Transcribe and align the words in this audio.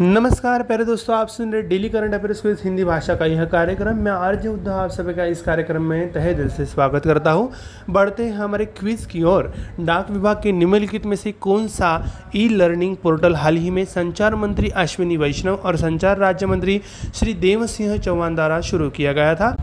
नमस्कार, 0.00 0.62
प्यारे 0.62 0.84
दोस्तों, 0.84 1.16
आप 1.16 1.28
सुन 1.28 1.52
रहे 1.52 1.62
डेली 1.62 1.88
करंट 1.88 2.14
अफेयर्स 2.14 2.44
इस 2.46 2.62
हिंदी 2.64 2.84
भाषा 2.84 3.14
का 3.14 3.26
यह 3.26 3.44
कार्यक्रम। 3.44 3.96
मैं 3.96 4.12
आर्य 4.12 4.48
उद्धव, 4.48 4.70
आप 4.70 4.90
सभी 4.90 5.14
का 5.14 5.24
इस 5.24 5.40
कार्यक्रम 5.42 5.82
में 5.82 6.12
तहे 6.12 6.34
दिल 6.34 6.48
से 6.48 6.64
स्वागत 6.64 7.04
करता 7.04 7.30
हूँ। 7.30 7.50
बढ़ते 7.90 8.24
हैं 8.24 8.32
हमारे 8.32 8.64
क्विज 8.64 9.04
की 9.06 9.22
ओर। 9.22 9.52
डाक 9.80 10.10
विभाग 10.10 10.40
के 10.42 10.52
निम्नलिखित 10.52 11.06
में 11.06 11.16
से 11.16 11.32
कौन 11.32 11.66
सा 11.68 11.90
ई 12.36 12.48
लर्निंग 12.48 12.96
पोर्टल 12.96 13.34
हाल 13.34 13.56
ही 13.56 13.70
में 13.70 13.84
संचार 13.84 14.34
मंत्री 14.34 14.68
अश्विनी 14.68 15.16
वैष्णव 15.16 15.54
और 15.54 15.76
संचार 15.76 16.18
राज्य 16.18 16.46
मंत्री 16.46 16.80
श्री 17.14 17.32
देव 17.32 17.66
सिंह 17.66 17.96
चौहान 17.98 18.34
द्वारा 18.34 18.60
शुरू 18.60 18.90
किया 18.90 19.12
गया 19.12 19.34
था? 19.34 19.54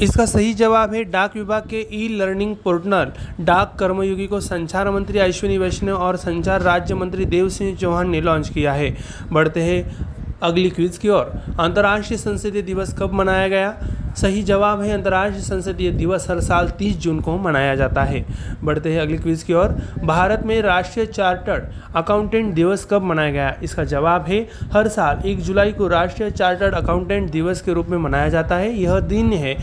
इसका 0.00 0.24
सही 0.26 0.52
जवाब 0.54 0.94
है 0.94 1.02
डाक 1.04 1.34
विभाग 1.36 1.62
के 1.62 1.80
ई 1.92 2.06
लर्निंग 2.08 2.54
पोर्टल 2.56 3.12
डाक 3.40 3.74
कर्मयोगी 3.78 4.26
को 4.26 4.40
संचार 4.40 4.90
मंत्री 4.90 5.18
अश्विनी 5.18 5.58
वैष्णव 5.58 5.96
और 5.96 6.16
संचार 6.16 6.62
राज्य 6.62 6.94
मंत्री 6.94 7.24
देव 7.24 7.48
सिंह 7.48 7.76
चौहान 7.76 8.10
ने 8.10 8.20
लॉन्च 8.20 8.48
किया 8.48 8.72
है। 8.72 8.94
बढ़ते 9.32 9.62
हैं 9.62 10.08
अगली 10.42 10.70
क्विज 10.70 10.96
की 10.98 11.08
ओर। 11.08 11.32
अंतर्राष्ट्रीय 11.60 12.18
संसदीय 12.18 12.62
दिवस 12.62 12.94
कब 12.98 13.12
मनाया 13.12 13.48
गया? 13.48 13.74
सही 14.16 14.42
जवाब 14.42 14.80
है 14.80 14.92
अंतर्राष्ट्रीय 14.92 15.44
संसदीय 15.44 15.90
दिवस 15.90 16.28
हर 16.30 16.40
साल 16.40 16.68
30 16.70 16.96
जून 16.98 17.20
को 17.20 17.36
मनाया 17.38 17.74
जाता 17.74 18.02
है। 18.02 18.24
बढ़ते 18.64 18.92
हैं 18.92 19.00
अगली 19.00 19.18
क्विज 19.18 19.42
की 19.42 19.52
ओर। 19.52 19.76
भारत 20.04 20.42
में 20.46 20.60
राष्ट्रीय 20.62 21.06
चार्टर्ड 21.06 21.64
अकाउंटेंट 21.96 22.54
दिवस 22.54 22.86
कब 22.90 23.02
मनाया 23.02 23.30
गया? 23.30 23.54
इसका 23.62 23.84
जवाब 23.84 24.24
है 24.28 24.40
हर 24.72 24.88
साल 24.88 25.22
1 25.26 25.40
जुलाई 25.40 25.72
को 25.72 25.88
राष्ट्रीय 25.88 26.30
चार्टर्ड 26.30 26.74
अकाउंटेंट 26.74 27.30
दिवस 27.30 27.62
के 27.62 27.72
रूप 27.72 27.88
में 27.88 27.98
मनाया 27.98 28.28
जाता 28.28 28.56
है। 28.56 28.74
यह 28.74 28.98
दिन 29.00 29.32
है 29.32 29.56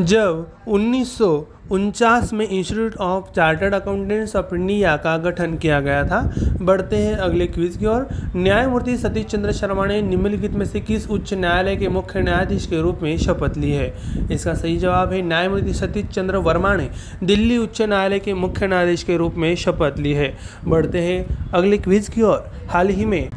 जब 0.00 0.46
उन्नीस 0.68 1.16
सौ 1.18 1.26
उनचास 1.72 2.32
में 2.32 2.46
Institute 2.46 2.96
of 2.96 3.30
Chartered 3.32 3.74
Accountants 3.74 4.34
of 4.36 4.54
India 4.54 4.96
का 4.96 5.16
गठन 5.18 5.56
किया 5.58 5.78
गया 5.80 6.02
था, 6.04 6.20
बढ़ते 6.62 6.96
हैं 6.96 7.14
अगले 7.16 7.46
क्विज 7.46 7.76
की 7.76 7.86
ओर। 7.86 8.06
न्यायमूर्ति 8.36 8.96
सतीश 8.96 9.26
चंद्र 9.26 9.52
शर्मा 9.52 9.86
ने 9.86 10.00
निम्नलिखित 10.02 10.52
में 10.52 10.64
से 10.66 10.80
किस 10.80 11.08
उच्च 11.10 11.32
न्यायालय 11.34 11.76
के 11.76 11.88
मुख्य 11.88 12.22
न्यायाधीश 12.22 12.66
के 12.66 12.80
रूप 12.82 13.02
में 13.02 13.16
शपथ 13.18 13.56
ली 13.56 13.70
है? 13.70 13.92
इसका 14.32 14.54
सही 14.54 14.76
जवाब 14.76 15.12
है, 15.12 15.22
न्यायमूर्ति 15.22 15.74
सतीश 15.74 16.06
चंद्र 16.06 16.36
वर्मा 16.38 16.74
ने 16.74 16.90
दिल्ली 17.24 17.58
उच्च 17.58 17.82
न्यायालय 17.82 18.18
के 18.18 18.34
मुख्य 18.34 18.66
न्यायाधीश 18.66 19.02
के 19.02 19.16
रूप 19.16 19.34
में 19.36 19.54
शपथ 19.56 19.98
ली 19.98 20.12
है। 20.12 20.36
बढ़ते 20.68 21.00
हैं 21.00 21.50
अगले 21.52 21.78
क्विज 21.78 22.08
की 22.08 22.22
ओर। 22.22 22.50
हाल 22.70 22.88
ही 22.88 23.04
में 23.04 23.28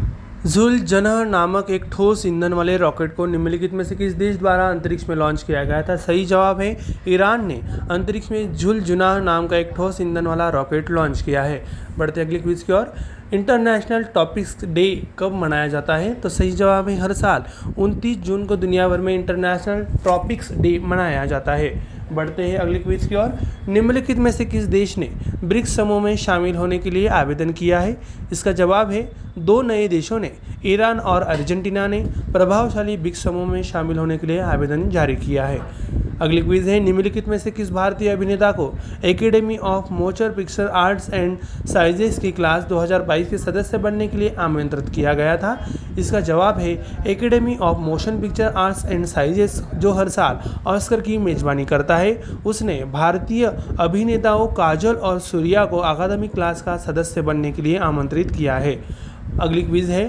जुल 0.48 0.80
जनह 0.80 1.24
नामक 1.24 1.70
एक 1.70 1.86
ठोस 1.92 2.26
ईंधन 2.26 2.54
वाले 2.54 2.78
रॉकेट 2.78 3.16
को 3.16 3.26
निम्नलिखित 3.26 3.74
में 3.74 3.84
से 3.84 3.96
किस 3.96 4.14
देश 4.14 4.36
द्वारा 4.36 4.68
अंतरिक्ष 4.70 5.10
में 5.10 5.16
लॉन्च 5.16 5.44
किया 5.44 5.64
गया 5.64 5.82
था? 5.82 5.96
सही 5.96 6.26
जवाब 6.26 6.60
है, 6.60 6.78
ईरान 7.08 7.46
ने 7.46 7.62
अंतरिक्ष 7.92 8.32
में 8.32 8.54
झुल 8.54 8.80
जुनाह 8.80 9.20
नाम 9.20 9.48
का 9.48 9.58
एक 9.58 9.72
ठोस 9.76 10.02
ईंधन 10.02 10.28
वाला 10.28 10.50
रॉकेट 10.50 10.90
लॉन्च 10.90 11.22
किया 11.22 11.44
है। 11.44 11.66
बढ़ते 11.98 12.22
अगली 12.22 12.40
क्विज 12.40 12.64
की 12.64 12.74
ओर। 12.74 12.94
इंटरनेशनल 13.34 14.04
टॉपिक्स 14.04 14.66
डे 14.66 15.08
कब 15.20 15.34
मनाया 15.34 15.68
जाता 15.68 15.96
है? 15.96 16.14
तो 16.14 16.30
सही 16.30 16.52
जवाब 16.52 16.90
है, 16.90 17.00
हर 17.02 17.14
साल 17.14 17.44
29 17.78 18.18
जून 18.18 18.46
को 18.46 18.56
दुनिया 18.56 18.88
भर 18.90 18.98
में 18.98 19.14
इंटरनेशनल 19.16 19.86
टॉपिक्स 20.06 20.52
डे 20.52 20.80
मनाया 20.80 21.26
जाता 21.26 21.52
है। 21.52 21.97
बढ़ते 22.14 22.44
हैं 22.44 22.58
अगले 22.58 22.80
क्विज 22.80 23.06
की 23.08 23.16
ओर। 23.16 23.38
निम्नलिखित 23.70 24.18
में 24.18 24.32
से 24.32 24.46
किस 24.46 24.64
देश 24.64 24.98
ने 24.98 25.10
ब्रिक्स 25.44 25.76
समूह 25.76 26.02
में 26.02 26.16
शामिल 26.16 26.56
होने 26.56 26.78
के 26.78 26.90
लिए 26.90 27.08
आवेदन 27.08 27.52
किया 27.52 27.80
है? 27.80 27.98
इसका 28.32 28.52
जवाब 28.52 28.92
है, 28.92 29.12
दो 29.38 29.62
नए 29.62 29.88
देशों 29.88 30.20
ने, 30.20 30.32
ईरान 30.66 31.00
और 31.00 31.22
अर्जेंटीना 31.22 31.88
ने 31.88 32.00
प्रभावशाली 32.34 32.98
ब्रिक्स 32.98 33.24
समूह 33.24 33.46
में 33.46 33.64
शामिल 33.64 33.98
होने 33.98 34.18
के 34.18 34.28
लिए 34.28 34.40
आवेदन 34.40 34.90
जारी 34.90 35.16
किया 35.16 35.46
है। 35.46 35.60
अगली 36.22 36.42
क्विज 36.42 36.68
है, 36.68 36.80
निम्नलिखित 36.80 37.28
में 37.28 37.38
से 37.38 37.52
किस 37.52 37.72
भारतीय 37.72 38.10
अभिनेता 38.10 38.52
को 38.52 38.74
Academy 39.06 39.58
of 39.58 39.94
Motion 39.94 40.30
Picture 40.30 40.68
Arts 40.68 41.14
and 41.14 41.38
sizes 41.68 42.20
की 42.20 42.32
क्लास 42.32 42.64
2022 42.64 43.30
के 43.30 43.38
सदस्य 43.38 43.78
बनने 43.78 44.08
के 44.08 44.18
लिए 44.18 44.36
आमंत्रित 44.40 44.90
किया 44.90 45.14
गया 45.14 45.38
था? 45.38 45.58
इसका 46.00 46.20
जवाब 46.20 46.58
है 46.58 46.72
Academy 47.08 47.58
of 47.58 47.78
Motion 47.78 48.20
Picture 48.22 48.48
Arts 48.48 48.86
and 48.86 49.06
sizes 49.06 49.62
जो 49.76 49.92
हर 49.92 50.10
साल 50.10 50.40
ऑस्कर 50.68 51.02
की 51.02 51.18
मेजबानी 51.18 51.66
करता 51.66 51.97
है 51.97 51.97
है 51.98 52.22
उसने 52.46 52.84
भारतीय 52.86 53.46
अभिनेताओं 53.80 54.48
काजल 54.48 54.96
और 54.96 55.20
सूर्या 55.20 55.66
को 55.66 55.78
अकादमी 55.78 56.28
क्लास 56.28 56.62
का 56.62 56.78
सदस्य 56.78 57.22
बनने 57.22 57.52
के 57.52 57.62
लिए 57.62 57.78
आमंत्रित 57.78 58.32
किया 58.32 58.58
है। 58.58 58.76
अगली 59.42 59.62
क्विज 59.62 59.90
है 59.90 60.06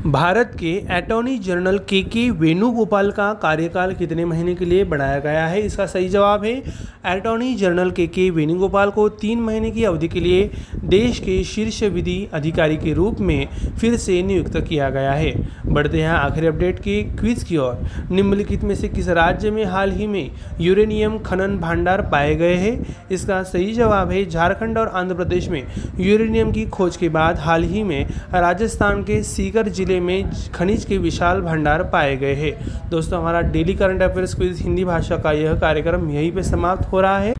भारत 0.00 0.52
के 0.60 0.72
attorney 0.90 1.36
general 1.38 1.78
K 1.78 2.00
K 2.02 2.28
Venugopal 2.30 3.10
का 3.10 3.32
कार्यकाल 3.32 3.92
कितने 3.94 4.24
महीने 4.24 4.54
के 4.54 4.64
लिए 4.64 4.84
बढ़ाया 4.84 5.18
गया 5.18 5.46
है? 5.46 5.60
इसका 5.60 5.86
सही 5.86 6.08
जवाब 6.08 6.44
है 6.44 6.62
attorney 7.06 7.54
general 7.54 7.90
K 7.90 8.06
K 8.06 8.28
Venugopal 8.30 8.90
को 8.90 9.08
तीन 9.08 9.40
महीने 9.40 9.70
की 9.70 9.84
अवधि 9.84 10.08
के 10.08 10.20
लिए 10.20 10.50
देश 10.84 11.18
के 11.18 11.42
शीर्ष 11.44 11.82
विधि 11.84 12.28
अधिकारी 12.32 12.76
के 12.76 12.92
रूप 12.94 13.20
में 13.20 13.48
फिर 13.80 13.96
से 13.96 14.22
नियुक्त 14.22 14.56
किया 14.60 14.88
गया 14.90 15.12
है। 15.12 15.34
बढ़ते 15.66 16.00
हैं 16.02 16.08
आखिरी 16.08 16.46
अपडेट 16.46 16.78
की 16.78 17.02
क्विज 17.10 17.42
की 17.42 17.56
ओर। 17.56 17.84
निम्नलिखित 18.10 18.64
में 18.64 18.74
से 18.74 18.88
किस 18.88 19.08
राज्य 19.10 19.50
में 19.50 19.64
हाल 19.64 19.92
ही 19.92 20.06
में 20.06 20.30
यूरेनियम 20.60 21.18
खनन 21.18 21.58
भंडार 21.58 22.02
पाए 22.02 22.34
गए 22.34 22.54
हैं? 22.54 22.96
इसका 23.10 23.42
सही 23.42 23.72
जवाब 23.72 24.10
है, 24.10 24.24
झारखंड 24.24 24.78
और 24.78 24.88
आंध्र 24.88 25.14
प्रदेश 25.14 25.48
में। 25.48 25.62
यूरेनियम 26.00 26.52
की 26.52 26.66
खोज 26.68 26.96
के 26.96 27.08
बाद 27.10 27.38
हाल 27.38 27.64
ही 27.64 27.82
में 27.84 28.04
राजस्थान 28.34 29.02
के 29.04 29.22
सीकर 29.24 29.68
ज़िले 29.70 29.89
ज़िले 29.90 30.00
में 30.00 30.30
खनिज 30.54 30.84
के 30.84 30.96
विशाल 30.98 31.40
भंडार 31.40 31.82
पाए 31.92 32.16
गए 32.16 32.34
हैं। 32.34 32.52
दोस्तों 32.90 33.18
हमारा 33.18 33.40
daily 33.54 33.74
current 33.74 34.02
affairs 34.02 34.34
quiz 34.34 34.60
Hindi 34.62 34.84
भाषा 34.84 35.16
का 35.16 35.32
यह 35.32 35.54
कार्यक्रम 35.60 36.10
यहीं 36.10 36.30
पे 36.32 36.42
समाप्त 36.42 36.92
हो 36.92 37.00
रहा 37.02 37.18
है। 37.18 37.32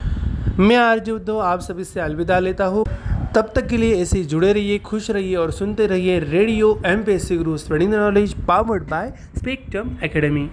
मैं 0.58 0.76
आरजे 0.76 1.12
उद्धव 1.12 1.38
आप 1.40 1.60
सभी 1.62 1.84
से 1.84 2.00
अलविदा 2.00 2.38
लेता 2.40 2.64
हूँ। 2.64 2.84
तब 3.34 3.52
तक 3.56 3.66
के 3.70 3.80
लिए 3.80 4.00
ऐसे 4.02 4.22
जुड़े 4.24 4.52
रहिए 4.52 4.78
खुश 4.84 5.10
रहिए 5.10 5.36
और 5.36 5.50
सुनते 5.58 5.86
रहिए 5.86 6.18
radio 6.20 6.74
M 6.86 7.02
P 7.06 7.18
C 7.18 7.36
Guru 7.36 7.56
spreading 7.56 7.94
knowledge 7.94 8.34
powered 8.48 8.90
by 8.90 9.12
Spectrum 9.38 9.96
Academy 10.04 10.48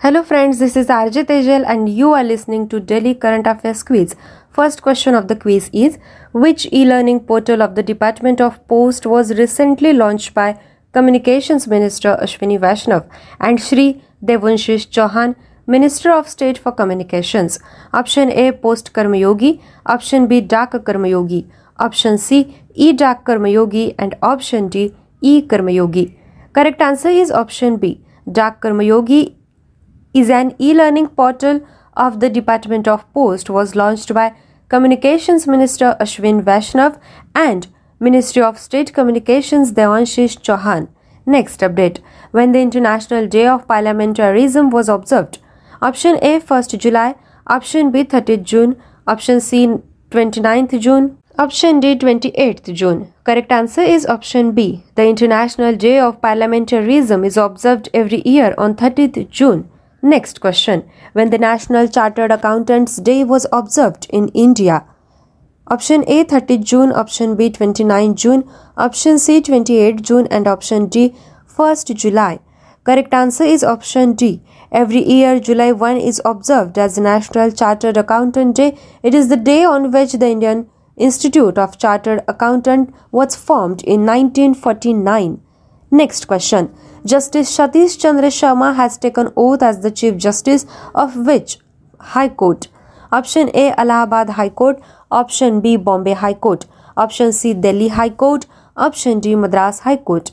Hello 0.00 0.20
friends, 0.30 0.58
this 0.60 0.74
is 0.78 0.90
RJ 0.94 1.22
Tejal 1.28 1.62
and 1.74 1.90
you 1.98 2.08
are 2.12 2.24
listening 2.24 2.64
to 2.72 2.80
Delhi 2.88 3.12
Current 3.20 3.46
Affairs 3.52 3.84
Quiz. 3.90 4.10
First 4.58 4.82
question 4.86 5.16
of 5.20 5.28
the 5.30 5.36
quiz 5.44 5.68
is 5.84 5.96
Which 6.34 6.66
e-learning 6.72 7.20
portal 7.26 7.62
of 7.62 7.76
the 7.76 7.82
Department 7.84 8.40
of 8.40 8.66
Post 8.66 9.06
was 9.06 9.32
recently 9.38 9.92
launched 9.92 10.34
by 10.34 10.58
Communications 10.92 11.68
Minister 11.68 12.16
Ashwini 12.20 12.58
Vaishnav 12.58 13.08
and 13.38 13.62
Shri 13.62 14.02
Devanshish 14.20 14.88
Chauhan, 14.88 15.36
Minister 15.68 16.10
of 16.10 16.28
State 16.28 16.58
for 16.58 16.72
Communications? 16.72 17.60
Option 17.92 18.32
A 18.32 18.50
Post 18.50 18.92
Karmayogi, 18.92 19.62
Option 19.86 20.26
B 20.26 20.40
Dak 20.40 20.72
Karmayogi, 20.72 21.46
Option 21.78 22.18
C 22.18 22.60
E 22.74 22.92
Dak 22.92 23.24
Karmayogi 23.24 23.94
and 23.96 24.16
Option 24.20 24.68
D 24.68 24.92
E 25.20 25.40
Karmayogi. 25.40 26.16
Correct 26.52 26.80
answer 26.80 27.10
is 27.10 27.30
option 27.30 27.76
B. 27.76 28.00
Dak 28.32 28.60
Karmayogi 28.60 29.36
is 30.12 30.30
an 30.30 30.56
e-learning 30.60 31.10
portal 31.10 31.60
of 31.96 32.18
the 32.18 32.28
Department 32.28 32.88
of 32.88 33.06
Post 33.12 33.48
was 33.50 33.76
launched 33.76 34.12
by 34.12 34.34
Communications 34.68 35.46
Minister 35.46 35.94
Ashwin 36.00 36.42
Vaishnav 36.42 36.98
and 37.34 37.66
Ministry 38.00 38.42
of 38.42 38.58
State 38.58 38.94
Communications 38.94 39.72
Devanshish 39.72 40.38
Chauhan. 40.40 40.88
Next 41.26 41.60
update 41.60 42.00
when 42.30 42.52
the 42.52 42.62
International 42.62 43.26
Day 43.26 43.46
of 43.46 43.68
Parliamentarism 43.68 44.70
was 44.70 44.88
observed. 44.88 45.38
Option 45.82 46.16
A 46.22 46.40
1st 46.40 46.78
July, 46.78 47.14
option 47.46 47.90
B 47.90 48.04
30th 48.04 48.42
June, 48.42 48.82
option 49.06 49.38
C 49.38 49.66
29th 50.10 50.80
June, 50.80 51.18
option 51.38 51.78
D 51.80 51.94
28th 51.94 52.72
June. 52.72 53.12
Correct 53.22 53.52
answer 53.52 53.82
is 53.82 54.06
option 54.06 54.52
B. 54.52 54.82
The 54.94 55.06
International 55.06 55.76
Day 55.76 55.98
of 55.98 56.22
Parliamentarism 56.22 57.26
is 57.26 57.36
observed 57.36 57.90
every 57.92 58.22
year 58.24 58.54
on 58.56 58.76
30th 58.76 59.28
June. 59.28 59.68
Next 60.04 60.38
question. 60.38 60.84
When 61.14 61.30
the 61.30 61.38
National 61.38 61.88
Chartered 61.88 62.30
Accountants 62.30 62.98
Day 62.98 63.24
was 63.24 63.46
observed 63.50 64.06
in 64.10 64.28
India? 64.34 64.84
Option 65.66 66.04
A 66.06 66.24
30 66.24 66.58
June, 66.58 66.92
option 66.92 67.36
B 67.36 67.48
29 67.48 68.14
June, 68.14 68.44
option 68.76 69.18
C 69.18 69.40
28 69.40 70.02
June 70.02 70.26
and 70.30 70.46
option 70.46 70.88
D 70.88 71.14
1st 71.48 71.94
July. 71.96 72.40
Correct 72.84 73.14
answer 73.14 73.44
is 73.44 73.64
option 73.64 74.12
D. 74.12 74.42
Every 74.70 75.02
year 75.02 75.40
July 75.40 75.72
1 75.72 75.96
is 75.96 76.20
observed 76.26 76.76
as 76.76 76.98
National 76.98 77.50
Chartered 77.50 77.96
Accountant 77.96 78.56
Day. 78.56 78.76
It 79.02 79.14
is 79.14 79.30
the 79.30 79.38
day 79.38 79.64
on 79.64 79.90
which 79.90 80.12
the 80.12 80.28
Indian 80.28 80.68
Institute 80.98 81.56
of 81.56 81.78
Chartered 81.78 82.22
Accountant 82.28 82.94
was 83.10 83.34
formed 83.34 83.82
in 83.84 84.04
1949. 84.04 85.40
Next 85.90 86.26
question. 86.26 86.74
Justice 87.06 87.54
Satish 87.54 88.00
Chandra 88.00 88.28
Sharma 88.28 88.74
has 88.74 88.96
taken 88.96 89.30
oath 89.36 89.62
as 89.62 89.80
the 89.80 89.90
Chief 89.90 90.16
Justice 90.16 90.64
of 90.94 91.14
which 91.16 91.58
High 92.00 92.30
Court? 92.30 92.68
Option 93.12 93.50
A 93.52 93.72
Allahabad 93.78 94.30
High 94.30 94.48
Court, 94.48 94.80
Option 95.10 95.60
B 95.60 95.76
Bombay 95.76 96.14
High 96.14 96.32
Court, 96.32 96.64
Option 96.96 97.30
C 97.32 97.52
Delhi 97.52 97.88
High 97.88 98.08
Court, 98.08 98.46
Option 98.74 99.20
D 99.20 99.34
Madras 99.34 99.80
High 99.80 99.98
Court. 99.98 100.32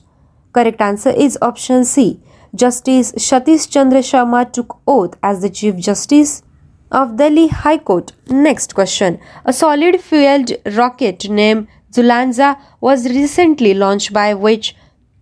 Correct 0.53 0.79
answer 0.79 1.09
is 1.09 1.37
option 1.41 1.83
C. 1.83 2.21
Justice 2.55 3.11
Satish 3.13 3.69
Chandra 3.69 3.99
Sharma 3.99 4.49
took 4.49 4.79
oath 4.87 5.17
as 5.21 5.41
the 5.41 5.49
Chief 5.49 5.75
Justice 5.75 6.41
of 6.89 7.17
Delhi 7.17 7.49
High 7.49 7.79
Court. 7.79 8.13
Next 8.29 8.75
question. 8.75 9.19
A 9.43 9.51
solid 9.51 9.99
fueled 9.99 10.53
rocket 10.77 11.29
named 11.29 11.67
Zulanza 11.91 12.57
was 12.79 13.09
recently 13.09 13.73
launched 13.73 14.13
by 14.13 14.33
which 14.33 14.73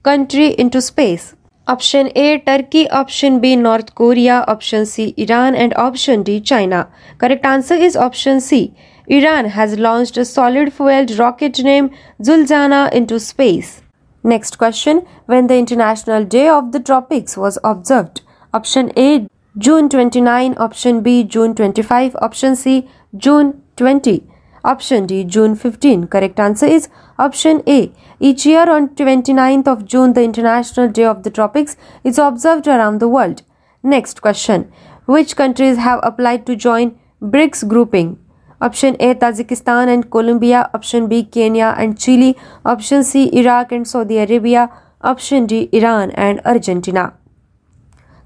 country 0.04 0.50
into 0.50 0.80
space? 0.82 1.36
Option 1.72 2.12
A 2.16 2.40
Turkey, 2.40 2.90
option 2.90 3.40
B 3.40 3.56
North 3.56 3.94
Korea, 3.94 4.44
option 4.48 4.88
C 4.88 5.14
Iran, 5.18 5.54
and 5.54 5.72
option 5.76 6.24
D 6.24 6.42
China. 6.42 6.88
Correct 7.20 7.46
answer 7.46 7.76
is 7.76 7.96
option 7.96 8.42
C. 8.42 8.74
Iran 9.06 9.46
has 9.58 9.78
launched 9.78 10.18
a 10.18 10.26
solid 10.26 10.74
fueled 10.74 11.12
rocket 11.20 11.60
named 11.64 11.92
Zulzana 12.24 12.92
into 12.92 13.20
space. 13.20 13.84
Next 14.24 14.58
question 14.58 15.06
When 15.28 15.46
the 15.46 15.58
International 15.58 16.26
Day 16.26 16.48
of 16.50 16.72
the 16.72 16.80
Tropics 16.80 17.38
was 17.38 17.60
observed? 17.64 18.22
Option 18.52 18.92
A 18.98 19.28
June 19.56 19.90
29, 19.90 20.56
option 20.58 21.02
B 21.02 21.24
June 21.24 21.54
25, 21.54 22.16
option 22.16 22.56
C 22.56 22.90
June 23.16 23.62
20, 23.76 24.24
option 24.64 25.06
D 25.06 25.24
June 25.24 25.56
15. 25.56 26.08
Correct 26.08 26.40
answer 26.40 26.66
is 26.66 26.90
option 27.18 27.62
A. 27.68 27.92
Each 28.20 28.46
year 28.46 28.70
on 28.70 28.90
29th 28.90 29.68
of 29.68 29.86
June, 29.86 30.14
the 30.14 30.24
International 30.24 30.90
Day 30.90 31.06
of 31.06 31.24
the 31.24 31.30
Tropics 31.30 31.78
is 32.04 32.18
observed 32.18 32.68
around 32.68 33.00
the 33.00 33.08
world. 33.08 33.44
Next 33.84 34.22
question 34.22 34.72
Which 35.06 35.36
countries 35.36 35.78
have 35.78 36.00
applied 36.04 36.46
to 36.48 36.56
join 36.56 36.98
BRICS 37.22 37.68
grouping? 37.68 38.18
Option 38.62 38.98
A 39.00 39.16
Tajikistan 39.16 39.88
and 39.88 40.12
Colombia, 40.12 40.70
option 40.74 41.08
B 41.08 41.24
Kenya 41.24 41.74
and 41.78 41.98
Chile, 41.98 42.36
option 42.66 43.04
C 43.04 43.30
Iraq 43.34 43.72
and 43.72 43.88
Saudi 43.88 44.18
Arabia, 44.18 44.70
option 45.02 45.46
D 45.46 45.70
Iran 45.72 46.12
and 46.12 46.42
Argentina. 46.44 47.14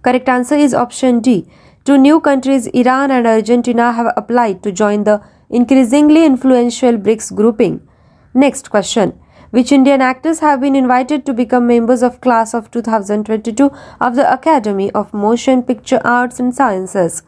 Correct 0.01 0.27
answer 0.27 0.55
is 0.55 0.73
option 0.73 1.19
D. 1.21 1.47
Two 1.85 1.97
new 1.97 2.19
countries, 2.19 2.67
Iran 2.67 3.11
and 3.11 3.27
Argentina, 3.27 3.91
have 3.91 4.11
applied 4.17 4.63
to 4.63 4.71
join 4.71 5.03
the 5.03 5.21
increasingly 5.59 6.25
influential 6.25 6.97
BRICS 6.97 7.35
grouping. 7.35 7.87
Next 8.33 8.69
question. 8.71 9.19
Which 9.51 9.71
Indian 9.71 10.01
actors 10.01 10.39
have 10.39 10.61
been 10.61 10.75
invited 10.75 11.27
to 11.27 11.33
become 11.33 11.67
members 11.67 12.01
of 12.01 12.19
class 12.21 12.55
of 12.55 12.71
2022 12.71 13.71
of 14.01 14.15
the 14.15 14.25
Academy 14.33 14.89
of 14.91 15.13
Motion 15.13 15.61
Picture 15.61 16.01
Arts 16.03 16.39
and 16.39 16.55
Sciences? 16.55 17.21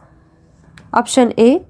Option 0.92 1.32
A. 1.38 1.64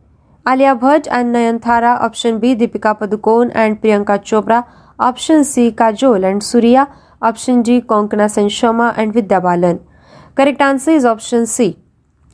Alia 0.49 0.75
Bhatt 0.75 1.07
and 1.11 1.35
Nayanthara. 1.35 2.01
Option 2.01 2.39
B. 2.39 2.55
Deepika 2.55 2.99
Padukone 2.99 3.53
and 3.55 3.83
Priyanka 3.83 4.19
Chopra. 4.31 4.67
Option 4.99 5.45
C. 5.45 5.71
Kajol 5.71 6.25
and 6.31 6.43
Surya. 6.43 6.89
Option 7.21 7.63
D. 7.63 7.83
Konkana 7.83 8.31
Sen 8.31 8.49
Sharma 8.49 8.95
and 8.97 9.13
Vidya 9.13 9.43
Balan. 9.43 9.81
Correct 10.35 10.63
answer 10.63 10.93
is 10.93 11.05
option 11.05 11.47
C. 11.47 11.77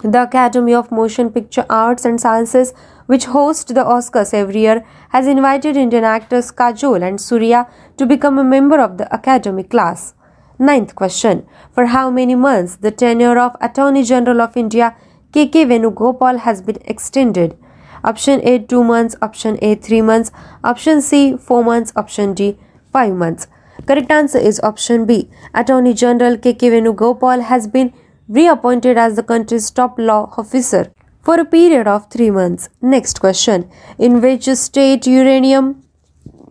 The 0.02 0.22
Academy 0.22 0.74
of 0.74 0.90
Motion 0.90 1.30
Picture 1.30 1.64
Arts 1.70 2.04
and 2.04 2.20
Sciences, 2.20 2.74
which 3.12 3.26
hosts 3.26 3.72
the 3.76 3.84
Oscars 3.94 4.32
every 4.32 4.60
year, 4.60 4.82
has 5.10 5.26
invited 5.26 5.76
Indian 5.76 6.04
actors 6.04 6.50
Kajol 6.50 7.06
and 7.06 7.20
Surya 7.20 7.66
to 7.98 8.06
become 8.06 8.38
a 8.38 8.44
member 8.52 8.80
of 8.80 8.96
the 8.96 9.08
Academy 9.14 9.64
class. 9.64 10.14
Ninth 10.58 10.94
question 10.94 11.44
For 11.74 11.86
how 11.94 12.10
many 12.10 12.34
months 12.34 12.76
the 12.76 12.90
tenure 12.90 13.38
of 13.38 13.58
Attorney 13.60 14.02
General 14.02 14.40
of 14.40 14.56
India 14.56 14.96
KK 15.32 15.66
Venugopal 15.72 16.38
has 16.38 16.62
been 16.62 16.78
extended? 16.86 17.54
Option 18.02 18.40
A 18.44 18.58
2 18.60 18.82
months, 18.82 19.14
option 19.20 19.58
A 19.60 19.74
3 19.74 20.00
months, 20.00 20.32
option 20.64 21.02
C 21.02 21.36
4 21.36 21.62
months, 21.64 21.92
option 21.94 22.32
D 22.32 22.58
5 22.94 23.14
months. 23.14 23.46
Correct 23.86 24.10
answer 24.10 24.38
is 24.38 24.64
option 24.72 25.04
B. 25.04 25.28
Attorney 25.54 25.92
General 25.92 26.38
KK 26.38 26.72
Venugopal 26.78 27.42
has 27.52 27.68
been 27.68 27.92
reappointed 28.26 28.96
as 28.96 29.16
the 29.16 29.22
country's 29.34 29.70
top 29.70 29.98
law 29.98 30.20
officer 30.38 30.84
for 31.22 31.38
a 31.40 31.44
period 31.44 31.86
of 31.86 32.08
3 32.10 32.30
months. 32.30 32.68
Next 32.80 33.20
question. 33.20 33.70
In 33.98 34.20
which 34.20 34.48
state 34.62 35.06
uranium 35.06 35.82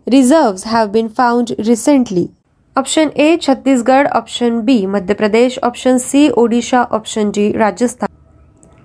reserves 0.06 0.64
have 0.64 0.92
been 0.92 1.08
found 1.08 1.54
recently? 1.58 2.32
Option 2.74 3.12
A 3.16 3.36
Chhattisgarh, 3.36 4.08
option 4.14 4.64
B 4.64 4.86
Madhya 4.86 5.14
Pradesh, 5.14 5.58
option 5.62 5.98
C 5.98 6.30
Odisha, 6.30 6.90
option 6.90 7.30
D 7.30 7.52
Rajasthan. 7.52 8.08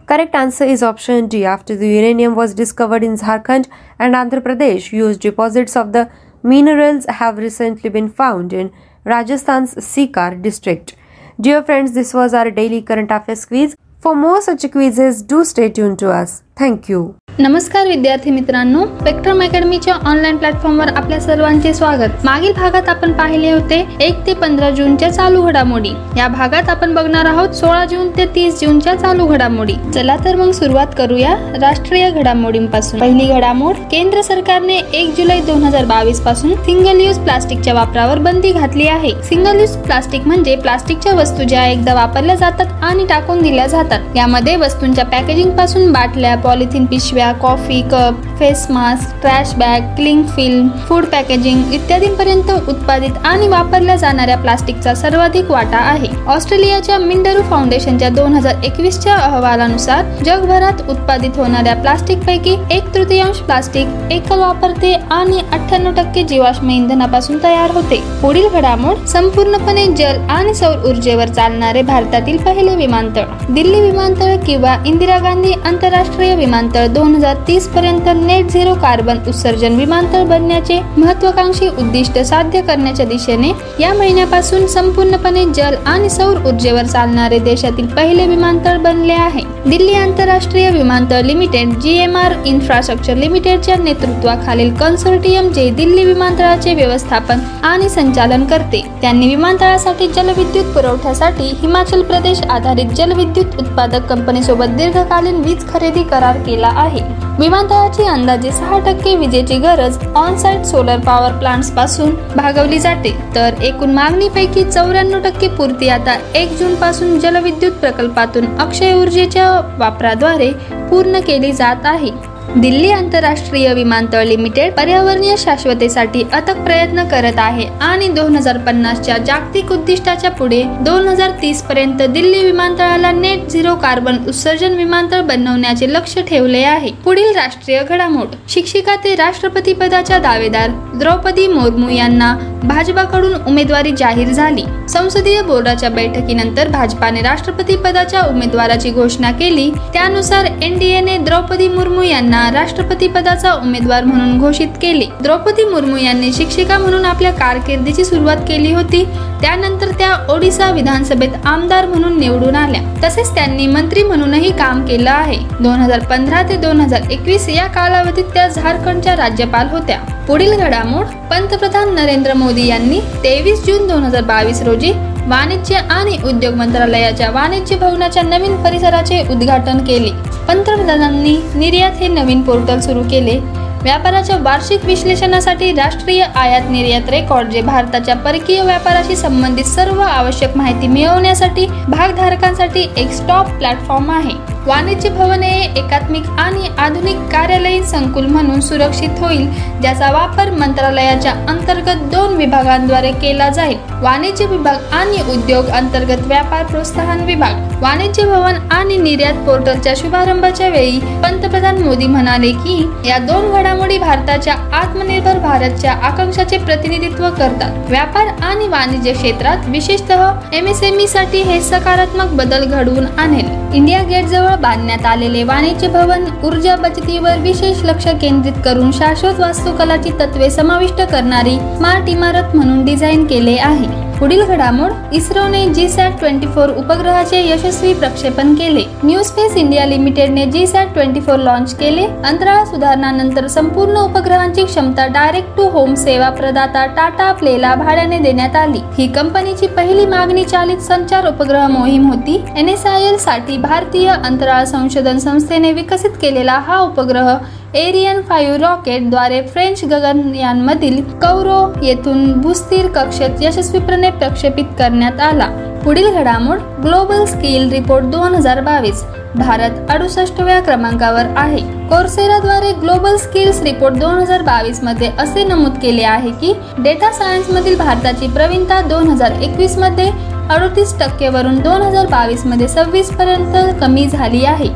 Correct 0.06 0.36
answer 0.36 0.66
is 0.66 0.84
option 0.84 1.28
D. 1.28 1.46
After 1.46 1.76
the 1.76 1.88
uranium 1.88 2.36
was 2.36 2.54
discovered 2.54 3.04
in 3.04 3.16
Jharkhand 3.16 3.68
and 3.98 4.14
Andhra 4.14 4.42
Pradesh, 4.42 4.90
huge 4.90 5.20
deposits 5.20 5.76
of 5.76 5.94
the 5.94 6.10
minerals 6.44 7.06
have 7.08 7.38
recently 7.38 7.90
been 7.90 8.10
found 8.10 8.52
in 8.52 8.72
Rajasthan's 9.06 9.76
Sikar 9.76 10.42
district. 10.42 10.96
Dear 11.40 11.64
friends, 11.64 11.94
this 11.94 12.14
was 12.14 12.34
our 12.34 12.52
daily 12.52 12.82
current 12.82 13.12
affairs 13.12 13.46
quiz. 13.46 13.76
For 14.08 14.16
more 14.16 14.42
such 14.42 14.72
quizzes, 14.72 15.22
do 15.22 15.44
stay 15.44 15.68
tuned 15.68 16.00
to 16.00 16.10
us. 16.12 16.42
Thank 16.56 16.88
you. 16.88 17.18
नमस्कार 17.40 17.88
विद्यार्थी 17.88 18.32
मित्रांनो 18.32 18.86
spectrum 19.00 19.42
अकॅडमीच्या 19.44 19.94
online 20.10 20.38
प्लॅटफॉर्मवर 20.38 20.88
आपल्या 20.88 21.20
सर्वांचे 21.22 21.74
स्वागत. 21.74 22.24
मागील 22.26 22.54
भागात 22.54 22.88
आपण 22.90 23.12
पाहिले 23.14 23.52
होते 23.52 23.78
एक 24.02 24.26
ते 24.28 24.34
पंधरा 24.34 24.70
जूनच्या 24.70 25.10
चालू 25.10 25.42
घडामोडी. 25.42 25.90
या 26.18 26.28
भागात 26.28 26.70
आपण 26.70 26.94
बघणार 26.94 27.26
आहोत 27.26 27.50
सोळा 27.50 27.84
जून 27.86 28.10
ते 28.18 28.26
तीस 28.36 28.60
जूनच्या 28.62 28.96
चालू 28.96 29.26
घडामोडी. 29.26 29.74
चला 29.96 30.16
तर 30.26 30.36
मग 30.36 30.52
सुरुवात 30.52 30.96
करूया 30.98 31.36
राष्ट्रीय 31.62 32.10
घडामोडींपासून. 32.12 33.00
पहिली 33.00 33.28
घडामोड 33.34 33.76
केंद्र 33.92 34.22
सरकारने 34.22 34.78
एक 34.94 35.14
जुलै 35.18 35.40
दोन 35.48 35.64
हजार 35.64 35.86
बावीसपासून 35.86 36.56
सिंगल 36.66 37.02
यूज 37.02 37.20
प्लास्टिकच्या 37.20 37.74
वापरावर 37.74 38.20
बंदी 38.20 38.52
घातली 38.52 38.88
आहे. 38.88 39.12
सिंगल 39.24 39.60
यूज 39.60 39.76
प्लास्टिक 39.78 40.28
म्हणजे 40.28 40.56
प्लास्टिकच्या 40.56 41.14
वस्तू 41.14 41.44
ज्या 41.44 41.68
एकदा 41.68 41.94
वापरल्या 41.94 42.36
जातात 42.36 42.84
आणि 42.84 43.06
टाकून 43.06 43.42
दिल्या 43.42 43.68
जातात. 43.68 44.16
यामध्ये 44.16 44.56
वस्तूंच्या 44.56 45.06
पॅकेजिंगपासून 45.06 45.92
बाटल्या 45.94 46.36
पॉलिथिन 46.38 46.86
पिशव्या 46.86 47.26
coffee 47.32 47.82
cup 47.82 48.24
face 48.40 48.66
mask 48.70 49.22
trash 49.22 49.54
bag 49.54 49.96
cling 49.96 50.24
film 50.24 50.68
food 50.88 51.06
packaging 51.06 51.74
इत्यादींपर्यंत 51.74 52.52
उत्पादित 52.70 53.26
आणि 53.26 53.48
वापरल्या 53.48 53.96
जाणाऱ्या 53.96 54.38
प्लास्टिकचा 54.38 54.94
सर्वाधिक 54.96 55.52
वाटा 55.52 55.78
आहे. 55.78 56.08
ऑस्ट्रेलियाच्या 56.28 56.98
मिंडरू 56.98 57.42
फाउंडेशनच्या 57.42 58.10
दोन 58.10 58.34
हजार 58.34 58.64
एकवीसच्या 58.64 59.16
अहवालानुसार 59.16 60.06
जगभरात 60.26 60.90
उत्पादित 60.90 61.38
होणाऱ्या 61.38 61.76
प्लास्टिकपैकी 61.76 62.56
एक 62.72 62.94
तृतीयांश 62.96 63.38
प्लास्टिक 63.38 63.88
एकल 64.12 64.40
वापरते 64.40 64.94
आणि 65.12 65.40
अठ्ठ्याण्णव 65.52 65.92
टक्के 65.92 66.24
जीवाश्म 66.24 66.70
इंधनापासून 66.70 67.38
तयार 67.44 67.72
होते. 67.72 68.02
पुढील 68.22 68.48
घडामोड 68.50 69.06
संपूर्णपणे 69.06 69.86
जल 69.88 70.22
आणि 70.30 70.54
सौर 70.54 70.86
ऊर्जेवर 70.86 71.28
चालणारे 71.28 71.82
भारतातील 71.82 72.38
पहिले 72.38 72.76
विमानतळ. 72.76 73.24
दिल्ली 73.50 73.82
विमानतळ 73.82 74.36
किंवा 74.46 74.76
इंदिरा 74.86 75.18
गांधी 75.18 75.52
आंतरराष्ट्रीय 75.66 76.36
विमानतळ 76.36 76.88
दोन 76.88 77.17
हजार 77.18 77.36
तीस 77.48 77.68
पर्यंत 77.68 78.08
नेट 78.18 78.52
झिरो 78.52 78.74
कार्बन 78.82 79.18
उत्सर्जन 79.28 79.76
विमानतळ 79.76 80.24
बनण्याचे 80.24 80.80
महत्वाकांक्षी 80.98 81.68
उद्दिष्ट 81.68 82.20
साध्य 82.20 82.62
करण्याच्या 82.62 83.06
दिशेने 83.06 83.52
या 83.80 83.94
महिन्यापासून 83.94 84.68
संपूर्णपणे 84.68 85.46
जल 85.56 85.76
आणि 85.86 86.10
सौर 86.10 86.46
ऊर्जेवर 86.48 86.86
चालणारे 86.86 87.40
देशातील 87.40 87.88
पहिले 87.88 88.28
विमानतळ 88.28 88.78
बनले 88.78 89.14
आहे. 89.14 89.47
दिल्ली 89.70 89.94
आंतरराष्ट्रीय 89.94 90.70
विमानतळ 90.72 91.22
limited 91.22 91.70
G 91.82 91.96
M 92.02 92.16
R 92.18 92.34
infrastructure 92.46 93.16
लिमिटेडच्या 93.16 93.76
नेतृत्वाखालील 93.78 94.74
कन्सोर्टियम 94.76 95.50
जे 95.54 95.70
दिल्ली 95.78 96.06
विमानतळाचे 96.06 96.74
व्यवस्थापन 96.74 97.40
आणि 97.64 97.90
संचालन 97.90 98.46
करते 98.46 98.82
त्यांनी 99.02 99.28
विमानतळासाठी 99.28 100.08
जलविद्युत 100.08 100.74
पुरवठ्यासाठी 100.74 101.52
हिमाचल 101.62 102.02
प्रदेश 102.04 102.42
आधारित 102.50 102.96
जलविद्युत 102.98 103.60
उत्पादक 103.60 104.08
कंपनीसोबत 104.10 104.78
दीर्घकालीन 104.78 105.44
वीज 105.44 105.70
खरेदी 105.70 106.04
करार 106.12 106.38
केला 106.46 106.72
आहे. 106.76 107.02
विमानतळाची 107.40 108.04
अंदाजे 108.04 108.52
सहा 108.52 108.78
टक्के 108.86 109.16
विजेची 109.16 109.58
गरज 109.60 109.98
ऑनसाईट 110.16 110.64
सोलर 110.66 111.00
पॉवर 111.00 111.32
प्लांट्सपासून 111.40 112.14
भागवली 112.36 112.80
जाते. 112.80 113.14
तर 113.36 113.62
एकूण 113.64 113.92
मागणीपैकी 113.94 114.64
चौऱ्याण्णव 114.64 115.20
टक्के 115.24 115.48
पूर्ती 115.58 115.90
आता 115.90 116.16
एक 116.36 116.58
जून 116.60 116.74
पासून 116.76 117.20
जलविद्युत 117.20 117.74
प्रकल्पातून 117.82 118.46
अक्षय 118.60 118.94
ऊर्जेच्या 118.94 119.50
वापराद्वारे 119.78 120.52
पूर्ण 120.90 121.20
केली 121.20 121.52
जात 121.52 121.86
आहे. 121.86 122.12
दिल्ली 122.56 122.92
आंतरराष्ट्रीय 122.92 123.74
विमानतळ 123.74 124.24
लिमिटेड 124.24 124.74
पर्यावरणीय 124.74 125.36
शाश्वतेसाठी 125.38 126.22
अथक 126.34 126.58
प्रयत्न 126.58 127.04
करत 127.08 127.38
आहे 127.38 127.66
आणि 127.82 128.08
दोन 128.08 128.36
हजार 128.36 128.58
पन्नासच्या 128.58 129.18
जागतिक 129.18 129.72
उद्दिष्टाच्या 129.72 130.32
पुढे 130.32 130.62
दोन 130.82 131.08
हजार 131.08 131.32
तीस 131.42 131.62
पर्यंत 131.62 132.02
दिल्ली 132.02 132.44
विमानतळाला 132.44 133.12
नेट 133.12 133.48
झिरो 133.48 133.76
कार्बन 133.76 134.18
उत्सर्जन 134.28 134.76
विमानतळ 134.76 135.22
बनवण्याचे 135.22 135.92
लक्ष 135.94 136.18
ठेवले 136.28 136.64
आहे. 136.64 136.92
पुढील 137.06 137.36
राष्ट्रीय 137.36 137.82
घडामोड. 137.90 138.36
शिक्षिका 138.50 138.96
ते 138.96 139.16
राष्ट्रपती 139.16 139.74
पदाच्या 139.74 140.20
दावेदार 140.20 140.70
द्रौपदी 141.00 141.48
मुर्मू 141.48 141.90
यांना 141.90 142.36
भाजपाकडून 142.64 143.34
उमेदवारी 143.48 143.92
जाहीर 143.98 144.28
झाली. 144.28 144.64
संसदीय 144.90 145.42
बोर्डाच्या 145.42 145.90
बैठकीनंतर 145.90 146.68
भाजपाने 146.68 147.22
राष्ट्रपती 147.22 147.76
पदाच्या 147.76 148.22
उमेदवाराची 148.22 148.90
घोषणा 148.90 149.32
केली. 149.32 149.70
त्यानुसार 149.94 150.46
एनडीएने 150.62 151.18
द्रौपदी 151.18 151.68
मुर्मू 151.68 152.02
यांना 152.02 152.37
राष्ट्रपती 152.38 153.08
पदाचा 153.08 153.54
उमेदवार 153.54 154.04
म्हणून 154.04 154.38
घोषित 154.40 154.68
केले. 154.82 155.06
द्रौपदी 155.22 155.64
मुर्मू 155.64 155.98
यांनी 155.98 156.34
शिक्षिका 156.34 156.78
म्हणून 156.78 157.06
आपल्या 157.06 157.32
कारकिर्दीची 157.32 158.06
सुरुवात 158.06 158.38
केली 158.38 158.74
होती. 158.74 159.06
त्यानंतर 159.42 159.92
त्या 159.92 160.12
ओडिसा 160.30 160.70
विधानसभेत 160.72 161.46
आमदार 161.46 161.86
म्हणून 161.86 162.18
निवडून 162.20 162.56
आल्या. 162.56 162.82
तसेच 163.04 163.34
त्यांनी 163.36 163.68
मंत्री 163.68 164.04
म्हणूनही 164.04 164.52
काम 164.52 164.86
केलं 164.86 165.12
आहे. 165.12 165.38
दोन 165.60 165.80
हजार 165.80 166.00
पंधरा 166.00 166.42
ते 166.42 166.56
दोन 166.58 166.82
हजार 166.82 167.12
एकवीस 167.12 167.50
या 167.50 167.68
कालावधीत 167.68 168.24
त्या 168.34 168.48
झारखंडच्या 168.48 169.16
राज्यपाल 169.16 169.68
होत्या. 169.72 170.00
पुढील 170.28 170.56
घडामोड 170.56 171.06
पंतप्रधान 171.30 171.94
नरेंद्र 171.96 172.34
मोदी 172.34 172.68
यांनी 172.68 173.00
तेवीस 173.24 173.66
जून 173.66 173.88
दोन 173.88 174.04
हजार 174.04 174.24
बावीस 174.24 174.62
रोजी 174.62 174.92
वाणिज्य 175.28 175.76
आणि 175.76 176.18
उद्योग 176.26 176.54
मंत्रालयाच्या 176.54 177.30
वाणिज्य 177.32 177.76
भवनाच्या 177.76 178.24
नवीन 178.24 178.56
परिसराचे 178.64 179.22
उद्घाटन 179.30 179.78
केले. 179.78 180.12
पंतप्रधानांनी 180.48 181.38
निर्यात 181.56 181.92
हे 181.92 182.08
नवीन 182.08 182.42
पोर्टल 182.42 182.80
सुरू 182.80 183.04
केले. 183.04 183.40
व्यापाराच्या 183.84 184.38
वार्षिक 184.40 184.86
विश्लेषणासाठी 184.86 185.72
राष्ट्रीय 185.74 186.24
आयात 186.36 186.70
निर्यात 186.70 187.10
रेकॉर्ड 187.10 187.50
जे 187.50 187.62
भारताच्या 187.62 188.16
परकीय 188.16 188.62
व्यापाराशी 188.62 189.16
संबंधित 189.16 189.66
सर्व 189.66 190.02
आवश्यक 190.02 190.58
माहिती 190.58 190.88
मिळवण्यासाठी 190.88 191.66
भागधारकांसाठी 191.88 192.88
एक 192.98 193.12
स्टॉप 193.12 193.50
प्लॅटफॉर्म 193.50 194.12
आहे. 194.12 194.36
वाणिज्य 194.66 195.10
भवन 195.10 195.44
हे 195.44 195.64
एकात्मिक 195.80 196.24
आणि 196.40 196.68
आधुनिक 196.78 197.18
कार्यालयीन 197.32 197.84
संकुल 197.84 198.26
म्हणून 198.26 198.60
सुरक्षित 198.62 199.20
होईल 199.20 199.48
ज्याचा 199.82 200.12
वापर 200.12 200.50
मंत्रालयाच्या 200.52 201.32
अंतर्गत 201.50 202.02
दोन 202.14 202.36
विभागांद्वारे 202.38 203.12
केला 203.12 203.50
जाईल 203.50 203.78
वाणिज्य 204.02 204.46
विभाग 204.46 204.94
आणि 204.94 205.22
उद्योग 205.34 205.68
अंतर्गत 205.68 206.26
व्यापार 206.26 206.66
प्रोत्साहन 206.66 207.24
विभाग. 207.26 207.64
वाणिज्य 207.82 208.24
भवन 208.24 208.56
आणि 208.72 208.98
निर्यात 208.98 209.46
पोर्टलच्या 209.46 209.94
शुभारंभाच्या 209.98 210.68
वेळी 210.68 211.00
पंतप्रधान 211.24 211.82
मोदी 211.84 212.08
म्हणाले 212.08 212.52
की 212.54 212.82
या 213.06 213.18
दोन 213.18 213.46
घडामोडी 213.68 213.98
भारताच्या 213.98 214.54
आत्मनिर्भर 214.74 215.38
भारतच्या 215.40 215.92
आकांक्षाचे 216.08 216.58
प्रतिनिधित्व 216.58 217.24
करतात. 217.30 217.90
व्यापार 217.90 218.28
आणि 218.44 218.68
वाणिज्य 218.68 219.14
क्षेत्रात 219.14 219.68
विशेषतः 219.70 220.24
एमएसएमई 220.58 221.08
साठी 221.08 221.42
हे 221.42 221.60
सकारात्मक 221.62 222.32
बदल 222.36 222.66
घडवून 222.66 223.06
आणेल. 223.20 223.50
इंडिया 223.76 224.02
गेट 224.04 224.26
जवळ 224.26 224.56
बांधण्यात 224.62 225.06
आलेले 225.06 225.44
वाणिज्य 225.44 225.88
भवन 225.88 226.26
ऊर्जा 226.44 226.76
बचतीवर 226.78 227.38
विशेष 227.42 227.84
लक्ष 227.86 228.08
केंद्रित 228.22 228.64
करून 228.66 228.92
शाश्वत 228.92 229.40
वास्तुकलाची 229.40 230.12
तत्वे 230.20 230.50
समाविष्ट 230.50 231.02
करणारी 231.02 231.58
स्मार्ट 231.78 232.10
इमारत 232.10 232.56
म्हणून 232.56 232.84
डिझाईन 232.86 233.26
केले 233.26 233.58
आहे. 233.60 234.07
पुढील 234.20 234.44
घडामोड 234.44 235.14
इस्रोने 235.14 235.64
जी 235.74 235.88
सॅट 235.90 236.18
ट्वेंटी 236.20 236.48
फोर 236.54 236.70
उपग्रहाचे 236.78 237.42
यशस्वी 237.48 237.94
प्रक्षेपण 237.94 238.54
केले. 238.56 238.84
New 239.04 239.24
Space 239.24 239.56
India 239.58 239.86
लिमिटेडने 239.86 240.46
G 240.46 240.66
SAT 240.68 240.94
twenty 240.94 241.20
four 241.20 241.38
launch 241.40 241.74
केले. 241.80 242.06
अंतराळ 242.26 242.64
सुधारणानंतर 242.66 243.48
संपूर्ण 243.48 243.98
उपग्रहांची 243.98 244.64
क्षमता 244.66 245.06
डायरेक्ट 245.08 245.56
टू 245.58 245.68
होम 245.70 245.94
सेवा 245.96 246.30
प्रदाता 246.30 246.86
टाटा 246.96 247.32
प्लेला 247.32 247.76
भाड्याने 247.76 248.20
देण्यात 248.20 248.56
आली. 248.56 248.82
ही 248.98 249.08
कंपनीची 249.08 249.68
पहिली 249.68 250.06
मागणी 250.06 250.44
चालित 250.46 250.82
संचार 250.88 251.28
उपग्रह 251.28 251.68
मोहीम 251.68 252.08
होती. 252.10 252.44
एन 252.58 252.70
एस 252.70 252.86
आय 252.86 253.06
एलसाठी 253.08 253.58
भारतीय 253.58 254.10
अंतराळ 254.10 254.64
संशोधन 254.66 255.18
संस्थेने 255.18 255.72
विकसित 255.74 256.18
केलेला 256.22 256.60
हा 256.68 256.80
उपग्रह 256.82 257.34
एरियन 257.76 258.22
फाईव्ह 258.22 258.58
रॉकेटद्वारे 258.58 259.42
फ्रेंच 259.48 259.84
गगनयानमधील 259.86 261.02
कौरो 261.22 261.60
येथून 261.84 262.32
भूस्थिर 262.42 262.88
कक्षेत 262.96 263.42
यशस्वीपणे 263.42 264.10
प्रक्षेपित 264.10 264.66
करण्यात 264.80 265.20
आला. 265.22 265.48
पुढील 265.84 266.10
घडामोड 266.14 266.60
ग्लोबल 266.84 267.26
स्किल 267.26 267.70
रिपोर्ट 267.72 268.06
दोन 268.12 268.36
हजार 268.36 268.62
बावीस. 268.62 269.04
भारत 269.36 269.92
अडुसष्टव्या 269.92 270.60
क्रमांकावर 270.60 271.26
आहे. 271.38 271.60
कोर्सेराद्वारे 271.90 272.72
ग्लोबल 272.82 273.18
स्किल्स 273.18 273.62
रिपोर्ट 273.64 273.96
दोन 273.96 274.16
हजार 274.20 274.42
बावीसमध्ये 274.42 275.12
असे 275.20 275.44
नमूद 275.48 275.78
केले 275.82 276.04
आहे 276.04 276.32
की 276.42 276.54
डेटा 276.80 277.12
सायन्स 277.12 277.50
मधील 277.50 277.78
भारताची 277.78 278.28
प्रवीणता 278.28 278.82
दोन 278.88 279.08
हजार 279.10 279.42
एकवीसमध्ये 279.42 280.10
अडतीस 280.50 280.94
टक्केवरून 281.00 281.60
दोन 281.62 281.82
हजार 281.82 282.06
बावीसमध्ये 282.08 282.68
सव्वीसपर्यंत 282.68 283.56
कमी 283.82 284.06
झाली 284.08 284.44
आहे 284.46 284.68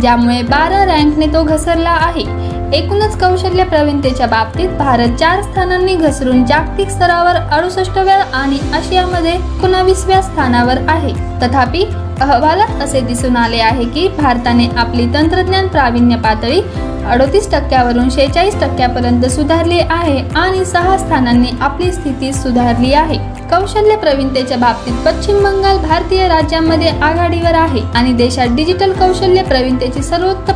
ज्यामुळे 0.00 0.40
बारा 0.42 0.84
रँकने 0.84 1.26
तो 1.26 1.42
घसरला 1.44 1.90
आहे. 1.90 2.24
एकूणच 2.76 3.16
कौशल्य 3.20 3.64
प्रवीणतेच्या 3.64 4.26
बाबतीत 4.26 4.68
भारत 4.78 5.16
चार 5.18 5.42
स्थानांनी 5.42 5.94
घसरून 5.96 6.44
जागतिक 6.46 6.90
स्तरावर 6.90 7.36
अडुसष्टव्या 7.52 8.18
आणि 8.34 8.58
आशियामध्ये 8.74 9.34
एकोणावीसव्या 9.34 10.20
स्थानावर 10.22 10.78
आहे. 10.88 11.12
तथापि 11.42 11.84
अहवालात 12.20 12.82
असे 12.82 13.00
दिसून 13.00 13.36
आले 13.36 13.60
आहे 13.60 13.84
की 13.84 14.08
भारताने 14.18 14.68
आपली 14.76 15.06
तंत्रज्ञान 15.14 15.68
प्रावीण्य 15.68 16.16
पातळी 16.24 16.60
अडतीस 17.04 17.50
टक्क्यावरून 17.52 18.10
शेहेचाळीस 18.10 18.60
टक्क्यापर्यंत 18.60 19.24
सुधारली 19.26 19.78
आहे 19.80 20.18
आणि 20.36 20.64
सहा 20.64 20.96
स्थानांनी 20.98 21.50
आपली 21.60 21.92
स्थिती 21.92 22.32
सुधारली 22.32 22.92
आहे. 22.92 23.18
कौशल्य 23.50 23.96
प्रवीणतेच्या 23.96 24.56
बाबतीत 24.56 25.06
पश्चिम 25.06 25.42
बंगाल 25.44 25.78
भारतीय 25.78 26.26
राज्यांमध्ये 26.28 26.88
आघाडीवर 27.02 27.54
आहे 27.54 27.80
आणि 27.94 28.12
देशात 28.12 28.54
डिजिटल 28.56 28.92
कौशल्य 28.92 29.42
प्रवीणतेची 29.42 30.02
सर्वोच्च 30.02 30.50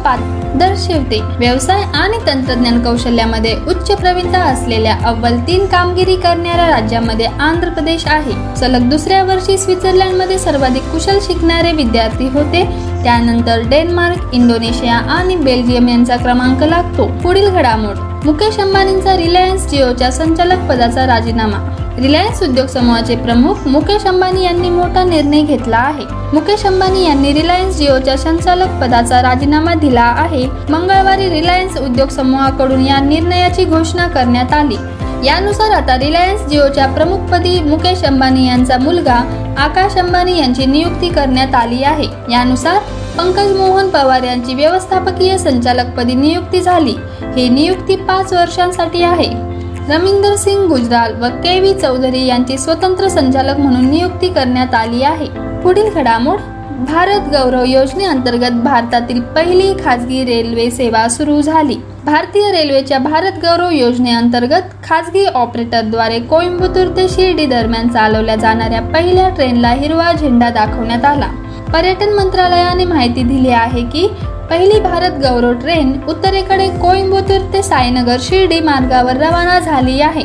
दर्शवते. 0.59 1.21
व्यवसाय 1.39 1.83
आणि 1.95 2.19
तंत्रज्ञान 2.27 2.83
कौशल्यामध्ये 2.83 3.55
उच्च 3.69 3.91
प्रवीणता 3.91 4.43
असलेल्या 4.43 4.95
अव्वल 5.07 5.39
तीन 5.39 5.67
कामगिरी 5.67 6.17
करणाऱ्या 6.17 6.69
राज्यामध्ये 6.69 7.27
आंध्र 7.27 7.69
प्रदेश 7.69 8.07
आहे. 8.07 8.33
सलग 8.57 8.89
दुसऱ्या 8.91 9.23
वर्षी 9.25 9.59
स्वित्झर्लंडमध्ये 9.59 10.39
सर्वाधिक 10.39 10.83
कुशल 10.83 11.19
शिकणारे 11.23 11.73
विद्यार्थी 11.73 12.29
होते 12.29 12.63
त्यानंतर 13.05 13.61
डेन्मार्क 13.67 14.31
इंडोनेशिया 14.33 14.95
आणि 14.95 15.37
बेल्जियम 15.37 15.89
यांचा 15.89 16.17
क्रमांक 16.17 16.63
लागतो. 16.63 17.07
पुढील 17.23 17.49
घडामोड. 17.49 17.97
मुकेश 18.25 18.59
अंबानींचा 18.59 19.17
रिलायन्स 19.17 19.71
जिओच्या 19.71 20.11
संचालक 20.13 20.69
पदाचा 20.69 21.07
राजीनामा. 21.07 21.59
रिलायन्स 21.99 22.43
उद्योग 22.43 22.67
समूहाचे 22.67 23.17
प्रमुख 23.17 23.69
मुकेश 23.69 24.05
अंबानी 24.05 24.45
यांनी 24.45 24.71
मोठा 24.71 25.05
निर्णय 25.05 25.43
घेतला 25.43 25.77
आहे. 25.77 26.05
मुकेश 26.33 26.67
अंबानी 26.67 27.05
यांनी 27.05 27.33
रिलायन्स 27.33 27.79
जिओच्या 27.79 28.17
संचालक 28.19 28.81
पदाचा 28.81 29.23
राजीनामा 29.23 29.75
दिला 29.75 30.15
आहे. 30.19 30.47
मंगळवारी 30.71 31.31
रिलायन्स 31.31 31.79
उद्योग 31.79 32.09
समूहाकडून 32.09 32.87
या 32.87 33.01
निर्णयाची 33.01 33.65
घोषणा 33.65 34.07
करण्यात 34.07 34.53
आली. 34.53 34.77
यानुसार 35.27 35.71
आता 35.71 35.99
रिलायन्स 35.99 36.47
जिओच्या 36.47 36.87
प्रमुखपदी 36.87 37.61
मुकेश 37.61 38.05
अंबानी 38.05 38.47
यांचा 38.47 38.79
मुलगा 38.79 39.23
आकाश 39.59 39.97
अंबानी 39.97 40.39
यांची 40.39 40.67
नियुक्ती 40.67 41.09
करण्यात 41.09 41.55
आली 41.55 41.83
आहे. 41.83 42.07
यानुसार 42.31 42.79
पंकज 43.19 43.57
मोहन 43.57 43.89
पवार 43.89 44.23
यांची 44.23 44.55
व्यवस्थापकीय 44.55 45.37
संचालकपदी 45.39 46.15
नियुक्ती 46.15 46.61
झाली. 46.61 46.95
ही 47.37 47.49
नियुक्ती 47.49 47.97
पाच 47.97 48.33
वर्षांसाठी 48.33 49.03
आहे. 49.03 49.29
रमिंदर 49.89 50.35
सिंग 50.37 50.67
गुजराल 50.69 51.15
व 51.23 51.29
के 51.45 51.59
व्ही 51.61 51.75
चौधरी 51.75 52.25
यांची 52.27 52.59
स्वतंत्र 52.59 53.09
संचालक 53.09 53.59
म्हणून 53.59 53.87
नियुक्ती 53.91 54.29
करण्यात 54.29 54.75
आली 54.75 55.03
आहे. 55.03 55.27
पुढील 55.63 55.91
घडामोड 55.95 56.39
भारत 56.87 57.29
गौरव 57.33 57.65
योजनेअंतर्गत 57.65 58.53
भारतातील 58.65 59.21
पहिली 59.21 59.73
खाजगी 59.85 60.25
रेल्वे 60.25 60.71
सेवा 60.71 61.09
सुरू 61.09 61.41
झाली. 61.41 61.77
भारतीय 62.05 62.51
रेल्वेच्या 62.51 62.99
भारत 62.99 63.39
गौरव 63.43 63.71
योजनेअंतर्गत 63.71 64.75
खाजगी 64.85 65.25
ऑपरेटरद्वारे 65.25 66.19
कोइंबतूर 66.21 66.97
ते 66.97 67.09
शिर्डी 67.09 67.47
दरम्यान 67.47 67.89
चालवल्या 67.89 68.37
जाणाऱ्या 68.37 68.83
पहिल्या 68.83 69.29
ट्रेनला 69.29 69.69
हिरवा 69.69 70.13
झेंडा 70.13 70.49
दाखवण्यात 70.49 71.05
आला. 71.05 71.29
पर्यटन 71.75 72.13
मंत्रालयाने 72.15 72.85
माहिती 72.85 73.23
दिली 73.23 73.51
आहे 73.51 73.83
की 73.83 74.07
पहिली 74.51 74.81
भारत 74.81 75.15
गौरव 75.23 75.53
ट्रेन 75.53 75.89
उत्तरेकडे 76.09 76.69
कोइंबतूर 76.83 77.41
ते 77.53 77.63
साईनगर 77.63 78.17
शिर्डी 78.21 78.61
मार्गावर 78.61 79.17
रवाना 79.17 79.59
झाली 79.61 80.01
आहे. 80.01 80.25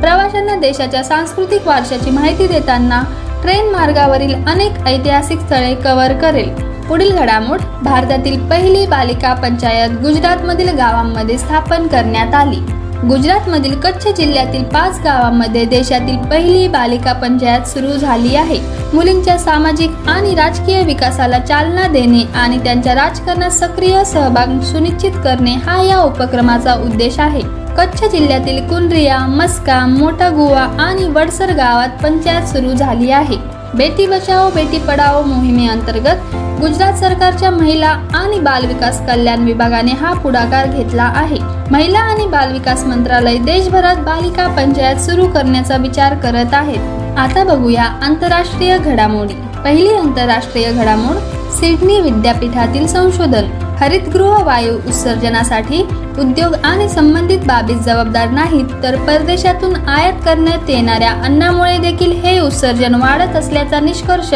प्रवाशांना 0.00 0.54
देशाच्या 0.56 1.02
सांस्कृतिक 1.04 1.66
वारशाची 1.66 2.10
माहिती 2.10 2.46
देताना 2.46 3.02
ट्रेन 3.42 3.70
मार्गावरील 3.70 4.34
अनेक 4.34 4.86
ऐतिहासिक 4.86 5.40
स्थळे 5.40 5.74
कव्हर 5.74 6.12
करेल. 6.12 6.48
पुढील 6.88 7.16
घडामोड 7.16 7.60
भारतातील 7.82 8.48
पहिली 8.48 8.86
बालिका 8.86 9.34
पंचायत 9.34 10.00
गुजरातमधील 10.02 10.68
गावांमध्ये 10.68 11.38
स्थापन 11.38 11.86
करण्यात 11.86 12.34
आली. 12.34 12.60
गुजरातमधील 13.04 13.74
कच्छ 13.80 14.08
जिल्ह्यातील 14.08 14.62
पाच 14.64 14.98
गावांमध्ये 15.04 15.64
देशातील 15.64 16.16
पहिली 16.16 16.68
बालिका 16.68 17.12
पंचायत 17.12 17.68
सुरू 17.68 17.92
झाली 17.92 18.34
आहे. 18.36 18.58
मुलींच्या 18.94 19.38
सामाजिक 19.38 19.90
आणि 20.08 20.34
राजकीय 20.34 20.82
विकासाला 20.82 21.38
चालना 21.38 21.86
देणे 21.86 22.22
आणि 22.34 22.58
त्यांच्या 22.58 22.94
राजकारणात 22.94 23.50
सक्रिय 23.50 24.04
सहभाग 24.04 24.60
सुनिश्चित 24.60 25.12
करणे 25.24 25.50
हा 25.50 25.82
या 25.82 26.00
उपक्रमाचा 26.00 26.74
उद्देश 26.74 27.18
आहे. 27.18 27.42
कच्छ 27.78 28.04
जिल्ह्यातील 28.04 28.68
कुंड्रिया 28.68 29.18
मस्का 29.18 29.86
मोठा 29.86 30.28
गुवा 30.28 30.62
आणि 30.78 31.04
वडसर 31.04 31.52
गावात 31.52 32.02
पंचायत 32.02 32.42
सुरू 32.42 32.72
झाली 32.72 33.10
आहे. 33.10 33.36
बेटी 33.74 34.06
बचाओ 34.06 34.50
बेटी 34.50 34.78
पढाओ 34.78 35.22
मोहिमेअंतर्गत 35.22 36.36
गुजरात 36.60 36.92
सरकारच्या 36.92 37.50
महिला 37.50 37.88
आणि 38.14 38.38
बालविकास 38.38 39.06
कल्याण 39.06 39.44
विभागाने 39.44 39.92
हा 39.92 40.12
पुढाकार 40.12 40.66
घेतला 40.66 41.02
आहे. 41.02 41.36
महिला 41.70 41.98
आणि 41.98 42.26
बालविकास 42.26 42.84
मंत्रालय 42.84 43.36
देशभरात 43.36 43.96
बालिका 43.96 44.46
पंचायत 44.46 44.96
सुरू 44.96 45.26
करण्याचा 45.26 45.76
विचार 45.76 46.14
करत 46.14 46.54
आहेत. 46.54 47.18
आता 47.18 47.44
बघूया 47.44 47.84
आंतरराष्ट्रीय 47.84 48.78
घडामोडी. 48.78 49.34
पहिली 49.64 49.94
आंतरराष्ट्रीय 49.94 50.72
घडामोड 50.72 51.16
सिडनी 51.50 52.00
विद्यापीठातील 52.00 52.86
संशोधन. 52.86 53.67
हरितगृह 53.80 54.42
वायू 54.44 54.74
उत्सर्जनासाठी 54.74 55.82
उद्योग 56.20 56.54
आणि 56.64 56.88
संबंधित 56.88 57.38
बाबीत 57.38 57.76
जबाबदार 57.76 58.28
नाहीत 58.28 58.64
तर 58.82 58.96
परदेशातून 58.96 59.76
आयात 59.88 60.12
करण्यात 60.24 60.70
येणाऱ्या 60.70 61.10
अन्नामुळे 61.10 61.78
देखील 61.78 62.12
हे 62.12 62.40
उत्सर्जन 62.40 62.94
वाढत 62.94 63.36
असल्याचा 63.36 63.80
निष्कर्ष 63.80 64.34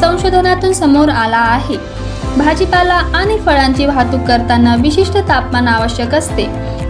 संशोधनातून 0.00 0.72
समोर 0.72 1.08
आला 1.08 1.36
आहे. 1.36 1.76
भाजीपाला 2.36 2.94
आणि 2.94 3.38
फळांची 3.38 3.86
वाहतूक 3.86 4.20
करताना 4.20 4.74
विशिष्ट 4.74 5.18
तापमान 5.18 5.68
आवश्यक 5.68 6.14
असते. 6.14 6.42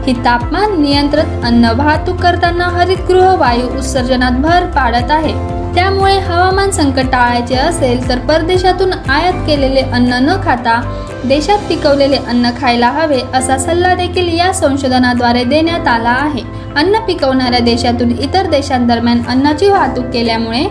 ही 0.06 0.12
तापमान 0.24 0.80
नियंत्रित 0.82 1.44
अन्न 1.44 1.64
वाहतूक 1.64 2.16
करताना 2.16 2.64
हरितगृह 2.64 3.34
वायू 3.34 3.66
उत्सर्जनात 3.78 4.32
भर 4.32 4.66
पाडत 4.66 5.10
आहे. 5.10 5.61
त्यामुळे 5.74 6.18
हवामान 6.18 6.70
संकट 6.70 7.10
टाळायचे 7.12 7.54
असेल 7.56 8.08
तर 8.08 8.18
परदेशातून 8.28 8.92
आयात 8.92 9.46
केलेले 9.46 9.80
अन्न 9.80 10.18
न 10.22 10.36
खाता 10.44 10.80
देशात 11.24 11.58
पिकवलेले 11.68 12.16
अन्न 12.28 12.50
खायला 12.60 12.88
हवे 12.90 13.20
असा 13.34 13.56
सल्ला 13.58 13.94
देखील 13.94 14.28
या 14.38 14.52
संशोधनाद्वारे 14.52 15.44
देण्यात 15.44 15.88
आला 15.88 16.10
आहे. 16.20 16.42
अन्न 16.76 16.98
पिकवणाऱ्या 17.06 17.60
देशातून 17.60 18.10
इतर 18.12 18.46
देशांदरम्यान 18.50 19.22
अन्नाची 19.28 19.68
वाहतूक 19.70 20.04
केल्यामुळे 20.12 20.64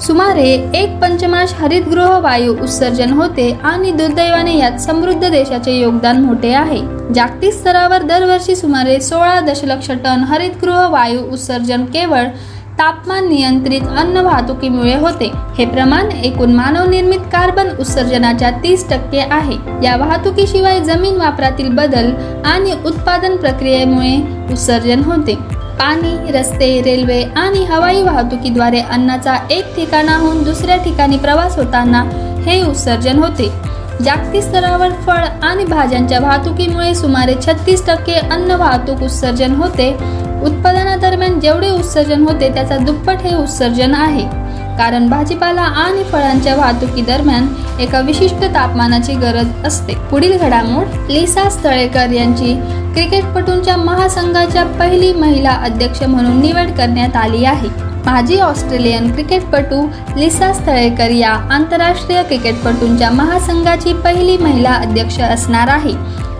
सुमारे 0.00 0.48
एक 0.74 0.98
पंचमाश 1.00 1.54
हरितगृह 1.60 2.18
वायू 2.18 2.52
उत्सर्जन 2.54 3.12
होते 3.12 3.50
आणि 3.64 3.90
दुर्दैवाने 3.90 4.56
यात 4.58 4.78
समृद्ध 4.80 5.28
देशाचे 5.28 5.72
योगदान 5.72 6.20
मोठे 6.24 6.52
आहे. 6.54 6.80
जागतिक 7.14 7.52
स्तरावर 7.52 8.02
दरवर्षी 8.02 8.56
सुमारे 8.56 9.00
सोळा 9.00 9.38
दशलक्ष 9.40 9.90
टन 10.04 10.24
हरितगृह 10.28 10.86
वायू 10.88 11.22
उत्सर्जन 11.32 11.84
केवळ 11.84 12.24
तापमान 12.78 13.28
नियंत्रित 13.28 13.80
अन्न 13.98 14.16
वाहतुकीमुळे 14.16 14.94
होते. 14.94 15.30
हे 15.58 15.64
प्रमाण 15.66 16.10
एकूण 16.12 16.52
मानव 16.52 16.88
निर्मित 16.90 17.20
कार्बन 17.32 17.68
उत्सर्जनाच्या 17.80 18.50
तीस 18.50 18.88
टक्के 18.90 19.20
आहे. 19.20 19.56
या 19.84 19.96
वाहतुकीशिवाय 19.96 20.80
जमीन 20.80 21.16
वापरातील 21.16 21.68
बदल 21.68 22.10
आणि 22.44 22.72
उत्पादन 22.86 23.36
प्रक्रियेमुळे 23.36 24.16
उत्सर्जन 24.52 25.02
होते. 25.04 25.34
पाणी 25.78 26.32
रस्ते 26.32 26.82
रेल्वे 26.82 27.22
आणि 27.36 27.64
हवाई 27.64 28.02
वाहतुकीद्वारे 28.02 28.80
अन्नाचा 28.80 29.36
एक 29.50 29.74
ठिकाणाहून 29.76 30.42
दुसऱ्या 30.42 30.76
ठिकाणी 30.76 31.16
प्रवास 31.16 31.58
होताना 31.58 32.02
हे 32.46 32.62
उत्सर्जन 32.62 33.18
होते. 33.18 33.50
जागतिक 34.04 34.42
स्तरावर 34.42 34.92
फळ 35.06 35.24
आणि 35.42 35.64
भाज्यांच्या 35.64 36.18
वाहतुकीमुळे 36.20 36.94
सुमारे 36.94 37.34
छत्तीस 37.46 37.86
टक्के 37.86 38.12
अन्न 38.12 38.50
वाहतूक 38.50 39.02
उत्सर्जन 39.02 39.54
होते. 39.54 39.90
उत्पादनादरम्यान 40.44 41.40
जेवढे 41.40 41.70
उत्सर्जन 41.70 42.22
होते 42.22 42.48
त्याचा 42.54 42.76
दुप्पट 42.76 43.22
हे 43.22 43.34
उत्सर्जन 43.36 43.94
आहे. 43.94 44.22
कारण 44.78 45.08
भाजीपाला 45.08 45.60
आणि 45.60 46.02
फळांच्या 46.04 46.54
वाहतुकी 46.56 47.02
दरम्यान 47.02 47.46
एका 47.80 48.00
विशिष्ट 48.00 48.44
तापमानाची 48.44 49.14
गरज 49.14 49.66
असते. 49.66 49.94
पुढील 50.10 50.36
घडामोड 50.38 51.10
लिसा 51.10 51.48
स्थळेकर 51.48 52.12
यांची 52.12 52.54
क्रिकेटपटूंच्या 52.94 53.76
महासंघाच्या 53.76 54.64
पहिली 54.64 55.12
महिला 55.12 55.50
अध्यक्ष 55.50 56.02
म्हणून 56.02 56.40
निवड 56.40 56.70
करण्यात 56.70 57.16
आली 57.16 57.44
आहे. 57.44 57.68
माजी 58.08 58.38
ऑस्ट्रेलियन 58.40 59.10
क्रिकेटपटू 59.12 59.80
लिसा 60.16 60.52
स्थळेकर 60.52 61.10
या 61.10 61.30
आंतरराष्ट्रीय 61.52 62.22
क्रिकेटपटूंच्या 62.22 63.10
महासंघाची 63.10 63.92
पहिली 63.94 64.36
महिला 64.36 64.70
अध्यक्ष 64.72 65.18
असणार 65.20 65.68
आहे. 65.68 65.92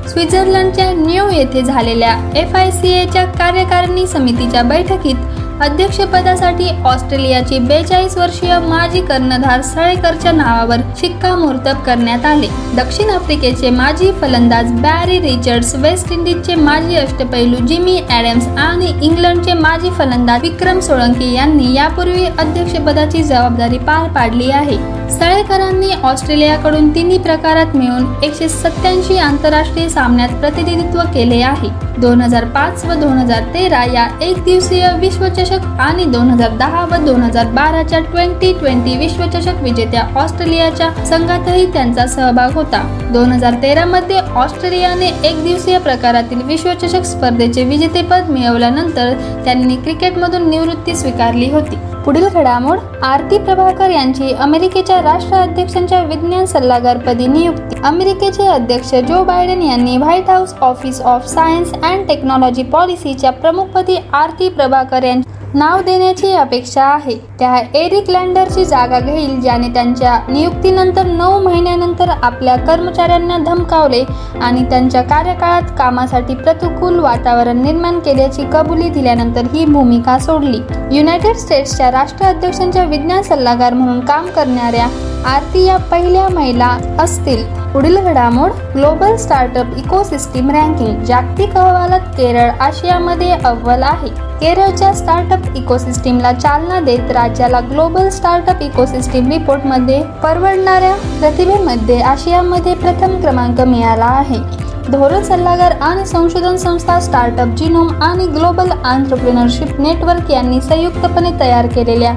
स्वित्झर्लंडच्या 0.09 0.91
न्यू 0.93 1.29
येथे 1.31 1.63
झालेल्या 1.63 2.15
एफ 2.37 2.55
आय 2.57 2.71
सी 2.71 2.93
एच्या 2.93 3.25
कार्यकारिणी 3.25 4.07
समितीच्या 4.07 4.63
बैठकीत 4.63 5.17
अध्यक्षपदासाठी 5.61 6.69
ऑस्ट्रेलियाची 6.87 7.59
बेचाळीस 7.59 8.17
वर्षीय 8.19 8.59
माजी 8.59 9.01
कर्णधार 9.01 9.63
सळेकरच्या 9.63 10.33
नावावर 10.33 10.81
शिक्कामोर्तब 11.01 11.81
करण्यात 11.87 12.25
आले. 12.27 12.47
दक्षिण 12.77 13.11
आफ्रिकेचे 13.11 13.71
माजी 13.71 14.11
फलंदाज 14.21 14.71
बॅरी 14.83 15.19
रिचर्ड्स 15.21 15.75
वेस्ट 15.75 16.13
इंडिजचे 16.13 16.55
माजी 16.55 16.97
अष्टपैलू 16.97 17.67
जिमी 17.67 17.99
ॲडम्स 18.11 18.47
आणि 18.59 18.93
इंग्लंडचे 19.03 19.53
माजी 19.55 19.91
फलंदाज 19.91 20.43
विक्रम 20.43 20.81
सोळंकी 20.81 21.33
यांनी 21.35 21.73
यापूर्वी 21.75 22.25
अध्यक्षपदाची 22.25 23.23
जबाबदारी 23.23 23.79
पार 23.79 24.09
पाडली 24.09 24.51
आहे. 24.51 24.77
सळेकरांनी 25.11 25.91
ऑस्ट्रेलियाकडून 26.05 26.95
तिन्ही 26.95 27.19
प्रकारात 27.19 27.77
मिळून 27.77 28.07
एकशे 28.25 28.49
सत्याऐंशी 28.49 29.19
आंतरराष्ट्रीय 29.19 29.89
सामन्यात 29.89 30.41
प्रतिनिधित्व 30.41 31.01
केले 31.15 31.43
आहे. 31.43 31.69
दोन 32.01 32.21
हजार 32.21 32.45
पाच 32.45 32.85
व 32.85 32.95
दोन 32.95 33.19
हजार 33.19 33.45
तेरा 33.55 33.83
या 33.85 34.07
एक 34.23 34.43
दिवसीय 34.45 34.89
विश्वचषक 35.01 35.65
आणि 35.81 36.05
दोन 36.05 36.31
हजार 36.31 36.57
दहा 36.59 36.85
व 36.91 36.97
दोन 37.05 37.23
हजार 37.23 37.47
बाराच्या 37.53 37.99
ट्वेंटी 38.01 38.53
ट्वेंटी 38.53 38.97
विश्वचषक 38.97 39.63
विजेत्या 39.63 40.03
ऑस्ट्रेलियाच्या 40.17 40.91
संघातही 41.07 41.67
त्यांचा 41.73 42.07
सहभाग 42.07 42.55
होता. 42.55 42.83
दोन 43.13 43.33
हजार 43.33 43.55
तेरा 43.63 43.85
मध्ये 43.85 44.21
ऑस्ट्रेलियाने 44.37 45.09
एक 45.25 45.43
दिवसीय 45.45 45.79
प्रकारातील 45.79 46.43
विश्वचषक 46.43 47.05
स्पर्धेचे 47.05 47.65
विजेतेपद 47.65 48.31
मिळवल्यानंतर 48.31 49.13
त्यांनी 49.45 49.77
क्रिकेटमधून 49.77 50.49
निवृत्ती 50.51 50.97
स्वीकारली 50.97 51.51
होती. 51.51 51.77
पुढील 52.05 52.27
घडामोड 52.29 52.79
आरती 53.05 53.39
प्रभाकर 53.39 53.91
यांची 53.91 54.33
अमेरिकेच्या 54.33 55.01
राष्ट्राध्यक्षांच्या 55.03 56.03
विज्ञान 56.03 56.47
सल्लागारपदी 56.47 57.27
नियुक्ती. 57.27 57.81
अमेरिकेचे 57.85 58.47
अध्यक्ष 58.47 58.95
जो 59.09 59.23
बायडेन 59.25 59.63
यांनी 59.63 59.97
White 59.97 60.31
House 60.31 60.55
Office 60.61 61.01
of 61.03 61.27
Science 61.27 61.73
and 61.89 62.07
Technology 62.09 62.63
पॉलिसीच्या 62.63 63.31
प्रमुखपदी 63.33 63.97
आरती 64.13 64.49
प्रभाकर 64.49 65.03
यांची 65.03 65.37
नाव 65.55 65.81
देण्याची 65.83 66.33
अपेक्षा 66.33 66.85
आहे. 66.85 67.15
त्या 67.39 67.57
एरिक 67.75 68.11
लँडरची 68.11 68.65
जागा 68.65 68.99
घेईल 69.01 69.41
ज्याने 69.41 69.69
त्यांच्या 69.75 70.19
नियुक्तीनंतर 70.29 71.07
नऊ 71.07 71.39
महिन्यानंतर 71.43 72.09
आपल्या 72.13 72.57
कर्मचाऱ्यांना 72.57 73.39
धमकावले 73.39 74.03
आणि 74.43 74.65
त्यांच्या 74.71 75.03
कार्यकाळात 75.03 75.71
कामासाठी 75.79 76.35
प्रतिकूल 76.35 76.99
वातावरण 76.99 77.63
निर्माण 77.63 77.99
केल्याची 77.99 78.45
कबुली 78.53 78.89
दिल्यानंतर 78.89 79.47
ही 79.53 79.65
भूमिका 79.65 80.19
सोडली. 80.19 80.61
युनायटेड 80.93 81.37
स्टेट्सच्या 81.37 81.91
राष्ट्राध्यक्षांच्या 81.91 82.85
विज्ञान 82.85 83.23
सल्लागार 83.23 83.75
म्हणून 83.75 84.01
काम 84.01 84.27
करणाऱ्या 84.27 84.87
आरती 85.27 85.65
या 85.65 85.77
पहिल्या 85.77 86.29
महिला 86.29 86.77
असतील. 87.01 87.45
पुढील 87.73 87.99
घडामोड 88.01 88.53
ग्लोबल 88.75 89.17
स्टार्टअप 89.17 89.77
इकोसिस्टीम 89.77 90.51
रँकिंग 90.51 91.03
जागतिक 91.05 91.57
अहवालात 91.57 92.01
केरळ 92.17 92.51
आशियामध्ये 92.61 93.31
अव्वल 93.33 93.83
आहे. 93.83 94.09
केरळच्या 94.41 94.93
स्टार्टअप 94.95 95.57
इकोसिस्टीमला 95.57 96.33
चालना 96.33 96.81
देत 96.81 97.11
राज्याला 97.11 97.61
ग्लोबल 97.61 98.09
स्टार्टअप 98.09 98.63
इकोसिस्टीम 98.63 99.31
रिपोर्टमध्ये 99.31 100.03
परवडणाऱ्या 100.23 100.95
प्रतिभेमध्ये 101.21 102.01
आशियामध्ये 102.01 102.75
प्रथम 102.75 103.21
क्रमांक 103.21 103.61
मिळाला 103.61 104.05
आहे. 104.05 104.68
धोरण 104.91 105.23
सल्लागार 105.23 105.73
आणि 105.83 106.05
संशोधन 106.07 106.57
संस्था 106.57 106.99
स्टार्टअप 107.01 107.49
जिनोम 107.57 107.89
आणि 108.03 108.27
ग्लोबल 108.27 108.71
आंतरप्रिनरशिप 108.85 109.81
नेटवर्क 109.81 110.31
यांनी 110.31 110.61
संयुक्तपणे 110.61 111.31
तयार 111.41 111.67
केलेल्या 111.75 112.13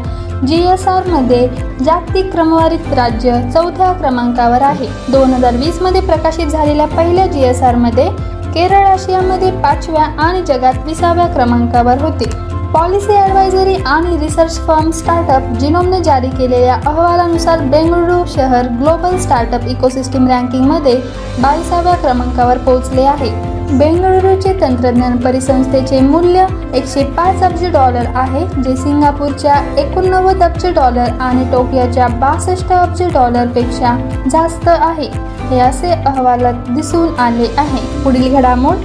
जी 0.47 0.61
एस 0.67 0.87
आरमध्ये 0.87 1.47
जागतिक 1.85 2.31
क्रमवारीत 2.31 2.93
राज्य 2.93 3.41
चौथ्या 3.53 3.91
क्रमांकावर 3.93 4.61
आहे. 4.61 4.87
दोन 5.11 5.33
हजार 5.33 5.55
वीसमध्ये 5.55 6.01
प्रकाशित 6.01 6.47
झालेल्या 6.47 6.85
पहिल्या 6.87 7.25
जी 7.27 7.43
एस 7.47 7.61
आरमध्ये 7.63 8.07
केरळ 8.53 8.85
आशियामध्ये 8.85 9.51
पाचव्या 9.61 10.03
आणि 10.23 10.41
जगात 10.47 10.85
विसाव्या 10.85 11.27
क्रमांकावर 11.27 12.01
होते. 12.01 12.29
पॉलिसी 12.73 13.13
ॲडवायझरी 13.13 13.73
आणि 13.75 14.17
रिसर्च 14.19 14.57
फर्म 14.67 14.89
स्टार्टअप 14.91 15.47
जिनोमने 15.59 15.99
जारी 16.03 16.29
केलेल्या 16.29 16.75
अहवालानुसार 16.87 17.61
बेंगळुरू 17.71 18.23
शहर 18.33 18.67
ग्लोबल 18.79 19.17
स्टार्टअप 19.21 19.65
इकोसिस्टीम 19.69 20.27
रँकिंगमध्ये 20.27 20.93
बावीसाव्या 21.41 21.95
क्रमांकावर 21.95 22.57
पोहोचले 22.57 23.03
आहे. 23.05 23.29
बेंगळुरूचे 23.77 24.53
तंत्रज्ञान 24.61 25.17
परिसंस्थेचे 25.17 25.99
मूल्य 26.01 26.45
एकशे 26.75 27.03
पाच 27.17 27.43
अब्ज 27.43 27.65
डॉलर 27.73 28.05
आहे 28.15 28.45
जे 28.63 28.75
सिंगापूरच्या 28.75 29.55
एकोणनव्वद 29.79 30.43
अब्ज 30.43 30.65
डॉलर 30.75 31.11
आणि 31.19 31.43
टोकियोच्या 31.51 32.07
बासष्ट 32.21 32.71
अब्ज 32.73 33.01
डॉलरपेक्षा 33.13 33.95
जास्त 34.31 34.67
आहे. 34.67 35.09
हे 35.49 35.59
असे 35.59 35.91
अहवालात 35.91 36.69
दिसून 36.69 37.19
आले 37.19 37.47
आहे. 37.57 37.85
पुढील 38.03 38.35
घडामोड 38.37 38.75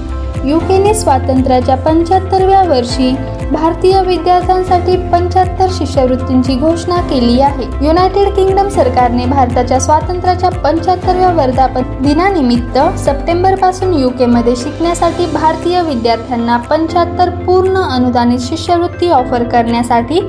युकेने 0.46 0.92
स्वातंत्र्याच्या 0.94 1.76
पंच्याहत्तरव्या 1.76 2.62
वर्षी 2.62 3.10
भारतीय 3.52 4.00
विद्यार्थ्यांसाठी 4.02 4.96
पंच्याहत्तर 5.12 5.70
शिष्यवृत्तींची 5.72 6.54
घोषणा 6.56 7.00
केली 7.00 7.40
आहे. 7.40 7.64
युनायटेड 7.86 8.28
किंगडम 8.34 8.68
सरकारने 8.68 9.24
भारताच्या 9.26 9.80
स्वातंत्र्याच्या 9.80 10.50
पंच्याहत्तरव्या 10.50 11.32
वर्धापन 11.32 11.82
दिनानिमित्त 12.02 12.78
सप्टेंबरपासून 12.98 13.94
युके 13.94 14.26
मध्ये 14.26 14.56
शिकण्यासाठी 14.56 15.26
भारतीय 15.26 15.82
विद्यार्थ्यांना 15.82 16.56
पंच्याहत्तर 16.70 17.30
पूर्ण 17.46 17.82
अनुदानित 17.90 18.38
शिष्यवृत्ती 18.40 19.10
ऑफर 19.10 19.42
करण्यासाठी 19.42 20.20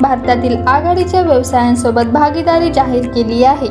भारतातील 0.00 0.56
आघाडीच्या 0.66 1.20
व्यवसायांसोबत 1.20 2.12
भागीदारी 2.12 2.72
जाहीर 2.72 3.10
केली 3.12 3.44
आहे. 3.44 3.68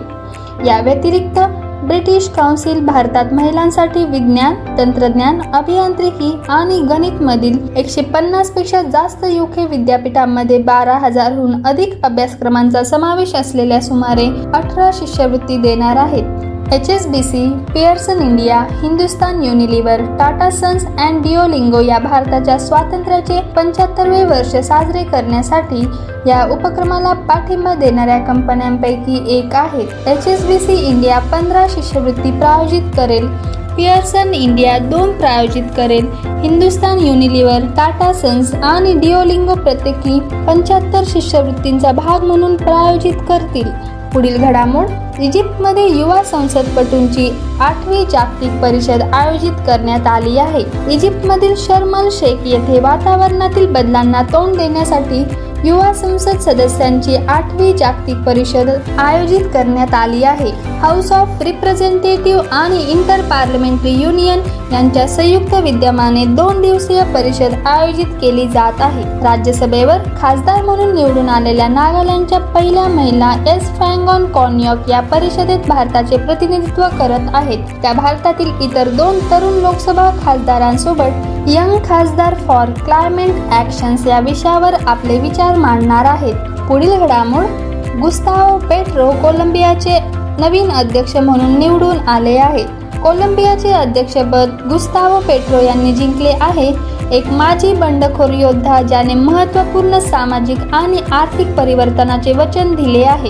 या 0.68 0.80
व्यतिरिक्त 0.82 1.40
ब्रिटिश 1.88 2.28
काउन्सिल 2.30 2.80
भारतात 2.86 3.34
महिलांसाठी 3.34 4.04
विज्ञान 4.06 4.56
तंत्रज्ञान 4.78 5.42
अभियांत्रिकी 5.54 6.32
आणि 6.50 6.80
गणितमधील 6.82 7.58
एकशे 7.78 8.02
पन्नासपेक्षा 8.02 8.82
जास्त 8.82 9.26
युके 9.26 9.66
विद्यापीठांमध्ये 9.66 10.58
बारा 10.58 10.98
हजारहून 10.98 11.62
अधिक 11.66 11.94
अभ्यासक्रमांचा 12.04 12.84
समावेश 12.84 13.36
असलेल्या 13.36 13.82
सुमारे 13.82 14.28
अठरा 14.54 14.90
शिष्यवृत्ती 14.94 15.58
देणार 15.58 15.98
आहेत. 15.98 16.53
H 16.74 16.90
S 16.90 17.06
B 17.08 17.22
C 17.24 17.40
Pearson 17.74 18.22
India 18.22 18.60
Hindustan 18.72 19.44
Unilever 19.44 20.02
Tata 20.20 20.50
Sons 20.50 20.86
and 20.86 21.22
Duolingo 21.24 21.80
या 21.80 22.00
भारताच्या 22.00 22.58
स्वातंत्र्याचे 22.60 23.40
पंच्याहत्तरवे 23.56 24.24
वर्ष 24.24 24.56
साजरे 24.68 25.04
करण्यासाठी 25.04 25.82
या 26.28 26.42
उपक्रमाला 26.52 27.12
पाठिंबा 27.28 27.74
देणाऱ्या 27.74 28.18
कंपन्यांपैकी 28.20 29.24
एक 29.38 29.56
आहे. 29.56 29.86
H 30.12 30.28
S 30.28 30.46
B 30.46 30.60
C 30.60 30.80
India 30.88 31.20
पंधरा 31.32 31.66
शिष्यवृत्ती 31.70 32.32
प्रायोजित 32.32 32.90
करेल. 32.98 33.28
पिअर्सन 33.76 34.34
इंडिया 34.34 34.78
दोन 34.80 35.18
प्रायोजित 35.20 35.70
करेल. 35.78 36.10
हिंदुस्तान 36.42 37.00
युनिलिव्हर 37.00 37.70
टाटा 37.78 38.12
सन्स 38.14 38.56
आणि 38.64 38.94
डिओलिंगो 39.00 39.56
प्रत्येकी 39.56 40.20
पंच्याहत्तर 40.48 41.04
शिष्यवृत्तींचा 41.08 41.92
भाग 41.92 42.24
म्हणून 42.24 42.58
प्रायोजित 42.58 43.26
करतील. 43.30 43.70
पुढील 44.14 44.38
घडामोड? 44.38 44.88
इजिप्तमध्ये 45.22 45.86
युवा 45.88 46.22
संसदपटूंची 46.24 47.30
आठवी 47.62 48.04
जागतिक 48.12 48.60
परिषद 48.62 49.02
आयोजित 49.14 49.62
करण्यात 49.68 50.08
आली 50.08 50.38
आहे. 50.38 50.64
इजिप्तमधील 50.94 51.54
शर्मल 51.58 52.10
शेख 52.12 52.48
येथे 52.48 52.80
वातावरणातील 52.80 53.72
बदलांना 53.74 54.22
तोंड 54.34 54.58
देण्यासाठी 54.58 55.24
युवा 55.66 55.92
संसद 55.94 56.40
सदस्यांची 56.42 57.16
आठवी 57.16 57.72
जागतिक 57.74 58.16
परिषद 58.26 58.70
आयोजित 59.00 59.46
करण्यात 59.54 59.94
आली 59.94 60.24
आहे. 60.24 60.50
हाऊस 60.80 61.12
ऑफ 61.12 61.42
रिप्रेझेंटेटिव्ह 61.42 62.50
आणि 62.52 62.82
इंटर 62.92 63.22
पार्लमेंटरी 63.30 63.92
युनियन 64.02 64.42
यांच्या 64.74 65.08
संयुक्त 65.08 65.54
विद्यमाने 65.54 66.26
दोन 66.26 66.62
दिवसीय 66.62 67.04
परिषद 67.14 67.54
आयोजित 67.66 68.14
केली 68.22 68.48
जात 68.48 68.82
आहे. 68.82 69.04
राज्यसभेवर 69.24 69.98
खासदार 70.22 70.62
म्हणून 70.62 70.94
निवडून 70.96 71.30
आलेल्या 71.30 71.68
नागालँडच्या 71.68 72.40
पहिल्या 72.56 72.88
महिला 72.88 73.34
एस 73.48 73.70
फँगॉन 73.80 74.26
कॉन्यॉक 74.32 74.90
या 74.90 75.00
परिषदेत 75.12 75.68
भारताचे 75.68 76.18
प्रतिनिधित्व 76.18 76.84
करत 77.00 77.30
आहेत. 77.34 77.82
त्या 77.82 77.94
भारतातील 77.94 78.52
इतर 78.62 78.90
दोन 78.90 79.20
तरुण 79.32 79.54
लोकसभा 79.54 80.10
खासदारांसोबत 80.26 81.48
यंग 81.48 81.78
खासदार 81.86 82.36
फॉर 82.48 82.70
क्लायमेट 82.86 83.52
ॲक्शन्स 83.52 84.08
या 84.08 84.20
विषयावर 84.20 84.74
आपले 84.88 85.20
विचार 85.20 85.56
मांडणार 85.56 86.06
आहेत. 86.06 86.36
पुढील 86.68 86.96
घडामोड 86.98 88.00
गुस्ताओ 88.02 88.58
पेट्रो 88.60 89.10
कोलंबियाचे 89.12 90.00
नवीन 90.40 90.72
अध्यक्ष 90.72 91.16
म्हणून 91.16 91.60
निवडून 91.60 92.00
आले 92.08 92.38
आहेत. 92.38 92.68
कोलंबियाचे 93.04 93.72
अध्यक्षपद 93.72 94.58
गुस्तावो 94.70 95.20
पेट्रो 95.20 95.62
यांनी 95.62 95.92
जिंकले 95.92 96.34
आहे. 96.42 96.72
एक 97.12 97.28
माजी 97.28 97.74
बंडखोर 97.74 98.30
योद्धा 98.30 98.82
ज्याने 98.82 99.14
महत्त्वपूर्ण 99.14 100.00
सामाजिक 100.00 100.58
आणि 100.74 100.98
आर्थिक 101.12 101.48
परिवर्तनाचे 101.58 102.32
वचन 102.32 102.74
दिले 102.76 103.04
आहे. 103.04 103.30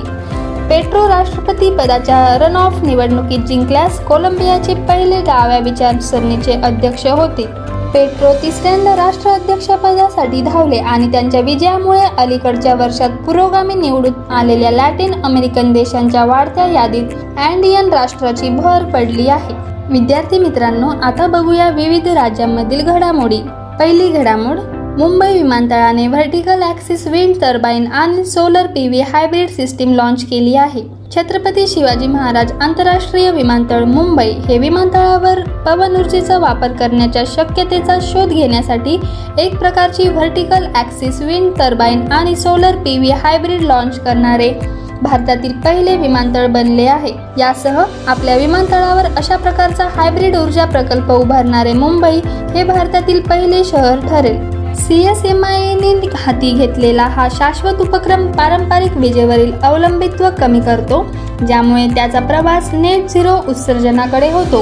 पेट्रो 0.74 1.08
राष्ट्रपती 1.08 1.70
पदाच्या 1.78 2.38
रन 2.38 2.56
ऑफ 2.56 2.84
निवडणुकीत 2.84 3.40
जिंकल्यास 3.40 4.00
कोलंबियाचे 4.00 4.74
पहिले 4.74 5.20
डाव्या 5.22 5.58
विचारसरणीचे 5.58 6.54
अध्यक्ष 6.64 7.06
होते. 7.08 7.46
पेट्रो 7.94 8.34
तिसऱ्यांदा 8.34 8.96
राष्ट्राध्यक्षपदासाठी 8.96 10.42
धावले 10.42 10.78
आणि 10.78 11.12
त्यांच्या 11.12 11.42
विजयामुळे 11.42 12.02
अलीकडच्या 12.18 12.74
वर्षात 12.76 13.10
पुरोगामी 13.10 13.76
निवडून 13.76 14.32
आलेल्या 14.32 14.72
लॅटिन 14.72 15.24
अमेरिकन 15.24 15.74
देशांच्या 15.74 16.26
वाढत्या 16.26 16.66
यादीत 16.66 17.14
अँडियन 17.38 17.94
राष्ट्राची 17.94 18.50
भर 18.50 18.84
पडली 18.84 19.28
आहे. 19.28 19.54
विद्यार्थी 19.90 20.40
मित्रांनो 20.40 20.90
आता 21.04 21.28
बघूया 21.28 21.70
विविध 21.70 22.08
राज्यांमधील 22.08 22.86
घडामोडी. 22.86 23.42
पहिली 23.80 24.10
घडामोड 24.10 24.58
मुंबई 24.98 25.32
विमानतळाने 25.34 26.06
व्हर्टिकल 26.08 26.64
ॲक्सिस 26.64 27.06
विंड 27.08 27.36
टर्बाईन 27.42 27.86
आणि 27.92 28.26
solar 28.26 28.68
P 28.74 28.88
V 28.88 29.00
hybrid 29.04 29.50
system 29.50 29.94
launch 29.96 30.24
केली 30.30 30.54
आहे. 30.56 30.82
छत्रपती 31.16 31.66
शिवाजी 31.68 32.08
महाराज 32.08 32.52
आंतरराष्ट्रीय 32.62 33.30
विमानतळ 33.32 33.84
मुंबई 33.86 34.30
हे 34.48 34.58
विमानतळावर 34.58 35.42
पवन 35.66 35.96
ऊर्जेचा 36.00 36.38
वापर 36.40 36.74
करण्याच्या 36.80 37.24
शक्यतेचा 37.28 37.98
शोध 38.02 38.30
घेण्यासाठी 38.30 38.98
एक 39.40 39.58
प्रकारची 39.60 40.08
व्हर्टिकल 40.10 40.68
ॲक्सिस 40.76 41.22
विंड 41.22 41.52
टर्बाईन 41.60 42.08
आणि 42.12 42.36
solar 42.36 42.78
P 42.86 42.98
V 42.98 43.12
hybrid 43.14 43.62
launch 43.64 44.00
करणारे 44.00 44.54
भारतातील 45.02 45.60
पहिले 45.62 45.96
विमानतळ 45.98 46.48
बनले 46.48 46.86
आहे. 46.88 47.14
यासह 47.40 47.84
आपल्या 48.08 48.36
विमानतळावर 48.38 49.14
अशा 49.18 49.38
प्रकारचा 49.38 49.88
हायब्रिड 49.96 50.36
ऊर्जा 50.38 50.66
प्रकल्प 50.66 51.12
उभारणारे 51.12 51.74
मुंबई 51.74 52.20
हे 52.56 52.64
भारतातील 52.64 53.22
पहिले 53.22 53.64
शहर 53.64 54.08
ठरेल. 54.08 54.42
सी 54.76 54.96
एस 55.10 55.24
एम 55.26 55.44
आयने 55.46 56.08
हाती 56.16 56.52
घेतलेला 56.52 57.04
हा 57.04 57.28
शाश्वत 57.32 57.82
उपक्रम 57.82 58.26
पारंपरिक 58.32 58.98
विजेवरील 58.98 59.52
अवलंबित्व 59.64 60.30
कमी 60.40 60.60
करतो 60.60 61.02
ज्यामुळे 61.48 61.88
त्याचा 61.88 62.20
प्रवास 62.20 62.70
नेट 62.74 63.10
झिरो 63.10 63.36
उत्सर्जनाकडे 63.50 64.32
होतो. 64.32 64.62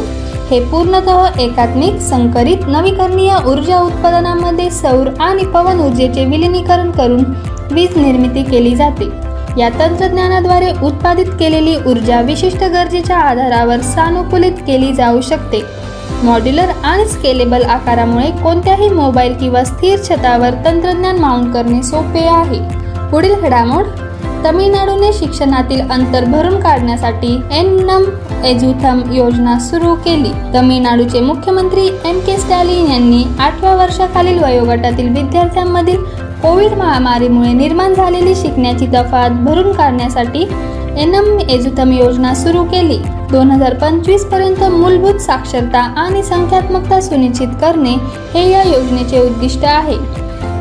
हे 0.52 0.60
पूर्णतः 0.66 1.40
एकात्मिक 1.40 2.00
संकरित 2.02 2.68
नवीकरणीय 2.68 3.36
ऊर्जा 3.48 3.80
उत्पादनामध्ये 3.80 4.70
सौर 4.72 5.10
आणि 5.20 5.46
पवन 5.46 5.80
ऊर्जेचे 5.80 6.26
विलिनीकरण 6.26 6.92
करून 6.92 7.24
वीज 7.72 7.98
निर्मिती 7.98 8.44
केली 8.44 8.76
जाते. 8.76 9.10
या 9.58 9.70
तंत्रज्ञानाद्वारे 9.70 10.72
उत्पादित 10.84 11.26
केलेली 11.40 11.76
ऊर्जा 11.88 12.22
विशिष्ट 12.22 12.64
गरजेच्या 12.64 13.18
आधारावर 13.18 13.82
सानुकूलित 13.82 14.62
केली 14.68 14.94
जाऊ 14.94 15.22
शकते. 15.22 15.81
मॉड्युलर 16.24 16.70
आणि 16.84 17.06
स्केलेबल 17.06 17.64
आकारामुळे 17.64 18.30
कोणत्याही 18.44 18.90
मोबाईल 18.90 19.34
किंवा 19.34 19.64
स्थिर 19.64 20.00
छतावर 20.10 20.54
तंत्रज्ञान 20.66 21.18
माउंट 21.20 21.54
करणे 21.54 21.82
सोपे 21.84 22.26
आहे. 22.28 22.60
पुढील 23.12 23.34
घडामोड 23.36 23.86
तमिळनाडूने 24.46 25.12
शिक्षणातील 25.14 25.82
अंतर 25.92 26.26
भरून 26.26 26.60
काढण्यासाठी 26.60 27.34
एनम 27.52 28.04
एजुथम 28.46 29.02
योजना 29.14 29.58
सुरू 29.60 29.94
केली. 29.96 30.32
तमिळनाडूचे 30.54 31.20
मुख्यमंत्री 31.20 31.88
एम 32.06 32.20
के 32.20 32.38
स्टॅलिन 32.38 32.92
यांनी 32.92 33.24
आठव्या 33.40 33.76
वर्षाखालील 33.76 34.44
वयोगटातील 34.44 35.10
विद्यार्थ्यांमधील 35.10 36.04
कोविड 36.42 36.74
महामारीमुळे 36.74 37.54
निर्माण 37.54 37.94
झालेली 37.94 38.36
शिकण्याची 38.36 38.88
तफात 38.88 39.30
भरून 39.46 39.72
काढण्यासाठी 39.72 40.48
एनम 40.98 41.38
एजुथम 41.50 41.92
योजना 41.92 42.34
सुरू 42.36 42.64
केली. 42.64 42.98
दोन 43.32 43.52
हजार 43.52 43.74
पंचवीसपर्यंत 43.74 44.64
मूलभूत 44.72 45.20
साक्षरता 45.22 45.82
आणि 45.98 46.24
संख्यात्मकता 46.24 47.00
सुनिश्चित 47.02 47.48
करणे 47.62 47.94
हे 48.34 48.50
या 48.52 48.64
योजनेचे 48.64 49.20
उद्दिष्ट 49.20 49.64
आहे. 49.66 49.96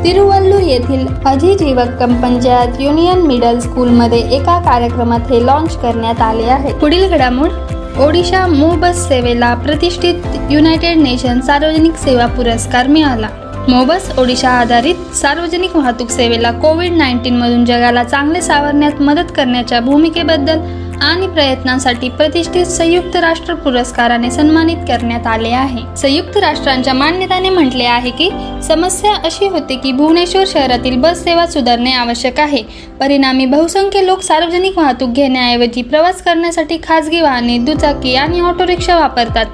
तिरुवल्लूर 0.03 0.61
येथील 0.61 1.05
अजिजीवक्कम 1.25 2.13
पंचायत 2.21 2.79
युनियन 2.81 3.21
मिडल 3.27 3.59
स्कूलमध्ये 3.59 4.19
एका 4.37 4.57
कार्यक्रमात 4.65 5.31
हे 5.31 5.45
लॉन्च 5.45 5.75
करण्यात 5.81 6.21
आले 6.21 6.43
आहे. 6.43 6.73
पुढील 6.73 7.07
घडामोड 7.09 7.99
ओडिशा 8.01 8.45
मू 8.47 8.71
बस 8.81 9.07
सेवेला 9.07 9.53
प्रतिष्ठित 9.65 10.51
युनायटेड 10.51 10.97
नेशन 10.97 11.39
सार्वजनिक 11.47 11.95
सेवा 12.05 12.25
पुरस्कार 12.25 12.87
मिळाला. 12.87 13.27
मोबस 13.67 14.11
ओडिशा 14.19 14.49
आधारित 14.49 15.15
सार्वजनिक 15.15 15.75
वाहतूक 15.75 16.09
सेवेला 16.09 16.51
कोविड 16.51 16.93
नाईन्टीन 16.93 17.37
मधून 17.37 17.65
जगाला 17.65 18.03
चांगले 18.03 18.41
सावरण्यात 18.41 19.01
मदत 19.01 19.31
करण्याच्या 19.35 19.79
भूमिकेबद्दल 19.79 20.59
आणि 21.01 21.27
प्रयत्नांसाठी 21.27 22.09
प्रतिष्ठित 22.09 22.65
संयुक्त 22.65 23.15
राष्ट्र 23.15 23.53
पुरस्काराने 23.53 24.31
सन्मानित 24.31 24.77
करण्यात 24.77 25.27
आले 25.27 25.49
आहे. 25.49 25.81
संयुक्त 25.97 26.37
राष्ट्रांच्या 26.37 26.93
मान्यताने 26.93 27.49
म्हटले 27.49 27.83
आहे 27.83 28.09
की 28.09 28.29
समस्या 28.67 29.13
अशी 29.25 29.47
होती 29.47 29.75
की 29.75 29.91
भुवनेश्वर 29.91 30.43
शहरातील 30.47 30.95
बस 30.95 31.23
सेवा 31.23 31.45
सुधारणे 31.45 31.91
आवश्यक 31.91 32.39
आहे. 32.39 32.63
परिणामी 32.99 33.45
बहुसंख्य 33.45 34.05
लोक 34.05 34.21
सार्वजनिक 34.21 34.77
वाहतूक 34.77 35.09
घेण्याऐवजी 35.09 35.81
प्रवास 35.81 36.21
करण्यासाठी 36.21 36.77
खासगी 36.83 37.21
वाहने 37.21 37.57
दुचाकी 37.57 38.15
आणि 38.15 38.39
ऑटो 38.39 38.67
रिक्षा 38.67 38.99
वापरतात. 38.99 39.45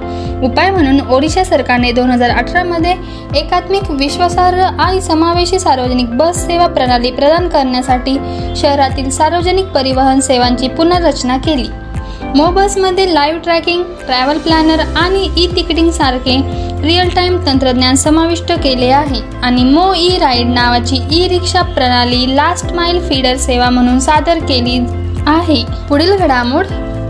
उपाय 0.43 0.69
म्हणून 0.71 0.99
ओडिशा 1.11 1.43
सरकारने 1.43 1.91
दोन 1.91 2.09
हजार 2.11 2.29
अठरामध्ये 2.29 2.93
एकात्मिक 3.35 3.89
विश्वासार्ह 3.91 4.63
आणि 4.63 5.01
समावेशी 5.01 5.59
सार्वजनिक 5.59 6.09
बस 6.17 6.45
सेवा 6.45 6.67
प्रणाली 6.67 7.11
प्रदान 7.11 7.47
करण्यासाठी 7.49 8.17
शहरातील 8.55 9.09
सार्वजनिक 9.09 9.65
परिवहन 9.65 10.19
सेवांची 10.19 10.67
पुनर्रचना 10.67 11.37
केली. 11.37 11.67
मोबसमध्ये 12.35 13.13
लाईव्ह 13.13 13.39
ट्रॅकिंग 13.39 13.83
ट्रॅव्हल 14.05 14.37
प्लॅनर 14.37 14.79
आणि 14.97 15.27
ई 15.37 15.47
तिकिटिंग 15.47 15.89
सारखे 15.91 16.37
रिअल 16.83 17.09
टाईम 17.09 17.37
तंत्रज्ञान 17.45 17.95
समाविष्ट 17.95 18.51
केले 18.63 18.89
आहे 18.89 19.21
आणि 19.43 19.63
मो 19.63 19.93
ई 19.97 20.17
राईड 20.19 20.47
नावाची 20.47 20.99
ई 21.11 21.27
रिक्षा 21.27 21.61
प्रणाली 21.61 22.35
लास्ट 22.35 22.73
माइल 22.73 22.99
फीडर 23.09 23.37
सेवा 23.37 23.69
म्हणून 23.69 23.99
सादर 23.99 24.39
केली 24.39 24.77
आहे. 25.27 25.63
पुढील 25.89 26.15
घडामोड 26.15 26.65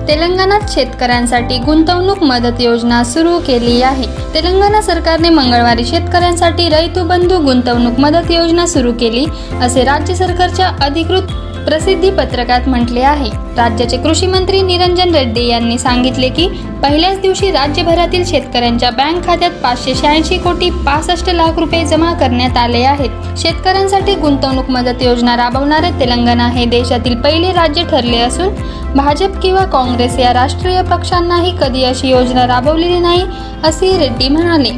तेलंगणात 0.08 0.60
शेतकऱ्यांसाठी 0.70 1.58
गुंतवणूक 1.58 2.24
मदत 2.24 2.62
योजना 2.62 3.04
सुरू 3.04 3.38
केली 3.40 3.82
आहे. 3.82 4.06
तेलंगणा 4.34 4.82
सरकारने 4.82 5.30
मंगळवारी 5.30 5.86
शेतकऱ्यांसाठी 5.86 6.70
रैतू 6.70 7.04
बंधू 7.04 7.40
गुंतवणूक 7.40 8.00
मदत 8.00 8.32
योजना 8.32 8.66
सुरू 8.68 8.92
केली 8.94 9.26
असे 9.62 9.84
राज्य 9.84 10.16
सरकारच्या 10.16 10.68
अधिकृत 10.82 11.22
प्रसिद्धी 11.68 12.10
पत्रकात 12.10 12.68
म्हटले 12.68 13.02
आहे. 13.02 13.30
राज्याचे 13.58 13.98
कृषी 13.98 14.28
मंत्री 14.28 14.62
निरंजन 14.62 15.14
रेड्डी 15.16 15.46
यांनी 15.48 15.78
सांगितले 15.78 16.30
की 16.30 16.48
पहिल्याच 16.84 17.20
दिवशी 17.22 17.50
राज्यभरातील 17.52 18.24
शेतकऱ्यांच्या 18.26 18.92
बँक 18.92 19.26
खात्यात 19.26 19.52
पाचशे 19.64 19.96
शहाऐंशी 19.96 20.38
कोटी 20.38 20.70
पासष्ट 20.86 21.30
लाख 21.30 21.60
रुपये 21.60 21.84
जमा 21.86 22.14
करण्यात 22.14 22.58
आले 22.58 22.84
आहेत. 22.84 23.38
शेतकऱ्यांसाठी 23.38 24.16
गुंतवणूक 24.16 24.70
मदत 24.70 25.04
योजना 25.04 25.36
राबवणारे 25.38 25.90
तेलंगणा 26.00 26.48
हे 26.48 26.66
देशातील 26.70 27.22
पहिले 27.22 27.52
राज्य 27.54 27.84
ठरले 27.84 28.20
असून 28.20 28.54
भाजप 28.96 29.40
किंवा 29.42 29.66
काँग्रेस 29.66 30.20
या 30.20 30.34
राष्ट्रीय 30.34 30.82
पक्षांनाही 30.82 31.52
कधी 31.62 31.84
अशी 31.84 32.10
योजना 32.10 32.48
राबवलेली 32.48 33.00
नाही 33.00 33.24
असे 33.64 33.98
रेड्डी 33.98 34.28
म्हणाले. 34.30 34.72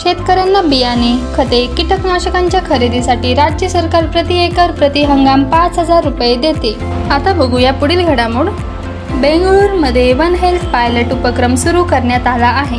शेतकऱ्यांना 0.00 0.60
बियाणे 0.62 1.12
खते 1.34 1.64
कीटकनाशकांच्या 1.76 2.60
खरेदीसाठी 2.66 3.34
राज्य 3.34 3.68
सरकार 3.68 4.06
प्रति 4.06 4.38
एकर 4.44 4.70
प्रति 4.70 5.02
हंगाम 5.04 5.44
पाच 5.44 5.78
हजार 5.78 6.04
रुपये 6.04 6.34
देते. 6.36 6.76
आता 7.10 7.32
बघूया 7.32 7.72
पुढील 7.72 8.04
घडामोड. 8.04 8.48
बेंगळुरूमध्ये 9.12 10.12
वन 10.12 10.34
हेल्थ 10.34 10.64
पायलट 10.66 11.12
उपक्रम 11.12 11.54
सुरू 11.54 11.84
करण्यात 11.84 12.26
आला 12.26 12.48
आहे. 12.60 12.78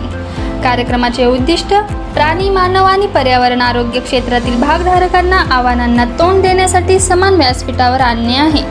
कार्यक्रमाचे 0.64 1.26
उद्दिष्ट 1.26 1.74
प्राणी 2.14 2.50
मानव 2.50 2.86
आणि 2.86 3.08
पर्यावरण 3.08 3.62
आरोग्य 3.62 4.00
क्षेत्रातील 4.00 4.60
भागधारकांना 4.62 5.38
आव्हानांना 5.52 6.06
तोंड 6.20 6.42
देण्यासाठी 6.42 7.00
समान 7.00 7.34
व्यासपीठावर 7.34 8.02
आणणे 8.02 8.38
आहे. 8.38 8.64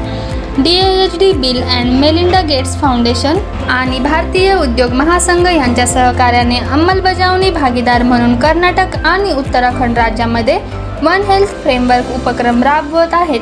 D 0.59 0.73
H 0.77 1.15
D 1.19 1.31
bill 1.33 1.61
and 1.63 1.93
Melinda 2.01 2.41
Gates 2.41 2.75
foundation 2.81 3.37
आणि 3.71 3.99
भारतीय 3.99 4.53
उद्योग 4.55 4.93
महासंघ 4.93 5.47
यांच्या 5.47 5.87
सहकार्याने 5.87 6.59
अंमलबजावणी 6.59 7.49
भागीदार 7.51 8.03
म्हणून 8.03 8.35
कर्नाटक 8.41 8.97
आणि 9.05 9.33
उत्तराखंड 9.33 9.99
राज्यामध्ये 9.99 10.59
वन 11.03 11.23
हेल्थ 11.29 11.55
फ्रेमवर्क 11.63 12.11
उपक्रम 12.17 12.63
राबवत 12.63 13.15
आहेत. 13.15 13.41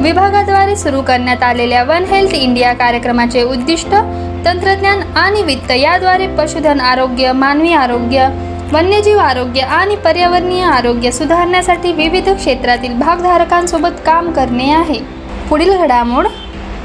विभागाद्वारे 0.00 0.76
सुरू 0.76 1.00
करण्यात 1.02 1.42
आलेल्या 1.42 1.82
वन 1.84 2.04
हेल्थ 2.04 2.34
इंडिया 2.34 2.72
कार्यक्रमाचे 2.72 3.42
उद्दिष्ट 3.42 3.94
तंत्रज्ञान 4.46 5.02
आणि 5.16 5.42
वित्त 5.42 5.70
याद्वारे 5.70 6.26
पशुधन 6.36 6.80
आरोग्य 6.80 7.32
मानवी 7.32 7.72
आरोग्य 7.72 8.28
वन्यजीव 8.72 9.18
आरोग्य 9.18 9.60
आणि 9.60 9.96
पर्यावरणीय 9.96 10.64
आरोग्य 10.64 11.10
सुधारण्यासाठी 11.10 11.92
विविध 11.92 12.28
क्षेत्रातील 12.28 12.98
भागधारकांसोबत 12.98 14.06
काम 14.06 14.30
करणे 14.32 14.70
आहे. 14.72 15.00
पुढील 15.48 15.76
घडामोड 15.76 16.26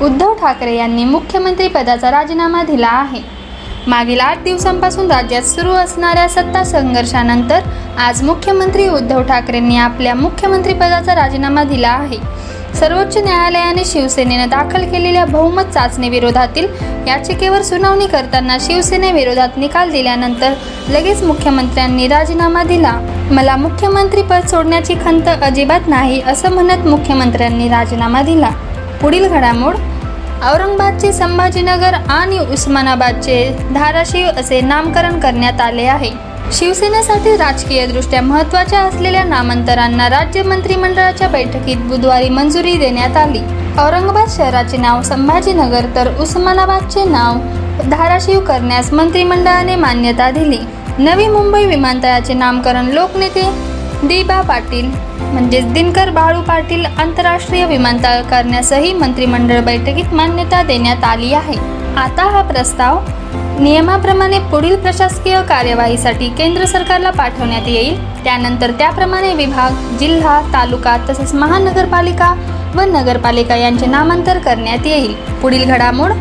उद्धव 0.01 0.33
ठाकरे 0.33 0.75
यांनी 0.75 1.03
मुख्यमंत्री 1.03 1.67
पदाचा 1.67 2.10
राजीनामा 2.12 2.63
दिला 2.63 2.88
आहे. 2.88 3.21
मागील 3.88 4.19
आठ 4.19 4.43
दिवसांपासून 4.43 5.12
राज्यात 5.12 5.43
सुरू 5.43 5.71
असणाऱ्या 5.71 6.27
सत्ता 6.29 6.63
संघर्षानंतर 6.63 7.60
आज 7.97 8.21
मुख्यमंत्री 8.23 8.88
उद्धव 8.88 9.21
ठाकरेंनी 9.21 9.77
आपल्या 9.77 10.13
मुख्यमंत्रीपदाचा 10.15 11.15
राजीनामा 11.15 11.63
दिला 11.63 11.89
आहे. 11.89 12.17
सर्वोच्च 12.75 13.17
न्यायालयाने 13.17 13.86
शिवसेनेनं 13.86 14.49
दाखल 14.49 14.83
केलेल्या 14.91 15.25
बहुमत 15.25 15.73
चाचणी 15.73 16.10
विरोधातील 16.10 16.67
याचिकेवर 17.07 17.62
सुनावणी 17.62 18.07
करताना 18.07 18.57
शिवसेनेविरोधात 18.62 19.57
निकाल 19.57 19.91
दिल्यानंतर 19.91 20.53
लगेच 20.89 21.23
मुख्यमंत्र्यांनी 21.23 22.07
राजीनामा 22.07 22.63
दिला. 22.63 22.93
मला 23.31 23.55
मुख्यमंत्रीपद 23.55 24.47
सोडण्याची 24.47 24.95
खंत 24.95 25.29
अजिबात 25.41 25.88
नाही 25.88 26.21
असं 26.21 26.51
म्हणत 26.51 26.88
मुख्यमंत्र्यांनी 26.88 27.69
राजीनामा 27.69 28.21
दिला. 28.21 28.51
पुढील 29.01 29.27
घडामोड. 29.27 29.75
औरंगाबादचे 30.43 31.12
संभाजीनगर 31.13 31.93
आणि 32.10 32.39
उस्मानाबादचे 32.39 33.57
धाराशिव 33.73 34.27
असे 34.27 34.62
नामकरण 34.62 35.19
करण्यात 35.19 35.62
आले 35.62 35.83
आहे. 35.83 36.12
शिवसेनेसाठी 36.53 37.36
राजकीयदृष्ट्या 37.38 38.21
महत्त्वाच्या 38.21 38.79
असलेल्या 38.79 39.23
नामांतरांना 39.23 40.10
राज्य 40.10 40.41
मंत्रिमंडळाच्या 40.41 41.27
बैठकीत 41.27 41.77
बुधवारी 41.77 42.29
मंजुरी 42.29 42.77
देण्यात 42.77 43.17
आली. 43.17 43.39
औरंगाबाद 43.79 44.29
शहराचे 44.29 44.77
नाव 44.77 45.01
संभाजीनगर 45.01 45.86
तर 45.95 46.10
उस्मानाबादचे 46.19 47.03
नाव 47.03 47.33
धाराशिव 47.89 48.39
करण्यास 48.39 48.93
मंत्रिमंडळाने 48.93 49.75
मान्यता 49.75 50.31
दिली. 50.31 50.60
नवी 50.99 51.27
मुंबई 51.27 51.65
विमानतळाचे 51.65 52.33
नामकरण 52.33 52.86
लोकनेते 52.86 53.49
दिबा 54.03 54.41
पाटील 54.41 54.86
म्हणजेच 55.19 55.71
दिनकर 55.73 56.10
बाळू 56.10 56.41
पाटील 56.47 56.86
आंतरराष्ट्रीय 56.86 57.65
विमानतळ 57.65 58.21
करण्यासही 58.21 58.93
मंत्रिमंडळ 58.93 59.60
बैठकीत 59.65 60.13
मान्यता 60.13 60.62
देण्यात 60.63 61.03
आली 61.03 61.33
आहे. 61.33 61.55
आता 61.97 62.23
हा 62.31 62.41
प्रस्ताव 62.41 62.99
नियमाप्रमाणे 63.60 64.39
पुढील 64.51 64.75
प्रशासकीय 64.81 65.41
कार्यवाहीसाठी 65.49 66.29
केंद्र 66.29 66.65
सरकारला 66.65 67.10
पाठवण्यात 67.10 67.67
येईल. 67.67 67.97
त्यानंतर 68.23 68.71
त्याप्रमाणे 68.71 69.33
विभाग 69.33 69.97
जिल्हा 69.99 70.39
तालुका 70.53 70.95
तसेच 71.10 71.33
महानगरपालिका 71.33 72.33
व 72.75 72.81
नगरपालिका 72.88 73.55
यांचे 73.55 73.86
नामांतर 73.86 74.38
करण्यात 74.38 74.86
येईल. 74.86 75.13
पुढील 75.41 75.63
घडामोड 75.65 76.12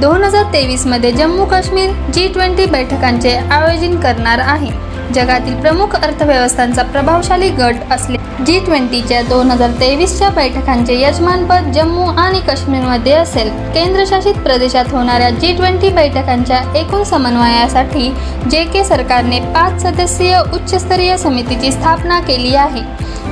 दोन 0.00 0.24
हजार 0.24 0.52
तेवीसमध्ये 0.52 1.12
जम्मू 1.12 1.44
काश्मीर 1.44 1.90
जी 2.14 2.28
ट्वेंटी 2.28 2.66
बैठकांचे 2.66 3.36
आयोजन 3.36 4.00
करणार 4.00 4.38
आहे. 4.44 4.70
जगातील 5.14 5.60
प्रमुख 5.60 5.94
अर्थव्यवस्थांचा 5.96 6.82
प्रभावशाली 6.82 7.48
गट 7.50 7.92
असले. 7.92 8.16
जी 8.46 8.58
ट्वेंटीच्या 8.58 9.20
दोन 9.22 9.50
हजार 9.50 9.70
तेवीसच्या 9.70 10.28
बैठकांचे 10.30 11.00
यजमानपद 11.00 11.70
जम्मू 11.72 12.04
आणि 12.20 12.40
काश्मीरमध्ये 12.40 13.12
असेल. 13.12 13.48
केंद्रशासित 13.74 14.34
प्रदेशात 14.34 14.92
होणाऱ्या 14.92 15.30
जी 15.30 15.52
ट्वेंटी 15.52 15.88
बैठकांच्या 15.88 16.60
एकूण 16.76 17.02
समन्वयासाठी 17.02 18.10
जे 18.50 18.64
के 18.64 18.84
सरकारने 18.84 19.40
पाच 19.54 19.82
सदस्यीय 19.82 20.38
उच्चस्तरीय 20.54 21.16
समितीची 21.16 21.72
स्थापना 21.72 22.20
केली 22.20 22.54
आहे. 22.54 22.82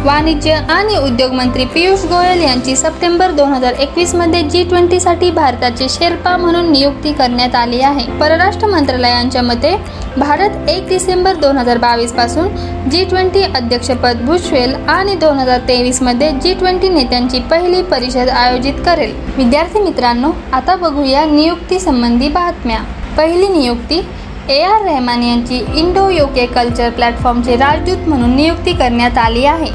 वाणिज्य 0.06 0.52
आणि 0.70 0.96
उद्योग 0.96 1.32
मंत्री 1.34 1.64
पियुष 1.64 2.04
गोयल 2.06 2.42
यांची 2.42 2.74
सप्टेंबर 2.76 3.30
दोन 3.36 3.52
हजार 3.52 3.72
एकवीसमध्ये 3.80 4.42
जी 4.42 4.62
ट्वेंटीसाठी 4.64 5.30
भारताचे 5.30 5.88
शेर्पा 5.88 6.36
म्हणून 6.36 6.70
नियुक्ती 6.72 7.12
करण्यात 7.12 7.54
आली 7.54 7.80
आहे. 7.80 8.04
परराष्ट्र 8.20 8.66
मंत्रालयांच्या 8.66 9.42
मते 9.42 9.74
भारत 10.16 10.68
एक 10.70 10.86
डिसेंबर 10.88 11.36
दोन 11.36 11.58
हजार 11.58 11.78
बावीसपासून 11.78 12.48
जी 12.90 13.04
ट्वेंटी 13.04 13.42
अध्यक्षपद 13.44 14.20
भूषवेल 14.26 14.74
आणि 14.88 15.14
दोन 15.14 15.38
हजार 15.38 15.60
तेवीसमध्ये 15.68 16.30
जी 16.42 16.52
ट्वेंटी 16.54 16.88
नेत्यांची 16.88 17.40
पहिली 17.50 17.82
परिषद 17.82 18.28
आयोजित 18.28 18.74
करेल. 18.86 19.14
विद्यार्थी 19.36 19.80
मित्रांनो 19.80 20.30
आता 20.52 20.76
बघूया 20.76 21.24
नियुक्ती 21.24 21.78
संबंधी 21.80 22.28
बातम्या. 22.28 22.78
पहिली 23.16 23.48
नियुक्ती 23.48 24.00
ए 24.48 24.60
आर 24.62 24.84
रेहमान 24.84 25.22
यांची 25.22 25.56
इंडो 25.76 26.08
योके 26.10 26.46
कल्चर 26.46 26.90
प्लॅटफॉर्मचे 26.90 27.56
राजदूत 27.56 28.08
म्हणून 28.08 28.34
नियुक्ती 28.36 28.72
करण्यात 28.72 29.18
आली 29.18 29.44
आहे. 29.44 29.70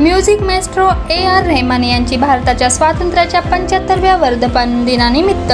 Music 0.00 0.42
maestro 0.42 0.84
A 1.10 1.16
R 1.26 1.46
Rahman 1.46 1.82
यांची 1.84 2.16
भारताच्या 2.16 2.68
स्वातंत्र्याच्या 2.70 3.40
पंच्याहत्तरव्या 3.42 4.14
वर्धपन 4.16 4.84
दिनानिमित्त 4.84 5.52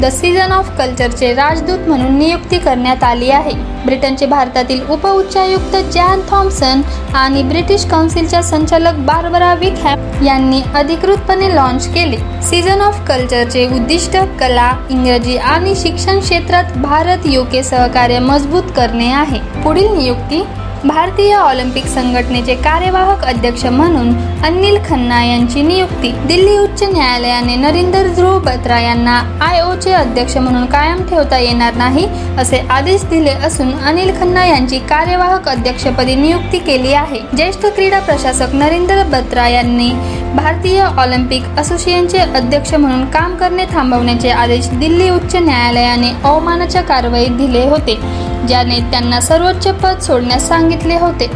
द 0.00 0.08
सीझन 0.12 0.52
ऑफ 0.52 0.70
कल्चरचे 0.78 1.32
राजदूत 1.34 1.88
म्हणून 1.88 2.18
नियुक्ती 2.18 2.58
करण्यात 2.58 3.02
आली 3.04 3.30
आहे. 3.30 3.52
ब्रिटनचे 3.84 4.26
भारतातील 4.26 4.82
उपउच्चायुक्त 4.90 5.76
जॅन 5.92 6.20
थॉम्सन 6.30 6.80
आणि 7.16 7.42
ब्रिटिश 7.42 7.84
काउन्सिलच्या 7.90 8.42
संचालक 8.42 8.98
बार्बरा 9.06 9.52
विकहॅम 9.54 10.24
यांनी 10.24 10.60
अधिकृतपणे 10.74 11.54
लॉन्च 11.54 11.88
केले. 11.94 12.16
सीझन 12.50 12.82
ऑफ 12.82 13.00
कल्चरचे 13.08 13.66
उद्दिष्ट 13.76 14.16
कला 14.40 14.70
इंग्रजी 14.90 15.36
आणि 15.36 15.74
शिक्षण 15.76 16.20
क्षेत्रात 16.20 16.78
भारत 16.82 17.26
युके 17.26 17.62
सहकार्य 17.62 18.18
मजबूत 18.20 18.72
करणे 18.76 19.10
आहे. 19.12 19.40
पुढील 19.62 19.90
नियुक्ती 19.96 20.42
भारतीय 20.84 21.32
ऑलिम्पिक 21.34 21.86
संघटनेचे 21.86 22.54
कार्यवाहक 22.54 23.24
अध्यक्ष 23.24 23.64
म्हणून 23.66 24.12
अनिल 24.44 24.76
खन्ना 24.84 25.22
यांची 25.24 25.62
नियुक्ती 25.62 26.10
दिल्ली 26.26 26.56
उच्च 26.58 26.82
न्यायालयाने 26.82 27.54
नरेंद्र 27.56 28.02
ध्रुव 28.14 28.38
बत्रा 28.40 28.78
यांना 28.80 29.16
आय 29.40 29.60
ओचे 29.62 29.92
अध्यक्ष 29.92 30.36
म्हणून 30.36 30.66
कायम 30.66 31.02
ठेवता 31.06 31.38
येणार 31.38 31.74
नाही 31.76 32.06
असे 32.38 32.58
आदेश 32.70 33.04
दिले 33.10 33.30
असून 33.46 33.72
अनिल 33.78 34.10
खन्ना 34.20 34.46
यांची 34.46 34.78
कार्यवाहक 34.88 35.48
अध्यक्षपदी 35.48 36.14
नियुक्ती 36.14 36.58
केली 36.58 36.92
आहे. 36.92 37.20
ज्येष्ठ 37.36 37.66
क्रीडा 37.66 38.00
प्रशासक 38.00 38.54
नरेंद्र 38.54 39.02
बत्रा 39.12 39.48
यांनी 39.48 39.90
भारतीय 40.34 40.80
ऑलिम्पिक 40.80 41.58
असोसिएशनचे 41.58 42.18
अध्यक्ष 42.18 42.74
म्हणून 42.74 43.04
काम 43.10 43.34
करणे 43.36 43.64
थांबवण्याचे 43.72 44.30
आदेश 44.30 44.68
दिल्ली 44.70 45.10
उच्च 45.10 45.36
न्यायालयाने 45.36 46.12
अवमानाच्या 46.24 46.82
कारवाईत 46.82 47.36
दिले 47.36 47.68
होते. 47.68 47.98
ज्याने 48.46 48.78
त्यांना 48.90 49.20
सर्वोच्च 49.20 49.66
पद 49.82 50.00
सोडण्यास 50.02 50.48
सांगितले 50.48 50.96
होते. 50.98 51.30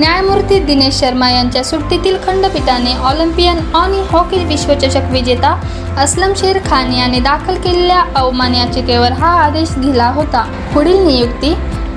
न्यायमूर्ती 0.00 0.58
दिनेश 0.58 0.98
शर्मा 1.00 1.30
यांच्या 1.30 1.64
सुट्टीतील 1.64 2.16
खंडपीठाने 2.26 2.94
ऑलिम्पियन 3.04 3.58
आणि 3.76 4.02
हॉकी 4.10 4.44
विश्वचषक 4.44 5.10
विजेता 5.10 5.54
असलम 5.98 6.32
शेर 6.36 6.58
खान 6.66 6.92
याने 6.92 7.20
दाखल 7.20 7.54
केलेल्या 7.54 8.02
अवमान 8.16 8.54
याचिकेवर 8.54 9.12
हा 9.12 9.32
आदेश 9.44 9.74
दिला 9.76 10.08
होता. 10.08 10.42
पुढील 10.74 10.98
नियुक्ती 11.06 11.54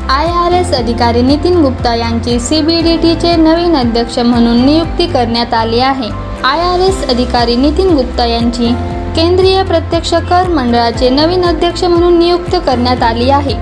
आय 0.10 0.28
आर 0.28 0.52
एस 0.52 0.74
अधिकारी 0.74 1.22
नितीन 1.22 1.62
गुप्ता 1.62 1.94
यांची 1.96 2.40
सी 2.40 2.62
बी 2.62 2.82
डी 2.82 2.96
टीचे 2.98 3.36
नवीन 3.36 3.76
अध्यक्ष 3.76 4.18
म्हणून 4.20 4.66
नियुक्ती 4.66 5.08
करण्यात 5.08 5.54
आली 5.54 5.80
आहे. 5.80 6.10
आय 6.44 6.62
आर 6.62 6.80
एस 6.80 7.06
अधिकारी 7.10 7.56
नितीन 7.56 7.94
गुप्ता 7.96 8.26
यांची 8.26 8.74
केंद्रीय 9.16 9.62
प्रत्यक्ष 9.64 10.14
कर 10.30 10.48
मंडळाचे 10.48 11.10
नवीन 11.10 11.46
अध्यक्ष 11.46 11.84
म्हणून 11.84 12.18
नियुक्त 12.20 12.56
करण्यात 12.66 13.04
आली 13.04 13.30
आहे. 13.30 13.56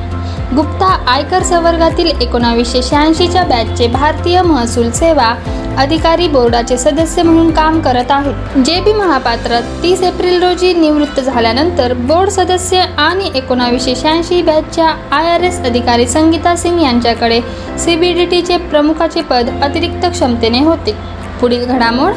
गुप्ता 0.55 0.85
आयकर 1.07 1.43
संवर्गातील 1.43 2.07
एकोणावीसशे 2.21 2.81
शहाऐंशीच्या 2.83 3.43
बॅचचे 3.43 3.87
भारतीय 3.87 4.41
महसूल 4.41 4.89
सेवा 4.91 5.33
अधिकारी 5.77 6.27
बोर्डाचे 6.27 6.77
सदस्य 6.77 7.23
म्हणून 7.23 7.51
काम 7.51 7.79
करत 7.81 8.11
आहेत. 8.11 8.57
जे 8.65 8.79
बी 8.81 8.93
महापात्र 8.93 9.59
तीस 9.83 10.01
एप्रिल 10.01 10.43
रोजी 10.43 10.73
निवृत्त 10.73 11.19
झाल्यानंतर 11.19 11.93
बोर्ड 11.93 12.29
सदस्य 12.29 12.79
आणि 12.97 13.29
एकोणावीसशे 13.35 13.95
शहाऐंशी 13.95 14.41
बॅचच्या 14.41 14.87
आय 15.11 15.29
आर 15.31 15.43
एस 15.43 15.61
अधिकारी 15.61 16.07
संगीता 16.07 16.55
सिंग 16.55 16.81
यांच्याकडे 16.81 17.39
सीबीडीटीचे 17.79 18.57
प्रमुखाचे 18.57 19.21
पद 19.21 19.49
अतिरिक्त 19.63 20.05
क्षमतेने 20.05 20.63
होते. 20.63 20.95
पुढील 21.41 21.65
घडामोड? 21.65 22.13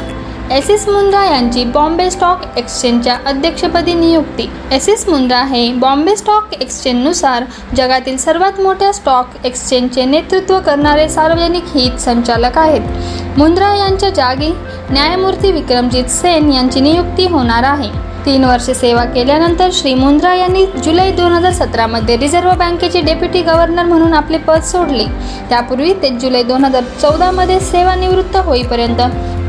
एस 0.51 0.69
एस 0.69 0.87
मुंद्रा 0.89 1.23
यांची 1.25 1.63
बॉम्बे 1.63 2.09
स्टॉक 2.11 2.41
एक्सचेंजच्या 2.57 3.17
अध्यक्षपदी 3.25 3.93
नियुक्ती. 3.93 4.49
एस 4.71 4.89
एस 4.89 5.07
मुंद्रा 5.09 5.41
हे 5.43 5.71
बॉम्बे 5.73 6.15
स्टॉक 6.15 6.53
एक्सचेंजनुसार 6.53 7.43
जगातील 7.75 8.17
सर्वात 8.17 8.59
मोठ्या 8.59 8.91
स्टॉक 8.93 9.45
एक्सचेंजचे 9.45 10.05
नेतृत्व 10.05 10.59
करणारे 10.59 11.09
सार्वजनिक 11.09 11.63
हित 11.75 11.99
संचालक 11.99 12.57
आहेत. 12.57 12.81
मुंद्रा 13.37 13.73
यांच्या 13.75 14.09
जागी 14.09 14.51
न्यायमूर्ती 14.89 15.51
विक्रमजित 15.51 16.05
सेन 16.05 16.51
यांची 16.51 16.79
नियुक्ती 16.79 17.27
होणार 17.27 17.63
आहे. 17.63 18.12
तीन 18.25 18.43
वर्षे 18.45 18.73
सेवा 18.73 19.03
केल्यानंतर 19.05 19.69
श्री 19.73 19.93
मुंद्रा 19.93 20.33
यांनी 20.33 20.65
जुलै 20.83 21.09
दोन 21.11 21.31
हजार 21.31 21.51
सतरामध्ये 21.53 22.15
रिझर्व्ह 22.17 22.53
बँकेचे 22.57 23.01
डेप्युटी 23.01 23.41
गव्हर्नर 23.43 23.85
म्हणून 23.85 24.13
आपले 24.13 24.37
पद 24.47 24.61
सोडले. 24.63 25.05
त्यापूर्वी 25.49 25.93
ते 26.01 26.09
जुलै 26.21 26.43
दोन 26.43 26.65
हजार 26.65 26.83
चौदामध्ये 27.01 27.59
सेवानिवृत्त 27.59 28.37
होईपर्यंत 28.37 29.01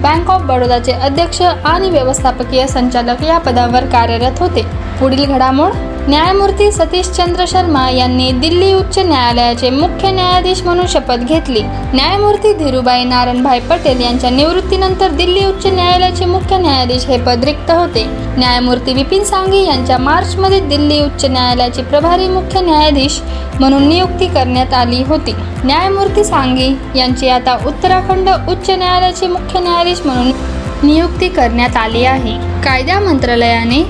बँक 0.03 0.31
ऑफ 0.31 0.43
बडोदाचे 0.43 0.93
अध्यक्ष 0.93 1.41
आणि 1.43 1.91
व्यवस्थापकीय 1.91 2.67
संचालक 2.67 3.23
या 3.25 3.39
पदावर 3.39 3.85
कार्यरत 3.93 4.41
होते. 4.41 4.67
पुढील 5.01 5.25
घडामोड 5.27 5.73
न्यायमूर्ती 6.09 6.71
सतीश 6.73 7.07
चंद्र 7.09 7.45
शर्मा 7.49 7.89
यांनी 7.91 8.31
दिल्ली 8.33 8.73
उच्च 8.75 8.99
न्यायालयाचे 8.99 9.71
मुख्य 9.71 10.11
न्यायाधीश 10.11 10.63
म्हणून 10.63 10.87
शपथ 10.87 11.25
घेतली. 11.29 11.63
न्यायमूर्ती 11.95 12.53
धीरूबाई 12.55 13.05
नारायणभाई 13.05 13.61
पटेल 13.61 14.01
यांच्या 14.01 14.31
निवृत्तीनंतर 14.31 15.11
दिल्ली 15.11 15.45
उच्च 15.45 15.67
न्यायालयाचे 15.67 16.25
मुख्य 16.25 16.59
न्यायाधीश 16.59 17.07
हे 17.07 17.19
पद 17.19 17.45
रिक्त 17.45 17.71
होते. 17.71 18.05
न्यायमूर्ती 18.37 18.93
विपिन 18.93 19.25
सांघी 19.25 19.65
यांच्या 19.65 19.99
मार्चमध्ये 19.99 20.61
दिल्ली 20.61 21.01
उच्च 21.01 21.25
न्यायालयाचे 21.25 21.83
प्रभारी 21.83 22.29
मुख्य 22.29 22.61
न्यायाधीश 22.61 23.21
म्हणून 23.61 23.89
नियुक्ती 23.89 24.27
करण्यात 24.27 24.75
आली 24.75 25.03
होती. 25.03 25.35
न्यायमूर्ती 25.65 26.25
सांघी 26.25 26.75
यांची 26.97 27.29
आता 27.29 27.59
उत्तराखंड 27.67 28.29
उच्च 28.49 28.71
न्यायालयाचे 28.71 29.27
मुख्य 29.27 29.61
न्यायाधीश 29.61 30.01
म्हणून 30.05 30.33
नियुक्ती 30.83 31.29
करण्यात 31.29 31.77
आली 31.77 32.05
आहे. 32.05 32.39
कायदा 32.63 33.01
मंत्रालयाने 33.01 33.83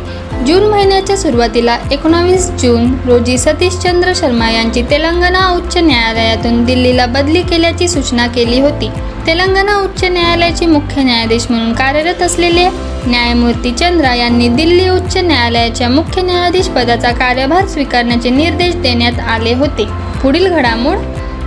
जून 0.43 0.65
महिन्याच्या 0.71 1.17
सुरुवातीला 1.17 1.77
एकोणावीस 1.93 2.51
जून 2.51 2.95
रोजी 3.07 3.39
सतीश 3.39 3.75
चंद्र 3.75 4.13
शर्मा 4.17 4.51
यांची 4.51 4.83
तेलंगणा 4.83 5.49
उच्च 5.51 5.77
न्यायालयातून 5.77 6.65
दिल्लीला 6.65 7.07
बदली 7.07 7.43
केल्याची 7.43 7.89
सूचना 7.89 8.27
केली 8.27 8.61
होती. 8.61 8.91
तेलंगणा 9.27 9.77
उच्च 9.77 10.05
न्यायालयाचे 10.05 10.67
मुख्य 10.67 11.03
न्यायाधीश 11.03 11.47
म्हणून 11.51 11.73
कार्यरत 11.73 12.23
असलेले 12.23 12.69
न्यायमूर्ती 13.07 13.73
चंद्रा 13.73 14.15
यांनी 14.15 14.49
दिल्ली 14.49 14.89
उच्च 14.89 15.17
न्यायालयाच्या 15.17 15.89
मुख्य 15.89 16.23
न्यायाधीश 16.23 16.67
पदाचा 16.67 17.13
कार्यभार 17.13 17.67
स्वीकारण्याचे 17.67 18.31
निर्देश 18.31 18.75
देण्यात 18.75 19.21
आले 19.29 19.55
होते. 19.55 19.85
पुढील 20.23 20.49
घडामोड 20.49 20.97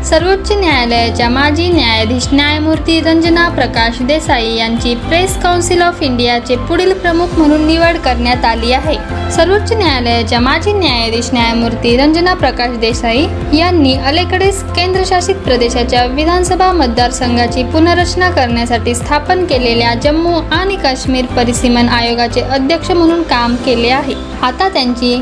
सर्वोच्च 0.10 0.52
न्यायालयाच्या 0.52 1.28
माजी 1.30 1.68
न्यायाधीश 1.70 2.28
न्यायमूर्ती 2.34 3.00
रंजना 3.06 3.48
प्रकाश 3.56 3.98
देसाई 4.08 4.54
यांची 4.56 4.94
प्रेस 5.08 5.36
काउन्सिल 5.44 5.82
ऑफ 5.82 6.02
इंडियाचे 6.04 6.56
पुढील 6.68 6.94
प्रमुख 6.94 7.34
म्हणून 7.38 7.66
निवड 7.68 7.98
करण्यात 8.06 8.46
आली 8.46 8.72
आहे. 8.72 8.96
सर्वोच्च 9.32 9.74
न्यायालयाच्या 9.74 10.40
माजी 10.40 10.74
न्यायाधीश 10.74 11.30
न्यायमूर्ती 11.34 11.96
रंजना 11.98 12.34
प्रकाश 12.34 12.78
देसाई 12.80 13.26
यांनी 13.54 13.96
अलीकडेच 13.98 14.64
केंद्रशासित 14.76 15.36
प्रदेशाच्या 15.46 16.06
विधानसभा 16.06 16.72
मतदारसंघाची 16.72 17.64
पुनर्रचना 17.64 18.30
करण्यासाठी 18.30 18.96
स्थापन 18.96 19.46
केलेल्या 19.46 19.94
जम्मू 20.04 20.40
आणि 20.52 20.76
काश्मीर 20.76 21.26
परिसीमन 21.36 21.90
आयोगाचे 21.90 22.42
अध्यक्ष 22.42 22.92
म्हणून 22.92 23.24
काम 23.24 23.56
केले 23.66 23.90
आहे. 23.90 24.16
आता 24.42 24.70
त्यांची 24.70 25.16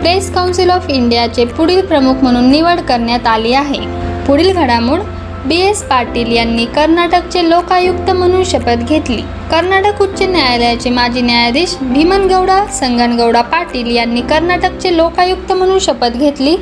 प्रेस 0.00 0.34
काउन्सिल 0.34 0.70
ऑफ 0.70 0.90
इंडियाचे 0.90 1.44
पुढील 1.46 1.86
प्रमुख 1.86 2.22
म्हणून 2.22 2.50
निवड 2.50 2.80
करण्यात 2.80 3.26
आली 3.26 3.52
आहे. 3.54 4.09
पुढील 4.26 4.52
घडामोड 4.52 5.00
बी 5.44 5.56
एस 5.60 5.82
पाटील 5.82 6.32
यांनी 6.32 6.64
कर्नाटकचे 6.64 7.50
लोकायुक्त 7.50 8.10
म्हणून 8.10 8.44
शपथ 8.44 8.82
घेतली. 8.88 9.22
कर्नाटक 9.50 10.02
उच्च 10.02 10.22
न्यायालयाचे 10.22 10.90
माजी 10.90 11.20
न्यायाधीश 11.20 11.76
भीमनगौडा 11.80 12.66
संगनगौडा 12.66 13.40
पाटील 13.42 13.96
यांनी 13.96 14.20
कर्नाटकचे 14.20 14.96
लोकायुक्त 14.96 15.52
म्हणून 15.52 15.78
शपथ 15.78 16.16
घेतली. 16.16 16.56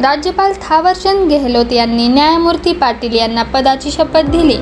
राज्यपाल 0.00 0.52
थावरचंद 0.52 1.28
गेहलोत 1.28 1.72
यांनी 1.72 2.08
न्यायमूर्ती 2.08 2.72
पाटील 2.72 3.14
यांना 3.14 3.42
पदाची 3.42 3.90
शपथ 3.90 4.30
दिली. 4.30 4.56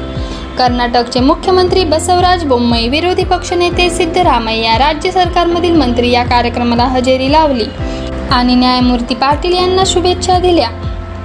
कर्नाटकचे 0.58 1.20
मुख्यमंत्री 1.20 1.84
बसवराज 1.84 2.44
बोम्मई 2.44 2.88
विरोधी 2.88 3.24
पक्षनेते 3.24 3.90
सिद्धरामय्या 3.90 4.78
राज्य 4.78 5.10
सरकारमधील 5.10 5.76
मंत्री 5.76 6.10
या 6.10 6.24
कार्यक्रमाला 6.24 6.84
हजेरी 6.84 7.32
लावली. 7.32 7.66
आणि 8.30 8.54
न्यायमूर्ती 8.54 9.14
पाटील 9.14 9.54
यांना 9.54 9.82
शुभेच्छा 9.86 10.38
दिल्या. 10.38 10.68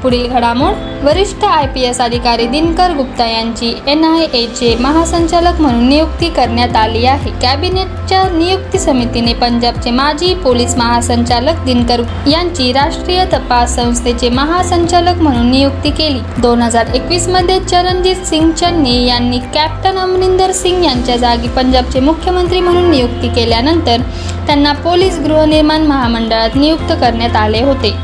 पुढील 0.04 0.28
घडामोड 0.28 0.74
वरिष्ठ 1.04 1.44
आय 1.46 1.66
पी 1.66 1.82
एस 1.82 2.00
अधिकारी 2.02 2.46
दिनकर 2.48 2.92
गुप्ता 2.96 3.26
यांची 3.28 3.74
एन 3.88 4.04
आय 4.04 4.24
एचे 4.34 4.76
महासंचालक 4.80 5.62
म्हणून 5.62 5.88
नियुक्ती 5.90 6.30
करण्यात 6.30 6.76
आली 6.76 7.06
आहे. 7.06 7.32
कॅबिनेटच्या 7.42 8.24
नियुक्ती 8.30 8.80
समितीने 8.80 9.34
पंजाबचे 9.34 9.92
माजी 9.92 10.34
पोलीस 10.44 10.76
महासंचालक 10.78 11.64
दिनकर 11.66 12.02
यांची 12.28 12.72
राष्ट्रीय 12.74 13.24
तपास 13.34 13.76
संस्थेचे 13.76 14.30
महासंचालक 14.30 15.22
म्हणून 15.22 15.50
नियुक्ती 15.52 15.90
केली. 15.90 16.20
दोन 16.42 16.62
हजार 16.62 16.94
एकवीसमध्ये 16.96 17.60
चरणजीत 17.60 18.26
सिंग 18.26 18.52
चन्नी 18.52 19.04
यांनी 19.06 19.40
कॅप्टन 19.54 19.98
अमरिंदर 19.98 20.52
सिंग 20.54 20.84
यांच्या 20.86 21.18
जागी 21.18 21.48
पंजाबचे 21.48 22.00
मुख्यमंत्री 22.00 22.60
म्हणून 22.60 22.90
नियुक्ती 22.92 23.30
केल्यानंतर 23.36 24.02
त्यांना 24.48 24.74
पोलीस 24.84 25.20
गृहनिर्माण 25.20 25.86
महामंडळात 25.88 26.56
नियुक्त 26.56 26.92
करण्यात 26.92 27.36
आले 27.36 27.64
होते. 27.64 27.96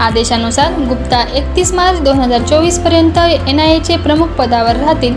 आदेशानुसार 0.00 0.72
गुप्ता 0.88 1.20
एकतीस 1.34 1.72
मार्च 1.74 2.00
दोन 2.00 2.18
हजार 2.18 2.42
चोवीसपर्यंत 2.42 3.18
एन 3.48 3.60
आय 3.60 3.74
एचे 3.74 3.96
प्रमुख 3.96 4.28
पदावर 4.38 4.76
राहतील. 4.76 5.14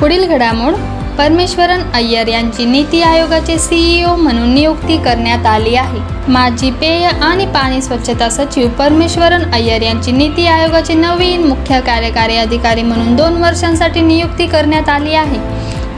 पुढील 0.00 0.26
घडामोड 0.26 0.74
परमेश्वरन 1.18 1.82
अय्यर 1.94 2.28
यांची 2.28 2.64
नीती 2.64 3.00
आयोगाचे 3.02 3.58
सीईओ 3.58 4.14
म्हणून 4.16 4.48
नियुक्ती 4.54 4.96
करण्यात 4.96 5.46
आली 5.46 5.74
आहे. 5.74 6.00
माजी 6.28 6.70
पेय 6.70 7.04
आणि 7.04 7.46
पाणी 7.46 7.80
स्वच्छता 7.82 8.28
सचिव 8.28 8.68
परमेश्वरन 8.68 9.50
अय्यर 9.52 9.82
यांची 9.82 10.12
नीती 10.12 10.46
आयोगाचे 10.46 10.94
नवीन 10.94 11.44
मुख्य 11.44 11.80
कार्यकारी 11.80 12.36
अधिकारी 12.36 12.82
म्हणून 12.82 13.14
दोन 13.16 13.42
वर्षांसाठी 13.42 14.00
नियुक्ती 14.00 14.46
करण्यात 14.46 14.88
आली 14.88 15.14
आहे. 15.14 15.38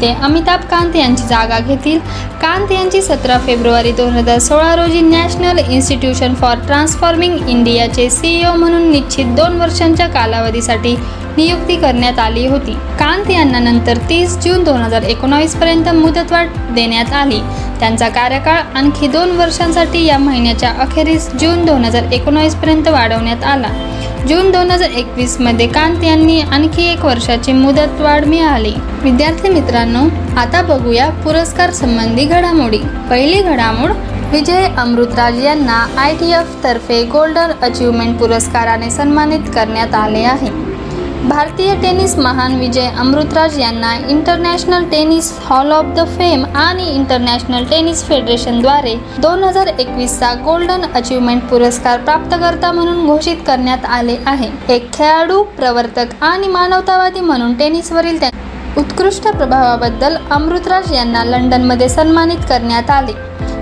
ते 0.00 0.12
अमिताभ 0.22 0.60
कांत 0.60 0.96
यांची 0.96 1.26
जागा 1.28 1.58
घेतील. 1.58 1.98
कांत 2.42 2.72
यांची 2.72 3.00
सतरा 3.02 3.38
फेब्रुवारी 3.38 3.92
दोन 3.92 4.12
हजार 4.12 4.38
सोळा 4.38 4.74
रोजी 4.76 5.00
नॅशनल 5.00 5.58
इन्स्टिट्यूशन 5.58 6.34
फॉर 6.34 6.54
ट्रान्सफॉर्मिंग 6.66 7.48
इंडियाचे 7.48 8.08
सीईओ 8.10 8.54
म्हणून 8.54 8.90
निश्चित 8.90 9.34
दोन 9.36 9.60
वर्षांच्या 9.60 10.06
कालावधीसाठी 10.06 10.96
नियुक्ती 11.36 11.76
करण्यात 11.76 12.18
आली 12.18 12.46
होती. 12.46 12.72
कांत 13.00 13.30
यांना 13.30 13.58
नंतर 13.58 13.96
तीस 14.08 14.38
जून 14.38 14.64
दोन 14.64 14.80
हजार 14.80 15.02
एकोणावीस 15.02 15.54
पर्यंत 15.56 15.88
मुदतवाढ 15.88 16.48
देण्यात 16.74 17.12
आली. 17.12 17.40
त्यांचा 17.80 18.08
कार्यकाळ 18.08 18.60
आणखी 18.74 19.06
दोन 19.06 19.30
वर्षांसाठी 19.30 20.04
या 20.04 20.18
महिन्याच्या 20.18 20.70
अखेरीस 20.78 21.30
जून 21.32 21.64
दोन 21.64 21.84
हजार 21.84 22.12
एकोणावीस 22.12 22.54
पर्यंत 22.54 22.88
वाढवण्यात 22.88 23.44
आला. 23.44 23.68
जून 24.26 24.50
दोन 24.50 24.70
हजार 24.70 24.90
एकवीसमध्ये 24.90 25.66
कांत 25.66 26.02
यांनी 26.04 26.40
आणखी 26.40 26.84
एक 26.84 27.04
वर्षाची 27.04 27.52
मुदतवाढ 27.52 28.24
मिळाली. 28.24 28.72
विद्यार्थी 29.02 29.48
मित्रांनो 29.48 30.02
आता 30.36 30.62
बघूया 30.62 31.08
पुरस्कार 31.24 31.70
संबंधी 31.70 32.24
घडामोडी. 32.24 32.78
पहिली 33.10 33.42
घडामोड 33.42 33.90
विजय 34.32 34.66
अमृतराज 34.78 35.44
यांना 35.44 35.86
आय 35.98 36.14
टी 36.14 36.30
एफ 36.30 36.62
तर्फे 36.64 37.02
गोल्डन 37.04 37.52
अचीवमेंट 37.62 38.18
पुरस्काराने 38.18 38.90
सन्मानित 38.90 39.50
करण्यात 39.54 39.94
आले 39.94 40.22
आहे. 40.24 40.67
भारतीय 41.28 41.74
टेनिस 41.80 42.16
महान 42.18 42.54
विजय 42.58 42.86
अमृतराज 42.98 43.58
यांना 43.58 43.92
International 44.10 44.84
Tennis 44.90 45.30
Hall 45.44 45.72
of 45.72 45.86
the 45.96 46.04
Fame 46.08 46.44
आणि 46.56 46.86
इंटरनॅशनल 46.94 47.64
टेनिस 47.70 48.02
फेडरेशनद्वारे 48.08 48.94
दोन 49.18 49.44
हजार 49.44 49.66
एकवीसचा 49.68 50.32
गोल्डन 50.44 50.84
अचीवमेंट 50.94 51.42
पुरस्कार 51.50 52.00
प्राप्तकर्ता 52.00 52.72
म्हणून 52.72 53.04
घोषित 53.06 53.36
करण्यात 53.46 53.84
आले 53.88 54.16
आहे. 54.26 54.50
एक 54.74 54.92
खेळाडू 54.94 55.42
प्रवर्तक 55.58 56.22
आणि 56.22 56.48
मानवतावादी 56.48 57.20
म्हणून 57.20 57.54
टेनिसवरील 57.58 58.20
त्या 58.20 58.30
उत्कृष्ट 58.76 59.28
प्रभावाबद्दल 59.28 60.16
अमृतराज 60.30 60.92
यांना 60.94 61.24
लंडनमध्ये 61.24 61.88
सन्मानित 61.88 62.48
करण्यात 62.48 62.90
आले. 62.90 63.12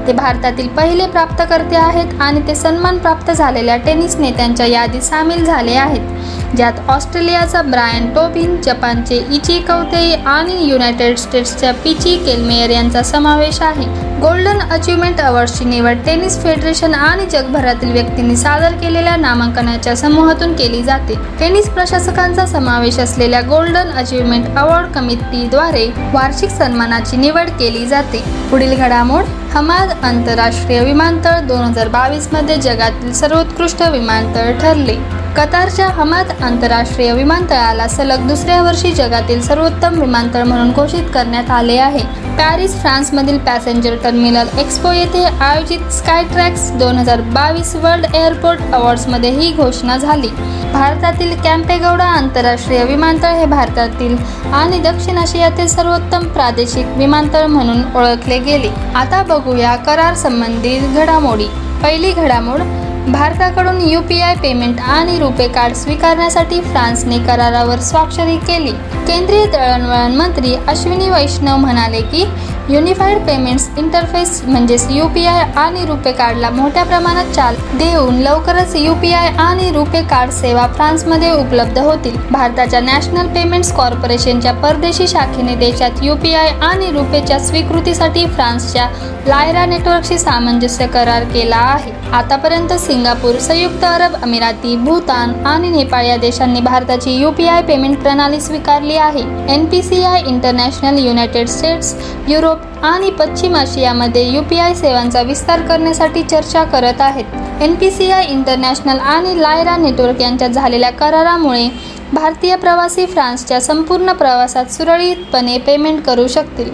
ते 0.07 0.13
भारतातील 0.13 0.69
पहिले 0.69 1.07
प्राप्तकर्ते 1.07 1.77
आहेत 1.77 2.21
आणि 2.23 2.41
ते 2.49 2.55
सन्मान 2.55 2.99
प्राप्त 2.99 3.31
झालेल्या 3.31 3.77
टेनिस 3.87 4.17
नेत्यांच्या 4.17 4.67
यादीत 4.67 5.03
सामील 5.03 5.45
झाले 5.45 5.75
आहेत. 5.75 6.46
ज्यात 6.55 6.73
ऑस्ट्रेलियाचा 6.89 7.61
ब्रायन 7.63 8.09
टोबिन 8.15 8.57
जपानचे 8.63 9.17
इची 9.33 9.59
कौतेई 9.61 10.13
आणि 10.27 10.67
युनायटेड 10.69 11.17
स्टेट्सच्या 11.19 11.73
पिची 11.85 12.17
केलमेयर 12.17 12.71
यांचा 12.71 13.03
समावेश 13.03 13.61
आहे. 13.63 13.87
गोल्डन 14.21 14.61
अचिव्हमेंट 14.61 15.21
अवॉर्डची 15.21 15.65
निवड 15.65 15.97
टेनिस 16.07 16.39
फेडरेशन 16.43 16.95
आणि 16.95 17.27
जगभरातील 17.27 17.93
व्यक्तींनी 17.93 18.37
सादर 18.37 18.77
केलेल्या 18.81 19.17
नामांकनाच्या 19.17 19.97
समूहातून 19.97 20.53
केली 20.53 20.83
जाते. 20.83 21.15
टेनिस 21.41 21.69
प्रशासकांचा 21.69 22.47
समावेश 22.47 22.99
असलेल्या 22.99 23.41
गोल्डन 23.41 23.91
अचिव्हमेंट 23.91 24.47
अवॉर्ड 24.59 24.93
कमिटीद्वारे 24.93 25.87
वार्षिक 26.15 26.51
सन्मानाची 26.51 27.17
निवड 27.17 27.51
केली 27.59 27.87
जाते. 27.87 28.25
पुढील 28.51 28.75
घडामोड 28.77 29.25
हमाद 29.55 29.93
आंतरराष्ट्रीय 30.03 30.83
विमानतळ 30.85 31.41
दोन 31.41 31.61
हजार 31.61 31.89
बावीसमध्ये 31.89 32.57
जगातील 32.57 33.13
सर्वोत्कृष्ट 33.13 33.83
विमानतळ 33.83 34.53
ठरले. 34.61 34.97
कतारच्या 35.37 35.87
हमाद 35.87 36.31
आंतरराष्ट्रीय 36.43 37.13
विमानतळाला 37.13 37.87
सलग 37.89 38.27
दुसऱ्या 38.29 38.61
वर्षी 38.63 38.93
जगातील 38.93 39.41
सर्वोत्तम 39.43 39.99
विमानतळ 40.01 40.43
म्हणून 40.43 40.71
घोषित 40.73 41.11
करण्यात 41.15 41.51
आले 41.51 41.77
आहे. 41.79 42.03
पॅरिस 42.39 42.81
फ्रान्समधील 42.81 43.39
पॅसेंजर 43.39 43.97
टर्मिनल 44.05 44.59
एक्सपो 44.59 44.93
येथे 44.93 45.25
आयोजित 45.25 45.93
स्काय 45.93 46.23
ट्रॅक्स 46.25 46.71
दोन 46.79 46.99
हजार 46.99 47.21
बावीस 47.35 47.75
वर्ल्ड 47.75 48.15
एअरपोर्ट 48.15 48.61
अवॉर्ड्समध्ये 48.73 49.31
ही 49.31 49.53
घोषणा 49.53 49.97
झाली. 49.97 50.29
भारतातील 50.73 51.35
कॅम्पेगौडा 51.43 52.05
आंतरराष्ट्रीय 52.05 52.85
विमानतळ 52.85 53.35
हे 53.35 53.45
भारतातील 53.47 54.17
आणि 54.55 54.79
दक्षिण 54.81 55.19
आशियातील 55.19 55.67
सर्वोत्तम 55.67 56.27
प्रादेशिक 56.29 56.97
विमानतळ 56.97 57.47
म्हणून 57.47 57.83
ओळखले 57.97 58.39
गेले. 58.39 58.71
आता 58.95 59.23
बघूया 59.29 59.77
करार 59.77 60.15
संबंधित 60.15 60.97
घडामोडी. 60.97 61.49
पहिली 61.83 62.13
घडामोड 62.13 62.61
भारताकडून 63.07 63.81
यू 63.81 64.01
पी 64.01 64.21
आय 64.21 64.35
पेमेंट 64.35 64.81
आणि 64.81 65.19
रुपे 65.19 65.47
कार्ड 65.49 65.75
स्वीकारण्यासाठी 65.75 66.61
फ्रान्सने 66.61 67.19
करारावर 67.19 67.81
स्वाक्षरी 67.81 68.37
केली. 68.37 68.73
केंद्रीय 69.07 69.47
दळणवळण 69.47 70.15
मंत्री 70.17 70.55
अश्विनी 70.69 71.09
वैष्णव 71.09 71.57
म्हणाले 71.57 72.01
की 72.01 72.25
युनिफाईड 72.69 73.19
पेमेंट्स 73.27 73.69
इंटरफेस 73.79 74.41
म्हणजेच 74.47 74.87
यू 74.91 75.07
पी 75.15 75.25
आय 75.27 75.43
आणि 75.57 75.85
रुपे 75.87 76.13
कार्डला 76.13 76.49
मोठ्या 76.51 76.85
प्रमाणात 76.85 77.31
चाल 77.35 77.55
देऊन 77.79 78.17
लवकरच 78.23 78.75
यू 78.77 78.95
पी 79.03 79.13
आय 79.13 79.29
आणि 79.39 79.71
रुपे 79.73 80.01
कार्ड 80.11 80.31
सेवा 80.31 80.67
फ्रान्समध्ये 80.75 81.31
उपलब्ध 81.33 81.79
होतील. 81.79 82.17
भारताच्या 82.31 82.81
नॅशनल 82.81 83.27
पेमेंट्स 83.35 83.73
कॉर्पोरेशनच्या 83.73 84.53
परदेशी 84.53 85.07
शाखेने 85.09 85.55
देशात 85.57 86.03
यू 86.03 86.15
पी 86.23 86.35
आय 86.35 86.51
आणि 86.63 86.91
रुपेच्या 86.93 87.39
स्वीकृतीसाठी 87.41 88.27
फ्रान्सच्या 88.27 88.89
लायरा 89.27 89.65
नेटवर्कशी 89.67 90.19
सामंजस्य 90.19 90.87
करार 90.87 91.25
केला 91.33 91.57
आहे. 91.57 91.95
आतापर्यंत 92.15 92.73
सिंगापूर 92.81 93.39
संयुक्त 93.41 93.85
अरब 93.85 94.15
अमिराती 94.23 94.75
भूतान 94.77 95.33
आणि 95.47 95.69
नेपाळ 95.71 96.05
या 96.05 96.17
देशांनी 96.17 96.61
भारताची 96.61 97.17
यू 97.21 97.31
पी 97.31 97.47
आय 97.49 97.63
पेमेंट 97.63 97.99
प्रणाली 98.03 98.41
स्वीकारली 98.41 98.97
आहे. 98.97 99.23
N 99.55 99.65
P 99.71 99.83
C 99.83 100.03
I 100.03 100.23
international 100.27 100.99
United 100.99 101.49
States 101.49 101.95
Europe 102.29 102.56
आणि 102.83 103.11
पश्चिम 103.11 103.57
आशियामध्ये 103.57 104.23
यू 104.29 104.43
पी 104.43 104.59
आय 104.59 104.75
सेवांचा 104.75 105.23
विस्तार 105.23 105.61
करण्यासाठी 105.61 106.23
चर्चा 106.23 106.65
करत 106.65 107.01
आहेत. 107.01 107.63
N 107.63 107.75
P 107.75 107.91
C 107.91 108.11
I 108.11 108.25
international 108.25 108.99
आणि 108.99 109.41
लायरा 109.43 109.77
नेटवर्क 109.77 110.21
यांच्यात 110.21 110.51
झालेल्या 110.51 110.91
करारामुळे 110.91 111.69
भारतीय 112.13 112.57
प्रवासी 112.57 113.07
फ्रान्सच्या 113.07 113.61
संपूर्ण 113.61 114.13
प्रवासात 114.13 114.73
सुरळीतपणे 114.73 115.59
पेमेंट 115.59 116.03
करू 116.03 116.27
शकतील. 116.27 116.71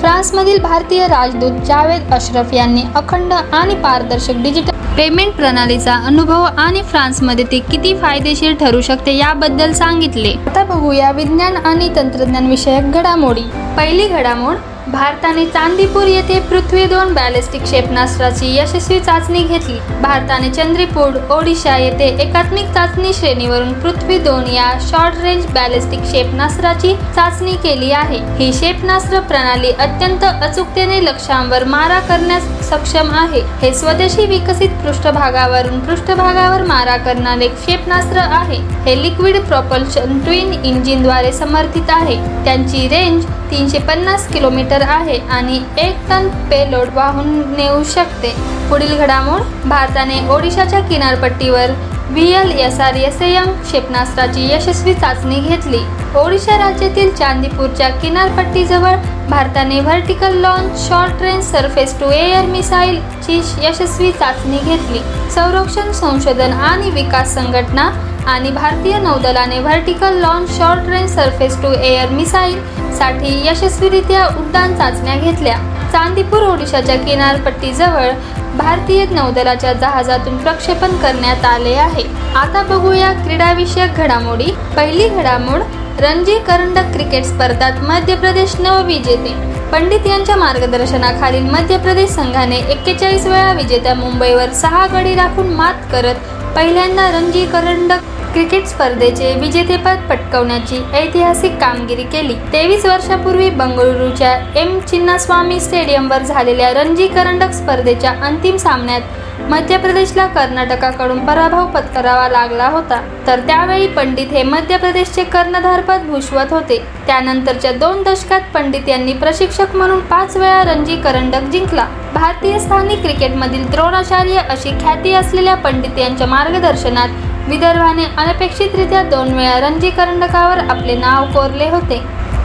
फ्रान्समधील 0.00 0.58
भारतीय 0.58 1.06
राजदूत 1.06 1.60
जावेद 1.66 2.12
अशरफ 2.12 2.54
यांनी 2.54 2.82
अखंड 2.94 3.32
आणि 3.32 3.74
पारदर्शक 3.74 4.36
डिजिटल 4.36 4.70
पेमेंट 4.96 5.32
प्रणालीचा 5.34 5.94
अनुभव 6.06 6.42
आणि 6.58 6.82
फ्रान्समध्ये 6.82 7.44
ते 7.52 7.58
किती 7.58 7.94
फायदेशीर 7.94 8.54
ठरू 8.54 8.80
शकते 8.80 9.16
याबद्दल 9.16 9.72
सांगितले. 9.72 10.32
आता 10.46 10.64
बघूया 10.64 11.10
विज्ञान 11.10 11.56
आणि 11.56 11.88
तंत्रज्ञान 11.96 12.46
विषयक 12.46 12.90
घडामोडी. 12.90 13.42
पहिली 13.76 14.08
घडामोड 14.08 14.56
भारताने 14.92 15.44
चांदीपूर 15.46 16.06
येथे 16.06 16.38
पृथ्वी 16.48 16.84
दोन 16.86 17.12
बॅलिस्टिक 17.14 17.62
क्षेपणास्त्राची 17.62 18.46
यशस्वी 18.56 18.98
चाचणी 19.00 19.42
घेतली. 19.42 19.78
भारताने 20.00 20.50
चंद्रीपूर 20.50 21.16
ओडिशा 21.34 21.76
येथे 21.76 22.06
एकात्मिक 22.22 22.66
चाचणी 22.74 23.12
श्रेणीवरून 23.14 23.72
पृथ्वी 23.80 24.18
दोन 24.18 24.46
या 24.46 24.70
शॉर्ट 24.90 25.16
रेंज 25.22 25.46
बॅलिस्टिक 25.54 26.02
क्षेपणास्त्राची 26.02 26.94
चाचणी 27.16 27.56
केली 27.62 27.90
आहे. 27.92 28.18
ही 28.38 28.50
क्षेपणास्त्र 28.50 29.20
प्रणाली 29.20 29.70
अत्यंत 29.70 30.24
अचूकतेने 30.24 31.04
लक्ष्यांवर 31.04 31.64
मारा 31.64 32.00
करण्यास 32.08 32.68
सक्षम 32.68 33.14
आहे. 33.14 33.40
हे 33.62 33.74
स्वदेशी 33.74 34.26
विकसित 34.26 34.78
पृष्ठभागावरून 34.84 35.80
पृष्ठभागावर 35.80 36.66
मारा 36.66 36.96
करणारे 36.96 37.48
क्षेपणास्त्र 37.48 38.18
आहे. 38.18 38.60
हे 38.84 39.02
लिक्विड 39.02 39.40
प्रॉपल्शन 39.40 40.18
ट्विन 40.18 40.52
इंजिनद्वारे 40.64 41.32
समर्थित 41.32 41.90
आहे. 41.90 42.16
त्यांची 42.44 42.88
रेंज 42.88 43.24
तीनशे 43.52 43.78
पन्नास 43.78 44.26
किलोमीटर 44.28 44.82
आहे 44.82 45.18
आणि 45.30 45.56
एक 45.78 45.96
टन 46.08 46.28
पेलोड 46.50 46.88
वाहून 46.94 47.28
नेऊ 47.56 47.82
शकते. 47.84 48.32
पुढील 48.70 48.98
घडामोड 48.98 49.68
भारताने 49.68 50.28
ओडिशाच्या 50.28 50.80
किनारपट्टीवर. 50.80 51.70
V 52.12 52.32
L 52.36 52.50
S 52.60 52.78
R 52.80 52.94
S 52.96 53.20
M 53.22 53.52
क्षेपणास्त्राची 53.60 54.42
यशस्वी 54.46 54.92
चाचणी 54.94 55.38
घेतली. 55.40 55.78
ओडिशा 56.18 56.56
राज्यातील 56.58 57.10
चांदीपूरच्या 57.16 57.88
किनारपट्टीजवळ 58.00 58.96
भारताने 59.28 59.78
vertical 59.80 60.36
launch 60.40 60.78
short 60.88 61.22
range 61.22 61.44
surface 61.44 61.98
to 62.00 62.10
air 62.10 62.46
मिसाईलची 62.46 63.40
यशस्वी 63.62 64.10
चाचणी 64.12 64.58
घेतली. 64.58 65.00
संरक्षण 65.34 65.92
संशोधन 65.92 66.52
आणि 66.52 66.90
विकास 66.90 67.34
संघटना 67.34 67.90
आणि 68.32 68.50
भारतीय 68.50 68.98
नौदलाने 68.98 69.58
vertical 69.60 70.20
launch 70.20 70.56
short 70.58 70.88
range 70.88 71.14
surface 71.14 71.60
to 71.62 71.72
air 71.82 72.10
missile 72.10 72.60
साठी 72.98 73.40
यशस्वीरित्या 73.46 74.26
उड्डाण 74.38 74.76
चाचण्या 74.78 75.16
घेतल्या. 75.16 75.56
चांदीपूर 75.92 76.42
ओडिशाच्या 76.42 76.96
किनारपट्टीजवळ 76.96 78.10
भारतीय 78.56 79.04
नौदलाच्या 79.10 79.72
जहाजातून 79.72 80.36
प्रक्षेपण 80.36 80.96
करण्यात 80.96 81.44
आले 81.44 81.74
आहे. 81.74 82.04
आता 82.36 82.62
बघूया 82.68 83.12
क्रीडाविषयक 83.24 83.96
घडामोडी. 83.96 84.50
पहिली 84.76 85.08
घडामोड 85.08 85.62
रणजी 86.00 86.38
करंडक 86.38 86.92
क्रिकेट 86.92 87.24
स्पर्धात 87.24 87.82
मध्य 87.82 88.14
प्रदेश 88.14 88.54
नवविजेते. 88.60 89.34
पंडित 89.72 90.06
यांच्या 90.06 90.36
मार्गदर्शनाखालील 90.36 91.50
मध्य 91.50 91.76
प्रदेश 91.78 92.10
संघाने 92.10 92.56
एक्केचाळीस 92.70 93.26
वेळा 93.26 93.52
विजेत्या 93.52 93.94
मुंबईवर 93.94 94.52
सहा 94.52 94.86
गडी 94.92 95.14
राखून 95.14 95.52
मात 95.54 95.74
करत 95.92 96.14
पहिल्यांदा 96.56 97.10
रणजी 97.10 97.44
करंडक 97.46 98.21
क्रिकेट 98.32 98.66
स्पर्धेचे 98.66 99.32
विजेतेपद 99.40 100.06
पटकवण्याची 100.10 100.78
ऐतिहासिक 100.94 101.56
कामगिरी 101.60 102.02
केली. 102.02 102.34
तेवीस 102.52 102.84
वर्षापूर्वी 102.86 103.48
बंगळुरूच्या 103.50 104.32
एम 104.56 104.78
चिन्नास्वामी 104.80 105.58
स्टेडियमवर 105.60 106.22
झालेल्या 106.22 106.70
रणजी 106.74 107.06
करंडक 107.06 107.52
स्पर्धेच्या 107.54 108.10
अंतिम 108.26 108.56
सामन्यात 108.56 109.50
मध्य 109.50 109.76
प्रदेशला 109.76 110.26
कर्नाटकाकडून 110.26 111.18
पराभव 111.26 111.66
पत्करावा 111.70 112.28
लागला 112.28 112.68
होता. 112.68 113.00
तर 113.26 113.40
त्यावेळी 113.46 113.86
पंडित 113.86 114.32
हे 114.32 114.42
मध्य 114.42 114.76
प्रदेशचे 114.76 115.24
कर्णधारपद 115.24 116.06
भूषवत 116.06 116.52
होते. 116.52 116.78
त्यानंतरच्या 117.06 117.72
दोन 117.72 118.02
दशकात 118.02 118.40
पंडित 118.54 118.88
यांनी 118.88 119.12
प्रशिक्षक 119.12 119.74
म्हणून 119.76 120.00
पाच 120.06 120.36
वेळा 120.36 120.62
रणजी 120.64 120.96
करंडक 120.96 121.50
जिंकला. 121.52 121.86
भारतीय 122.14 122.58
स्थानिक 122.58 123.02
क्रिकेटमधील 123.02 123.68
द्रोणाचार्य 123.70 124.40
अशी 124.50 124.70
ख्याती 124.80 125.12
असलेल्या 125.14 125.54
पंडित 125.54 125.98
यांच्या 125.98 126.26
मार्गदर्शनात 126.26 127.08
विदर्भाने 127.48 128.04
अनपेक्षितरित्या 128.18 129.02
दोन 129.02 129.32
वेळा 129.34 129.58
रणजी 129.60 129.90
करंडकावर 129.90 130.58
आपले 130.70 130.94
नाव 130.96 131.24
कोरले 131.24 131.68
होते. 131.68 132.00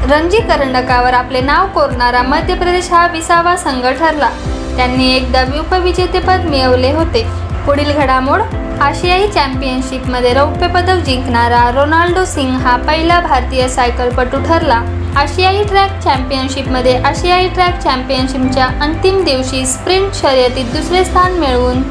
रणजी 0.09 0.37
करंडकावर 0.37 1.13
आपले 1.13 1.41
नाव 1.41 1.67
कोरणारा 1.67 2.21
मध्य 2.21 2.53
प्रदेश 2.53 2.91
हा 2.91 3.07
विसावा 3.07 3.55
संघ 3.55 3.85
ठरला. 3.87 4.29
त्यांनी 4.77 5.11
एकदा 5.15 5.43
उपविजेतेपद 5.59 6.45
मिळवले 6.49 6.91
होते. 6.91 7.25
पुढील 7.65 7.91
घडामोड 7.91 8.41
आशियाई 8.81 9.27
चॅम्पियनशिपमध्ये 9.27 10.33
रौप्य 10.33 10.67
पदक 10.67 11.03
जिंकणारा 11.05 11.69
रोनाल्डो 11.75 12.25
सिंग 12.25 12.55
हा 12.55 12.75
पहिला 12.77 13.19
भारतीय 13.19 13.67
सायकलपटू 13.67 14.37
ठरला. 14.39 14.81
आशियाई 15.17 15.63
ट्रॅक 15.63 15.99
चॅम्पियनशिपमध्ये 16.03 16.97
आशियाई 17.03 17.47
ट्रॅक 17.47 17.79
चॅम्पियनशिपच्या 17.79 18.65
अंतिम 18.81 19.23
दिवशी 19.23 19.65
स्प्रिंट 19.65 20.13
शर्यतीत 20.13 20.75
दुसरे 20.75 21.03
स्थान 21.05 21.39
मिळवून 21.39 21.81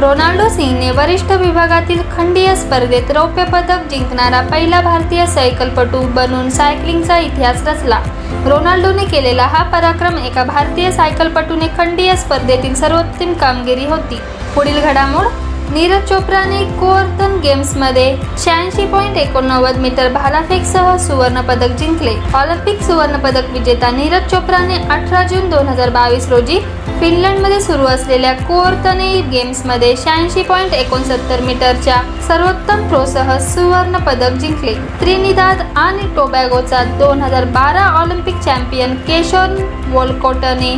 रोनाल्डो 0.00 0.48
सिंगने 0.48 0.90
वरिष्ठ 0.90 1.32
विभागातील 1.32 2.00
खंडीय 2.16 2.54
स्पर्धेत 2.56 3.10
रौप्य 3.10 3.44
पदक 3.44 3.88
जिंकणारा 3.90 4.40
पहिला 4.40 4.80
भारतीय 4.80 5.26
सायकलपटू 5.26 6.00
बनून 6.00 6.50
सायकलिंगचा 6.50 7.18
इतिहास 7.18 7.62
रचला. 7.66 8.00
रोनाल्डोने 8.46 9.04
केलेला 9.04 9.46
हा 9.46 9.62
पराक्रम 9.62 10.18
एका 10.18 10.44
भारतीय 10.44 10.90
सायकलपटूने 10.90 11.66
खंडीय 11.78 12.16
स्पर्धेतील 12.16 12.74
सर्वोत्तम 12.74 13.32
कामगिरी 13.32 13.86
होती. 13.86 14.20
पुढील 14.54 14.80
घडामोड? 14.80 15.26
नीरज 15.72 16.02
चोप्राने 16.08 16.58
कोअर्थन 16.80 17.38
गेम्समध्ये 17.42 18.04
शहाऐंशी 18.38 18.84
पॉईंट 18.86 19.16
एकोणनव्वद 19.16 19.76
मीटर 19.80 20.08
भालाफेकसह 20.12 20.96
सुवर्णपदक 21.06 21.76
जिंकले. 21.78 22.14
ऑलिम्पिक 22.34 22.82
सुवर्णपदक 22.82 23.50
विजेता 23.52 23.90
नीरज 23.90 24.30
चोप्राने 24.30 24.76
अठरा 24.90 25.22
जून 25.28 25.48
दोन 25.50 25.68
हजार 25.68 25.90
बावीस 25.90 26.28
रोजी 26.30 26.58
फिनलंडमध्ये 27.00 27.60
सुरू 27.60 27.86
असलेल्या 27.86 28.32
कोअर्थने 28.48 29.10
गेम्समध्ये 29.30 29.94
शहाऐंशी 29.96 30.42
पॉईंट 30.42 30.74
एकोणसत्तर 30.74 31.40
मीटरच्या 31.44 32.00
सर्वोत्तम 32.28 32.88
थ्रोसह 32.88 33.36
सुवर्णपदक 33.48 34.36
जिंकले. 34.40 34.74
त्रिनिदाद 35.00 35.62
आणि 35.76 36.14
टोबॅगोचा 36.16 36.82
दोन 36.98 37.22
हजार 37.22 37.44
बारा 37.54 37.86
ऑलिम्पिक 38.00 38.38
चॅम्पियन 38.44 38.94
केशोर 39.08 39.56
वोलकोटने 39.92 40.76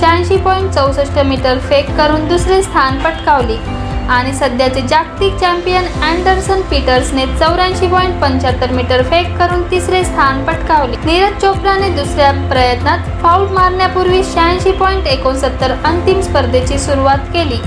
शहाऐंशी 0.00 0.36
पॉईंट 0.36 0.70
चौसष्ट 0.72 1.18
मीटर 1.26 1.58
फेक 1.68 1.96
करून 1.96 2.28
दुसरे 2.28 2.62
स्थान 2.62 2.98
पटकावले. 3.02 3.56
आणि 4.08 4.32
सध्याचे 4.34 4.80
जागतिक 4.80 5.34
चॅम्पियन 5.36 5.86
अँडरसन 6.02 6.60
पीटर्सने 6.60 7.26
चौऱ्याऐंशी 7.26 7.86
पॉईंट 7.86 8.20
पंच्याहत्तर 8.20 8.70
मीटर 8.72 9.02
फेक 9.02 9.36
करून 9.38 9.62
तिसरे 9.70 10.02
स्थान 10.04 10.44
पटकावले. 10.44 10.96
नीरज 11.04 11.40
चोप्राने 11.40 11.88
दुसऱ्या 11.96 12.30
प्रयत्नात 12.50 13.10
फाऊल 13.22 13.46
मारण्यापूर्वी 13.48 14.22
शहाऐंशी 14.24 14.72
पॉईंट 14.72 15.06
एकोणसत्तर 15.06 15.74
अंतिम 15.84 16.20
स्पर्धेची 16.20 16.78
सुरुवात 16.78 17.28
केली. 17.34 17.58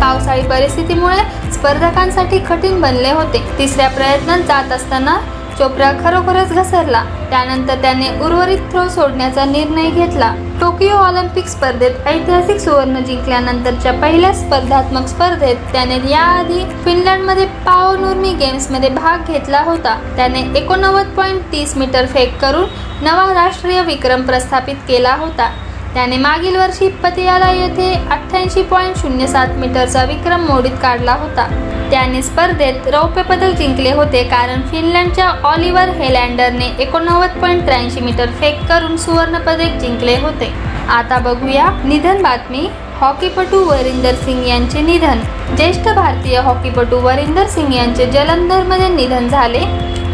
पावसाळी 0.00 0.42
परिस्थितीमुळे 0.42 1.50
स्पर्धकांसाठी 1.52 2.38
कठीण 2.38 2.80
बनले 2.80 3.10
होते. 3.10 3.44
तिसऱ्या 3.58 3.88
प्रयत्नात 3.88 4.38
जात 4.38 4.72
असताना 4.72 5.16
चोप्रा 5.58 5.90
खरोखरच 6.04 6.52
घसरला. 6.52 7.02
त्यानंतर 7.30 7.74
त्याने 7.74 8.08
उर्वरित 8.24 8.58
थ्रो 8.70 8.88
सोडण्याचा 8.88 9.44
निर्णय 9.44 9.90
घेतला. 9.90 10.34
टोकियो 10.64 10.96
ऑलिम्पिक 10.96 11.46
स्पर्धेत 11.46 12.06
ऐतिहासिक 12.06 12.58
सुवर्ण 12.58 13.00
जिंकल्यानंतरच्या 13.04 13.92
पहिल्या 13.92 14.32
स्पर्धात्मक 14.34 15.06
स्पर्धेत 15.06 15.56
त्याने 15.72 15.96
याआधी 16.10 16.60
फिनलंडमध्ये 16.84 17.44
पावनुर्मी 17.66 18.32
गेम्समध्ये 18.34 18.88
भाग 18.88 19.26
घेतला 19.26 19.60
होता. 19.60 19.94
त्याने 20.16 20.40
एकोणनव्वद 20.56 21.10
पॉईंट 21.16 21.42
तीस 21.52 21.76
मीटर 21.76 22.06
फेक 22.06 22.38
करून 22.40 22.64
नवा 23.02 23.34
राष्ट्रीय 23.34 23.82
विक्रम 23.82 24.22
प्रस्थापित 24.22 24.76
केला 24.88 25.14
होता. 25.14 25.50
त्याने 25.94 26.16
मागील 26.16 26.56
वर्षी 26.56 26.88
पतियाला 27.02 27.50
येथे 27.50 27.92
अठ्ठ्याऐंशी 28.10 28.62
पॉईंट 28.62 28.96
शून्य 28.96 29.26
सात 29.26 29.48
मीटरचा 29.56 30.02
विक्रम 30.04 30.46
मोडीत 30.46 30.78
काढला 30.82 31.12
होता. 31.12 31.46
त्याने 31.90 32.22
स्पर्धेत 32.22 32.88
रौप्य 32.92 33.22
पदक 33.22 33.56
जिंकले 33.58 33.92
होते 33.92 34.22
कारण 34.22 34.62
फिनलँडच्या 34.62 35.28
ऑलिव्हर 35.44 35.88
हेलँडरने 35.88 36.70
एकोणनव्वद 36.78 37.38
पॉईंट 37.40 37.64
त्र्याऐंशी 37.66 38.00
मीटर 38.00 38.30
फेक 38.40 38.64
करून 38.68 38.96
सुवर्ण 38.96 39.38
पदक 39.38 39.78
जिंकले 39.80 40.16
होते. 40.16 40.52
आता 40.88 41.18
बघूया 41.18 41.70
निधन 41.84 42.22
बातमी. 42.22 42.68
हॉकीपटू 43.00 43.64
वरिंदर 43.64 44.14
सिंग 44.14 44.46
यांचे 44.46 44.80
निधन. 44.80 45.20
ज्येष्ठ 45.56 45.88
भारतीय 45.88 46.38
हॉकीपटू 46.38 46.98
वरिंदर 46.98 47.46
सिंग 47.46 47.72
यांचे 47.74 48.06
जलंधरमध्ये 48.06 48.88
निधन 48.88 49.28
झाले. 49.28 49.60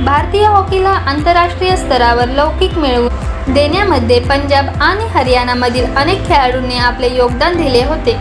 भारतीय 0.04 0.44
हॉकीला 0.44 0.90
आंतरराष्ट्रीय 0.90 1.74
स्तरावर 1.76 2.28
लौकिक 2.28 2.76
मिळवून 2.78 3.52
देण्यामध्ये 3.54 4.18
पंजाब 4.20 4.66
आणि 4.82 5.04
हरियाणामधील 5.14 5.96
अनेक 5.96 6.26
खेळाडूंनी 6.28 6.76
आपले 6.76 7.08
योगदान 7.14 7.56
दिले 7.56 7.82
होते. 7.84 8.12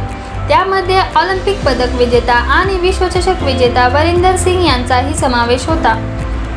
त्यामध्ये 0.50 1.00
ऑलिम्पिक 1.16 1.64
पदक 1.66 1.96
विजेता 1.96 2.34
आणि 2.34 2.78
विश्वचषक 2.78 3.44
विजेता 3.44 3.88
वरिंदर 3.88 4.36
सिंग 4.36 4.66
यांचाही 4.66 5.14
समावेश 5.14 5.68
होता. 5.68 5.94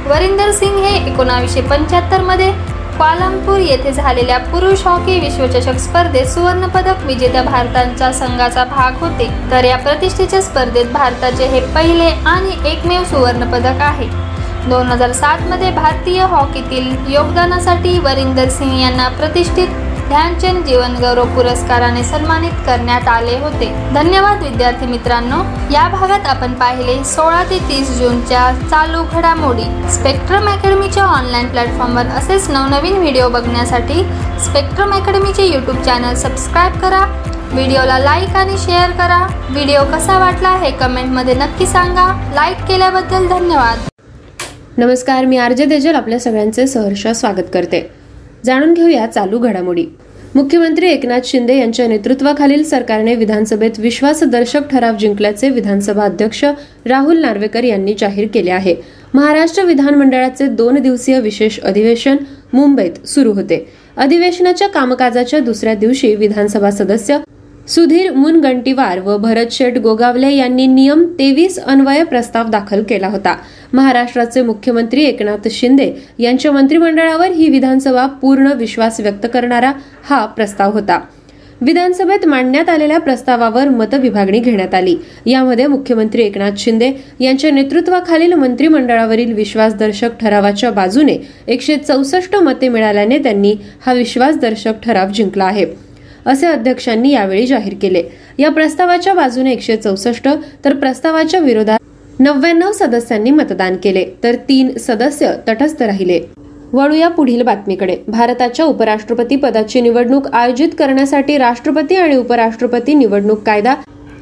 वरिंदर 0.07 0.51
सिंग 0.51 0.77
हे 0.77 0.95
एकोणावीसशे 1.13 1.61
पंच्याहत्तरमध्ये 1.61 2.51
क्वालमपूर 2.97 3.59
येथे 3.59 3.93
झालेल्या 3.93 4.39
पुरुष 4.39 4.87
हॉकी 4.87 5.19
विश्वचषक 5.21 5.79
स्पर्धेत 5.79 6.27
सुवर्णपदक 6.27 7.05
विजेत्या 7.05 7.43
भारताच्या 7.43 8.13
संघाचा 8.13 8.65
भाग 8.65 8.97
होते. 9.01 9.31
तर 9.51 9.65
या 9.65 9.77
प्रतिष्ठेच्या 9.77 10.43
स्पर्धेत 10.43 10.93
भारताचे 10.93 11.47
हे 11.47 11.61
पहिले 11.75 12.11
आणि 12.27 12.71
एकमेव 12.71 13.05
सुवर्णपदक 13.05 13.81
आहे. 13.81 14.32
दोन 14.69 14.89
हजार 14.89 15.13
सातमध्ये 15.13 15.71
भारतीय 15.71 16.21
हॉकीतील 16.23 17.13
योगदानासाठी 17.13 17.99
वरिंदर 17.99 18.49
सिंग 18.49 18.79
यांना 18.81 19.09
प्रतिष्ठित 19.09 19.69
ध्यानचंद 20.09 20.65
जीवनगौरव 20.67 21.35
पुरस्काराने 21.35 22.03
सन्मानित 22.05 22.53
करण्यात 22.67 23.09
आले 23.09 23.37
होते. 23.39 23.67
धन्यवाद 23.95 24.43
विद्यार्थी 24.43 24.87
मित्रांनो. 24.87 25.43
या 25.73 25.87
भागात 25.89 26.27
आपण 26.27 26.53
पाहिले 26.55 27.03
सोळा 27.05 27.43
ते 27.51 27.59
तीस 27.69 27.91
जूनच्या 27.99 28.51
चालू 28.71 29.03
घडामोडी. 29.13 29.65
स्पेक्ट्रम 29.93 30.49
अकॅडमीच्या 30.49 31.05
ऑनलाईन 31.05 31.49
प्लॅटफॉर्मवर 31.49 32.17
असेच 32.19 32.51
नवनवीन 32.51 32.99
व्हिडिओ 32.99 33.29
बघण्यासाठी 33.29 34.03
स्पेक्ट्रम 34.45 34.93
अकॅडमीचे 34.95 35.47
यूट्यूब 35.47 35.83
चॅनल 35.83 36.15
सबस्क्राईब 36.15 36.81
करा. 36.81 37.05
व्हिडिओला 37.53 37.99
लाईक 37.99 38.37
आणि 38.37 38.59
शेअर 38.59 38.91
करा. 38.99 39.27
व्हिडिओ 39.51 39.85
कसा 39.93 40.19
वाटला 40.19 40.57
हे 40.57 40.71
कमेंटमध्ये 40.71 41.35
नक्की 41.35 41.67
सांगा. 41.67 42.13
लाईक 42.35 42.65
केल्याबद्दल 42.69 43.27
धन्यवाद. 43.29 43.89
नमस्कार 44.79 45.25
मी 45.25 45.37
आरजे 45.37 45.65
तेजल 45.65 45.95
आपल्या 45.95 46.19
सगळ्यांचे 46.19 46.67
सहर्ष 46.67 47.07
स्वागत 47.07 47.49
करते. 47.55 47.91
जाणून 48.45 48.75
घेऊया 48.75 49.07
चालू 49.07 49.39
घडामोडी. 49.39 49.87
मुख्यमंत्री 50.35 50.89
एकनाथ 50.89 51.21
शिंदे 51.25 51.59
यांच्या 51.59 51.87
नेतृत्वाखालील 51.89 52.63
सरकारने 52.65 53.15
विधानसभेत 53.15 53.71
विश्वासदर्शक 53.79 54.69
ठराव 54.71 54.97
जिंकल्याचे 54.97 55.49
विधानसभा 55.49 56.05
अध्यक्ष 56.05 56.45
राहुल 56.87 57.19
नार्वेकर 57.19 57.65
यांनी 57.65 57.95
जाहीर 57.99 58.29
केले 58.35 58.51
आहे. 58.51 58.75
महाराष्ट्र 59.15 59.63
विधानमंडळाचे 59.63 60.47
दोन 60.47 60.79
दिवसीय 60.79 61.21
विशेष 61.21 61.61
अधिवेशन 61.61 62.17
मुंबईत 62.53 63.07
सुरू 63.07 63.33
होते. 63.33 63.67
अधिवेशनाच्या 63.97 64.69
कामकाजाच्या 64.69 65.41
दुसऱ्या 65.41 65.75
दिवशी 65.75 66.15
विधानसभा 66.15 66.71
सदस्य 66.71 67.19
सुधीर 67.69 68.11
मुनगंटीवार 68.13 69.01
व 69.01 69.17
भरत 69.19 69.53
शेठ 69.53 69.77
गोगावले 69.79 70.31
यांनी 70.31 70.67
नियम 70.67 71.05
तेवीस 71.19 71.59
अन्वय 71.59 72.03
प्रस्ताव 72.05 72.49
दाखल 72.49 72.83
केला 72.83 73.09
होता. 73.09 73.35
महाराष्ट्राचे 73.73 74.43
मुख्यमंत्री 74.43 75.05
एकनाथ 75.05 75.49
शिंदे 75.51 75.91
यांच्या 76.19 76.53
मंत्रिमंडळावर 76.53 77.31
ही 77.31 77.49
विधानसभा 77.49 78.07
पूर्ण 78.23 78.53
विश्वास 78.53 79.01
व्यक्त 79.01 79.27
करणारा 79.35 79.73
हा 80.05 80.25
प्रस्ताव 80.27 80.73
होता. 80.73 80.99
विधानसभेत 81.61 82.27
मांडण्यात 82.27 82.69
आलेल्या 82.69 82.99
प्रस्तावावर 83.01 83.69
मतविभागणी 83.69 84.39
घेण्यात 84.39 84.75
आली. 84.75 84.97
यामध्ये 85.27 85.67
मुख्यमंत्री 85.67 86.23
एकनाथ 86.23 86.59
शिंदे 86.59 86.91
यांच्या 87.21 87.51
नेतृत्वाखालील 87.51 88.33
मंत्रिमंडळावरील 88.33 89.33
विश्वासदर्शक 89.33 90.19
ठरावाच्या 90.21 90.71
बाजूने 90.71 91.17
एकशे 91.47 91.77
चौसष्ट 91.77 92.37
मते 92.37 92.69
मिळाल्याने 92.69 93.19
त्यांनी 93.19 93.55
हा 93.87 93.93
विश्वासदर्शक 93.93 94.83
ठराव 94.85 95.11
जिंकला 95.11 95.45
आहे. 95.45 95.92
असे 96.27 96.47
अध्यक्षांनी 96.47 97.11
यावेळी 97.13 97.47
जाहीर 97.47 97.75
केले. 97.83 98.03
या 98.39 98.51
प्रस्तावाच्या 98.51 99.15
बाजूने 99.15 99.53
एकशे 99.53 99.77
चौसष्ट 99.77 100.29
तर 100.65 100.75
प्रस्तावाच्या 100.75 101.41
विरोधात 101.41 101.79
नव्याण्णव 102.21 102.73
सदस्यांनी 102.73 103.31
मतदान 103.31 103.77
केले 103.83 104.05
तर 104.25 104.35
तीन 104.49 104.71
सदस्य 104.79 105.33
तटस्थ 105.49 105.83
राहिले. 105.83 106.21
वळूया 106.73 107.09
पुढील 107.09 107.43
बातमीकडे. 107.43 107.97
भारताच्या 108.09 108.67
उपराष्ट्रपती 108.67 109.37
पदाची 109.37 109.81
निवडणूक 109.81 110.29
आयोजित 110.29 110.69
करण्यासाठी 110.79 111.39
राष्ट्रपती 111.39 111.97
आणि 111.97 112.17
उपराष्ट्रपती 112.17 112.95
निवडणूक 112.95 113.43
कायदा 113.47 113.75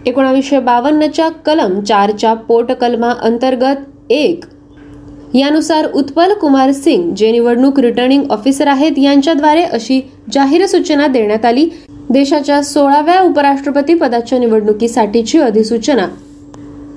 एकोणावीसशे 0.07 0.59
बावन्नच्या 0.59 1.29
कलम 1.47 1.81
चारच्या 1.81 2.33
पोटकलमा 2.35 3.13
अंतर्गत 3.23 4.13
एक 4.13 4.45
यानुसार 5.35 5.87
उत्पल 5.95 6.33
कुमार 6.35 6.71
सिंग 6.73 7.13
जे 7.15 7.31
निवडणूक 7.33 7.79
रिटर्निंग 7.81 8.31
ऑफिसर 8.31 8.67
आहेत 8.67 8.99
यांच्याद्वारे 8.99 9.63
अशी 9.63 10.01
जाहीर 10.35 10.67
सूचना 10.67 11.07
देण्यात 11.07 11.45
आली. 11.45 11.69
देशाच्या 12.11 12.63
सोळाव्या 12.63 13.21
उपराष्ट्रपती 13.21 13.95
पदाच्या 13.95 14.39
निवडणुकीसाठीची 14.39 15.39
अधिसूचना 15.39 16.07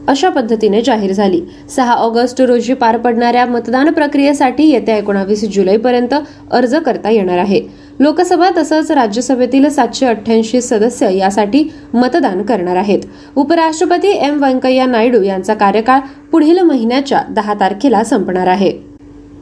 अशा 0.08 0.30
पद्धतीने 0.30 0.82
जाहीर 0.82 1.12
झाली. 1.12 1.42
सहा 1.70 1.94
ऑगस्ट 1.94 2.42
रोजी 2.42 2.74
पार 2.74 2.98
पडणाऱ्या 2.98 3.46
मतदान 3.46 3.92
प्रक्रियेसाठी 3.94 4.70
येत्या 4.70 4.98
एकोणावीस 4.98 5.44
जुलैपर्यंत 5.50 6.14
अर्ज 6.52 6.76
करता 6.76 7.10
येणार 7.10 7.38
आहे. 7.38 7.62
लोकसभा 8.00 8.50
तसंच 8.58 8.92
राज्यसभेतील 8.92 9.70
सातशे 9.70 10.06
अठ्ठ्याऐंशी 10.06 10.62
सदस्य 10.62 11.18
यासाठी 11.18 11.64
मतदान 11.94 12.42
करणार 12.42 12.76
आहेत. 12.76 13.00
उपराष्ट्रपती 13.36 14.12
एम 14.12 14.44
व्यंकय्या 14.44 14.86
नायडू 14.86 15.22
यांचा 15.22 15.54
कार्यकाळ 15.54 16.00
पुढील 16.32 16.60
महिन्याच्या 16.60 17.22
दहा 17.30 17.54
तारखेला 17.54 18.04
संपणार 18.04 18.48
आहे. 18.48 18.72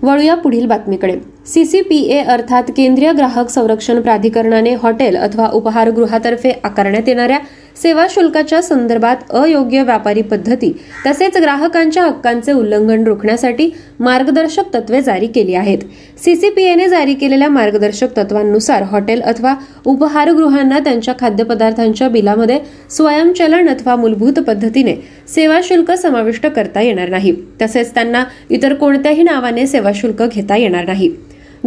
वळूया 0.04 0.36
पुढील 0.36 0.66
बातमीकडे. 0.66 1.16
सीसीपीए 1.46 2.20
अर्थात 2.20 2.64
केंद्रीय 2.78 3.12
ग्राहक 3.12 3.50
संरक्षण 3.50 4.02
प्राधिकरणाने 4.02 4.76
हॉटेल 4.76 5.16
अथवा 5.16 5.50
उपहारगृहातर्फे 5.54 6.52
आकारण्यात 6.64 7.08
येणाऱ्या 7.08 7.40
सेवा 7.82 8.06
शुल्काच्या 8.10 8.62
संदर्भात 8.62 9.32
अयोग्य 9.34 9.84
व्यापारी 9.84 10.22
पद्धती 10.22 10.72
तसेच 11.06 11.38
ग्राहकांच्या 11.38 12.04
हक्कांचे 12.04 12.52
उल्लंघन 12.52 13.04
रोखण्यासाठी 13.04 13.70
मार्गदर्शक 14.00 14.74
तत्वे 14.74 15.02
जारी 15.02 15.28
केली 15.28 15.54
आहेत. 15.54 15.78
सीसीपीएने 16.24 16.88
जारी 16.90 17.14
केलेल्या 17.14 17.50
मार्गदर्शक 17.50 18.18
तत्वांनुसार 18.18 18.84
हॉटेल 18.84 19.22
अथवा 19.22 19.56
उपहारगृहांना 19.86 20.80
त्यांच्या 20.80 21.14
खाद्यपदार्थांच्या 21.20 22.10
बिलामध्ये 22.10 22.60
स्वयंचलन 22.90 23.70
अथवा 23.70 23.96
मूलभूत 23.96 24.40
पद्धतीने 24.40 24.96
सेवा 25.28 25.60
शुल्क 25.64 25.92
समाविष्ट 25.92 26.48
करता 26.48 26.82
येणार 26.82 27.10
नाही. 27.10 27.36
तसेच 27.62 27.94
त्यांना 27.94 28.24
इतर 28.50 28.74
कोणत्याही 28.74 29.24
नावाने 29.24 29.68
सेवा 29.68 29.92
शुल्क 29.96 30.24
घेता 30.24 30.58
येणार 30.58 30.86
नाही. 30.86 31.12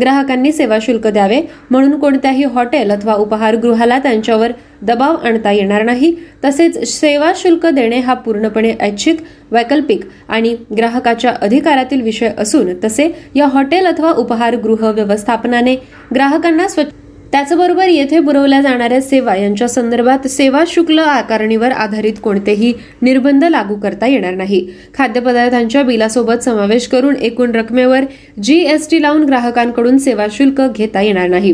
ग्राहकांनी 0.01 0.53
सेवा 0.53 0.79
शुल्क 0.83 1.07
द्यावे 1.07 1.41
म्हणून 1.71 1.99
कोणत्याही 1.99 2.45
हॉटेल 2.45 2.91
अथवा 2.91 3.15
उपहारगृहाला 3.15 3.99
त्यांच्यावर 3.99 4.53
दबाव 4.83 5.17
आणता 5.17 5.53
येणार 5.53 5.83
नाही. 5.83 6.15
तसेच 6.45 6.89
सेवा 6.91 7.33
शुल्क 7.37 7.67
देणे 7.67 7.99
हा 7.99 8.15
पूर्णपणे 8.15 8.75
ऐच्छिक 8.81 9.21
वैकल्पिक 9.51 10.01
आणि 10.29 10.55
ग्राहकाच्या 10.77 11.35
अधिकारातील 11.43 12.01
विषय 12.01 12.31
असून 12.39 12.73
तसे 12.85 13.11
या 13.35 13.47
हॉटेल 13.47 13.87
अथवा 13.87 14.13
उपहारगृह 14.13 14.91
व्यवस्थापनाने 14.91 15.77
ग्राहकांना 16.15 16.69
स्वच्छ 16.69 16.93
त्याचबरोबर 17.35 17.89
येथे 17.89 18.19
पुरवल्या 18.21 18.61
जाणाऱ्या 18.63 19.01
सेवा 19.03 19.35
यांच्या 19.37 19.67
संदर्भात 19.69 20.27
सेवा 20.29 20.63
शुल्क 20.67 20.91
आकारणीवर 20.99 21.71
आधारित 21.73 22.19
कोणतेही 22.23 22.73
निर्बंध 23.03 23.45
लागू 23.45 23.75
करता 23.75 24.07
येणार 24.07 24.35
नाही. 24.35 24.61
खाद्यपदार्थांच्या 24.95 25.83
बिलासोबत 25.83 26.45
समावेश 26.45 26.87
करून 26.89 27.17
एकूण 27.17 27.55
रकमेवर 27.55 28.05
जीएसटी 28.43 29.01
लावून 29.03 29.25
ग्राहकांकडून 29.25 29.99
सेवा 29.99 30.27
शुल्क 30.31 30.61
घेता 30.77 31.01
येणार 31.01 31.29
नाही. 31.29 31.53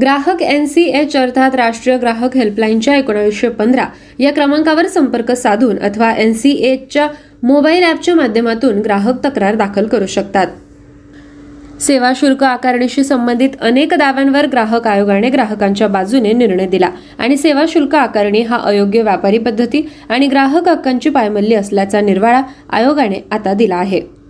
ग्राहक 0.00 0.42
एन 0.42 0.66
सी 0.66 0.84
एच 0.90 1.16
अर्थात 1.16 1.54
राष्ट्रीय 1.54 1.96
ग्राहक 1.98 2.36
हेल्पलाईनच्या 2.36 2.96
एकोणावीसशे 2.96 3.48
पंधरा 3.48 3.86
या 4.18 4.32
क्रमांकावर 4.32 4.86
संपर्क 4.86 5.32
साधून 5.32 5.78
अथवा 5.78 6.12
एन 6.14 6.32
सी 6.32 6.50
एचच्या 6.62 7.08
मोबाईल 7.42 7.84
ॲपच्या 7.84 8.14
माध्यमातून 8.14 8.80
ग्राहक 8.80 9.24
तक्रार 9.24 9.54
दाखल 9.54 9.86
करू 9.86 10.06
शकतात. 10.06 10.46
सेवा 11.82 12.12
शुल्क 12.16 12.42
आकारणीशी 12.44 13.04
संबंधित 13.04 13.48
अनेक 13.60 13.94
दाव्यांवर 13.94 14.46
ग्राहक 14.46 14.86
आयोगाने 14.86 15.30
ग्राहकांच्या 15.30 15.88
बाजूने 15.88 16.32
निर्णय 16.32 16.66
दिला. 16.66 16.88
आणि 17.18 17.36
सेवा 17.36 17.64
शुल्क 17.68 17.94
आकारणी 17.94 18.42
हा 18.42 18.58
अयोग्य 18.64 19.02
व्यापारी 19.02 19.38
पद्धती 19.38 19.88
आणि 20.08 20.26
ग्राहक 20.26 20.68
हक्कांची 20.68 21.10
पायमल्ली 21.10 21.54
असल्याचा 21.54 22.00
निर्वाळा 22.00 22.42
आयोगाने 22.70 23.24
आता 23.30 23.54
दिला 23.54 23.76
आहे. 23.76 24.21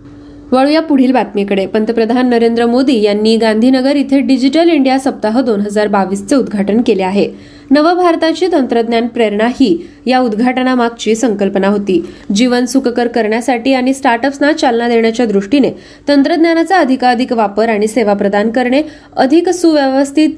वळूया 0.53 0.81
पुढील 0.81 1.11
बातमीकडे. 1.11 1.65
पंतप्रधान 1.65 2.29
नरेंद्र 2.29 2.65
मोदी 2.65 3.01
यांनी 3.01 3.35
गांधीनगर 3.37 3.95
इथे 3.95 4.19
डिजिटल 4.19 4.69
इंडिया 4.69 4.97
सप्ताह 4.99 5.39
दोन 5.41 5.61
हजार 5.61 5.87
बावीसचे 5.87 6.35
उद्घाटन 6.35 6.81
केले 6.81 7.03
आहे. 7.03 7.27
नवभारताची 7.71 8.47
तंत्रज्ञान 8.51 9.07
प्रेरणा 9.07 9.47
ही 9.59 9.77
या 10.05 10.19
उद्घाटनामागची 10.19 11.15
संकल्पना 11.15 11.67
होती. 11.67 11.99
जीवन 12.35 12.65
सुखकर 12.65 13.07
करण्यासाठी 13.07 13.73
आणि 13.73 13.93
स्टार्टअप्सना 13.93 14.51
चालना 14.51 14.89
देण्याच्या 14.89 15.25
दृष्टीने 15.25 15.71
तंत्रज्ञानाचा 16.07 16.77
अधिकाधिक 16.77 17.33
वापर 17.33 17.69
आणि 17.69 17.87
सेवा 17.87 18.13
प्रदान 18.13 18.49
करणे 18.49 18.81
अधिक 19.17 19.49
सुव्यवस्थित 19.49 20.29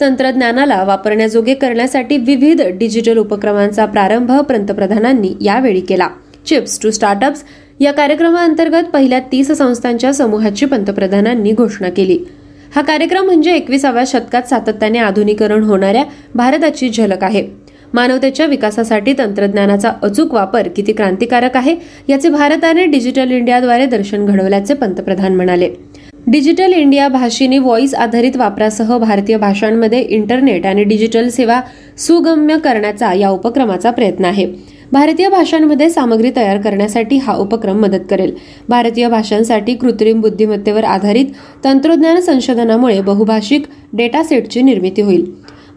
तंत्रज्ञानाला 0.00 0.82
वापरण्याजोगे 0.84 1.54
करण्यासाठी 1.54 2.16
विविध 2.16 2.62
डिजिटल 2.74 3.18
उपक्रमांचा 3.18 3.84
प्रारंभ 3.86 4.32
पंतप्रधानांनी 4.40 5.34
यावेळी 5.40 5.80
केला. 5.80 6.08
चिप्स 6.46 6.80
टू 6.82 6.90
स्टार्टअप्स 6.90 7.42
या 7.80 7.92
कार्यक्रमाअंतर्गत 7.92 8.84
पहिल्या 8.92 9.18
तीस 9.32 9.50
संस्थांच्या 9.52 10.12
समूहाची 10.12 10.66
पंतप्रधानांनी 10.66 11.52
घोषणा 11.52 11.88
केली. 11.88 12.18
हा 12.74 12.82
कार्यक्रम 12.82 13.24
म्हणजे 13.24 13.54
एकविसाव्या 13.54 14.02
शतकात 14.06 14.48
सातत्याने 14.48 14.98
आधुनिकरण 14.98 15.62
होणाऱ्या 15.64 16.04
भारताची 16.34 16.88
झलक 16.88 17.24
आहे. 17.24 17.46
मानवतेच्या 17.94 18.46
विकासासाठी 18.46 19.12
तंत्रज्ञानाचा 19.18 19.92
अचूक 20.02 20.32
वापर 20.34 20.68
किती 20.68 20.92
क्रांतिकारक 20.92 21.56
आहे 21.56 21.74
याचे 22.08 22.28
भारताने 22.28 22.86
डिजिटल 22.86 23.30
इंडियाद्वारे 23.30 23.86
दर्शन 23.86 24.24
घडवल्याचे 24.26 24.74
पंतप्रधान 24.74 25.34
म्हणाले. 25.36 25.68
डिजिटल 26.26 26.72
इंडिया 26.72 27.08
भाषेने 27.08 27.58
व्हॉइस 27.58 27.94
आधारित 27.94 28.36
वापरासह 28.36 28.96
भारतीय 28.98 29.36
भाषांमध्ये 29.36 30.00
इंटरनेट 30.00 30.66
आणि 30.66 30.84
डिजिटल 30.84 31.28
सेवा 31.28 31.60
सुगम्य 31.98 32.56
करण्याचा 32.58 33.12
या 33.12 33.30
उपक्रमाचा 33.30 33.90
प्रयत्न 33.90 34.24
आहे. 34.24 34.46
भारतीय 34.94 35.28
भाषांमध्ये 35.28 35.88
सामग्री 35.90 36.30
तयार 36.36 36.60
करण्यासाठी 36.60 37.16
हा 37.18 37.34
उपक्रम 37.36 37.78
मदत 37.82 38.04
करेल. 38.10 38.34
भारतीय 38.68 39.08
भाषांसाठी 39.08 39.74
कृत्रिम 39.74 40.20
बुद्धिमत्तेवर 40.20 40.84
आधारित 40.84 41.26
तंत्रज्ञान 41.64 42.20
संशोधनामुळे 42.20 43.00
बहुभाषिक 43.00 43.66
डेटा 43.92 44.22
सेटची 44.22 44.62
निर्मिती 44.62 45.02
होईल. 45.02 45.24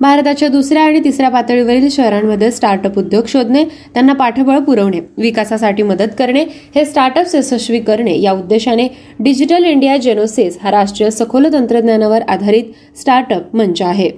भारताच्या 0.02 0.50
दुसऱ्या 0.50 0.84
आणि 0.84 1.00
तिसऱ्या 1.04 1.30
पातळीवरील 1.30 1.88
शहरांमध्ये 1.92 2.52
स्टार्टअप 2.52 2.98
उद्योग 3.00 3.24
शोधणे 3.28 3.64
त्यांना 3.94 4.14
पाठबळ 4.14 4.60
पुरवणे 4.60 5.00
विकासासाठी 5.18 5.84
मदत 5.84 6.16
करणे 6.20 6.46
हे 6.76 6.86
स्टार्टअप्स 6.86 7.36
यशस्वी 7.36 7.80
करणे 7.80 8.20
या 8.22 8.32
उद्देशाने 8.32 8.88
डिजिटल 9.20 9.64
इंडिया 9.64 9.98
जेनोसिस 9.98 10.58
हा 10.64 10.72
राष्ट्रीय 10.72 11.10
सखोल 11.10 11.54
तंत्रज्ञानावर 11.54 12.22
आधारित 12.22 12.98
स्टार्टअप 13.00 13.56
मंच 13.56 13.82
आहे. 13.82 14.10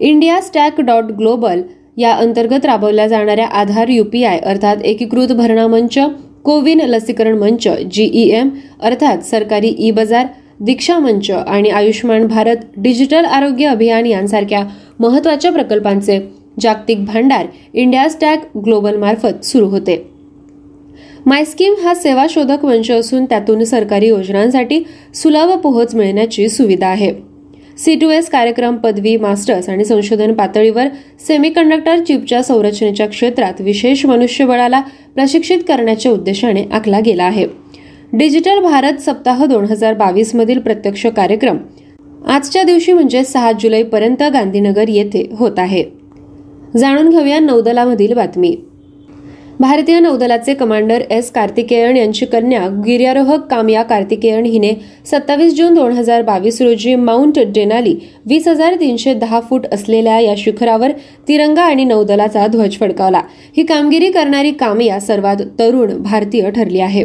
इंडिया 0.00 0.40
स्टॅक 0.40 0.80
डॉट 0.80 1.04
ग्लोबल 1.04 1.62
या 2.00 2.12
अंतर्गत 2.12 2.64
राबवल्या 2.64 3.06
जाणाऱ्या 3.06 3.46
आधार 3.46 3.88
युपीआय 3.88 4.38
अर्थात 4.38 4.76
एकीकृत 4.84 5.28
भरणा 5.28 5.66
मंच 5.66 5.98
कोविन 6.44 6.80
लसीकरण 6.80 7.38
मंच 7.38 7.68
जीईएम 7.92 8.48
अर्थात 8.82 9.18
सरकारी 9.18 9.74
ई 9.78 9.90
बाजार 9.90 10.26
दीक्षा 10.60 10.98
मंच 10.98 11.30
आणि 11.30 11.68
आयुष्मान 11.68 12.26
भारत 12.26 12.56
डिजिटल 12.76 13.24
आरोग्य 13.24 13.66
अभियान 13.66 14.06
यांसारख्या 14.06 14.64
महत्त्वाच्या 15.00 15.52
प्रकल्पांचे 15.52 16.18
जागतिक 16.60 17.04
भांडार 17.04 17.46
इंडिया 17.74 18.08
स्टॅक 18.08 18.56
ग्लोबल 18.64 18.96
मार्फत 18.96 19.44
सुरू 19.44 19.66
होते. 19.66 19.96
मायस्कीम 21.26 21.74
हा 21.84 21.94
सेवा 21.94 22.26
शोधक 22.30 22.64
मंच 22.64 22.90
असून 22.90 23.24
त्यातून 23.24 23.64
सरकारी 23.64 24.08
योजनांसाठी 24.08 24.82
सुलभ 25.14 25.50
पोहोच 25.58 25.94
मिळण्याची 25.94 26.48
सुविधा 26.48 26.86
आहे. 26.86 27.12
सी 27.80 27.94
टू 27.94 28.08
एस 28.10 28.28
कार्यक्रम 28.30 28.76
पदवी 28.76 29.16
मास्टर्स 29.16 29.68
आणि 29.68 29.84
संशोधन 29.84 30.32
पातळीवर 30.34 30.88
सेमीकंडक्टर 31.26 32.00
चिपच्या 32.04 32.42
संरचनेच्या 32.42 33.06
क्षेत्रात 33.08 33.60
विशेष 33.60 34.04
मनुष्यबळाला 34.06 34.80
प्रशिक्षित 35.14 35.58
करण्याच्या 35.68 36.12
उद्देशाने 36.12 36.64
आखला 36.72 37.00
गेला 37.00 37.24
आहे. 37.24 37.46
डिजिटल 38.12 38.58
भारत 38.62 39.00
सप्ताह 39.00 39.44
दोन 39.46 39.64
हजार 39.64 39.94
बावीस 39.94 40.34
मधील 40.34 40.58
प्रत्यक्ष 40.58 41.06
कार्यक्रम 41.06 41.58
आजच्या 42.28 42.62
दिवशी 42.62 42.92
म्हणजे 42.92 43.24
सहा 43.24 43.52
जुलैपर्यंत 43.52 44.22
गांधीनगर 44.32 44.88
येथे 44.88 45.26
होत 45.38 45.58
आहे. 45.58 45.84
जाणून 46.76 47.08
घेऊया 47.10 47.38
नौदलामधील 47.38 48.12
बातमी. 48.14 48.56
भारतीय 49.60 49.98
नौदलाचे 50.00 50.52
कमांडर 50.54 51.02
एस 51.10 51.30
कार्तिकेयन 51.30 51.96
यांची 51.96 52.26
कन्या 52.26 52.60
गिर्यारोहक 52.84 53.40
कामया 53.46 53.82
कार्तिकेयन 53.82 54.44
हिने 54.44 54.72
सत्तावीस 55.06 55.54
जून 55.54 55.74
दोन 55.74 55.92
हजार 55.92 56.22
बावीस 56.22 56.60
रोजी 56.62 56.94
माउंट 56.94 57.38
डेनाली 57.54 57.94
वीस 58.28 58.48
हजार 58.48 58.74
तीनशे 58.80 59.14
दहा 59.14 59.40
फूट 59.40 59.66
असलेल्या 59.72 60.18
या 60.20 60.34
शिखरावर 60.38 60.92
तिरंगा 61.28 61.62
आणि 61.62 61.84
नौदलाचा 61.84 62.46
ध्वज 62.46 62.78
फडकावला. 62.80 63.22
ही 63.56 63.64
कामगिरी 63.64 64.10
करणारी 64.10 64.52
कामया 64.52 65.00
सर्वात 65.00 65.42
तरुण 65.58 65.96
भारतीय 66.02 66.50
ठरली 66.50 66.80
आहे. 66.80 67.04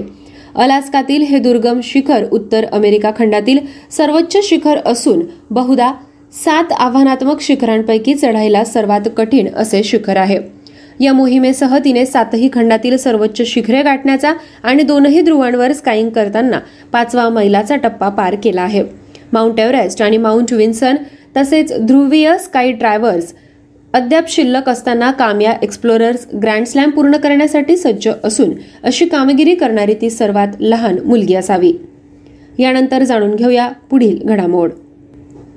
अलास्कातील 0.55 1.21
हे 1.21 1.39
दुर्गम 1.39 1.79
शिखर 1.83 2.25
उत्तर 2.31 2.65
अमेरिका 2.71 3.11
खंडातील 3.17 3.59
सर्वोच्च 3.91 4.37
शिखर 4.43 4.79
असून 4.85 5.25
बहुधा 5.49 5.93
सात 6.45 6.73
आव्हानात्मक 6.79 7.41
शिखरांपैकी 7.41 8.13
चढायला 8.13 8.63
सर्वात 8.63 9.09
कठीण 9.17 9.53
असे 9.55 9.83
शिखर 9.83 10.17
आहे. 10.17 10.39
या 10.99 11.13
मोहिमेसह 11.13 11.77
तिने 11.85 12.05
सातही 12.05 12.49
खंडातील 12.53 12.97
सर्वोच्च 12.97 13.41
शिखरे 13.47 13.81
गाठण्याचा 13.83 14.33
आणि 14.63 14.83
दोनही 14.83 15.21
ध्रुवांवर 15.21 15.71
स्काईंग 15.71 16.09
करताना 16.09 16.59
पाचवा 16.91 17.29
मैलाचा 17.29 17.75
टप्पा 17.75 18.09
पार 18.09 18.35
केला 18.43 18.61
आहे. 18.61 18.83
माउंट 19.33 19.59
एव्हरेस्ट 19.59 20.01
आणि 20.01 20.17
माउंट 20.17 20.53
विन्सन 20.53 20.95
तसेच 21.37 21.73
ध्रुवीय 21.81 22.37
स्काय 22.37 22.71
ड्रायव्हर्स 22.71 23.33
अद्याप 23.93 24.29
शिल्लक 24.29 24.69
असताना 24.69 25.11
कामया 25.11 25.53
एक्सप्लोरर्स 25.63 26.27
ग्रँड 26.41 26.65
स्लॅम 26.65 26.89
पूर्ण 26.89 27.17
करण्यासाठी 27.17 27.77
सज्ज 27.77 28.09
असून 28.23 28.53
अशी 28.83 29.05
कामगिरी 29.05 29.55
करणारी 29.55 29.93
ती 29.93 30.09
सर्वात 30.09 30.47
लहान 30.59 30.99
मुलगी 31.05 31.35
असावी. 31.35 31.73
यानंतर 32.59 33.03
जाणून 33.03 33.35
घेऊया 33.35 33.69
पुढील 33.89 34.19
घडामोड. 34.23 34.71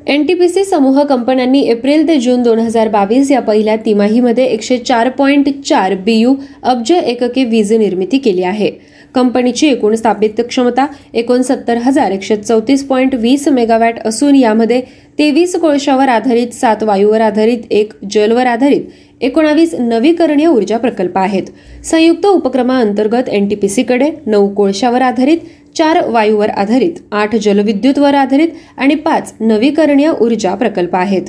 एन 0.08 0.22
टी 0.26 0.34
पी 0.34 0.46
सी 0.48 0.62
समूह 0.64 1.02
कंपन्यांनी 1.04 1.60
एप्रिल 1.70 2.06
ते 2.08 2.16
जून 2.20 2.42
दोन 2.42 2.58
हजार 2.58 2.88
बावीस 2.88 3.30
या 3.30 3.40
पहिल्या 3.40 3.74
तिमाहीमध्ये 3.86 4.44
एकशे 4.44 4.78
चार 4.78 5.08
पॉईंट 5.18 5.48
चार 5.62 5.94
बीयू 6.04 6.34
अब्ज 6.62 6.92
एकके 6.92 7.44
वीज 7.44 7.72
निर्मिती 7.72 8.18
केली 8.18 8.42
आहे. 8.42 8.70
कंपनीची 9.14 9.68
एकूण 9.68 9.94
स्थापित 9.94 10.40
क्षमता 10.48 10.86
एकोणसत्तर 11.14 11.76
हजार 11.84 12.12
एकशे 12.12 12.36
चौतीस 12.36 12.86
पॉईंट 12.86 13.14
वीस 13.14 13.46
मेगावॅट 13.48 13.98
असून 14.06 14.34
यामध्ये 14.34 14.80
तेवीस 15.18 15.54
कोळशावर 15.60 16.08
आधारित 16.08 16.54
सात 16.54 16.82
वायूवर 16.82 17.20
आधारित 17.20 17.70
एक 17.70 17.92
जलवर 18.10 18.46
आधारित 18.46 18.82
एकोणावीस 19.20 19.74
नवीकरणीय 19.74 20.46
ऊर्जा 20.46 20.76
प्रकल्प 20.78 21.18
आहेत. 21.18 21.42
संयुक्त 21.84 22.26
उपक्रमाअंतर्गत 22.26 23.28
एनटीपीसीकडे 23.28 24.10
नऊ 24.26 24.48
कोळशावर 24.54 25.02
आधारित 25.02 25.38
चार 25.78 25.98
वायूवर 26.06 26.50
आधारित 26.50 26.92
आठ 27.12 27.34
जलविद्युतवर 27.36 28.14
आधारित 28.14 28.48
आणि 28.76 28.94
पाच 28.94 29.32
नवीकरणीय 29.40 30.10
ऊर्जा 30.20 30.54
प्रकल्प 30.54 30.96
आहेत. 30.96 31.22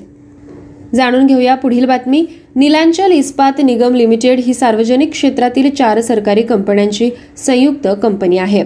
जाणून 0.95 1.25
घेऊया 1.25 1.55
पुढील 1.55 1.85
बातमी. 1.85 2.25
निलांचल 2.55 3.11
इस्पात 3.11 3.61
निगम 3.63 3.95
लिमिटेड 3.95 4.39
ही 4.39 4.53
सार्वजनिक 4.53 5.11
क्षेत्रातील 5.11 5.69
चार 5.69 6.01
सरकारी 6.01 6.41
कंपन्यांची 6.41 7.09
संयुक्त 7.37 7.87
कंपनी 8.03 8.37
आहे. 8.37 8.63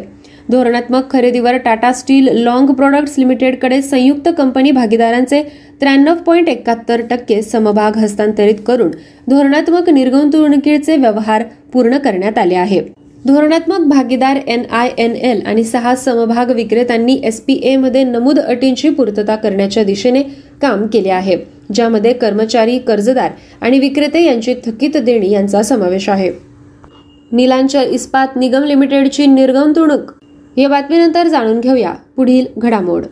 धोरणात्मक 0.50 1.12
खरेदीवर 1.12 1.58
टाटा 1.58 1.92
स्टील 1.94 2.28
लॉंग 2.36 2.68
प्रोडक्ट्स 2.68 3.20
लिमिटेडकडे 3.20 3.82
संयुक्त 3.82 4.30
कंपनी 4.38 4.72
भागीदारांचे 4.72 5.44
त्र्याण्णव 5.82 6.16
पॉईंट 6.16 6.50
एकाहत्तर 6.50 7.02
टक्के 7.10 7.42
समभाग 7.42 7.98
हस्तांतरित 7.98 8.56
करून 8.68 8.92
धोरणात्मक 9.30 9.90
निर्गुंतवणुकीचे 9.90 10.98
व्यवहार 10.98 11.44
पूर्ण 11.74 11.98
करण्यात 11.98 12.38
आले 12.38 12.56
आहे. 12.56 12.82
धोरणात्मक 13.28 13.80
भागीदार 13.80 14.36
एन 14.48 14.64
आय 14.72 14.90
एन 14.98 15.12
एल 15.12 15.42
आणि 15.46 15.64
सहा 15.64 15.96
समभाग 15.96 16.52
विक्रेत्यांनी 16.52 17.22
एसपीए 17.24 17.76
मध्ये 17.76 18.04
नमूद 18.04 18.40
अटींची 18.40 18.90
पूर्तता 18.90 19.36
करण्याच्या 19.36 19.84
दिशेने 19.84 20.24
काम 20.62 20.88
केले 20.88 21.10
आहे 21.10 21.38
ज्यामध्ये 21.74 22.14
कर्मचारी 22.14 22.80
कर्जदार 22.80 23.32
आणि 23.62 23.80
विक्रेते 23.80 24.24
यांची 24.24 24.54
थकीत 24.54 24.98
देणी 24.98 25.32
यांचा 25.32 25.62
समावेश 25.64 26.10
आहे. 26.10 26.32
नीलांचल 27.32 27.90
इस्पात 27.90 28.28
निगम 28.36 28.64
लिमिटेडची 28.64 29.26
निर्गुंतवणूक. 29.26 30.12
या 30.58 30.70
बातमीनंतर 30.70 31.28
जाणून 31.28 31.60
घेऊया 31.60 31.94
पुढील 32.16 32.46
घडामोड. 32.58 33.04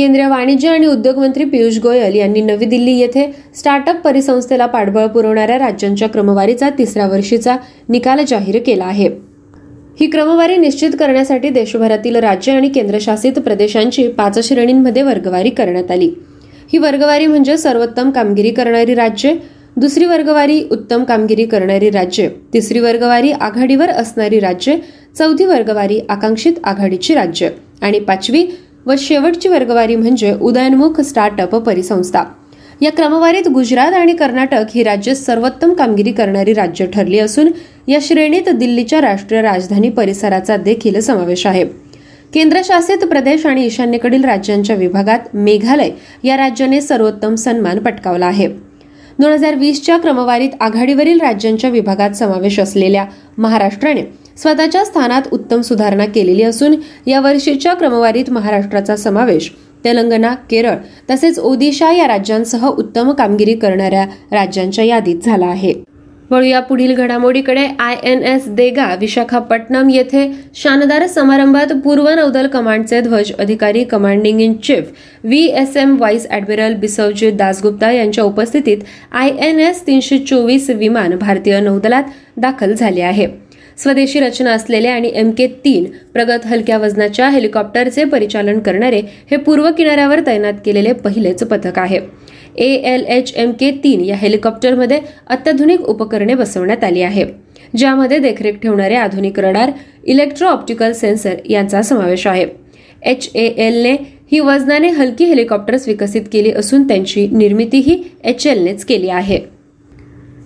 केंद्रीय 0.00 0.26
वाणिज्य 0.26 0.68
आणि 0.68 0.86
उद्योग 0.86 1.18
मंत्री 1.18 1.44
पियुष 1.44 1.78
गोयल 1.78 2.14
यांनी 2.14 2.40
नवी 2.40 2.64
दिल्ली 2.64 2.92
येथे 2.98 3.24
स्टार्टअप 3.54 3.96
परिसंस्थेला 3.96 4.66
पाठबळ 4.66 5.06
पुरवणाऱ्या 5.06 5.58
राज्यांच्या 5.58 6.08
क्रमवारीचा 6.08 6.68
तिसऱ्या 6.70 7.06
वर्षीचा 7.06 7.56
निकाल 7.88 8.24
जाहीर 8.28 8.58
केला 8.66 8.84
आहे. 8.84 9.08
ही 10.00 10.06
क्रमवारी 10.06 10.56
निश्चित 10.56 10.90
करण्यासाठी 10.98 11.48
देशभरातील 11.48 12.16
राज्य 12.16 12.52
आणि 12.52 12.68
केंद्रशासित 12.68 13.38
प्रदेशांची 13.38 14.06
पाच 14.08 14.38
श्रेणींमध्ये 14.48 15.02
वर्गवारी 15.02 15.50
करण्यात 15.50 15.90
आली. 15.90 16.10
ही 16.72 16.78
वर्गवारी 16.78 17.26
म्हणजे 17.26 17.56
सर्वोत्तम 17.56 18.10
कामगिरी 18.10 18.50
करणारी 18.50 18.94
राज्ये 18.94 19.34
दुसरी 19.76 20.04
वर्गवारी 20.04 20.62
उत्तम 20.70 21.04
कामगिरी 21.04 21.44
करणारी 21.44 21.90
राज्ये 21.90 22.28
तिसरी 22.54 22.80
वर्गवारी 22.80 23.32
आघाडीवर 23.32 23.90
असणारी 23.90 24.40
राज्ये 24.40 24.78
चौथी 25.18 25.44
वर्गवारी 25.44 26.00
आकांक्षित 26.08 26.52
आघाडीची 26.64 27.14
राज्य 27.14 27.48
आणि 27.82 27.98
पाचवी 27.98 28.46
व 28.86 28.94
शेवटची 28.98 29.48
वर्गवारी 29.48 29.96
म्हणजे 29.96 30.34
उदयनमुख 30.40 31.00
स्टार्टअप 31.00 31.54
परिसंस्था. 31.56 32.24
या 32.80 32.90
क्रमवारीत 32.90 33.48
गुजरात 33.48 33.92
आणि 33.92 34.12
कर्नाटक 34.12 34.64
ही 34.74 34.82
राज्य 34.82 35.14
सर्वोत्तम 35.14 35.72
कामगिरी 35.72 36.12
करणारी 36.12 36.52
राज्य 36.52 36.86
ठरली 36.86 37.18
असून 37.18 37.50
या 37.88 37.98
श्रेणीत 38.02 38.48
दिल्लीच्या 38.48 39.00
राष्ट्रीय 39.00 39.42
राजधानी 39.42 39.90
परिसराचा 39.90 40.56
देखील 40.56 41.00
समावेश 41.00 41.46
आहे. 41.46 41.64
केंद्रशासित 42.34 42.98
प्रदेश 42.98 43.46
आणि 43.46 43.64
ईशान्येकडील 43.66 44.24
राज्यांच्या 44.24 44.76
विभागात 44.76 45.18
मेघालय 45.34 45.90
या 46.24 46.36
राज्याने 46.36 46.80
सर्वोत्तम 46.80 47.34
सन्मान 47.34 47.78
पटकावला 47.78 48.26
आहे. 48.26 48.48
दोन 49.18 49.32
हजार 49.32 49.54
वीसच्या 49.54 49.96
क्रमवारीत 49.96 50.50
आघाडीवरील 50.60 51.20
राज्यांच्या 51.20 51.70
विभागात 51.70 52.10
समावेश 52.10 52.60
असलेल्या 52.60 53.04
महाराष्ट्राने 53.38 54.02
स्वतःच्या 54.42 54.84
स्थानात 54.84 55.22
उत्तम 55.32 55.60
सुधारणा 55.60 56.04
केलेली 56.04 56.42
असून 56.42 56.74
या 57.06 57.20
वर्षीच्या 57.20 57.74
क्रमवारीत 57.74 58.30
महाराष्ट्राचा 58.30 58.96
समावेश 58.96 59.50
तेलंगणा 59.84 60.34
केरळ 60.50 60.74
तसेच 61.10 61.38
ओदिशा 61.38 61.90
या 61.92 62.06
राज्यांसह 62.08 62.66
उत्तम 62.68 63.10
कामगिरी 63.12 63.54
करणाऱ्या 63.54 64.04
राज्यांच्या 64.32 64.84
यादीत 64.84 65.24
झाला 65.24 65.46
आहे. 65.46 65.72
वळूया 66.30 66.58
पुढील 66.60 66.94
घडामोडीकडे. 66.94 67.66
आय 67.78 67.94
एन 68.04 68.22
एस 68.24 68.46
देगा 68.48 68.86
विशाखापट्टणम 69.00 69.88
येथे 69.90 70.26
शानदार 70.54 71.06
समारंभात 71.06 71.72
पूर्व 71.84 72.08
नौदल 72.08 72.46
कमांडचे 72.46 73.00
ध्वज 73.00 73.32
अधिकारी 73.38 73.84
commanding 73.84 74.40
in 74.40 74.52
chief 74.64 74.92
V 75.24 75.44
S 75.60 75.76
M 75.76 75.96
vice 75.96 76.26
admiral 76.30 76.74
Biswajit 76.74 77.32
Dasgupta 77.32 77.90
यांच्या 77.92 78.24
उपस्थितीत 78.24 78.84
आय 79.12 79.30
एन 79.48 79.60
एस 79.60 79.86
तीनशे 79.86 80.18
चोवीस 80.20 80.70
विमान 80.70 81.16
भारतीय 81.18 81.60
नौदलात 81.60 82.02
दाखल 82.36 82.74
झाले 82.74 83.00
आहे. 83.02 83.26
स्वदेशी 83.82 84.20
रचना 84.20 84.52
असलेले 84.52 84.88
आणि 84.88 85.10
एम 85.14 85.30
के 85.30 85.46
तीन 85.64 85.84
प्रगत 86.14 86.46
हलक्या 86.46 86.78
वजनाच्या 86.78 87.28
हेलिकॉप्टरचे 87.30 88.04
परिचालन 88.04 88.58
करणारे 88.58 89.00
हे 89.30 89.36
पूर्व 89.36 89.70
किनाऱ्यावर 89.78 90.20
तैनात 90.26 90.54
केलेले 90.64 90.92
पहिलेच 90.94 91.42
पथक 91.42 91.78
आहे. 91.78 91.98
A 92.56 92.68
L 92.92 93.04
H 93.08 93.32
M 93.36 93.52
K 93.60 93.70
तीन 93.84 94.00
या 94.04 94.16
हेलिकॉप्टरमध्ये 94.16 94.98
अत्याधुनिक 95.26 95.80
उपकरणे 95.80 96.34
बसवण्यात 96.34 96.84
आली 96.84 97.02
आहे 97.02 97.24
ज्यामध्ये 97.78 98.18
देखरेख 98.18 98.54
ठेवणारे 98.62 98.94
आधुनिक 98.94 99.38
रडार 99.40 99.70
इलेक्ट्रो 100.04 100.48
ऑप्टिकल 100.48 100.92
सेन्सर 100.92 101.34
यांचा 101.50 101.82
समावेश 101.82 102.26
आहे. 102.26 102.46
एच 103.02 103.30
ए 103.34 103.46
एलने 103.58 103.92
ही 104.32 104.40
वजनाने 104.40 104.88
हलकी 104.88 105.24
हेलिकॉप्टर्स 105.24 105.86
विकसित 105.88 106.22
केली 106.32 106.50
असून 106.52 106.86
त्यांची 106.88 107.26
निर्मितीही 107.32 108.02
एच 108.24 108.46
एलनेच 108.46 108.84
केली 108.84 109.08
आहे. 109.08 109.38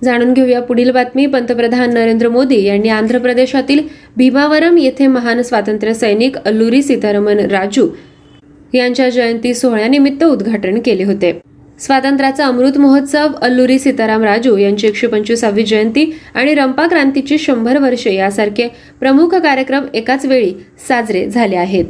जाणून 0.03 0.33
घेऊया 0.33 0.61
पुढील 0.63 0.91
बातमी. 0.91 1.27
पंतप्रधान 1.27 1.93
नरेंद्र 1.95 2.29
मोदी 2.29 2.63
यांनी 2.65 2.89
आंध्र 2.89 3.19
प्रदेशातील 3.19 3.81
भीमावरम 4.17 4.79
येथे 4.79 5.07
महान 5.07 5.43
स्वातंत्र्य 5.43 5.95
सैनिक 5.95 6.37
अल्लुरी 6.39 6.83
सीतारमन 6.83 7.41
राजू 7.51 7.89
यांच्या 8.75 9.09
जयंती 9.09 9.55
सोहळ्यानिमित्त 9.55 10.25
उद्घाटन 10.25 10.79
केले 10.85 11.05
होते. 11.05 11.33
स्वातंत्र्याचा 11.81 12.47
अमृत 12.47 12.77
महोत्सव 12.79 13.33
अल्लुरी 13.43 13.79
सीताराम 13.79 14.23
राजू 14.25 14.57
यांची 14.57 14.87
एकशे 14.87 15.07
पंचवीसावी 15.07 15.63
जयंती 15.63 16.11
आणि 16.35 16.55
रंपा 16.55 16.87
क्रांतीची 16.87 17.39
शंभर 17.39 17.79
वर्षे 17.79 18.15
यासारखे 18.15 18.69
प्रमुख 19.01 19.35
कार्यक्रम 19.35 19.87
एकाच 19.95 20.27
वेळी 20.27 20.53
साजरे 20.89 21.27
झाले 21.27 21.57
आहेत. 21.57 21.85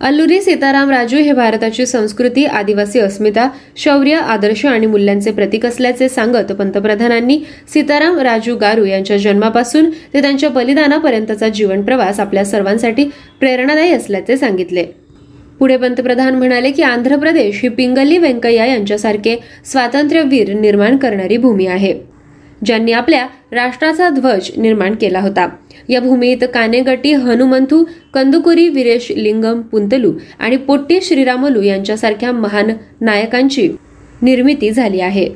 अल्लुरी 0.00 0.40
सीताराम 0.40 0.90
राजू 0.90 1.16
हे 1.16 1.32
भारताची 1.32 1.84
संस्कृती 1.86 2.44
आदिवासी 2.46 3.00
अस्मिता 3.00 3.48
शौर्य 3.76 4.14
आदर्श 4.14 4.64
आणि 4.66 4.86
मूल्यांचे 4.86 5.30
प्रतीक 5.32 5.66
असल्याचे 5.66 6.08
सांगत 6.08 6.52
पंतप्रधानांनी 6.52 7.38
सीताराम 7.68 8.18
राजू 8.18 8.56
गारू 8.56 8.84
यांच्या 8.84 9.16
जन्मापासून 9.16 9.90
ते 10.14 10.22
त्यांच्या 10.22 10.48
बलिदानापर्यंतचा 10.50 11.48
जीवन 11.48 11.82
प्रवास 11.82 12.20
आपल्या 12.20 12.44
सर्वांसाठी 12.44 13.04
प्रेरणादायी 13.40 13.92
असल्याचे 13.92 14.36
सांगितले. 14.36 14.84
पुढे 15.58 15.76
पंतप्रधान 15.76 16.34
म्हणाले 16.34 16.70
की 16.70 16.82
आंध्र 16.82 17.16
प्रदेश 17.16 17.60
ही 17.62 17.68
पिंगली 17.68 18.18
व्यंकय्या 18.18 18.66
यांच्यासारखे 18.66 19.36
स्वातंत्र्यवीर 19.64 20.52
निर्माण 20.54 20.96
करणारी 20.96 21.36
भूमी 21.36 21.66
आहे. 21.66 21.94
ज्यांनी 22.64 22.92
आपल्या 22.92 23.26
राष्ट्राचा 23.52 24.08
ध्वज 24.08 24.50
निर्माण 24.56 24.94
केला 24.94 25.20
होता. 25.20 25.48
या 25.88 26.00
भूमीत 26.00 26.44
कानेगटी 26.54 27.12
हनुमंथू 27.12 27.84
कंदुकुरी 28.14 28.68
विरेश 28.68 29.10
लिंगम 29.16 29.60
पुंतलू 29.60 30.12
आणि 30.38 30.56
पोट्टी 30.56 31.00
श्रीरामलू 31.02 31.62
यांच्यासारख्या 31.62 32.32
महान 32.32 32.70
नायकांची 33.00 33.68
निर्मिती 34.22 34.70
झाली 34.70 35.00
आहे. 35.00 35.28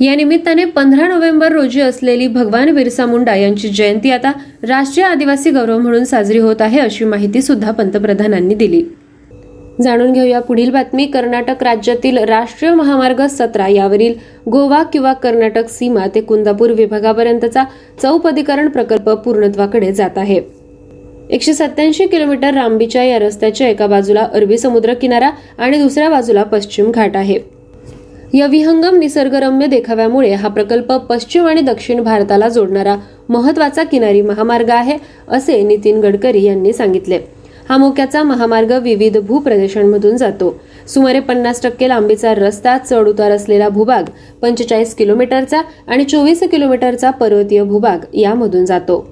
या 0.00 0.14
निमित्ताने 0.14 0.64
पंधरा 0.64 1.06
नोव्हेंबर 1.08 1.52
रोजी 1.52 1.80
असलेली 1.80 2.26
भगवान 2.26 2.74
बिरसा 2.74 3.06
मुंडा 3.06 3.34
यांची 3.34 3.68
जयंती 3.68 4.10
आता 4.10 4.32
राष्ट्रीय 4.62 5.06
आदिवासी 5.06 5.50
गौरव 5.50 5.78
म्हणून 5.78 6.04
साजरी 6.04 6.38
होत 6.38 6.62
आहे 6.62 6.80
अशी 6.80 7.04
माहिती 7.04 7.42
सुद्धा 7.42 7.70
पंतप्रधानांनी 7.70 8.54
दिली. 8.54 8.82
जाणून 9.82 10.12
घेऊया 10.12 10.40
पुढील 10.40 10.70
बातमी. 10.70 11.06
कर्नाटक 11.06 11.62
राज्यातील 11.62 12.18
राष्ट्रीय 12.18 12.72
महामार्ग 12.74 13.26
सतरा 13.26 13.68
यावरील 13.68 14.14
गोवा 14.50 14.82
किंवा 14.82 15.12
कर्नाटक 15.12 15.68
सीमा 15.68 16.06
ते 16.14 16.20
कुंदापूर 16.20 16.70
विभागापर्यंतचा 16.70 17.64
चौपदीकरण 18.02 18.68
प्रकल्प 18.68 19.08
पूर्णत्वाकडे 19.10 19.92
जात 19.92 20.18
आहे. 20.18 20.40
एकशे 21.30 21.52
सत्याऐंशी 21.52 22.06
किलोमीटर 22.06 22.54
लांबीच्या 22.54 23.04
या 23.04 23.18
रस्त्याच्या 23.18 23.68
एका 23.68 23.86
बाजूला 23.86 24.26
अरबी 24.32 24.58
समुद्र 24.58 24.94
किनारा 24.94 25.30
आणि 25.58 25.78
दुसऱ्या 25.78 26.10
बाजूला 26.10 26.42
पश्चिम 26.42 26.90
घाट 26.90 27.16
आहे. 27.16 27.38
या 28.34 28.46
विहंगम 28.46 28.96
निसर्गरम्य 28.96 29.66
देखाव्यामुळे 29.66 30.32
हा 30.32 30.48
प्रकल्प 30.48 30.92
पश्चिम 30.92 31.46
आणि 31.46 31.60
दक्षिण 31.60 32.02
भारताला 32.02 32.48
जोडणारा 32.48 32.96
महत्त्वाचा 33.28 33.82
किनारी 33.82 34.22
महामार्ग 34.22 34.70
आहे 34.70 34.96
असे 35.28 35.62
नितीन 35.62 36.00
गडकरी 36.00 36.42
यांनी 36.42 36.72
सांगितले. 36.72 37.18
हा 37.68 37.76
मोक्याचा 37.76 38.22
महामार्ग 38.22 38.72
विविध 38.82 39.16
भूप्रदेशांमधून 39.18 40.16
जातो. 40.16 40.54
सुमारे 40.88 41.20
पन्नास 41.20 41.62
टक्के 41.62 41.88
लांबीचा 41.88 42.34
रस्ता 42.34 42.76
चढ 42.78 43.08
उतार 43.08 43.30
असलेला 43.30 43.68
भूभाग 43.68 44.04
पंचेचाळीस 44.42 44.94
किलोमीटरचा 44.94 45.60
आणि 45.88 46.04
चोवीस 46.04 46.42
किलोमीटरचा 46.42 47.10
पर्वतीय 47.10 47.62
भूभाग 47.62 48.04
यामधून 48.14 48.64
जातो. 48.64 49.04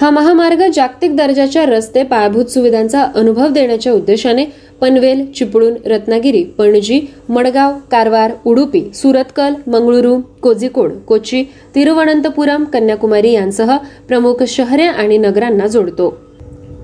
हा 0.00 0.10
महामार्ग 0.10 0.62
जागतिक 0.74 1.16
दर्जाच्या 1.16 1.64
रस्ते 1.66 2.02
पायाभूत 2.02 2.50
सुविधांचा 2.50 3.02
अनुभव 3.14 3.48
देण्याच्या 3.48 3.92
उद्देशाने 3.92 4.44
पनवेल 4.80 5.24
चिपळूण 5.32 5.74
रत्नागिरी 5.86 6.42
पणजी 6.58 7.00
मडगाव 7.28 7.72
कारवार 7.90 8.30
उडुपी 8.44 8.88
सुरतकल 8.94 9.54
मंगळुरू 9.66 10.16
कोझिकोड 10.42 10.92
कोची 11.08 11.42
तिरुवनंतपुरम 11.74 12.64
कन्याकुमारी 12.64 13.32
यांसह 13.32 13.76
प्रमुख 14.08 14.42
शहरे 14.48 14.82
आणि 14.82 15.18
नगरांना 15.18 15.66
जोडतो. 15.66 16.14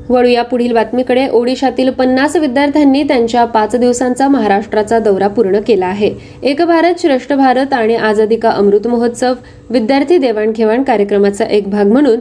वळूया 0.09 0.42
पुढील 0.42 0.72
बातमीकडे. 0.72 1.26
ओडिशातील 1.28 1.90
पन्नास 1.90 2.36
विद्यार्थ्यांनी 2.36 3.02
त्यांच्या 3.02 3.44
पाच 3.44 3.74
दिवसांचा 3.76 4.28
महाराष्ट्राचा 4.28 4.98
दौरा 4.98 5.28
पूर्ण 5.28 5.61
केला 5.66 5.86
आहे. 5.86 6.11
एक 6.42 6.62
भारत 6.62 7.00
श्रेष्ठ 7.00 7.32
भारत 7.32 7.72
आणि 7.72 7.96
आझादी 7.96 8.36
का 8.36 8.50
अमृत 8.50 8.86
महोत्सव 8.86 9.34
विद्यार्थी 9.70 10.18
देवाणघेवाण 10.18 10.82
कार्यक्रमाचा 10.82 11.44
एक 11.44 11.68
भाग 11.70 11.92
म्हणून 11.92 12.20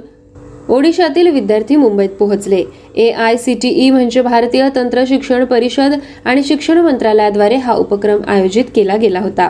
ओडिशातील 0.69 1.27
विद्यार्थी 1.27 1.75
मुंबईत 1.75 2.09
पोहोचले. 2.09 2.63
A 2.95 3.09
I 3.11 3.35
C 3.37 3.53
T 3.53 3.69
E 3.85 3.89
म्हणजे 3.89 4.21
भारतीय 4.21 4.67
तंत्र 4.75 5.03
शिक्षण 5.07 5.43
परिषद 5.45 5.93
आणि 6.25 6.43
शिक्षण 6.43 6.77
मंत्रालयाद्वारे 6.77 7.55
हा 7.55 7.73
उपक्रम 7.73 8.21
आयोजित 8.27 8.65
केला 8.75 8.95
गेला 8.95 9.19
होता. 9.19 9.49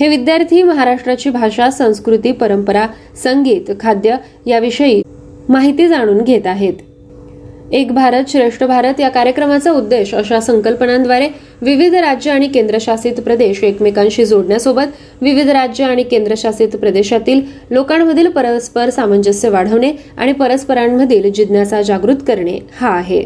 हे 0.00 0.08
विद्यार्थी 0.08 0.62
महाराष्ट्राची 0.62 1.30
भाषा 1.30 1.70
संस्कृती 1.70 2.32
परंपरा 2.32 2.86
संगीत 3.22 3.70
खाद्य 3.80 4.16
याविषयी 4.46 5.02
माहिती 5.48 5.88
जाणून 5.88 6.22
घेत 6.22 6.46
आहेत. 6.46 6.72
एक 7.72 7.92
भारत 7.92 8.24
श्रेष्ठ 8.28 8.64
भारत 8.64 9.00
या 9.00 9.08
कार्यक्रमाचा 9.08 9.72
उद्देश 9.72 10.14
अशा 10.14 10.40
संकल्पनांद्वारे 10.40 11.28
विविध 11.62 11.94
राज्य 11.94 12.30
आणि 12.30 12.48
केंद्रशासित 12.48 13.12
प्रदेश 13.12 13.64
एकमेकांशी 13.64 14.24
जोडण्यासोबत 14.24 15.22
विविध 15.22 15.48
राज्य 15.48 15.84
आणि 15.84 16.02
केंद्रशासित 16.02 16.68
प्रदेशातील 16.68 17.40
लोकांमधील 17.70 18.28
परस्पर 18.28 18.90
सामंजस्य 18.90 19.48
वाढवणे 19.48 19.92
आणि 20.16 20.32
परस्परांमधील 20.32 21.32
जिज्ञासा 21.32 21.82
जागृत 21.82 22.16
करणे 22.26 22.58
हा 22.80 22.88
आहे. 22.88 23.22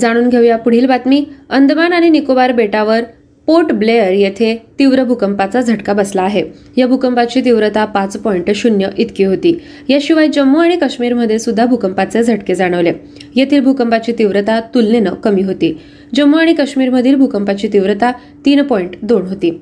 जाणून 0.00 0.28
घेऊया 0.28 0.56
पुढील 0.56 0.86
बातमी. 0.86 1.24
अंदमान 1.50 1.92
आणि 1.92 2.10
निकोबार 2.10 2.52
बेटावर 2.52 3.00
पोर्ट 3.46 3.72
ब्लेअर 3.72 4.10
येथे 4.10 4.62
तीव्र 4.78 5.04
भूकंपाचा 5.04 5.60
झटका 5.60 5.92
बसला 5.92 6.22
आहे. 6.22 6.44
या 6.76 6.86
भूकंपाची 6.86 7.40
तीव्रता 7.40 7.84
पाच 7.84 8.16
पॉईंट 8.16 8.50
शून्य 8.54 8.88
इतकी 8.98 9.24
होती. 9.24 9.60
याशिवाय 9.88 10.28
जम्मू 10.28 10.58
आणि 10.58 10.76
काश्मीरमध्ये 10.76 11.38
सुद्धा 11.38 11.66
भूकंपाचे 11.66 12.22
झटके 12.22 12.54
जाणवले. 12.54 12.92
येथील 13.34 13.60
भूकंपाची 13.60 14.12
तीव्रता 14.12 14.60
तुलनेनं 14.60 15.14
कमी 15.14 15.42
होती. 15.42 15.78
जम्मू 16.14 16.36
आणि 16.36 16.54
काश्मीरमधील 16.54 17.14
भूकंपाची 17.14 17.68
तीव्रता 17.72 18.12
तीन 18.46 18.62
पॉईंट 18.62 18.90
दोन 19.02 19.26
होती. 19.26 19.60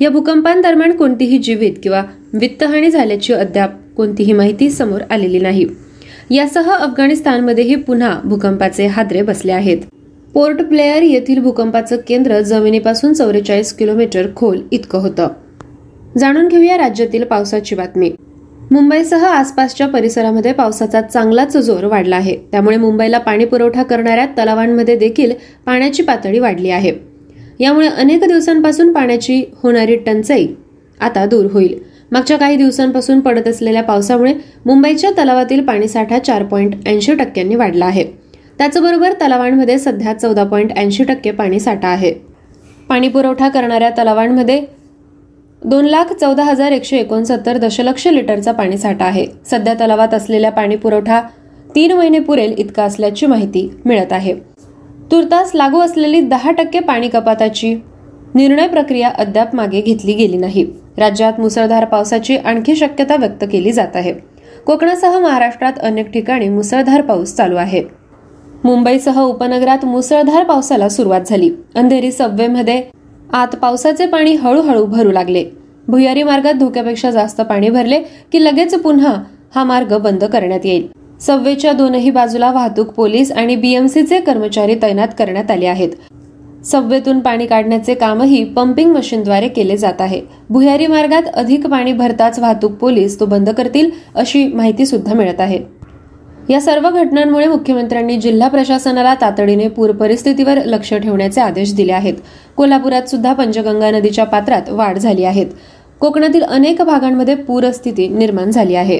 या 0.00 0.10
भूकंपांदरम्यान 0.10 0.92
कोणतीही 0.92 1.38
जीवित 1.38 1.72
किंवा 1.82 2.02
वित्तहानी 2.32 2.90
झाल्याची 2.90 3.32
अद्याप 3.32 3.70
कोणतीही 3.96 4.32
माहिती 4.32 4.70
समोर 4.70 5.00
आलेली 5.10 5.40
नाही. 5.40 5.66
यासह 6.30 6.70
अफगाणिस्तानमध्येही 6.70 7.74
पुन्हा 7.74 8.20
भूकंपाचे 8.24 8.86
हादरे 8.86 9.22
बसले 9.22 9.52
आहेत. 9.52 9.78
पोर्ट 10.34 10.60
ब्लेअर 10.62 11.02
येथील 11.02 11.38
भूकंपाचं 11.38 11.96
केंद्र 12.08 12.40
जमिनीपासून 12.40 13.12
चौवेचाळीस 13.12 13.72
किलोमीटर 13.72 14.26
खोल 14.36 14.60
इतकं 14.72 14.98
होतं. 14.98 15.28
जाणून 16.18 16.48
घेऊया 16.48 16.78
राज्यातील 16.78 17.24
पावसाची 17.24 17.74
बातमी. 17.74 18.10
मुंबईसह 18.70 19.24
आसपासच्या 19.26 19.86
परिसरामध्ये 19.88 20.52
पावसाचा 20.52 21.00
चांगलाच 21.00 21.56
जोर 21.56 21.84
वाढला 21.84 22.16
आहे. 22.16 22.36
त्यामुळे 22.52 22.76
मुंबईला 22.76 23.18
पाणी 23.18 23.44
पुरवठा 23.44 23.82
करणाऱ्या 23.82 24.26
तलावांमध्ये 24.38 24.96
देखील 24.96 25.32
पाण्याची 25.66 26.02
पातळी 26.02 26.38
वाढली 26.38 26.70
आहे. 26.70 26.92
यामुळे 27.60 27.88
अनेक 27.88 28.24
दिवसांपासून 28.24 28.92
पाण्याची 28.92 29.42
होणारी 29.62 29.96
टंचाई 29.96 30.46
आता 31.00 31.24
दूर 31.26 31.46
होईल. 31.52 31.78
मागच्या 32.12 32.36
काही 32.38 32.56
दिवसांपासून 32.56 33.20
पडत 33.20 33.48
असलेल्या 33.48 33.82
पावसामुळे 33.82 34.34
मुंबईच्या 34.66 35.10
तलावातील 35.10 35.64
पाणीसाठा 35.64 36.18
चार 36.18 36.44
पॉईंट 36.44 36.74
ऐंशी 36.88 37.14
टक्क्यांनी 37.14 37.54
वाढला 37.54 37.86
आहे. 37.86 38.23
त्याचबरोबर 38.58 39.12
तलावांमध्ये 39.22 39.78
सध्या 39.78 40.12
चौदा 40.12 40.44
पॉईंट 40.44 40.78
ऐंशी 40.78 41.04
टक्के 41.04 41.30
पाणी 41.30 41.60
साठा 41.60 41.88
आहे. 41.88 42.12
पाणी 42.88 43.08
पुरवठा 43.08 43.48
करणाऱ्या 43.48 43.90
तलावांमध्ये 43.98 44.60
दोन 45.62 45.84
लाख 45.84 46.12
चौदा 46.12 46.42
हजार 46.42 46.72
एकशे 46.72 46.96
एकोणसत्तर 46.96 47.56
दशलक्ष 47.58 48.06
लिटरचा 48.06 48.52
पाणी 48.52 48.78
साठा 48.78 49.04
आहे. 49.04 49.26
सध्या 49.46 49.74
तलावात 49.74 50.14
असलेल्या 50.14 50.50
पाणी 50.50 50.76
पुरवठा 50.76 51.20
तीन 51.74 51.92
महिने 51.92 52.18
पुरेल 52.18 52.54
इतका 52.58 52.82
असल्याची 52.84 53.26
माहिती 53.26 53.68
मिळत 53.84 54.12
आहे. 54.12 54.34
तुर्तास 55.10 55.50
लागू 55.54 55.80
असलेली 55.80 56.20
दहा 56.20 56.50
टक्के 56.50 56.80
पाणी 56.80 57.08
कपाताची 57.08 57.74
निर्णय 58.34 58.68
प्रक्रिया 58.68 59.08
अद्याप 59.18 59.54
मागे 59.54 59.80
घेतली 59.80 60.12
गेली 60.12 60.36
नाही. 60.36 60.64
राज्यात 60.98 61.40
मुसळधार 61.40 61.84
पावसाची 61.84 62.36
आणखी 62.36 62.76
शक्यता 62.76 63.16
व्यक्त 63.16 63.44
केली 63.52 63.72
जात 63.72 63.96
आहे. 63.96 64.12
कोकणासह 64.66 65.18
महाराष्ट्रात 65.18 65.78
अनेक 65.78 66.10
ठिकाणी 66.10 66.48
मुसळधार 66.48 67.00
पाऊस 67.00 67.34
चालू 67.34 67.56
आहे. 67.56 67.82
मुंबईसह 68.64 69.20
उपनगरात 69.20 69.84
मुसळधार 69.84 70.44
पावसाला 70.44 70.88
सुरुवात 70.88 71.20
झाली. 71.26 71.50
अंधेरी 71.74 72.10
सबवेमध्ये 72.12 72.82
आत 73.32 73.56
पावसाचे 73.62 74.06
पाणी 74.06 74.34
हळूहळू 74.34 74.84
भरू 74.86 75.10
लागले. 75.12 75.44
भुयारी 75.88 76.22
मार्गात 76.22 76.54
धोक्यापेक्षा 76.54 77.10
जास्त 77.10 77.40
पाणी 77.40 77.68
भरले 77.70 77.98
की 78.32 78.44
लगेच 78.44 78.74
पुन्हा 78.74 79.14
हा 79.54 79.64
मार्ग 79.64 79.96
बंद 79.98 80.24
करण्यात 80.24 80.64
येईल. 80.64 80.86
सबवेच्या 81.20 81.72
दोनही 81.72 82.10
बाजूला 82.10 82.50
वाहतूक 82.52 82.88
पोलीस 82.88 83.32
आणि 83.32 83.56
बीएमसीचे 83.56 84.20
कर्मचारी 84.20 84.74
तैनात 84.82 85.08
करण्यात 85.18 85.50
आले 85.50 85.66
आहेत. 85.66 85.88
सबवेतून 86.64 87.20
पाणी 87.20 87.46
काढण्याचे 87.46 87.94
कामही 87.94 88.42
पंपिंग 88.44 88.92
मशीनद्वारे 88.92 89.48
केले 89.48 89.76
जात 89.76 90.00
आहे. 90.00 90.20
भुयारी 90.50 90.86
मार्गात 90.86 91.28
अधिक 91.34 91.66
पाणी 91.66 91.92
भरताच 91.92 92.38
वाहतूक 92.38 92.72
पोलीस 92.72 93.20
तो 93.20 93.26
बंद 93.26 93.50
करतील 93.50 93.90
अशी 94.14 94.46
माहिती 94.46 94.86
सुद्धा 94.86 95.14
मिळत 95.14 95.40
आहे. 95.40 95.58
या 96.48 96.60
सर्व 96.60 96.88
घटनांमुळे 96.90 97.46
मुख्यमंत्र्यांनी 97.46 98.16
जिल्हा 98.16 98.48
प्रशासनाला 98.48 99.14
तातडीने 99.20 99.68
पूर 99.68 99.90
परिस्थितीवर 99.90 100.58
लक्ष 100.64 100.92
ठेवण्याचे 100.94 101.40
आदेश 101.40 101.74
दिले 101.74 101.92
आहेत. 101.92 102.14
कोल्हापुरात 102.56 103.08
सुद्धा 103.08 103.32
पंचगंगा 103.32 103.90
नदीच्या 103.90 104.24
पात्रात 104.24 104.68
वाढ 104.68 104.98
झाली 104.98 105.24
आहेत 105.24 105.46
कोकणातील 106.00 106.42
अनेक 106.42 106.82
भागांमध्ये 106.82 107.34
पूरस्थिती 107.34 108.08
निर्माण 108.08 108.50
झाली 108.50 108.74
आहे. 108.74 108.98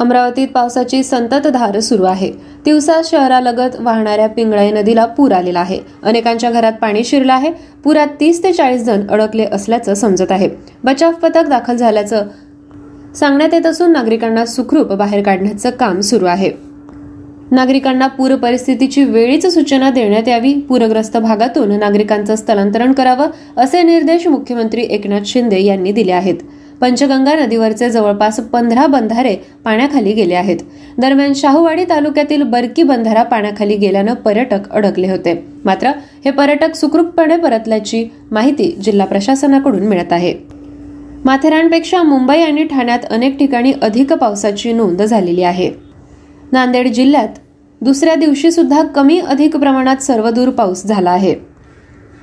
अमरावतीत 0.00 0.48
पावसाची 0.48 1.02
संततधार 1.02 1.78
सुरू 1.80 2.04
आहे. 2.04 2.30
तिवसा 2.66 3.00
शहरालगत 3.04 3.76
वाहणाऱ्या 3.80 4.26
पिंगळाई 4.26 4.70
नदीला 4.70 5.04
पूर 5.06 5.32
आलेला 5.32 5.60
आहे. 5.60 5.78
अनेकांच्या 6.02 6.50
घरात 6.50 6.72
पाणी 6.72 7.04
शिरलं 7.04 7.32
आहे. 7.32 7.50
पुरात 7.84 8.06
तीस 8.20 8.42
ते 8.42 8.52
चाळीस 8.52 8.82
जण 8.82 9.06
अडकले 9.10 9.44
असल्याचं 9.52 9.94
समजत 9.94 10.32
आहे. 10.32 10.48
बचाव 10.84 11.12
पथक 11.12 11.48
दाखल 11.48 11.76
झाल्याचं 11.76 12.26
सांगण्यात 13.16 13.54
येत 13.54 13.66
असून 13.66 13.92
नागरिकांना 13.92 14.46
सुखरूप 14.46 14.92
बाहेर 14.92 15.22
काढण्याचं 15.22 15.70
काम 15.70 16.00
सुरू 16.00 16.24
आहे. 16.24 16.50
नागरिकांना 17.50 18.06
पूर 18.06 18.34
परिस्थितीची 18.34 19.04
वेळीच 19.04 19.46
सूचना 19.46 19.90
देण्यात 19.90 20.28
यावी 20.28 20.54
पूरग्रस्त 20.54 21.16
भागातून 21.16 21.78
नागरिकांचं 21.78 22.36
स्थलांतरण 22.36 22.92
करावं 22.92 23.26
असे 23.56 23.82
निर्देश 23.82 24.26
मुख्यमंत्री 24.26 24.82
एकनाथ 24.82 25.20
शिंदे 25.26 25.60
यांनी 25.60 25.92
दिले 25.92 26.12
आहेत. 26.12 26.34
पंचगंगा 26.80 27.34
नदीवरचे 27.34 27.90
जवळपास 27.90 28.40
पंधरा 28.40 28.86
बंधारे 28.86 29.36
पाण्याखाली 29.64 30.12
गेले 30.12 30.34
आहेत. 30.34 30.56
दरम्यान 30.98 31.32
शाहूवाडी 31.34 31.84
तालुक्यातील 31.84 32.42
बरकी 32.42 32.82
बंधारा 32.82 33.22
पाण्याखाली 33.22 33.76
गेल्यानं 33.76 34.14
पर्यटक 34.14 34.70
अडकले 34.70 35.10
होते. 35.10 35.44
मात्र 35.64 35.88
हे 36.24 36.30
पर्यटक 36.30 36.74
सुखरूपपणे 36.74 37.36
परतल्याची 37.36 38.06
माहिती 38.30 38.78
जिल्हा 38.84 39.06
प्रशासनाकडून 39.06 39.82
मिळत 39.82 40.12
आहे. 40.12 40.53
माथेरानपेक्षा 41.24 42.02
मुंबई 42.02 42.36
आणि 42.36 42.64
ठाण्यात 42.64 42.98
अनेक 43.10 43.38
ठिकाणी 43.38 43.72
अधिक 43.82 44.12
पावसाची 44.12 44.72
नोंद 44.72 45.02
झालेली 45.02 45.42
आहे. 45.42 45.70
नांदेड 46.52 46.88
जिल्ह्यात 46.88 47.28
दुसऱ्या 47.80 48.14
दिवशी 48.14 48.50
सुद्धा 48.50 48.82
कमी 48.82 49.18
अधिक 49.18 49.56
प्रमाणात 49.56 49.96
सर्वदूर 49.96 50.50
पाऊस 50.50 50.84
झाला 50.86 51.10
आहे. 51.10 51.34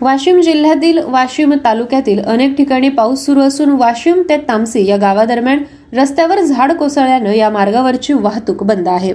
वाशिम 0.02 0.42
जिल्ह्यातील 0.42 0.98
वाशिम 0.98 1.54
तालुक्यातील 1.66 2.20
अनेक 2.20 2.56
ठिकाणी 2.58 2.90
पाऊस 2.90 3.26
सुरू 3.26 3.40
असून 3.40 3.70
वाशिम 3.70 4.22
ते 4.30 4.38
तामसी 4.38 4.86
या 4.86 4.98
गावादरम्यान 4.98 5.64
रस्त्यावर 5.94 6.40
झाड 6.40 6.72
कोसळल्यानं 6.72 7.32
या 7.32 7.50
मार्गावरची 7.50 8.14
वाहतूक 8.14 8.64
बंद 8.64 8.88
आहे. 8.88 9.14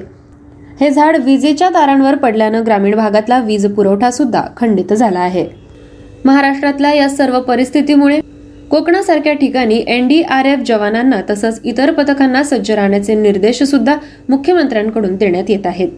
हे 0.81 0.91
झाड 0.91 1.17
विजेच्या 1.17 1.69
तारांवर 1.69 2.15
पडल्यानं 2.15 2.63
ग्रामीण 2.67 2.95
भागातला 2.95 3.39
वीज 3.39 3.67
पुरवठा 3.67 4.11
सुद्धा 4.11 4.43
खंडित 4.57 4.93
झाला 4.93 5.21
आहे. 5.21 5.47
महाराष्ट्रातल्या 6.25 6.93
या 6.93 7.09
सर्व 7.09 7.41
परिस्थितीमुळे 7.41 8.21
कोकणासारख्या 8.71 9.33
ठिकाणी 9.33 9.85
एनडीआरएफ 9.87 10.59
जवानांना 10.67 11.21
तसंच 11.31 11.61
इतर 11.65 11.93
पथकांना 11.93 12.43
सज्ज 12.43 12.71
राहण्याचे 12.71 13.15
निर्देश 13.15 13.63
सुद्धा 13.63 13.97
मुख्यमंत्र्यांकडून 14.29 15.17
देण्यात 15.17 15.45
येत 15.49 15.67
आहेत. 15.67 15.89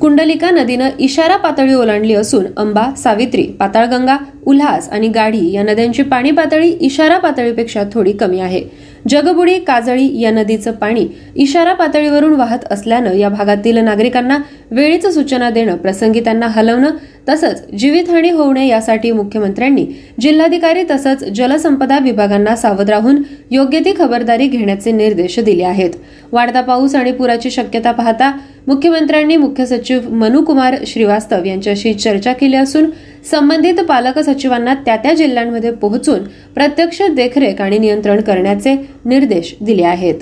कुंडलिका 0.00 0.50
नदीनं 0.50 0.88
इशारा 0.98 1.36
पातळी 1.36 1.74
ओलांडली 1.74 2.14
असून 2.14 2.44
अंबा 2.56 2.94
सावित्री 2.96 3.42
पाताळगंगा 3.42 4.16
उल्हास 4.46 4.88
आणि 4.88 5.08
गाढी 5.08 5.50
या 5.52 5.62
नद्यांची 5.62 6.02
पाणी 6.02 6.30
पातळी 6.30 6.68
इशारा 6.70 7.18
पातळीपेक्षा 7.18 7.82
थोडी 7.92 8.12
कमी 8.12 8.40
आहे. 8.40 8.62
जगबुडी 9.08 9.58
काजळी 9.58 10.08
या 10.20 10.30
नदीचं 10.30 10.72
पाणी 10.72 11.06
इशारा 11.36 11.72
पातळीवरून 11.72 12.32
वाहत 12.32 12.64
असल्यानं 12.70 13.12
या 13.12 13.28
भागातील 13.28 13.78
नागरिकांना 13.78 14.38
वेळीच 14.70 15.06
सूचना 15.06 15.50
देणं 15.50 15.76
प्रसंगी 15.76 16.20
त्यांना 16.20 16.46
हलवणं 16.46 16.96
तसंच 17.28 17.62
जीवितहानी 17.78 18.30
होऊ 18.30 18.52
नये 18.52 18.68
यासाठी 18.68 19.12
मुख्यमंत्र्यांनी 19.12 19.84
जिल्हाधिकारी 20.20 20.82
तसंच 20.90 21.24
जलसंपदा 21.34 21.98
विभागांना 21.98 22.56
सावध 22.56 22.90
राहून 22.90 23.22
योग्य 23.50 23.80
ती 23.80 23.94
खबरदारी 23.98 24.46
घेण्याचे 24.48 24.92
निर्देश 24.92 25.38
दिले 25.40 25.64
आहेत. 25.64 25.90
वाढता 26.32 26.60
पाऊस 26.60 26.94
आणि 26.94 27.12
पुराची 27.12 27.50
शक्यता 27.50 27.92
पाहता 27.92 28.30
मुख्यमंत्र्यांनी 28.66 29.36
मुख्य 29.36 29.66
सचिव 29.66 30.08
मनुकुमार 30.10 30.74
श्रीवास्तव 30.86 31.44
यांच्याशी 31.44 31.92
चर्चा 31.94 32.32
केली 32.32 32.56
असून 32.56 32.90
संबंधित 33.30 33.80
पालक 33.80 34.18
सचिवांना 34.36 34.74
त्या 34.74 34.96
त्या 34.96 35.14
जिल्ह्यांमध्ये 35.14 35.70
पोहोचून 35.70 36.22
प्रत्यक्ष 36.54 37.02
देखरेख 37.02 37.60
आणि 37.60 37.78
नियंत्रण 37.78 38.20
करण्याचे 38.20 38.74
निर्देश 39.04 39.54
दिले 39.60 39.82
आहेत. 39.82 40.14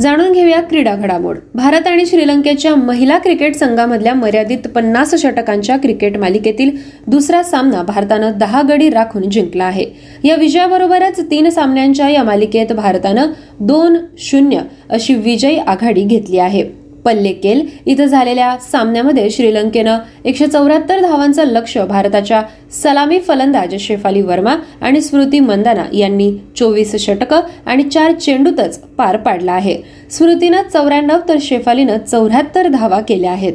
जाणून 0.00 0.32
घेऊया 0.32 0.60
क्रीडा 0.62 0.94
घडामोड. 0.94 1.38
भारत 1.54 1.86
आणि 1.86 2.06
श्रीलंकेच्या 2.06 2.74
महिला 2.74 3.18
क्रिकेट 3.18 3.54
संघामधल्या 3.54 4.14
मर्यादित 4.14 4.68
पन्नास 4.74 5.14
षटकांच्या 5.14 5.76
क्रिकेट 5.76 6.16
मालिकेतील 6.16 6.70
दुसरा 7.06 7.42
सामना 7.42 7.82
भारतानं 7.82 8.30
दहा 8.36 8.62
गडी 8.62 8.90
राखून 8.90 9.30
जिंकला 9.30 9.64
आहे. 9.64 9.86
या 10.24 10.36
विजयाबरोबरच 10.36 11.30
तीन 11.30 11.48
सामन्यांच्या 11.48 12.08
या 12.08 12.22
मालिकेत 12.22 12.72
भारतानं 12.72 13.26
दोन 13.60 13.96
शून्य 14.18 14.60
अशी 14.90 15.14
विजयी 15.14 15.58
आघाडी 15.58 16.04
घेतली 16.04 16.38
आहे. 16.38 16.79
पल्लेकेल 17.04 17.66
इथं 17.86 18.06
झालेल्या 18.06 18.56
सामन्यामध्ये 18.72 19.28
श्रीलंकेनं 19.30 19.98
एकशे 20.24 20.46
चौऱ्याहत्तर 20.46 21.00
धावांचं 21.00 21.44
लक्ष 21.44 21.76
भारताच्या 21.78 22.42
सलामी 22.82 23.18
फलंदाज 23.18 23.74
शेफाली 23.80 24.22
वर्मा 24.22 24.54
आणि 24.80 25.00
स्मृती 25.00 25.40
मंदाना 25.40 25.84
यांनी 25.92 26.30
चोवीस 26.56 26.94
षटकं 26.96 27.40
आणि 27.66 27.82
चार 27.82 28.12
चेंडूतच 28.12 28.78
पार 28.98 29.16
पाडला 29.16 29.52
आहे. 29.52 29.76
स्मृतीनं 30.10 30.62
चौऱ्याण्णव 30.72 31.18
तर 31.28 31.36
शेफालीनं 31.40 31.98
चौऱ्याहत्तर 31.98 32.68
धावा 32.68 33.00
केल्या 33.00 33.32
आहेत. 33.32 33.52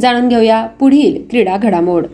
जाणून 0.00 0.28
घेऊया 0.28 0.62
पुढील 0.80 1.22
क्रीडा 1.30 1.56
घडामोड. 1.56 2.06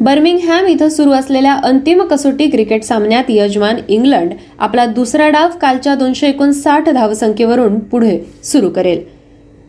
बर्मिंगहॅम 0.00 0.66
इथं 0.66 0.88
सुरू 0.88 1.10
असलेल्या 1.10 1.54
अंतिम 1.64 2.02
कसोटी 2.02 2.46
क्रिकेट 2.50 2.84
सामन्यात 2.84 3.24
यजमान 3.28 3.76
इंग्लंड 3.88 4.32
आपला 4.58 4.86
दुसरा 4.86 5.28
डाव 5.28 5.48
कालच्या 5.60 5.94
दोनशे 5.94 6.28
एकोणसाठ 6.28 6.88
धावसंख्येवरून 6.88 7.78
पुढे 7.78 8.18
सुरू 8.44 8.70
करेल. 8.70 9.02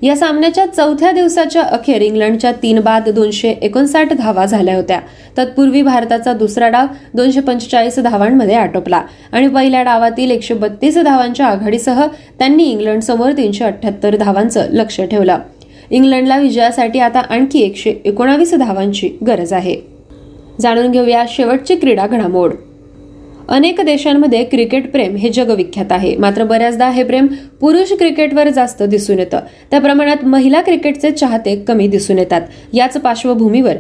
या 0.02 0.16
सामन्याच्या 0.16 0.66
चौथ्या 0.66 1.12
दिवसाच्या 1.12 1.62
अखेर 1.62 2.02
इंग्लंडच्या 2.02 2.52
तीन 2.52 2.80
बाद 2.80 3.10
दोनशे 3.10 3.50
एकोणसाठ 3.50 4.14
धावा 4.14 4.46
झाल्या 4.46 4.76
होत्या. 4.76 5.00
तत्पूर्वी 5.38 5.82
भारताचा 5.82 6.34
दुसरा 6.34 6.70
डाव 6.70 6.86
दोनशे 7.14 7.40
पंचेचाळीस 7.40 8.00
धावांमध्ये 8.00 8.56
आटोपला 8.56 9.02
आणि 9.32 9.48
पहिल्या 9.48 9.84
डावातील 9.84 10.32
एकशे 10.32 10.54
बत्तीस 10.54 10.98
धावांच्या 10.98 11.46
आघाडीसह 11.46 12.06
त्यांनी 12.40 12.64
इंग्लंडसमोर 12.64 13.32
तीनशे 13.32 13.64
अठ्याहत्तर 13.64 14.16
धावांचं 14.16 14.66
लक्ष 14.70 15.02
ठेवलं. 15.02 15.38
इंग्लंडला 15.90 16.38
विजयासाठी 16.38 17.00
आता 17.00 17.20
आणखी 17.20 17.60
एकशे 17.60 17.94
एकोणावीस 18.06 18.54
धावांची 18.54 19.10
गरज 19.28 19.54
आहे. 19.54 19.76
जाणून 20.62 20.92
घेऊया 20.92 21.26
शेवटची 21.28 21.76
क्रीडा 21.76 22.08
घडामोड. 22.08 22.52
अनेक 23.52 23.82
देशांमध्ये 23.82 24.44
क्रिकेट 24.44 24.92
प्रेम 24.92 25.16
हे 25.16 25.30
जगविख्यात 25.30 25.92
आहे. 25.92 26.16
मात्र 26.18 26.44
बऱ्याचदा 26.44 26.90
हे 26.90 27.04
प्रेम 27.04 27.28
पुरुष 27.62 27.92
क्रिकेटवर 27.94 28.50
जास्त 28.50 28.84
दिसून 28.84 29.20
येतं. 29.20 29.40
त्या 29.72 29.80
प्रमाणात 29.82 30.24
महिला 30.26 30.62
क्रिकेटचे 30.62 31.12
चाहते 31.12 31.56
कमी 31.68 31.88
दिसून 31.88 32.20
येतात. 32.20 32.42
याच 32.74 32.98
पार्श्वभूमीवर 32.98 33.74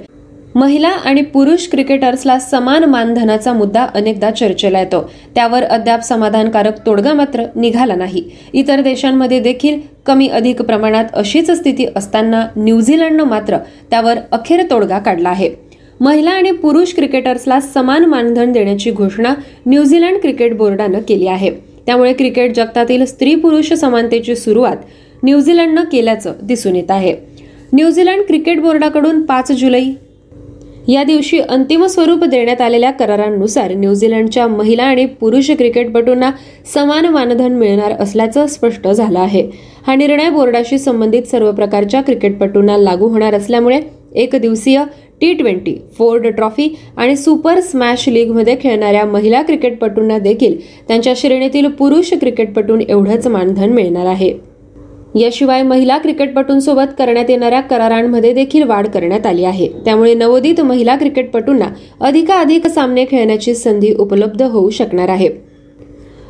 महिला 0.55 0.89
आणि 0.89 1.21
पुरुष 1.21 1.67
क्रिकेटर्सला 1.67 2.39
समान 2.39 2.83
मानधनाचा 2.83 3.53
मुद्दा 3.53 3.85
अनेकदा 3.95 4.31
चर्चेला 4.31 4.79
येतो. 4.79 5.09
त्यावर 5.35 5.63
अद्याप 5.63 6.01
समाधानकारक 6.01 6.85
तोडगा 6.85 7.13
मात्र 7.13 7.43
निघाला 7.55 7.95
नाही. 7.95 8.23
इतर 8.53 8.81
देशांमध्ये 8.81 9.39
देखील 9.39 9.79
कमी 10.05 10.27
अधिक 10.27 10.61
प्रमाणात 10.61 11.05
अशीच 11.13 11.51
स्थिती 11.51 11.85
असताना 11.95 12.45
न्यूझीलंडनं 12.55 13.23
मात्र 13.23 13.57
त्यावर 13.89 14.17
अखेर 14.31 14.63
तोडगा 14.69 14.99
काढला 14.99 15.29
आहे. 15.29 15.70
महिला 16.01 16.31
आणि 16.31 16.51
पुरुष 16.51 16.93
क्रिकेटर्सला 16.93 17.59
समान 17.59 18.05
मानधन 18.05 18.51
देण्याची 18.51 18.91
घोषणा 18.91 19.33
न्यूझीलंड 19.65 20.17
क्रिकेट 20.17 20.57
बोर्डानं 20.57 20.99
केली 20.99 21.27
आहे. 21.27 21.49
त्यामुळे 21.85 22.13
क्रिकेट 22.13 22.55
जगतातील 22.55 23.05
स्त्री 23.05 23.35
पुरुष 23.35 23.73
समानतेची 23.73 24.35
सुरुवात 24.35 24.77
न्यूझीलंडनं 25.23 25.83
केल्याचं 25.91 26.33
दिसून 26.43 26.75
येत 26.75 26.91
आहे. 26.91 27.13
न्यूझीलंड 27.73 28.21
क्रिकेट 28.21 28.61
बोर्डाकडून 28.61 29.21
पाच 29.21 29.51
जुलै 29.51 29.83
या 30.87 31.03
दिवशी 31.03 31.39
अंतिम 31.39 31.85
स्वरूप 31.85 32.23
देण्यात 32.23 32.61
आलेल्या 32.61 32.91
करारांनुसार 32.91 33.73
न्यूझीलंडच्या 33.73 34.47
महिला 34.47 34.83
आणि 34.83 35.05
पुरुष 35.05 35.51
क्रिकेटपटूंना 35.51 36.31
समान 36.73 37.05
मानधन 37.05 37.51
मिळणार 37.51 37.91
असल्याचं 37.91 38.47
स्पष्ट 38.47 38.87
झालं 38.87 39.19
आहे. 39.19 39.49
हा 39.87 39.95
निर्णय 39.95 40.29
बोर्डाशी 40.29 40.77
संबंधित 40.77 41.23
सर्व 41.23 41.51
प्रकारच्या 41.51 42.01
क्रिकेटपटूंना 42.01 42.77
लागू 42.77 43.07
होणार 43.07 43.33
असल्यामुळे 43.33 43.79
एक 44.15 44.35
दिवसीय 44.35 44.83
टी 45.21 45.33
ट्वेंटी 45.33 45.75
फोर्ड 45.97 46.27
ट्रॉफी 46.27 46.75
आणि 46.97 47.15
सुपर 47.15 47.59
स्मॅश 47.59 48.09
लीगमध्ये 48.09 48.55
खेळणाऱ्या 48.63 49.05
महिला 49.05 49.41
क्रिकेटपटूंना 49.41 50.17
देखील 50.17 50.57
त्यांच्या 50.87 51.13
श्रेणीतील 51.15 51.67
पुरुष 51.67 52.13
क्रिकेटपटून 52.13 52.81
एवढंच 52.81 53.27
मानधन 53.27 53.69
मिळणार 53.69 54.05
आहे. 54.05 54.33
याशिवाय 55.15 55.61
महिला 55.63 55.97
क्रिकेटपटूंसोबत 55.97 56.93
करण्यात 56.99 57.29
येणाऱ्या 57.29 57.61
करारांमध्ये 57.61 58.33
देखील 58.33 58.63
वाढ 58.63 58.87
करण्यात 58.87 59.25
आली 59.25 59.43
आहे. 59.43 59.67
त्यामुळे 59.85 60.13
नवोदित 60.13 60.61
महिला 60.61 60.95
क्रिकेटपटूंना 60.95 61.65
अधिकाधिक 62.01 62.67
सामने 62.67 63.05
खेळण्याची 63.05 63.55
संधी 63.55 63.93
उपलब्ध 63.93 64.41
होऊ 64.41 64.69
शकणार 64.69 65.09
आहे. 65.09 65.29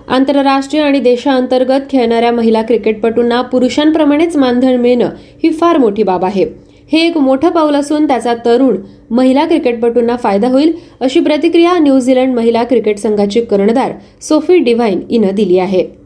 आंतरराष्ट्रीय 0.08 0.84
आणि 0.84 1.00
देशांतर्गत 1.00 1.82
खेळणाऱ्या 1.92 2.32
महिला 2.32 2.62
क्रिकेटपटूंना 2.62 3.42
पुरुषांप्रमाणेच 3.42 4.38
मानधन 4.38 4.76
मिळणं 4.76 5.10
ही 5.44 5.50
फार 5.50 5.78
मोठी 5.78 6.04
बाब 6.04 6.26
आहे. 6.26 6.46
हे 6.92 7.00
एक 7.08 7.18
मोठं 7.18 7.50
पाऊल 7.50 7.76
असून 7.76 8.08
त्याचा 8.08 8.34
तरुण 8.46 8.78
महिला 9.10 9.46
क्रिकेटपटूंना 9.46 10.16
फायदा 10.16 10.48
होईल 10.48 10.74
अशी 11.02 11.20
प्रतिक्रिया 11.20 11.78
न्यूझीलंड 11.80 12.36
महिला 12.36 12.64
क्रिकेट 12.64 12.98
संघाची 12.98 13.42
कर्णधार 13.42 13.92
सोफी 14.22 14.58
डिव्हाइन 14.58 15.02
हिनं 15.12 15.36
दिली 15.36 15.58
आहे. 15.60 16.02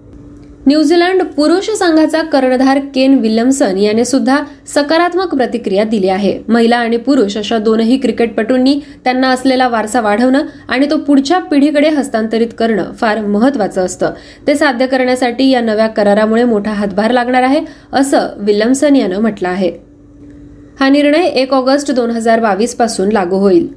न्यूझीलंड 0.67 1.23
पुरुष 1.23 1.69
संघाचा 1.69 2.21
कर्णधार 2.21 2.79
केन 2.95 3.17
विल्यमसन 3.19 3.77
याने 3.77 4.05
सुद्धा 4.05 4.37
सकारात्मक 4.67 5.35
प्रतिक्रिया 5.35 5.83
दिली 5.83 6.07
आहे. 6.09 6.37
महिला 6.47 6.77
आणि 6.77 6.97
पुरुष 6.97 7.37
अशा 7.37 7.57
दोनही 7.57 7.97
क्रिकेटपटूंनी 7.97 8.79
त्यांना 9.03 9.29
असलेला 9.29 9.67
वारसा 9.67 10.01
वाढवणं 10.01 10.45
आणि 10.67 10.89
तो 10.91 10.97
पुढच्या 10.97 11.39
पिढीकडे 11.39 11.89
हस्तांतरित 11.89 12.53
करणं 12.59 12.91
फार 12.91 13.21
महत्वाचं 13.21 13.85
असतं. 13.85 14.13
ते 14.47 14.55
साध्य 14.55 14.87
करण्यासाठी 14.87 15.49
या 15.49 15.61
नव्या 15.61 15.87
करारामुळे 15.87 16.43
मोठा 16.43 16.71
हातभार 16.71 17.11
लागणार 17.11 17.43
आहे 17.43 17.61
असं 17.93 18.27
विल्यमसन 18.37 18.95
यानं 18.95 19.19
म्हटलं 19.19 19.49
आहे. 19.49 19.94
हा 20.79 20.87
निर्णय 20.89 21.25
एक 21.41 21.53
ऑगस्ट 21.53 21.91
दोन 21.91 22.09
हजार 22.11 22.39
बावीसपासून 22.39 23.11
लागू 23.11 23.35
होईल. 23.35 23.67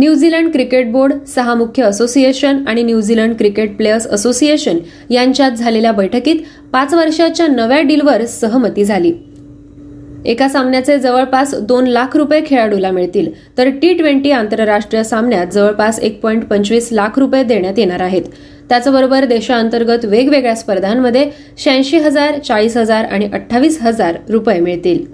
न्यूझीलंड 0.00 0.50
क्रिकेट 0.52 0.90
बोर्ड 0.92 1.12
सहा 1.28 1.54
मुख्य 1.54 1.82
असोसिएशन 1.82 2.62
आणि 2.68 2.82
न्यूझीलंड 2.82 3.34
क्रिकेट 3.36 3.76
प्लेयर्स 3.76 4.06
असोसिएशन 4.06 4.78
यांच्यात 5.10 5.50
झालेल्या 5.50 5.92
बैठकीत 5.92 6.36
पाच 6.72 6.94
वर्षाच्या 6.94 7.46
नव्या 7.46 7.80
डीलवर 7.80 8.24
सहमती 8.24 8.84
झाली. 8.84 9.12
एका 10.24 10.48
सामन्याचे 10.48 10.98
जवळपास 10.98 11.54
दोन 11.54 11.86
लाख 11.86 12.16
रुपये 12.16 12.40
खेळाडूला 12.46 12.90
मिळतील 12.90 13.30
तर 13.58 13.68
टी 13.82 13.92
ट्वेंटी 13.94 14.30
आंतरराष्ट्रीय 14.30 15.02
सामन्यात 15.04 15.46
जवळपास 15.46 15.98
एक 15.98 16.20
पॉईंट 16.20 16.44
पंचवीस 16.44 16.88
लाख 16.92 17.18
रुपये 17.18 17.42
देण्यात 17.42 17.78
येणार 17.78 18.00
आहेत. 18.00 18.22
त्याचबरोबर 18.68 19.24
देशांतर्गत 19.24 20.04
वेगवेगळ्या 20.04 20.54
स्पर्धांमध्ये 20.56 21.26
शहाऐंशी 21.58 21.98
हजार 21.98 22.38
चाळीस 22.38 22.76
हजार 22.76 23.04
आणि 23.04 23.28
अठ्ठावीस 23.32 23.80
हजार 23.82 24.16
रुपये 24.28 24.60
मिळतील. 24.60 25.04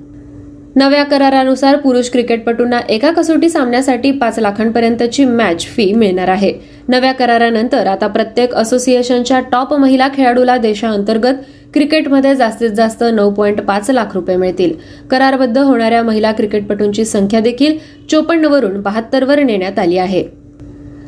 नव्या 0.78 1.04
करारानुसार 1.04 1.76
पुरुष 1.76 2.08
क्रिकेटपटूंना 2.10 2.78
एका 2.88 3.10
कसोटी 3.10 3.48
सामन्यासाठी 3.48 4.10
पाच 4.10 4.38
लाखांपर्यंतची 4.38 5.24
मॅच 5.24 5.64
फी 5.66 5.92
मिळणार 5.92 6.28
आहे. 6.28 6.52
नव्या 6.88 7.12
करारानंतर 7.12 7.86
आता 7.86 8.06
प्रत्येक 8.06 8.54
असोसिएशनच्या 8.54 9.40
टॉप 9.40 9.74
महिला 9.74 10.08
खेळाडूला 10.08 10.56
देशांतर्गत 10.56 11.40
क्रिकेटमध्ये 11.74 12.34
जास्तीत 12.34 12.70
जास्त 12.70 13.04
नऊ 13.12 13.30
पॉईंट 13.30 13.60
पाच 13.60 13.90
लाख 13.90 14.14
रुपये 14.14 14.36
मिळतील. 14.36 14.72
करारबद्ध 15.10 15.58
होणाऱ्या 15.58 16.02
महिला 16.02 16.32
क्रिकेटपटूंची 16.32 17.04
संख्या 17.04 17.40
देखील 17.40 17.76
चोपन्नवरून 18.10 18.80
बहात्तरवर 18.80 19.42
नेण्यात 19.42 19.78
आली 19.78 19.98
आहे. 19.98 20.24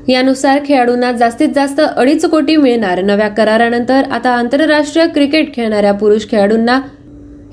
यानुसार 0.09 0.61
खेळाडूंना 0.66 1.12
जास्तीत 1.12 1.49
जास्त 1.55 1.81
अडीच 1.81 2.27
कोटी 2.27 2.57
मिळणार 2.57 3.03
नव्या 3.03 3.29
करारानंतर 3.29 4.11
आता 4.11 4.31
आंतरराष्ट्रीय 4.31 5.07
क्रिकेट 5.07 5.55
खेळणाऱ्या 5.55 5.93
पुरुष 5.93 6.29
खेळाडूंना 6.31 6.81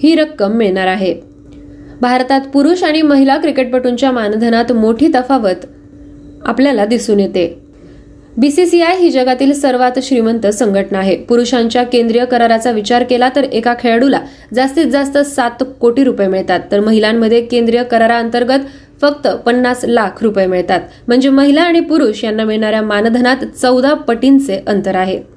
ही 0.03 0.15
रक्कम 0.15 0.51
मिळणार 0.51 0.87
आहे. 0.87 1.26
भारतात 2.01 2.41
पुरुष 2.53 2.83
आणि 2.83 3.01
महिला 3.01 3.37
क्रिकेटपटूंच्या 3.37 4.11
मानधनात 4.11 4.71
मोठी 4.71 5.07
तफावत 5.07 5.65
आपल्याला 6.45 6.85
दिसून 6.85 7.19
येते. 7.19 7.59
बीसीसीआय 8.37 8.95
ही 8.97 9.09
जगातील 9.09 9.53
सर्वात 9.53 9.91
श्रीमंत 10.01 10.47
संघटना 10.47 10.97
आहे. 10.97 11.15
पुरुषांच्या 11.15 11.83
केंद्रीय 11.83 12.25
कराराचा 12.25 12.71
विचार 12.71 13.03
केला 13.03 13.29
तर 13.35 13.43
एका 13.43 13.73
खेळाडूला 13.79 14.19
जास्तीत 14.53 14.85
जास्त 14.85 15.17
सात 15.17 15.63
कोटी 15.81 16.03
रुपये 16.03 16.27
मिळतात. 16.27 16.59
तर 16.71 16.79
महिलांमध्ये 16.79 17.41
केंद्रीय 17.41 17.83
कराराअंतर्गत 17.83 18.67
फक्त 19.01 19.27
पन्नास 19.27 19.85
लाख 19.85 20.23
रुपये 20.23 20.45
मिळतात. 20.45 20.79
म्हणजे 21.07 21.29
महिला 21.29 21.61
आणि 21.61 21.79
पुरुष 21.79 22.23
यांना 22.23 22.43
मिळणाऱ्या 22.43 22.81
मानधनात 22.81 23.45
चौदा 23.61 23.93
पटींचे 23.93 24.61
अंतर 24.67 24.95
आहे. 24.95 25.36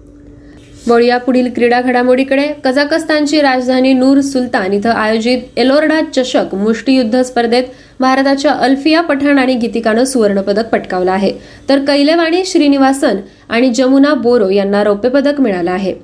वळूया 0.89 1.18
पुढील 1.18 1.49
क्रीडा 1.55 1.81
घडामोडीकडे. 1.81 2.47
कझाकस्तानची 2.64 3.41
राजधानी 3.41 3.93
नूर 3.93 4.20
सुलतान 4.20 4.72
इथं 4.72 4.91
आयोजित 4.91 5.39
एलोर्डा 5.57 6.01
चषक 6.16 6.55
मुष्टियुद्ध 6.55 7.22
स्पर्धेत 7.22 7.64
भारताच्या 8.01 8.53
अल्फिया 8.53 9.01
पठाण 9.01 9.39
आणि 9.39 9.55
गीतिकानं 9.55 10.05
सुवर्णपदक 10.05 10.68
पटकावलं 10.68 11.11
आहे. 11.11 11.33
तर 11.68 11.78
कैलेवाणी 11.78 12.45
श्रीनिवासन 12.45 13.16
आणि 13.49 13.70
जमुना 13.70 14.14
बोरो 14.14 14.49
यांना 14.49 14.85
रौप्य 14.85 15.09
पदक 15.09 15.41
मिळालं 15.41 15.70
आहे. 15.70 15.95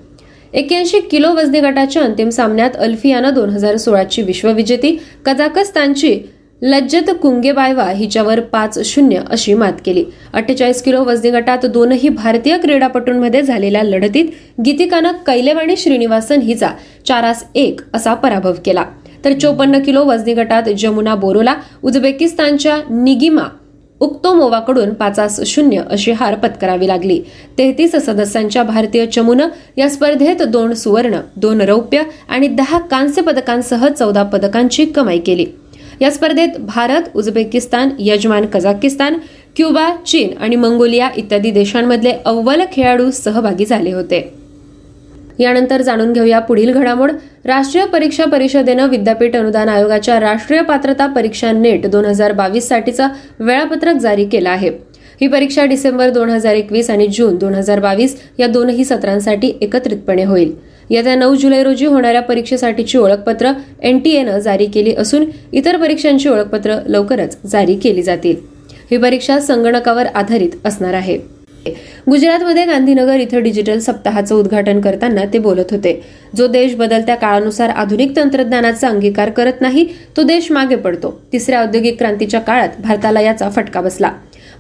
एक्याऐंशी 0.53 1.01
किलो 1.01 1.33
वजनी 1.33 1.61
गटाच्या 1.61 2.03
अंतिम 2.03 2.29
सामन्यात 2.29 2.77
अल्फियानं 2.77 3.35
दोन 3.35 3.51
हजार 3.51 3.77
सोळाची 3.77 4.23
विश्वविजेती 4.23 4.97
कझाकस्तानची 5.25 6.21
लज्जत 6.63 7.11
कुंगेबायवा 7.23 7.85
हिच्यावर 7.85 8.41
पाच 8.41 8.79
शून्य 8.85 9.23
अशी 9.31 9.55
मात 9.55 9.73
केली. 9.87 10.05
अठ्ठेचाळीस 10.33 10.83
किलो 10.83 11.03
वजनी 11.05 11.31
गटात 11.31 11.67
दोनही 11.67 12.09
भारतीय 12.09 12.57
क्रीडापटूंमध्ये 12.59 13.43
झालेल्या 13.43 13.83
लढतीत 13.83 14.29
गीतिकानं 14.65 15.13
कैलेवाणी 15.27 15.77
श्रीनिवासन 15.77 16.41
हिचा 16.41 16.69
चारास 17.07 17.45
एक 17.55 17.81
असा 17.95 18.15
पराभव 18.15 18.53
केला. 18.65 18.85
तर 19.25 19.33
चोपन्न 19.33 19.79
किलो 19.79 20.05
वजनी 20.05 20.35
गटात 20.35 20.63
जमुना 20.79 21.15
बोरोला 21.15 21.55
उझबेकिस्तानच्या 21.83 22.77
निगिमा 22.91 23.45
उक्तोमोवाकडून 24.01 24.93
पाचास 24.95 25.41
शून्य 25.47 25.83
अशी 25.91 26.13
हार 26.13 26.35
पत्करावी 26.35 26.89
लागली. 26.89 27.21
तेहतीस 27.59 27.95
सदस्यांच्या 27.97 28.63
भारतीय 28.63 29.07
चमूनं 29.07 29.49
या 29.77 29.89
स्पर्धेत 29.91 30.43
दोन 30.43 30.75
सुवर्ण 30.75 31.21
दोन 31.37 31.61
रौप्य 31.61 32.03
आणि 32.29 32.49
दहा 32.49 32.79
कांस्य 32.79 33.23
पदकांसह 33.23 33.89
चौदा 33.89 34.23
पदकांची 34.23 34.85
कमाई 34.85 35.19
केली. 35.19 35.47
या 36.01 36.11
स्पर्धेत 36.11 36.59
भारत 36.59 37.11
उझबेकिस्तान 37.15 37.91
यजमान 37.99 38.47
कझाकिस्तान 38.47 39.15
क्युबा 39.57 39.91
चीन 40.07 40.37
आणि 40.39 40.57
मंगोलिया 40.57 41.09
इत्यादी 41.17 41.51
देशांमधले 41.51 42.13
अव्वल 42.25 42.63
खेळाडू 42.73 43.11
सहभागी 43.11 43.65
झाले 43.65 43.93
होते. 43.93 44.21
यानंतर 45.39 45.83
जाणून 45.83 46.13
घेऊया 46.13 46.39
पुढील 46.39 46.73
घडामोड. 46.73 47.11
राष्ट्रीय 47.45 47.85
परीक्षा 47.85 48.25
परिषदेनं 48.25 48.89
विद्यापीठ 48.89 49.37
अनुदान 49.37 49.69
आयोगाच्या 49.69 50.19
राष्ट्रीय 50.21 50.63
पात्रता 50.63 51.07
परीक्षा 51.07 51.53
नेट 51.53 51.87
दोन 51.87 52.05
हजार 52.05 52.33
बावीस 52.33 52.69
साठीचं 52.69 53.09
वेळापत्रक 53.41 53.97
जारी 53.97 54.25
केलं 54.25 54.49
आहे. 54.49 54.71
ही 55.21 55.27
परीक्षा 55.27 55.65
डिसेंबर 55.65 56.11
दोन 56.11 56.31
हजार 56.31 56.55
एकवीस 56.55 56.91
आणि 56.91 57.07
जून 57.07 57.37
दोन 57.37 57.55
हजार 57.55 57.81
बावीस 57.81 58.17
या 58.39 58.47
दोनही 58.47 58.85
सत्रांसाठी 58.85 59.53
एकत्रितपणे 59.61 60.25
होईल. 60.25 60.53
येत्या 60.91 61.15
नऊ 61.15 61.35
जुलै 61.35 61.63
रोजी 61.63 61.87
होणाऱ्या 61.87 62.23
परीक्षेसाठीची 62.23 62.99
ओळखपत्र 62.99 63.53
एनटीएनं 63.83 64.39
जारी 64.39 64.67
केली 64.67 64.95
असून 64.95 65.25
इतर 65.53 65.77
परीक्षांची 65.77 66.29
ओळखपत्र 66.29 66.79
लवकरच 66.87 67.37
जारी 67.47 67.77
केली 67.77 68.03
जातील. 68.03 68.37
ही 68.91 68.97
परीक्षा 68.97 69.39
संगणकावर 69.41 70.07
आधारित 70.07 70.51
असणार 70.65 70.95
आहे. 70.95 71.17
गुजरातमध्ये 72.11 72.65
गांधीनगर 72.65 73.21
इथं 73.21 73.43
डिजिटल 73.43 73.79
सप्ताहाचं 73.79 74.35
उद्घाटन 74.35 74.81
करताना 74.81 75.25
ते 75.33 75.39
बोलत 75.39 75.71
होते. 75.71 76.01
जो 76.37 76.47
देश 76.47 76.75
बदलत्या 76.75 77.15
काळानुसार 77.15 77.69
आधुनिक 77.69 78.15
तंत्रज्ञानाचा 78.17 78.89
अंगीकार 78.89 79.31
करत 79.31 79.61
नाही 79.61 79.87
तो 80.17 80.23
देश 80.23 80.51
मागे 80.53 80.77
पडतो. 80.77 81.11
तिसऱ्या 81.33 81.63
औद्योगिक 81.63 81.99
क्रांतीच्या 81.99 82.41
काळात 82.41 82.81
भारताला 82.83 83.21
याचा 83.21 83.49
फटका 83.51 83.81
बसला. 83.81 84.11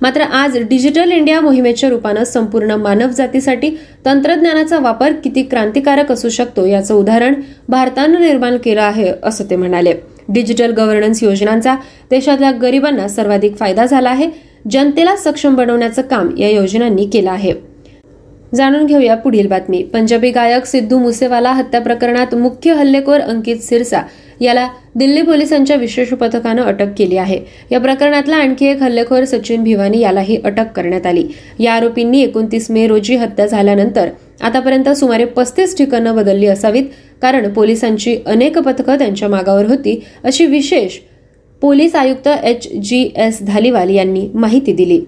मात्र 0.03 0.21
आज 0.21 0.57
डिजिटल 0.69 1.13
इंडिया 1.13 1.41
मोहिमेच्या 1.41 1.89
रूपानं 1.91 2.25
संपूर्ण 2.25 2.71
मानवजातीसाठी 2.71 3.71
तंत्रज्ञानाचा 4.05 4.79
वापर 4.79 5.13
किती 5.25 5.43
क्रांतिकारक 5.43 6.13
असू 6.13 6.29
शकतो 6.29 6.67
याचं 6.67 6.95
उदाहरण 6.95 7.35
भारतानं 7.69 8.21
निर्माण 8.21 8.57
केलं 8.57 8.83
आहे 8.83 9.13
असं 9.23 9.45
ते 9.51 9.57
म्हणाले. 9.57 9.95
डिजिटल 10.29 10.73
गव्हर्नन्स 10.73 11.23
योजनांचा 11.23 11.75
देशातल्या 12.11 12.51
गरिबांना 12.53 13.09
सर्वाधिक 13.09 13.57
फायदा 13.57 13.87
झाला 13.87 14.11
आहे 14.11 14.29
जनतेला 14.71 15.17
सक्षम 15.17 15.55
बनवण्याचं 15.55 16.03
काम 16.03 16.31
या 16.39 16.51
योजनांनी 16.51 17.07
केलं 17.07 17.31
आहे. 17.31 17.53
जाणून 18.55 18.87
घेऊया 18.87 19.15
पुढील 19.15 19.47
बातमी. 19.47 19.83
पंजाबी 19.83 20.31
गायक 20.31 20.65
सिद्धू 20.65 20.99
मुसेवाला 20.99 21.53
हत्या 21.53 21.81
प्रकरणात 21.81 22.35
मुख्य 22.35 22.73
हल्लेखोर 22.75 23.21
अंकित 23.21 23.57
सिरसा 23.57 24.03
याला 24.41 24.67
दिल्ली 24.95 25.23
पोलिसांच्या 25.23 25.77
विशेष 25.77 26.09
पथकानं 26.11 26.63
अटक 26.63 26.93
केली 26.99 27.17
आहे. 27.17 27.39
या 27.71 27.81
प्रकरणातला 27.81 28.37
आणखी 28.37 28.67
एक 28.67 28.83
हल्लेखोर 28.83 29.25
सचिन 29.25 29.63
भिवानी 29.65 30.01
यालाही 30.01 30.37
अटक 30.45 30.73
करण्यात 30.77 31.07
आली. 31.07 31.25
या 31.59 31.73
आरोपींनी 31.73 32.21
एकोणतीस 32.23 32.71
मे 32.71 32.87
रोजी 32.87 33.17
हत्या 33.17 33.47
झाल्यानंतर 33.47 34.09
आतापर्यंत 34.41 34.89
सुमारे 34.89 35.25
पस्तीस 35.25 35.77
ठिकाणं 35.79 36.15
बदलली 36.17 36.47
असावीत 36.47 36.85
कारण 37.23 37.53
पोलिसांची 37.53 38.17
अनेक 38.27 38.59
पथकं 38.59 38.99
त्यांच्या 38.99 39.29
मागावर 39.29 39.67
होती 39.67 40.01
अशी 40.25 40.47
विशेष 40.47 40.99
पोलीस 41.63 41.95
आयुक्त 41.95 42.29
एच 42.45 42.69
जी 42.83 43.09
एस 43.17 43.39
धालीवाल 43.43 43.91
यांनी 43.91 44.29
माहिती 44.35 44.73
दिली. 44.73 45.01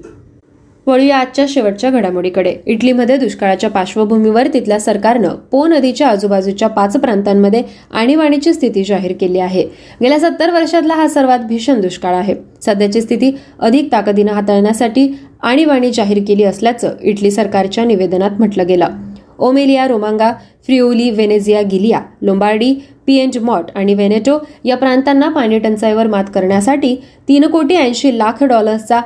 वळूया 0.89 1.17
आजच्या 1.17 1.45
शेवटच्या 1.49 1.91
घडामोडीकडे. 1.91 2.55
इटलीमध्ये 2.67 3.17
दुष्काळाच्या 3.17 3.69
पार्श्वभूमीवर 3.71 4.47
तिथल्या 4.55 4.79
सरकारनं 4.81 5.35
पो 5.53 5.67
नदीच्या 5.67 6.09
आजूबाजूच्या 6.09 6.69
पाच 6.69 6.97
प्रांतांमध्ये 6.97 7.63
आणीबाणीची 7.93 8.53
स्थिती 8.55 8.85
जाहीर 8.85 9.13
केली 9.21 9.39
आहे. 9.39 9.63
गेल्या 10.03 10.19
सत्तर 10.19 10.51
वर्षातला 10.51 10.95
हा 10.95 11.09
सर्वात 11.09 11.39
भीषण 11.49 11.81
दुष्काळ 11.81 12.15
आहे. 12.15 12.35
सध्याची 12.63 13.01
स्थिती 13.01 13.31
अधिक 13.59 13.93
ताकदीनं 13.93 14.33
हाताळण्यासाठी 14.33 15.09
आणीबाणी 15.43 15.91
जाहीर 15.91 16.23
केली 16.29 16.45
असल्याचं 16.45 16.97
इटली 17.03 17.31
सरकारच्या 17.31 17.85
निवेदनात 17.85 18.39
म्हटलं 18.39 18.67
गेलं. 18.67 18.97
ओमेलिया 19.39 19.87
रोमांगा 19.89 20.33
फ्रिओली 20.67 21.11
वेनेझिया 21.11 21.63
गिलिया 21.63 22.01
लोंबार्डी 22.23 22.75
पीएंज 23.07 23.39
मॉट 23.39 23.71
आणि 23.75 23.95
वेनेटो 23.95 24.39
या 24.65 24.77
प्रांतांना 24.77 25.29
पाणी 25.29 25.59
टंचाईवर 25.59 26.07
मात 26.07 26.25
करण्यासाठी 26.35 26.97
तीन 27.29 27.47
कोटी 27.47 27.77
ऐंशी 27.77 28.19
लाख 28.19 28.45
डॉलर्सचा 28.45 29.01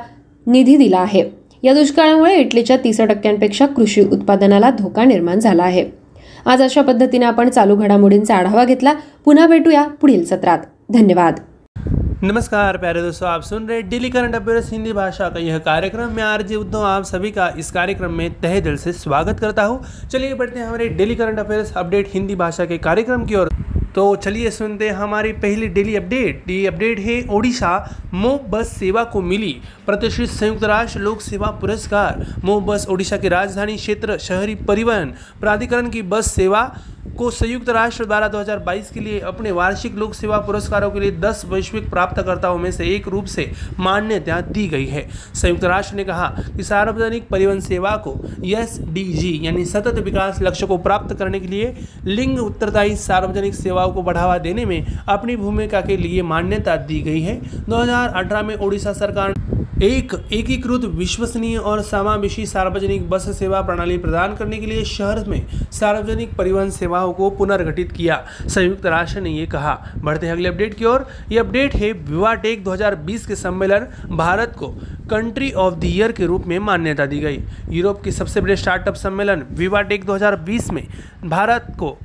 निधी 0.47 0.75
दिला 0.77 0.99
आहे. 0.99 1.42
या 1.63 1.73
दुष्काळामुळे 1.73 2.35
इटलीच्या 2.35 2.77
तीस 2.83 2.99
टक्क्यांपेक्षा 3.01 3.65
कृषी 3.65 4.01
उत्पादनाला 4.01 4.69
धोका 4.69 5.03
निर्माण 5.03 5.39
झाला 5.39 5.63
आहे. 5.63 5.85
आज 6.45 6.61
अशा 6.61 6.81
पद्धतीने 6.81 7.25
आपण 7.25 7.49
चालू 7.49 7.75
घडामोडींचा 7.75 8.35
आढावा 8.35 8.65
घेतला. 8.65 8.93
पुन्हा 9.25 9.47
भेटूया 9.47 9.83
पुढील 10.01 10.25
सत्रात. 10.25 10.59
धन्यवाद. 10.93 11.39
नमस्कार 12.21 12.77
प्यारे 12.77 13.01
दोस्तों 13.01 13.29
आप 13.29 13.43
सुन 13.43 13.69
रहे 13.69 13.81
डेली 13.81 14.09
करंट 14.09 14.35
अफेयर्स 14.35 14.71
हिंदी 14.71 14.91
भाषा 14.91 15.29
का 15.29 15.39
यह 15.39 15.57
कार्यक्रम। 15.57 16.09
मैं 16.09 16.23
आरजे 16.23 16.55
उद्धव 16.55 16.81
आप 16.81 17.03
सभी 17.03 17.31
का 17.31 17.49
इस 17.57 17.71
कार्यक्रम 17.71 18.13
में 18.13 18.29
तहे 18.43 18.59
दिल 18.59 18.75
से 18.75 18.93
स्वागत 18.93 19.39
करता 19.41 19.63
हूँ। 19.63 19.79
चलिए 20.11 20.33
बढ़ते 20.33 20.59
हैं 20.59 20.67
हमारे 20.67 20.87
daily 20.87 21.15
current 21.15 21.39
affairs 21.39 21.73
update 21.73 22.05
Hindi 22.13 22.35
भाषा 22.35 22.65
के 22.65 22.77
कार्यक्रम 22.77 23.23
की 23.23 23.35
ओर। 23.35 23.47
तो 23.95 24.03
चलिए 24.15 24.49
सुनते 24.49 24.85
हैं 24.85 24.95
हमारी 24.95 25.31
पहली 25.33 25.67
डेली 25.67 25.95
अपडेट 25.95 26.49
ये 26.49 26.65
अपडेट 26.67 26.99
है 26.99 27.19
ओडिशा 27.29 27.77
मो 28.13 28.37
बस 28.49 28.71
सेवा 28.79 29.03
को 29.03 29.21
मिली 29.21 29.51
प्रतिष्ठित 29.85 30.29
संयुक्त 30.29 30.63
राष्ट्र 30.63 30.99
लोक 30.99 31.21
सेवा 31.21 31.49
पुरस्कार। 31.61 32.23
मो 32.43 32.59
बस 32.59 32.85
ओडिशा 32.89 33.17
के 33.17 33.29
राजधानी 33.29 33.75
क्षेत्र, 33.75 34.15
शहरी 34.19 34.55
परिवहन, 34.67 35.11
प्राधिकरण 35.41 35.89
की 35.89 36.01
बस 36.01 36.33
सेवा 36.35 36.67
को 37.03 37.29
संयुक्त 37.31 37.69
राष्ट्र 37.69 38.05
द्वारा 38.05 38.27
2022 38.29 38.89
के 38.91 38.99
लिए 38.99 39.19
अपने 39.21 39.51
वार्षिक 39.51 39.95
लोक 39.95 40.13
सेवा 40.13 40.37
पुरस्कारों 40.37 40.89
के 40.91 40.99
लिए 40.99 41.11
10 41.21 41.43
वैश्विक 41.45 41.89
प्राप्तकर्ताओं 41.89 42.57
में 42.57 42.69
से 42.71 42.85
एक 42.85 43.07
रूप 43.07 43.25
से 43.25 43.49
मान्यता 43.79 44.39
दी 44.41 44.67
गई 44.67 44.85
है। 44.85 45.07
संयुक्त 45.35 45.63
राष्ट्र 45.63 45.95
ने 45.95 46.03
कहा 46.03 46.27
कि 46.57 46.63
सार्वजनिक 46.63 47.27
परिवहन 47.29 47.59
सेवा 47.59 47.95
को 48.07 48.15
एस 48.45 48.79
यानी 49.43 49.65
सतत 49.65 49.99
विकास 49.99 50.41
लक्ष्य 50.41 50.65
को 50.65 50.77
प्राप्त 50.79 51.15
करने 51.17 51.39
के 51.39 51.47
लिए 51.47 51.73
लिंग 52.05 52.39
उत्तरदायी 52.39 52.95
सार्वजनिक 52.95 53.55
सेवाओं 53.55 53.93
को 53.93 54.01
बढ़ावा 54.03 54.37
देने 54.37 54.65
में 54.65 54.85
अपनी 55.07 55.35
भूमिका 55.35 55.81
के 55.81 55.97
लिए 55.97 56.21
मान्यता 56.23 56.75
दी 56.77 57.01
गई 57.01 57.21
है। 57.21 57.39
2018 57.65 58.43
में 58.43 58.55
ओडिशा 58.55 58.93
सरकार 58.93 59.33
एक 59.83 60.13
एकीकृत 60.33 60.83
विश्वसनीय 60.95 61.57
और 61.57 61.81
समावेशी 61.81 62.45
सार्वजनिक 62.45 63.09
बस 63.09 63.25
सेवा 63.37 63.61
प्रणाली 63.61 63.97
प्रदान 63.97 64.35
करने 64.35 64.57
के 64.57 64.65
लिए 64.65 64.83
शहर 64.85 65.23
में 65.27 65.45
सार्वजनिक 65.71 66.35
परिवहन 66.37 66.69
सेवाओं 66.93 67.13
को 67.13 67.29
पुनर्गठित 67.29 67.85
किया। 67.95 68.17
संयुक्त 68.49 68.85
राष्ट्र 68.85 69.21
ने 69.21 69.31
यह 69.31 69.45
कहा। 69.51 69.75
बढ़ते 69.97 70.27
अगले 70.29 70.47
अपडेट 70.47 70.75
की 70.75 70.85
ओर। 70.85 71.01
यह 71.29 71.41
अपडेट 71.41 71.75
है 71.75 71.91
विवाटेक 71.91 72.63
2020 72.63 73.25
के 73.25 73.35
सम्मेलन 73.35 73.85
भारत 74.15 74.47
को 74.57 74.67
कंट्री 75.09 75.51
ऑफ़ 75.55 75.73
द 75.75 75.83
ईयर 75.83 76.11
के 76.11 76.25
रूप 76.25 76.47
में 76.47 76.61
मान्यता 76.61 77.05
दी 77.05 77.17
गई। 77.17 77.37
यूरोप 77.71 78.03
के 78.03 78.11
सबसे 78.11 78.39
बड़े 78.41 78.55
स्टार्टअप 78.55 78.95
सम्मेलन 78.95 79.41
विवाटेक 79.49 80.05
2020 80.05 80.71
में 80.71 80.83
भारत 81.29 81.59
को 81.79 81.97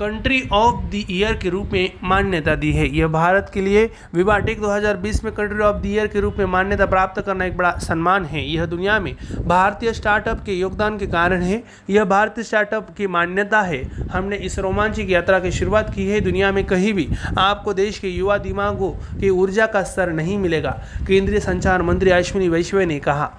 कंट्री 0.00 0.48
ऑफ़ 0.52 0.84
द 0.84 1.04
ईयर 1.10 1.32
के 1.32 1.48
रूप 1.48 1.70
में 1.72 1.92
मान्यता 2.02 2.54
दी 2.54 2.72
है। 2.72 2.96
यह 2.96 3.06
भारत 3.06 3.50
के 3.54 3.60
लिए 3.60 3.90
विवाटेक 4.14 4.60
2020 4.60 5.24
में 5.24 5.32
कंट्री 5.34 5.58
ऑफ़ 5.58 5.76
द 5.76 5.86
ईयर 5.86 6.06
के 6.06 6.20
रूप 6.20 6.36
में 6.38 6.46
मान्यता 6.46 6.86
प्राप्त 6.86 7.22
करना 7.22 7.44
एक 7.44 7.56
बड़ा 7.56 7.70
सम्मान 7.78 8.24
है। 8.24 8.50
यह 8.50 8.66
दुनिया 8.66 8.98
में 9.00 9.14
भारतीय 9.46 9.92
स्टार्टअप 9.92 10.42
के 10.46 10.52
योगदान 10.52 10.98
के 10.98 11.06
कारण 11.06 11.42
है। 11.42 11.62
यह 11.90 12.04
भारतीय 12.04 12.44
स्टार्टअप 12.44 12.88
की 12.98 13.06
मान्यता 13.06 13.60
है। 13.60 13.82
हमने 14.12 14.36
इस 14.36 14.58
रोमांचिक 14.58 15.10
यात्रा 15.10 15.38
की 15.38 15.50
शुरुआत 15.50 15.94
की 15.94 16.08
है। 16.08 16.20
दुनिया 16.20 16.52
में 16.52 16.64
कहीं 16.64 16.92
भी 16.92 17.08
आपको 17.38 17.74
देश 17.74 17.98
के 17.98 18.08
युवा 18.08 18.38
दिमागों 18.38 18.90
की 19.20 19.30
ऊर्जा 19.30 19.66
का 19.66 19.82
स्तर 19.82 20.12
नहीं 20.12 20.38
मिलेगा। 20.38 20.82
केंद्रीय 21.06 21.40
संचार 21.40 21.82
मंत्री 21.82 22.10
अश्विनी 22.10 22.48
वैश्वे 22.48 22.86
ने 22.86 22.98
कहा 22.98 23.32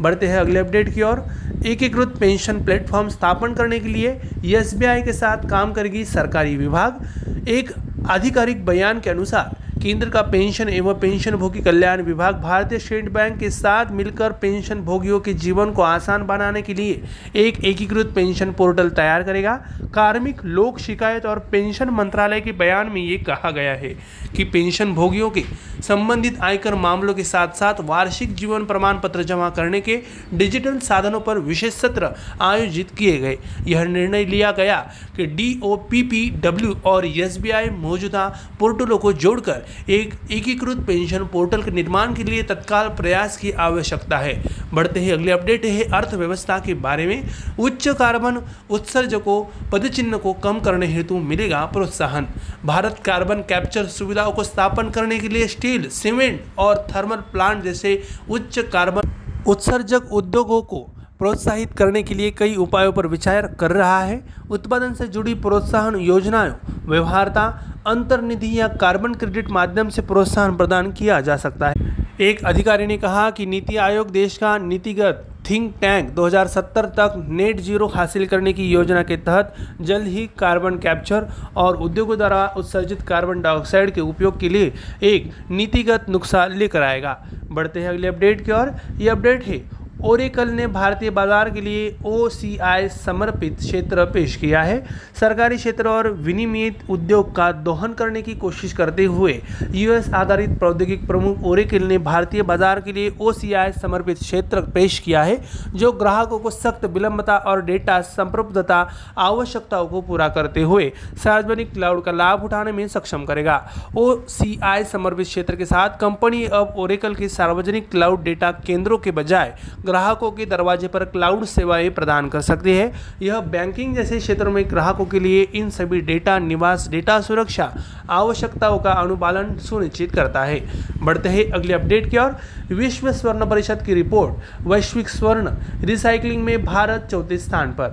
बढ़ते 0.00 0.26
हैं 0.26 0.38
अगले 0.38 0.58
अपडेट 0.58 0.94
की 0.94 1.02
ओर। 1.02 1.18
एकीकृत 1.66 2.16
पेंशन 2.20 2.62
प्लेटफॉर्म 2.64 3.08
स्थापन 3.08 3.54
करने 3.54 3.78
के 3.78 3.88
लिए 3.88 4.08
एस 4.54 4.74
के 4.76 5.12
साथ 5.12 5.48
काम 5.50 5.72
करेगी 5.72 6.04
सरकारी 6.04 6.56
विभाग। 6.56 7.48
एक 7.48 7.70
आधिकारिक 8.08 8.64
बयान 8.64 9.00
के 9.00 9.10
अनुसार 9.10 9.63
केंद्र 9.74 10.08
का 10.10 10.20
पेंशन 10.22 10.68
एवं 10.68 10.98
पेंशन 11.00 11.34
भोगी 11.36 11.60
कल्याण 11.60 12.02
विभाग 12.02 12.34
भारतीय 12.42 12.78
स्टेट 12.78 13.08
बैंक 13.08 13.38
के 13.38 13.48
साथ 13.50 13.90
मिलकर 13.92 14.32
पेंशन 14.32 14.80
भोगियों 14.80 15.18
के 15.20 15.32
जीवन 15.34 15.72
को 15.72 15.82
आसान 15.82 16.26
बनाने 16.26 16.62
के 16.62 16.74
लिए 16.74 17.02
एक 17.36 17.64
एकीकृत 17.64 18.12
पेंशन 18.14 18.52
पोर्टल 18.52 18.90
तैयार 18.90 19.22
करेगा। 19.22 19.54
कार्मिक, 19.94 20.44
लोक 20.44 20.78
शिकायत 20.78 21.26
और 21.26 21.38
पेंशन 21.52 21.90
मंत्रालय 21.90 22.40
के 22.40 22.52
बयान 22.52 22.90
में 22.90 23.00
ये 23.02 23.16
कहा 23.18 23.50
गया 23.50 23.74
है 23.74 23.94
कि 24.36 24.44
पेंशन 24.44 24.92
भोगियों 24.94 25.30
के 25.30 25.42
संबंधित 25.82 26.40
आयकर 26.40 26.74
मामलों 26.74 27.14
के 27.14 27.24
साथ 27.24 27.48
साथ 27.54 27.80
वार्षिक 27.80 28.34
जीवन 28.34 28.64
प्रमाण 28.64 29.00
पत्र 29.00 29.22
जमा 29.22 29.50
करने 29.50 29.80
के 29.80 30.00
डिजिटल 30.34 30.78
साधनों 30.78 31.20
पर 31.20 31.38
विशेष 31.40 31.74
सत्र 31.74 32.14
आयोजित 32.42 32.90
किए 32.90 33.18
गए। 33.18 33.38
यह 33.66 33.84
निर्णय 33.84 34.24
लिया 34.24 34.52
गया 34.52 34.78
कि 35.16 35.26
D 35.26 35.60
O 35.62 35.76
P 35.90 36.02
P 36.02 36.28
W 36.40 36.74
और 36.86 37.06
एस 37.06 37.38
बी 37.38 37.50
आई 37.50 37.70
मौजूदा 37.70 38.26
पोर्टलों 38.60 38.98
को 38.98 39.12
जोड़कर 39.14 39.63
एक 39.88 40.14
एकीकृत 40.30 40.76
पेंशन 40.76 41.24
पोर्टल 41.24 41.60
के 41.60 41.70
निर्माण 41.70 42.14
के 42.14 42.24
लिए 42.26 42.42
तत्काल 42.42 42.88
प्रयास 42.88 43.36
की 43.36 43.52
आवश्यकता 43.52 44.18
है। 44.18 44.32
बढ़ते 44.72 45.00
ही 45.00 45.10
अगले 45.10 45.30
अपडेट 45.30 45.64
है 45.64 45.82
अर्थव्यवस्था 45.92 46.58
के 46.58 46.74
बारे 46.74 47.06
में। 47.06 47.22
उच्च 47.58 47.88
कार्बन 47.88 48.38
उत्सर्जकों 48.70 49.42
पदचिन्ह 49.70 50.16
को 50.16 50.32
कम 50.32 50.58
करने 50.58 50.86
हेतु 50.86 51.18
मिलेगा 51.18 51.64
प्रोत्साहन। 51.64 52.26
भारत 52.64 53.00
कार्बन 53.04 53.40
कैप्चर 53.48 53.86
सुविधाओं 53.86 54.32
को 54.32 54.42
स्थापन 54.42 54.90
करने 54.90 55.18
के 55.18 55.28
लिए 55.28 55.46
स्टील, 55.48 55.88
सीमेंट 55.88 56.42
और 56.58 56.86
थर्मल 56.94 57.16
प्लांट 57.32 57.62
जैसे 57.62 58.02
उच्च 58.30 58.58
कार्बन 58.72 59.10
उत्सर्जक 59.46 60.12
उद्योगों 60.12 60.60
को 60.62 60.86
प्रोत्साहित 61.20 61.72
करने 61.78 62.02
के 62.02 62.14
लिए 62.14 62.30
कई 62.30 62.54
उपायों 62.56 62.92
पर 62.92 63.06
विचार 63.06 63.46
कर 63.60 63.72
रहा 63.72 63.98
है। 64.00 64.20
उत्पादन 64.50 64.94
से 64.94 65.06
जुड़ी 65.06 65.34
प्रोत्साहन 65.34 65.96
योजनाएँ 65.96 66.52
व्यवहारता 66.86 67.44
अंतर्निधि 67.86 68.52
या 68.54 68.66
कार्बन 68.80 69.12
क्रेडिट 69.14 69.50
माध्यम 69.50 69.88
से 69.88 70.02
प्रोत्साहन 70.02 70.56
प्रदान 70.56 70.90
किया 70.92 71.20
जा 71.20 71.36
सकता 71.36 71.68
है। 71.68 71.92
एक 72.20 72.44
अधिकारी 72.44 72.86
ने 72.86 72.96
कहा 72.96 73.30
कि 73.30 73.46
नीति 73.46 73.76
आयोग 73.76 74.10
देश 74.10 74.36
का 74.38 74.56
नीतिगत 74.58 75.24
थिंक 75.50 75.72
टैंक 75.80 76.10
2070 76.10 76.86
तक 76.96 77.14
नेट 77.30 77.60
ज़ीरो 77.60 77.86
हासिल 77.86 78.26
करने 78.26 78.52
की 78.52 78.68
योजना 78.68 79.02
के 79.02 79.16
तहत 79.18 79.54
जल्द 79.80 80.06
ही 80.06 80.26
कार्बन 80.38 80.78
कैप्चर 80.78 81.26
और 81.56 81.76
उद्योगों 81.78 82.16
द्वारा 82.16 82.46
उत्सर्जित 82.56 83.02
कार्बन 83.02 83.40
डाइऑक्साइड 83.42 83.90
के 83.90 84.00
उपयोग 84.00 84.38
के 84.40 84.48
लिए 84.48 84.72
एक 85.04 85.30
नीतिगत 85.50 86.06
नुस्खा 86.08 86.46
लेकर 86.46 86.82
आएगा। 86.82 87.16
बढ़ते 87.50 87.80
हैं 87.80 87.88
अगले 87.88 88.08
अपडेट 88.08 88.44
की 88.44 88.52
ओर। 88.52 88.72
ये 88.98 89.08
अपडेट 89.08 89.44
है 89.44 89.58
ओरेकल 90.04 90.48
ने 90.48 90.66
भारतीय 90.66 91.10
बाज़ार 91.10 91.48
के 91.50 91.60
लिए 91.60 91.96
ओसीआई 92.06 92.88
समर्पित 92.88 93.56
क्षेत्र 93.58 94.04
पेश 94.04 94.34
किया 94.36 94.62
है। 94.62 94.84
सरकारी 95.20 95.56
क्षेत्र 95.56 95.88
और 95.88 96.08
विनियमित 96.14 96.82
उद्योग 96.90 97.34
का 97.36 97.50
दोहन 97.60 97.92
करने 97.94 98.22
की 98.22 98.34
कोशिश 98.36 98.72
करते 98.72 99.04
हुए 99.04 99.40
यूएस 99.74 100.10
आधारित 100.14 100.58
प्रौद्योगिक 100.58 101.06
प्रमुख 101.06 101.44
ओरेकल 101.44 101.84
ने 101.84 101.98
भारतीय 102.00 102.42
बाज़ार 102.42 102.80
के 102.80 102.92
लिए 102.92 103.14
ओसीआई 103.20 103.72
समर्पित 103.74 104.18
क्षेत्र 104.18 104.60
पेश 104.74 104.98
किया 104.98 105.22
है, 105.22 105.40
जो 105.68 105.92
ग्राहकों 105.94 106.38
को 106.38 106.50
सख्त 106.50 106.84
विलंबता 106.86 107.36
और 107.38 107.64
डेटा 107.64 108.00
संप्रभुता 108.02 108.80
आवश्यकताओं 109.18 109.86
को 109.88 110.00
पूरा 110.02 110.28
करते 110.30 110.62
हुए 110.62 110.92
सार्वजनिक 111.16 111.72
क्लाउड 111.72 112.04
का 112.04 112.12
लाभ 112.12 112.44
उठाने 112.44 112.72
में 112.72 112.86
सक्षम 112.88 113.24
करेगा। 113.24 113.56
ओसीआई 113.96 114.84
समर्पित 114.84 115.26
क्षेत्र 115.26 115.56
के 115.56 115.64
साथ 115.66 115.98
कंपनी 116.00 116.44
अब 116.44 116.74
ओरेकल 116.78 117.14
के 117.14 117.28
सार्वजनिक 117.30 117.90
क्लाउड 117.90 118.22
डेटा 118.24 118.52
केंद्रों 118.60 118.98
के 118.98 119.10
बजाय 119.12 119.54
ग्राहकों 119.94 120.30
के 120.30 120.44
दरवाजे 120.44 120.86
पर 120.86 121.04
क्लाउड 121.04 121.44
सेवाएँ 121.44 121.88
प्रदान 121.88 122.28
कर 122.28 122.40
सकती 122.40 122.70
है। 122.70 122.88
यह 123.20 123.38
बैंकिंग 123.40 123.94
जैसे 123.94 124.18
क्षेत्रों 124.18 124.52
में 124.52 124.64
ग्राहकों 124.70 125.04
के 125.06 125.22
लिए 125.22 125.44
इन 125.52 125.68
सभी 125.70 126.00
डेटा, 126.00 126.38
निवास, 126.38 126.88
डेटा 126.90 127.20
सुरक्षा, 127.20 127.66
आवश्यकताओं 128.08 128.78
का 128.78 128.90
अनुपालन 128.90 129.56
सुनिश्चित 129.58 130.08
करता 130.14 130.44
है। 130.44 130.58
बढ़ते 131.02 131.28
हैं 131.28 131.54
अगले 131.54 131.72
अपडेट 131.72 132.10
की 132.10 132.18
ओर। 132.18 132.30
विश्व 132.70 133.12
स्वर्ण 133.12 133.44
परिषद 133.44 133.82
की 133.86 133.94
रिपोर्ट, 133.94 134.34
वैश्विक 134.66 135.08
स्वर्ण, 135.08 135.48
रिसाइकलिंग 135.86 136.42
में 136.42 136.64
भारत 136.64 137.10
चौथे 137.10 137.38
स्थान 137.38 137.70
पर। 137.70 137.88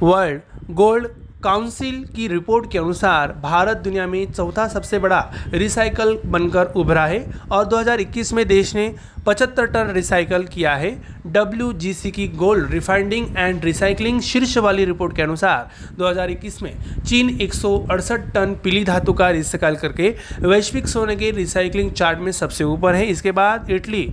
वर्ल्ड 0.00 0.40
गोल्ड 0.72 1.06
काउंसिल 1.44 2.04
की 2.16 2.26
रिपोर्ट 2.28 2.70
के 2.72 2.78
अनुसार 2.78 3.32
भारत 3.42 3.76
दुनिया 3.76 4.06
में 4.06 4.32
चौथा 4.32 4.66
सबसे 4.68 4.98
बड़ा 4.98 5.20
रिसाइकल 5.48 6.16
बनकर 6.26 6.72
उभरा 6.76 7.06
है 7.06 7.24
और 7.52 7.64
2021 7.64 8.32
में 8.32 8.46
देश 8.48 8.74
ने 8.74 8.94
75 9.28 9.66
टन 9.72 9.90
रिसाइकल 9.94 10.44
किया 10.44 10.74
है। 10.74 10.90
डब्ल्यूजीसी 11.26 12.10
की 12.10 12.26
गोल्ड 12.28 12.70
रिफाइंडिंग 12.72 13.26
एंड 13.36 13.64
रिसाइकलिंग 13.64 14.20
शीर्ष 14.20 14.56
वाली 14.58 14.84
रिपोर्ट 14.84 15.16
के 15.16 15.22
अनुसार 15.22 15.70
2021 15.98 16.62
में 16.62 16.72
चीन 17.02 17.30
एक 17.40 17.54
सौ 17.54 17.76
अड़सठ 17.90 18.32
टन 18.34 18.56
पीली 18.64 18.84
धातु 18.84 19.12
का 19.12 19.30
रिसाइकल 19.30 19.76
करके 19.76 20.14
वैश्विक 20.40 20.88
सोने 20.88 21.16
के 21.16 21.30
रिसाइकलिंग 21.30 21.90
चार्ट 21.92 22.18
में 22.18 22.32
सबसे 22.32 22.64
ऊपर 22.64 22.94
है। 22.94 23.06
इसके 23.06 23.32
बाद 23.32 23.70
इटली 23.70 24.08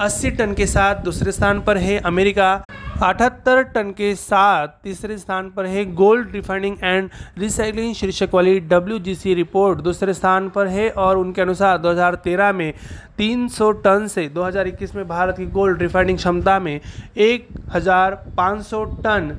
80 0.00 0.30
टन 0.30 0.54
के 0.54 0.66
साथ 0.66 1.02
दूसरे 1.04 1.32
स्थान 1.32 1.60
पर 1.60 1.78
है। 1.78 1.98
अमेरिका 2.04 2.54
अठहत्तर 3.02 3.62
टन 3.74 3.90
के 3.90 4.14
साथ 4.14 4.68
तीसरे 4.82 5.16
स्थान 5.18 5.48
पर 5.50 5.66
है 5.66 5.84
गोल्ड 5.94 6.32
रिफाइनिंग 6.32 6.76
एंड 6.82 7.08
रिसाइकलिंग 7.38 7.94
शीर्षक 7.94 8.34
वाली 8.34 8.60
डब्ल्यूजीसी 8.60 9.34
रिपोर्ट। 9.34 9.80
दूसरे 9.80 10.14
स्थान 10.14 10.48
पर 10.50 10.66
है 10.66 10.88
और 10.90 11.18
उनके 11.18 11.42
अनुसार 11.42 11.78
2013 11.78 12.52
में 12.52 12.72
300 13.18 13.70
टन 13.84 14.06
से 14.06 14.28
2021 14.28 14.94
में 14.94 15.06
भारत 15.08 15.36
की 15.38 15.46
गोल्ड 15.46 15.82
रिफाइनिंग 15.82 16.18
क्षमता 16.18 16.58
में 16.58 16.80
1500 17.18 18.84
टन 19.04 19.38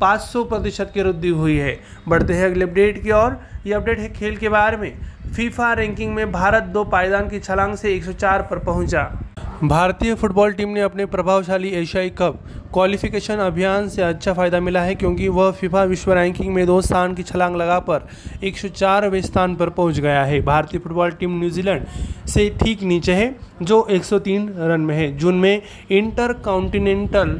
500 0.00 0.44
प्रतिशत 0.44 0.90
की 0.94 1.02
वृद्धि 1.02 1.28
हुई 1.28 1.56
है। 1.56 1.74
बढ़ते 2.08 2.34
हैं 2.34 2.44
अगले 2.44 2.64
अपडेट 2.64 3.02
की 3.02 3.10
ओर। 3.12 3.36
ये 3.66 3.74
अपडेट 3.74 3.98
है 3.98 4.08
खेल 4.12 4.36
के 4.36 4.48
बारे 4.48 4.76
में। 4.76 4.92
फीफा 5.34 5.72
रैंकिंग 5.72 6.14
में 6.14 6.30
भारत 6.32 6.62
दो 6.64 6.84
पायदान 6.84 7.28
की 7.28 7.38
छलांग 7.40 7.74
से 7.74 7.94
104 7.94 8.42
पर 8.42 8.58
पहुँचा। 8.58 9.10
भारतीय 9.62 10.14
फुटबॉल 10.14 10.52
टीम 10.52 10.68
ने 10.68 10.80
अपने 10.80 11.04
प्रभावशाली 11.06 11.68
एशियाई 11.70 12.10
कप 12.18 12.38
क्वालिफिकेशन 12.72 13.38
अभियान 13.38 13.88
से 13.88 14.02
अच्छा 14.02 14.32
फ़ायदा 14.32 14.60
मिला 14.60 14.82
है, 14.82 14.94
क्योंकि 14.94 15.28
वह 15.28 15.50
फीफा 15.50 15.82
विश्व 15.84 16.12
रैंकिंग 16.12 16.52
में 16.54 16.64
दो 16.66 16.80
स्थान 16.80 17.14
की 17.14 17.22
छलांग 17.22 17.56
लगाकर 17.56 18.06
104वें 18.42 19.20
स्थान 19.22 19.54
पर 19.54 19.68
पहुँच 19.68 20.00
गया 20.00 20.24
है। 20.24 20.40
भारतीय 20.40 20.80
फुटबॉल 20.80 21.10
टीम 21.10 21.38
न्यूजीलैंड 21.38 21.84
से 22.28 22.48
ठीक 22.60 22.82
नीचे 22.82 23.12
है, 23.12 23.30
जो 23.62 23.86
103 23.90 24.48
रन 24.58 24.80
में 24.80 24.96
है। 24.96 25.10
जून 25.12 25.34
में 25.34 25.58
इंटर 25.90 26.32
कॉन्टिनेंटल 26.44 27.38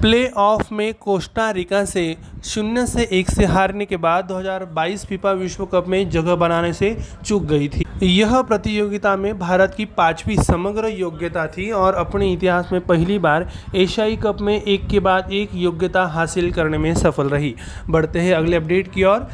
प्ले 0.00 0.28
ऑफ़ 0.36 0.74
में 0.74 0.92
कोस्टा 1.00 1.52
रिका 1.52 1.84
से 1.84 2.16
शून्य 2.44 2.86
से 2.86 3.02
एक 3.10 3.30
से 3.30 3.44
हारने 3.44 3.84
के 3.84 3.96
बाद 3.96 4.24
2022 4.24 5.04
फीफा 5.06 5.32
विश्व 5.32 5.64
कप 5.64 5.88
में 5.88 6.10
जगह 6.10 6.34
बनाने 6.34 6.72
से 6.72 6.96
चूक 7.26 7.42
गई 7.42 7.68
थी। 7.68 7.84
यह 8.02 8.40
प्रतियोगिता 8.40 9.16
में 9.16 9.38
भारत 9.38 9.68
की 9.76 9.84
पांचवी 9.84 10.36
समग्र 10.36 10.88
योग्यता 10.88 11.46
थी 11.46 11.70
और 11.70 11.94
अपने 11.94 12.32
इतिहास 12.32 12.72
में 12.72 12.80
पहली 12.80 13.18
बार 13.18 13.46
एशियाई 13.74 14.16
कप 14.16 14.40
में 14.40 14.62
एक 14.62 14.88
के 14.88 14.98
बाद 15.00 15.32
एक 15.32 15.50
योग्यता 15.54 16.04
हासिल 16.04 16.50
करने 16.50 16.78
में 16.78 16.94
सफल 16.94 17.28
रही। 17.28 17.54
बढ़ते 17.88 18.20
हैं 18.20 18.34
अगले 18.34 18.56
अपडेट 18.56 18.88
की 18.92 19.04
ओर। 19.04 19.28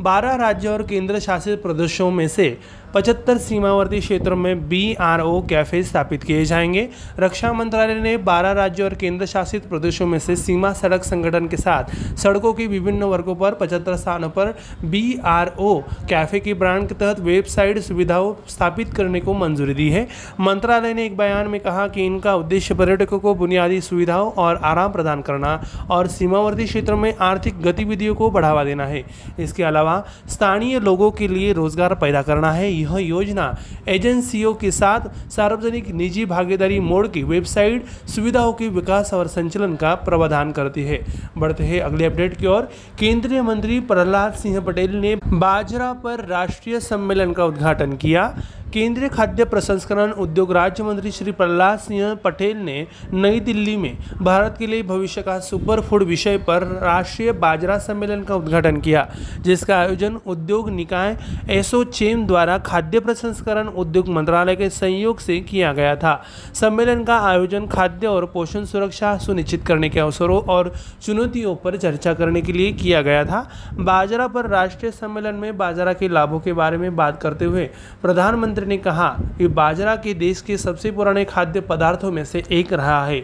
बारह 0.00 0.34
राज्यों 0.34 0.74
और 0.74 0.82
केंद्र 0.82 1.18
शासित 1.20 1.62
प्रदेशों 1.62 2.10
में 2.10 2.28
से 2.28 2.58
पचहत्तर 2.94 3.38
सीमावर्ती 3.38 3.98
क्षेत्रों 4.00 4.36
में 4.36 4.68
बी 4.68 4.94
आर 4.94 5.20
ओ 5.20 5.40
कैफ़े 5.42 5.82
स्थापित 5.82 6.22
किए 6.22 6.44
जाएँगे। 6.44 6.88
रक्षा 7.20 7.52
मंत्रालय 7.52 7.94
ने 7.94 8.16
12 8.18 8.52
राज्यों 8.52 8.88
और 8.88 8.94
केंद्र 8.94 9.26
शासित 9.26 9.66
प्रदेशों 9.66 10.06
में 10.06 10.18
से 10.18 10.36
सीमा 10.36 10.72
सड़क 10.72 11.04
संगठन 11.04 11.46
के 11.48 11.56
साथ 11.56 12.16
सड़कों 12.16 12.52
के 12.52 12.66
विभिन्न 12.66 13.02
वर्गों 13.02 13.34
पर 13.34 13.54
पचहत्तर 13.54 13.96
स्थानों 13.96 14.28
पर 14.28 14.54
बी 14.84 15.18
आर 15.24 15.52
ओ 15.58 15.80
कैफ़े 16.08 16.40
की 16.40 16.54
ब्रांड 16.54 16.88
के 16.88 16.94
तहत 16.94 17.20
वेबसाइट 17.20 17.78
सुविधाओं 17.78 18.34
स्थापित 18.48 18.94
करने 18.94 19.20
को 19.20 19.34
मंजूरी 19.34 19.74
दी 19.74 19.88
है। 19.90 20.06
मंत्रालय 20.40 20.94
ने 20.94 21.06
एक 21.06 21.16
बयान 21.16 21.48
में 21.48 21.60
कहा 21.60 21.86
कि 21.88 22.06
इनका 22.06 22.34
उद्देश्य 22.34 22.74
पर्यटकों 22.74 23.18
को 23.18 23.34
बुनियादी 23.34 23.80
सुविधाओं 23.80 24.32
और 24.32 24.56
आराम 24.56 24.92
प्रदान 24.92 25.22
करना 25.22 25.62
और 25.90 26.06
सीमावर्ती 26.06 26.64
क्षेत्रों 26.64 26.96
में 26.96 27.14
आर्थिक 27.20 27.62
गतिविधियों 27.62 28.14
को 28.14 28.30
बढ़ावा 28.30 28.64
देना 28.64 28.86
है। 28.86 29.04
इसके 29.38 29.62
अलावा 29.70 29.96
स्थानीय 30.28 30.78
लोगों 30.80 31.10
के 31.10 31.28
लिए 31.28 31.52
रोज़गार 31.52 31.94
पैदा 31.96 32.22
करना 32.22 32.50
है। 32.52 32.70
यह 32.70 32.96
योजना 32.98 33.50
एजेंसियों 33.88 34.52
के 34.54 34.70
साथ 34.72 35.08
सार्वजनिक 35.30 35.90
निजी 35.94 36.24
भागीदारी 36.26 36.78
मोड 36.80 37.08
की 37.08 37.22
वेबसाइट 37.24 37.86
सुविधाओं 38.08 38.52
के 38.52 38.68
विकास 38.70 39.14
और 39.14 39.26
संचालन 39.28 39.74
का 39.76 39.94
प्रावधान 40.06 40.52
करती 40.52 40.82
है। 40.82 40.98
बढ़ते 41.36 41.64
हैं 41.64 41.80
अगले 41.82 42.04
अपडेट 42.04 42.36
की 42.36 42.46
ओर। 42.46 42.62
केंद्रीय 42.98 43.42
मंत्री 43.42 43.78
प्रहलाद 43.82 44.32
सिंह 44.34 44.60
पटेल 44.60 44.96
ने 44.96 45.14
बाजरा 45.26 45.92
पर 46.04 46.24
राष्ट्रीय 46.28 46.80
सम्मेलन 46.80 47.32
का 47.32 47.44
उद्घाटन 47.44 47.96
किया। 47.96 48.30
केंद्रीय 48.72 49.08
खाद्य 49.08 49.44
प्रसंस्करण 49.44 50.10
उद्योग 50.12 50.52
राज्य 50.52 50.82
मंत्री 50.82 51.10
श्री 51.10 51.32
प्रहलाद 51.32 51.78
सिंह 51.78 52.14
पटेल 52.14 52.56
ने 52.56 52.86
नई 53.12 53.40
दिल्ली 53.40 53.76
में 53.76 53.96
भारत 54.22 54.56
के 54.58 54.66
लिए 54.66 54.82
भविष्य 54.82 55.22
का 55.22 55.38
सुपर 55.40 55.80
फ़ूड 55.80 56.02
विषय 56.02 56.36
पर 56.38 56.62
राष्ट्रीय 56.82 57.32
बाजरा 57.32 57.78
सम्मेलन 57.78 58.22
का 58.22 58.34
उद्घाटन 58.34 58.76
किया, 58.76 59.06
जिसका 59.40 59.76
आयोजन 59.76 60.18
उद्योग 60.26 60.70
निकाय 60.70 61.16
एसोचेम 61.50 62.26
द्वारा 62.26 62.58
खाद्य 62.58 63.00
प्रसंस्करण 63.00 63.68
उद्योग 63.74 64.08
मंत्रालय 64.08 64.56
के 64.56 64.68
सहयोग 64.70 65.18
से 65.18 65.40
किया 65.40 65.72
गया 65.72 65.96
था। 65.96 66.14
सम्मेलन 66.54 67.02
का 67.04 67.18
आयोजन 67.20 67.66
खाद्य 67.66 68.06
और 68.06 68.26
पोषण 68.26 68.64
सुरक्षा 68.64 69.16
सुनिश्चित 69.18 69.66
करने 69.66 69.88
के 69.88 70.00
अवसरों 70.00 70.40
और 70.48 70.72
चुनौतियों 71.02 71.56
पर 71.56 71.76
चर्चा 71.76 72.14
करने 72.14 72.42
के 72.42 72.52
लिए 72.52 72.72
किया 72.74 73.02
गया 73.02 73.24
था। 73.24 73.46
बाजरा 73.74 74.28
पर 74.28 74.48
राष्ट्रीय 74.48 74.92
सम्मेलन 74.92 75.34
में 75.34 75.56
बाजरा 75.58 75.92
के 75.92 76.08
लाभों 76.08 76.40
के 76.40 76.52
बारे 76.52 76.76
में 76.76 76.94
बात 76.96 77.20
करते 77.22 77.44
हुए 77.44 77.68
प्रधानमंत्री 78.02 78.58
मंत्री 78.60 78.76
ने 78.76 78.82
कहा 78.82 79.08
कि 79.38 79.46
बाजरा 79.48 79.94
के 79.96 80.14
देश 80.14 80.40
के 80.40 80.56
सबसे 80.56 80.90
पुराने 80.90 81.24
खाद्य 81.24 81.60
पदार्थों 81.60 82.10
में 82.12 82.24
से 82.24 82.42
एक 82.52 82.72
रहा 82.72 83.04
है। 83.06 83.22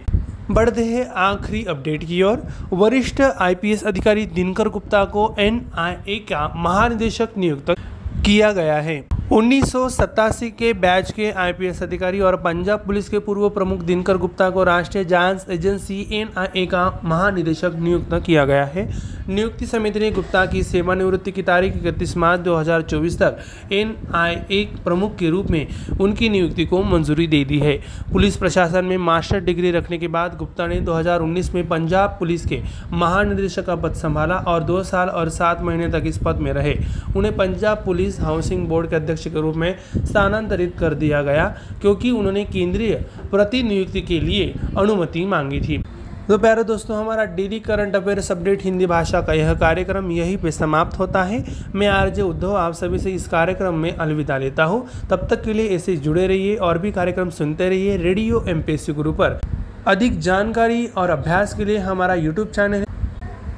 बढ़ते 0.50 0.84
हैं 0.84 1.06
आखिरी 1.06 1.64
अपडेट 1.64 2.04
की 2.04 2.22
ओर। 2.22 2.42
वरिष्ठ 2.72 3.20
आईपीएस 3.20 3.84
अधिकारी 3.84 4.26
दिनकर 4.26 4.68
गुप्ता 4.68 5.04
को 5.04 5.34
एनआईए 5.38 6.18
का 6.30 6.46
महानिदेशक 6.56 7.36
नियुक्त 7.38 7.74
किया 8.24 8.52
गया 8.52 8.76
है। 8.80 9.04
उन्नीस 9.32 9.72
सौ 9.72 9.88
सतासी 9.88 10.50
के 10.50 10.72
बैच 10.72 11.10
के 11.10 11.30
आईपीएस 11.30 11.82
अधिकारी 11.82 12.20
और 12.20 12.36
पंजाब 12.36 12.84
पुलिस 12.86 13.08
के 13.08 13.18
पूर्व 13.18 13.48
प्रमुख 13.50 13.80
दिनकर 13.80 14.16
गुप्ता 14.16 14.48
को 14.50 14.64
राष्ट्रीय 14.64 15.04
जाँच 15.04 15.46
एजेंसी 15.50 16.00
एनआईए 16.12 16.66
का 16.66 17.00
महानिदेशक 17.04 17.72
नियुक्त 17.78 18.14
किया 18.26 18.44
गया 18.44 18.64
है। 18.64 18.88
नियुक्ति 19.28 19.66
समिति 19.66 20.00
ने 20.00 20.10
गुप्ता 20.10 20.44
की 20.46 20.62
सेवानिवृत्ति 20.62 21.32
की 21.32 21.42
तारीख 21.42 21.76
इकतीस 21.76 22.16
मार्च 22.16 22.40
2024 22.40 23.16
तक 23.18 23.38
एनआईए 23.72 24.64
प्रमुख 24.84 25.16
के 25.16 25.30
रूप 25.30 25.46
में 25.50 25.66
उनकी 26.00 26.28
नियुक्ति 26.28 26.64
को 26.64 26.82
मंजूरी 26.82 27.26
दे 27.26 27.42
दी 27.44 27.58
है। 27.58 27.76
पुलिस 28.12 28.36
प्रशासन 28.36 28.84
में 28.84 28.96
मास्टर 28.98 29.40
डिग्री 29.40 29.70
रखने 29.70 29.98
के 29.98 30.08
बाद 30.08 30.36
गुप्ता 30.36 30.66
ने 30.66 30.80
2019 30.80 31.52
में 31.54 31.68
पंजाब 31.68 32.16
पुलिस 32.18 32.46
के 32.46 32.60
महानिदेशक 32.92 33.66
का 33.66 33.76
पद 33.76 33.94
संभाला 33.94 34.36
और 34.36 34.62
दो 34.64 34.82
साल 34.82 35.08
और 35.08 35.28
सात 35.28 35.62
महीने 35.62 35.88
तक 35.90 36.06
इस 36.06 36.18
पद 36.18 36.36
में 36.36 36.52
रहे। 36.52 36.76
उन्हें 37.16 37.36
पंजाब 37.36 37.82
पुलिस 37.84 38.20
हाउसिंग 38.20 38.66
बोर्ड 38.68 38.90
के 38.90 38.96
अध्यक्ष 38.96 39.26
के 39.26 39.40
रूप 39.40 39.56
में 39.56 39.74
स्थानांतरित 39.96 40.76
कर 40.78 40.94
दिया 40.94 41.22
गया, 41.22 41.48
क्योंकि 41.80 42.10
उन्होंने 42.10 42.44
केंद्रीय 42.44 42.94
प्रतिनियुक्ति 43.30 44.00
के 44.02 44.20
लिए 44.20 44.54
अनुमति 44.78 45.24
मांगी 45.26 45.60
थी। 45.60 45.82
तो 46.28 46.36
प्यारे 46.38 46.62
दोस्तों, 46.64 46.96
हमारा 46.96 47.24
daily 47.34 47.58
current 47.58 47.96
affairs 47.96 48.30
update 48.32 48.62
Hindi 48.62 48.86
भाषा 48.86 49.20
का 49.20 49.32
यह 49.32 49.52
कार्यक्रम 49.54 50.10
यहीं 50.10 50.36
पे 50.36 50.50
समाप्त 50.50 50.98
होता 50.98 51.22
है। 51.22 51.38
मैं 51.74 51.88
आरजे 51.88 52.22
उद्धव, 52.22 52.54
आप 52.54 52.72
सभी 52.74 52.98
से 52.98 53.10
इस 53.10 53.28
कार्यक्रम 53.28 53.74
में 53.74 53.90
अलविदा 53.90 54.38
लेता 54.38 54.64
हूँ। 54.64 54.80
तब 55.10 55.26
तक 55.30 55.42
के 55.44 55.56
लिए 55.56 55.74
ऐसे 55.74 55.96
जुड़े 55.96 56.26
रहिए 56.26 56.56
और 56.60 56.78
भी 56.78 56.90
कार्यक्रम 56.90 57.28
सुनते 57.30 57.68
रहिए 57.68 57.96
रेडियो 57.96 58.40
एम 58.48 58.62
गुरु 58.96 59.12
पर। 59.12 59.38
अधिक 59.86 60.18
जानकारी 60.20 60.86
और 60.96 61.10
अभ्यास 61.10 61.54
के 61.54 61.66
लिए 61.66 61.78
हमारा 61.78 62.14
यूट्यूब 62.14 62.48
चैनल 62.48 62.84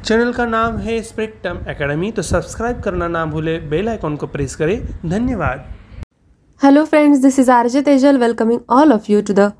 चैनल 0.05 0.32
का 0.32 0.47
नाम 0.47 0.77
है 0.78 1.01
स्पेक्टम 1.03 1.65
एकेडमी 1.69 2.11
तो 2.11 2.23
सब्सक्राइब 2.24 2.81
करना 2.81 3.09
ना 3.09 3.24
भूले 3.24 3.59
बेल 3.70 3.89
आइकॉन 3.89 4.16
को 4.16 4.27
प्रेस 4.27 4.57
करें। 4.57 4.78
धन्यवाद। 5.07 5.65
Hello 6.61 6.85
friends 6.85 7.23
this 7.23 7.39
is 7.39 7.51
RJ 7.51 7.82
Tejal 7.82 8.23
welcoming 8.27 8.62
all 8.77 8.97
of 8.99 9.12
you 9.15 9.27
to 9.27 9.40
the 9.40 9.51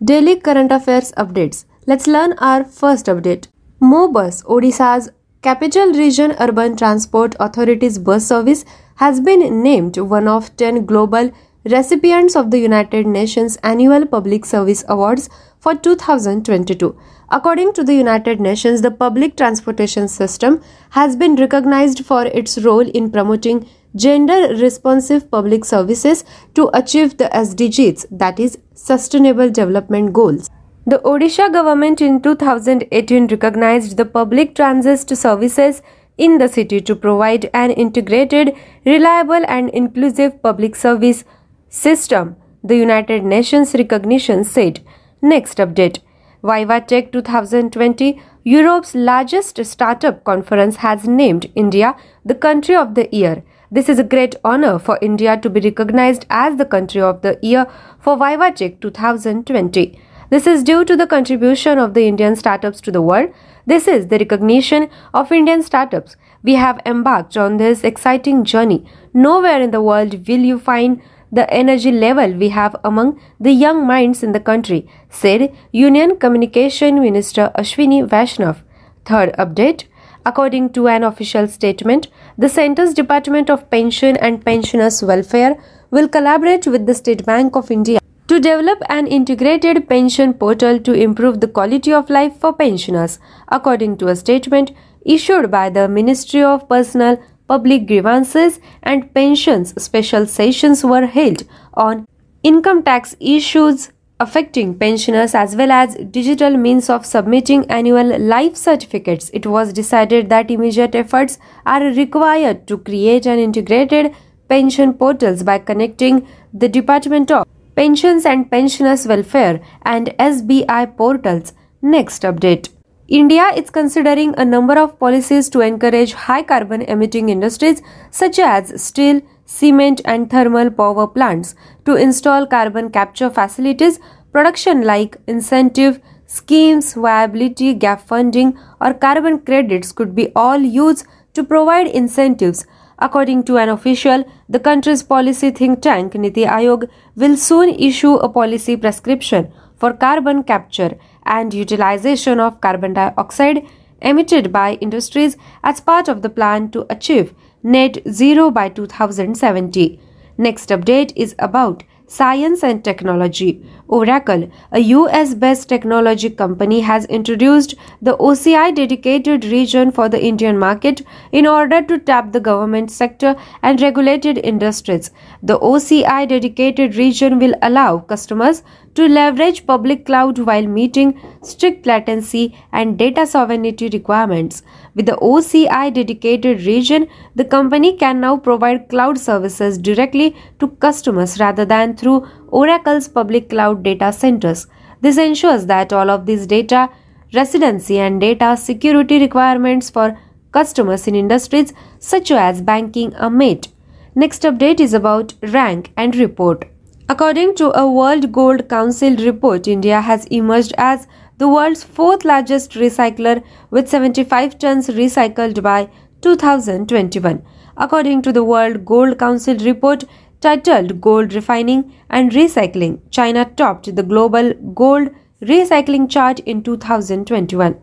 daily 0.00 0.38
current 0.48 0.78
affairs 0.80 1.16
updates. 1.22 1.66
Let's 1.88 2.06
learn 2.06 2.34
our 2.36 2.64
first 2.64 3.06
update. 3.06 3.46
Mobus, 3.80 4.44
Odisha's 4.44 5.08
capital 5.40 5.94
region 5.94 6.34
urban 6.38 6.76
transport 6.76 7.34
authority's 7.40 7.98
bus 7.98 8.26
service 8.26 8.66
has 8.96 9.22
been 9.22 9.62
named 9.62 9.96
one 9.96 10.28
of 10.28 10.54
10 10.58 10.84
global 10.84 11.30
recipients 11.64 12.36
of 12.36 12.50
the 12.50 12.58
United 12.58 13.06
Nations 13.06 13.56
Annual 13.62 14.04
Public 14.04 14.44
Service 14.44 14.84
Awards 14.86 15.30
for 15.60 15.74
2022. 15.74 16.94
According 17.30 17.72
to 17.72 17.82
the 17.82 17.94
United 17.94 18.38
Nations, 18.38 18.82
the 18.82 18.90
public 18.90 19.38
transportation 19.38 20.08
system 20.08 20.60
has 20.90 21.16
been 21.16 21.36
recognized 21.36 22.04
for 22.04 22.26
its 22.26 22.58
role 22.58 22.86
in 22.90 23.10
promoting 23.10 23.66
gender 23.96 24.54
responsive 24.56 25.30
public 25.30 25.64
services 25.64 26.22
to 26.54 26.68
achieve 26.74 27.16
the 27.16 27.30
SDGs, 27.32 28.04
that 28.10 28.38
is, 28.38 28.58
Sustainable 28.74 29.48
Development 29.48 30.12
Goals. 30.12 30.50
The 30.90 31.00
Odisha 31.00 31.52
government 31.52 32.00
in 32.00 32.22
2018 32.22 33.26
recognized 33.26 33.98
the 33.98 34.06
public 34.06 34.54
transit 34.54 35.10
services 35.18 35.82
in 36.16 36.38
the 36.38 36.48
city 36.48 36.80
to 36.80 36.96
provide 36.96 37.50
an 37.52 37.72
integrated, 37.72 38.54
reliable, 38.86 39.44
and 39.46 39.68
inclusive 39.68 40.42
public 40.42 40.74
service 40.74 41.24
system, 41.68 42.36
the 42.64 42.78
United 42.78 43.22
Nations 43.22 43.74
recognition 43.74 44.44
said. 44.44 44.80
Next 45.20 45.58
update 45.58 45.98
Viva 46.42 46.80
Tech 46.80 47.12
2020, 47.12 48.22
Europe's 48.44 48.94
largest 48.94 49.62
startup 49.66 50.24
conference, 50.24 50.76
has 50.76 51.06
named 51.06 51.52
India 51.54 51.94
the 52.24 52.34
country 52.34 52.74
of 52.74 52.94
the 52.94 53.10
year. 53.12 53.42
This 53.70 53.90
is 53.90 53.98
a 53.98 54.10
great 54.16 54.36
honor 54.42 54.78
for 54.78 54.98
India 55.02 55.36
to 55.36 55.50
be 55.50 55.60
recognized 55.60 56.24
as 56.30 56.56
the 56.56 56.64
country 56.64 57.02
of 57.02 57.20
the 57.20 57.38
year 57.42 57.66
for 58.00 58.16
Viva 58.16 58.52
Tech 58.52 58.80
2020. 58.80 60.00
This 60.30 60.46
is 60.46 60.62
due 60.62 60.84
to 60.84 60.94
the 60.94 61.06
contribution 61.06 61.78
of 61.78 61.94
the 61.94 62.06
Indian 62.06 62.36
startups 62.36 62.82
to 62.82 62.92
the 62.92 63.00
world. 63.00 63.30
This 63.66 63.88
is 63.88 64.08
the 64.08 64.18
recognition 64.18 64.90
of 65.14 65.32
Indian 65.32 65.62
startups. 65.62 66.16
We 66.42 66.56
have 66.56 66.80
embarked 66.84 67.38
on 67.38 67.56
this 67.56 67.82
exciting 67.82 68.44
journey. 68.44 68.84
Nowhere 69.14 69.62
in 69.62 69.70
the 69.70 69.80
world 69.80 70.28
will 70.28 70.44
you 70.50 70.58
find 70.58 71.00
the 71.32 71.50
energy 71.50 71.90
level 71.90 72.34
we 72.34 72.50
have 72.50 72.76
among 72.84 73.18
the 73.40 73.52
young 73.52 73.86
minds 73.86 74.22
in 74.22 74.32
the 74.32 74.40
country, 74.40 74.86
said 75.08 75.54
Union 75.72 76.18
Communication 76.18 77.00
Minister 77.00 77.50
Ashwini 77.56 78.06
Vaishnav. 78.06 78.58
Third 79.06 79.34
update 79.38 79.84
According 80.26 80.72
to 80.74 80.88
an 80.88 81.04
official 81.04 81.48
statement, 81.48 82.08
the 82.36 82.50
Centre's 82.50 82.92
Department 82.92 83.48
of 83.48 83.70
Pension 83.70 84.14
and 84.18 84.44
Pensioners' 84.44 85.02
Welfare 85.02 85.56
will 85.90 86.06
collaborate 86.06 86.66
with 86.66 86.84
the 86.84 86.94
State 86.94 87.24
Bank 87.24 87.56
of 87.56 87.70
India 87.70 87.98
to 88.28 88.38
develop 88.38 88.82
an 88.90 89.06
integrated 89.06 89.88
pension 89.88 90.34
portal 90.34 90.78
to 90.78 90.92
improve 90.92 91.40
the 91.40 91.48
quality 91.48 91.92
of 91.92 92.10
life 92.10 92.38
for 92.38 92.52
pensioners, 92.52 93.18
according 93.48 93.96
to 93.96 94.08
a 94.08 94.16
statement 94.16 94.70
issued 95.06 95.50
by 95.50 95.70
the 95.70 95.88
Ministry 95.88 96.42
of 96.42 96.68
Personal 96.68 97.18
Public 97.48 97.86
Grievances 97.86 98.60
and 98.82 99.12
Pensions. 99.14 99.72
Special 99.82 100.26
sessions 100.26 100.84
were 100.84 101.06
held 101.06 101.44
on 101.72 102.06
income 102.42 102.82
tax 102.82 103.16
issues 103.18 103.90
affecting 104.20 104.78
pensioners 104.78 105.34
as 105.34 105.56
well 105.56 105.70
as 105.70 105.94
digital 106.10 106.56
means 106.58 106.90
of 106.90 107.06
submitting 107.06 107.64
annual 107.70 108.18
life 108.18 108.56
certificates, 108.56 109.30
it 109.32 109.46
was 109.46 109.72
decided 109.72 110.28
that 110.28 110.50
immediate 110.50 110.94
efforts 110.94 111.38
are 111.64 111.84
required 111.84 112.66
to 112.66 112.76
create 112.76 113.26
an 113.26 113.38
integrated 113.38 114.14
pension 114.48 114.92
portals 114.92 115.42
by 115.44 115.58
connecting 115.58 116.26
the 116.52 116.68
Department 116.68 117.30
of 117.30 117.46
Pensions 117.78 118.26
and 118.26 118.50
Pensioners 118.50 119.06
Welfare 119.06 119.60
and 119.82 120.08
SBI 120.18 120.96
portals. 120.96 121.52
Next 121.80 122.24
update. 122.24 122.70
India 123.06 123.52
is 123.54 123.70
considering 123.70 124.34
a 124.36 124.44
number 124.44 124.76
of 124.76 124.98
policies 124.98 125.48
to 125.50 125.60
encourage 125.60 126.14
high 126.14 126.42
carbon 126.42 126.82
emitting 126.82 127.28
industries 127.28 127.80
such 128.10 128.40
as 128.40 128.82
steel, 128.82 129.20
cement, 129.44 130.00
and 130.04 130.28
thermal 130.28 130.72
power 130.72 131.06
plants 131.06 131.54
to 131.84 131.94
install 131.94 132.48
carbon 132.48 132.90
capture 132.90 133.30
facilities, 133.30 134.00
production 134.32 134.82
like 134.82 135.16
incentive 135.28 136.00
schemes, 136.26 136.94
viability 136.94 137.74
gap 137.74 138.00
funding, 138.00 138.58
or 138.80 138.92
carbon 138.92 139.38
credits 139.38 139.92
could 139.92 140.16
be 140.16 140.32
all 140.34 140.58
used 140.58 141.06
to 141.32 141.44
provide 141.44 141.86
incentives. 141.86 142.66
According 142.98 143.44
to 143.44 143.56
an 143.58 143.68
official, 143.68 144.24
the 144.48 144.58
country's 144.58 145.02
policy 145.02 145.50
think 145.50 145.82
tank 145.82 146.14
Niti 146.14 146.44
Aayog 146.44 146.88
will 147.14 147.36
soon 147.36 147.68
issue 147.68 148.14
a 148.14 148.28
policy 148.28 148.76
prescription 148.76 149.52
for 149.76 149.92
carbon 149.92 150.42
capture 150.42 150.96
and 151.24 151.54
utilization 151.54 152.40
of 152.40 152.60
carbon 152.60 152.94
dioxide 152.94 153.64
emitted 154.02 154.52
by 154.52 154.74
industries 154.74 155.36
as 155.62 155.80
part 155.80 156.08
of 156.08 156.22
the 156.22 156.30
plan 156.30 156.70
to 156.70 156.86
achieve 156.90 157.34
net 157.62 157.98
zero 158.10 158.50
by 158.50 158.68
2070. 158.68 160.00
Next 160.36 160.68
update 160.70 161.12
is 161.14 161.34
about 161.38 161.82
science 162.08 162.64
and 162.64 162.82
technology. 162.82 163.62
Oracle, 163.86 164.50
a 164.72 164.80
US 164.80 165.34
based 165.34 165.68
technology 165.68 166.30
company, 166.30 166.80
has 166.80 167.04
introduced 167.06 167.74
the 168.02 168.16
OCI 168.16 168.74
dedicated 168.74 169.44
region 169.44 169.92
for 169.92 170.08
the 170.08 170.22
Indian 170.22 170.58
market 170.58 171.02
in 171.32 171.46
order 171.46 171.80
to 171.82 171.98
tap 171.98 172.32
the 172.32 172.40
government 172.40 172.90
sector 172.90 173.36
and 173.62 173.80
regulated 173.80 174.38
industries. 174.38 175.10
The 175.42 175.58
OCI 175.58 176.26
dedicated 176.28 176.96
region 176.96 177.38
will 177.38 177.54
allow 177.62 177.98
customers 177.98 178.62
to 178.94 179.06
leverage 179.06 179.64
public 179.66 180.04
cloud 180.06 180.38
while 180.38 180.66
meeting 180.66 181.20
strict 181.42 181.86
latency 181.86 182.56
and 182.72 182.98
data 182.98 183.26
sovereignty 183.26 183.88
requirements. 183.92 184.62
With 184.98 185.06
the 185.06 185.16
OCI 185.22 185.94
dedicated 185.94 186.66
region, 186.66 187.06
the 187.36 187.44
company 187.44 187.96
can 187.96 188.18
now 188.20 188.36
provide 188.36 188.88
cloud 188.88 189.16
services 189.16 189.78
directly 189.78 190.34
to 190.58 190.66
customers 190.86 191.38
rather 191.38 191.64
than 191.64 191.96
through 191.96 192.26
Oracle's 192.48 193.06
public 193.06 193.48
cloud 193.48 193.84
data 193.84 194.12
centers. 194.12 194.66
This 195.00 195.16
ensures 195.16 195.66
that 195.66 195.92
all 195.92 196.10
of 196.10 196.26
these 196.26 196.48
data 196.48 196.90
residency 197.32 198.00
and 198.00 198.20
data 198.20 198.56
security 198.56 199.20
requirements 199.20 199.88
for 199.88 200.18
customers 200.50 201.06
in 201.06 201.14
industries 201.14 201.72
such 202.00 202.32
as 202.32 202.60
banking 202.60 203.14
are 203.14 203.30
met. 203.30 203.68
Next 204.16 204.42
update 204.42 204.80
is 204.80 204.94
about 204.94 205.32
rank 205.42 205.92
and 205.96 206.16
report. 206.16 206.64
According 207.08 207.54
to 207.54 207.70
a 207.78 207.88
World 207.88 208.32
Gold 208.32 208.68
Council 208.68 209.14
report, 209.14 209.68
India 209.68 210.00
has 210.00 210.24
emerged 210.24 210.74
as 210.76 211.06
the 211.38 211.48
world's 211.48 211.84
fourth 211.84 212.24
largest 212.24 212.72
recycler 212.72 213.42
with 213.70 213.88
75 213.88 214.58
tons 214.58 214.88
recycled 214.88 215.62
by 215.62 215.88
2021. 216.20 217.42
According 217.76 218.22
to 218.22 218.32
the 218.32 218.42
World 218.42 218.84
Gold 218.84 219.18
Council 219.18 219.56
report 219.58 220.04
titled 220.40 221.00
Gold 221.00 221.32
Refining 221.32 221.94
and 222.10 222.32
Recycling, 222.32 223.00
China 223.10 223.44
topped 223.44 223.94
the 223.94 224.02
global 224.02 224.52
gold 224.74 225.10
recycling 225.40 226.10
chart 226.10 226.40
in 226.40 226.64
2021, 226.64 227.76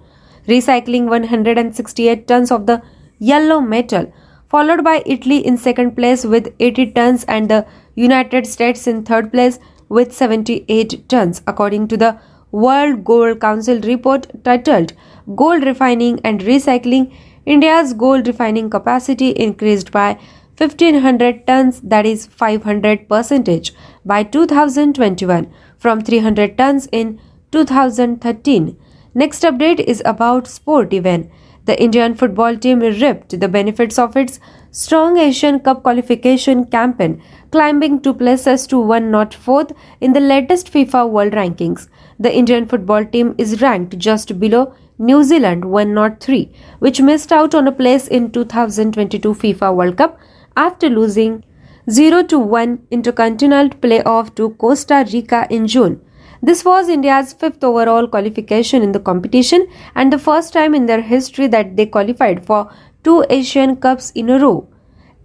recycling 0.48 1.08
168 1.08 2.28
tons 2.28 2.52
of 2.52 2.66
the 2.66 2.82
yellow 3.20 3.62
metal, 3.62 4.12
followed 4.50 4.84
by 4.84 5.02
Italy 5.06 5.38
in 5.38 5.58
second 5.58 5.96
place 5.96 6.26
with 6.26 6.54
80 6.60 6.92
tons 6.92 7.24
and 7.26 7.50
the 7.50 7.66
United 7.96 8.46
States 8.46 8.86
in 8.86 9.04
third 9.04 9.32
place 9.32 9.60
with 9.88 10.14
78 10.14 11.08
tons, 11.08 11.42
according 11.48 11.88
to 11.88 11.96
the 11.96 12.20
World 12.64 13.04
Gold 13.04 13.42
Council 13.42 13.82
report 13.82 14.28
titled 14.46 14.94
Gold 15.36 15.64
Refining 15.66 16.22
and 16.24 16.40
Recycling. 16.40 17.14
India's 17.46 17.92
gold 17.94 18.28
refining 18.28 18.70
capacity 18.70 19.32
increased 19.32 19.92
by 19.92 20.18
1500 20.58 21.46
tons 21.46 21.82
that 21.82 22.06
is 22.06 22.26
500 22.28 23.10
percentage 23.10 23.74
by 24.06 24.24
2021 24.24 25.52
from 25.78 26.00
300 26.00 26.58
tons 26.58 26.88
in 26.94 27.20
2013. 27.52 28.78
Next 29.14 29.44
update 29.44 29.82
is 29.82 30.02
about 30.06 30.48
sport 30.48 30.94
event. 30.94 31.30
The 31.66 31.78
Indian 31.82 32.16
football 32.16 32.56
team 32.56 32.80
reaped 32.80 33.38
the 33.38 33.50
benefits 33.50 34.00
of 34.00 34.16
its 34.16 34.40
strong 34.72 35.18
Asian 35.18 35.60
Cup 35.60 35.84
qualification 35.84 36.66
campaign, 36.66 37.22
climbing 37.52 38.02
two 38.02 38.14
places 38.14 38.66
to 38.68 38.80
one 38.80 39.12
not 39.12 39.34
fourth 39.34 39.74
in 40.00 40.14
the 40.14 40.20
latest 40.22 40.72
FIFA 40.72 41.10
World 41.10 41.34
Rankings. 41.34 41.90
The 42.18 42.34
Indian 42.34 42.66
football 42.66 43.04
team 43.04 43.36
is 43.38 43.62
ranked 43.62 43.98
just 43.98 44.40
below 44.40 44.74
New 44.98 45.24
Zealand 45.24 45.66
103, 45.66 46.50
which 46.80 47.02
missed 47.02 47.34
out 47.34 47.54
on 47.54 47.68
a 47.68 47.72
place 47.74 48.08
in 48.08 48.32
2022 48.32 49.34
FIFA 49.34 49.76
World 49.76 49.98
Cup 49.98 50.18
after 50.56 50.90
losing 50.90 51.44
0 51.90 52.24
1 52.24 52.88
intercontinental 52.90 53.78
playoff 53.80 54.34
to 54.36 54.52
Costa 54.52 55.06
Rica 55.12 55.46
in 55.50 55.68
June. 55.68 56.00
This 56.42 56.64
was 56.64 56.88
India's 56.88 57.34
fifth 57.34 57.64
overall 57.64 58.08
qualification 58.08 58.82
in 58.82 58.94
the 58.94 59.00
competition 59.00 59.68
and 59.94 60.14
the 60.14 60.20
first 60.20 60.54
time 60.54 60.74
in 60.74 60.86
their 60.86 61.02
history 61.02 61.48
that 61.48 61.76
they 61.76 61.86
qualified 61.86 62.46
for 62.46 62.72
two 63.04 63.26
Asian 63.30 63.76
Cups 63.76 64.12
in 64.12 64.30
a 64.30 64.40
row. 64.40 64.68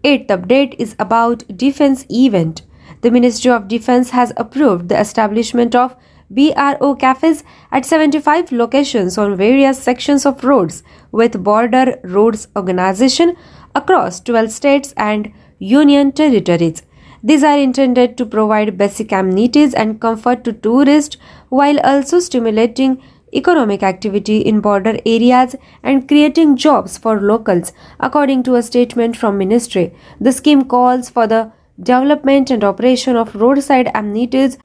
Eighth 0.03 0.29
update 0.29 0.75
is 0.79 0.97
about 0.99 1.45
defense 1.57 2.05
event. 2.11 2.63
The 3.03 3.11
Ministry 3.11 3.51
of 3.51 3.69
Defense 3.69 4.11
has 4.11 4.33
approved 4.37 4.89
the 4.89 4.99
establishment 4.99 5.75
of 5.75 5.95
BRO 6.31 6.95
cafes 6.95 7.43
at 7.73 7.85
75 7.85 8.53
locations 8.53 9.19
on 9.19 9.37
various 9.37 9.83
sections 9.83 10.25
of 10.25 10.45
roads 10.45 10.85
with 11.11 11.43
Border 11.43 11.99
Roads 12.05 12.47
Organization 12.57 13.37
across 13.75 14.21
12 14.21 14.53
states 14.53 14.95
and 14.97 15.33
union 15.59 16.13
territories. 16.13 16.83
These 17.23 17.43
are 17.43 17.59
intended 17.59 18.17
to 18.17 18.25
provide 18.25 18.79
basic 18.79 19.11
amenities 19.11 19.75
and 19.75 20.01
comfort 20.01 20.45
to 20.45 20.53
tourists 20.53 21.17
while 21.49 21.81
also 21.81 22.21
stimulating 22.21 23.03
economic 23.35 23.83
activity 23.83 24.39
in 24.39 24.61
border 24.61 24.99
areas 25.05 25.55
and 25.83 26.07
creating 26.09 26.57
jobs 26.57 26.97
for 26.97 27.21
locals 27.21 27.73
according 27.99 28.43
to 28.43 28.57
a 28.57 28.63
statement 28.63 29.17
from 29.17 29.39
ministry 29.39 29.93
the 30.21 30.33
scheme 30.33 30.65
calls 30.65 31.09
for 31.09 31.29
the 31.29 31.53
development 31.81 32.51
and 32.51 32.65
operation 32.65 33.15
of 33.17 33.37
roadside 33.37 33.91
amenities 33.95 34.59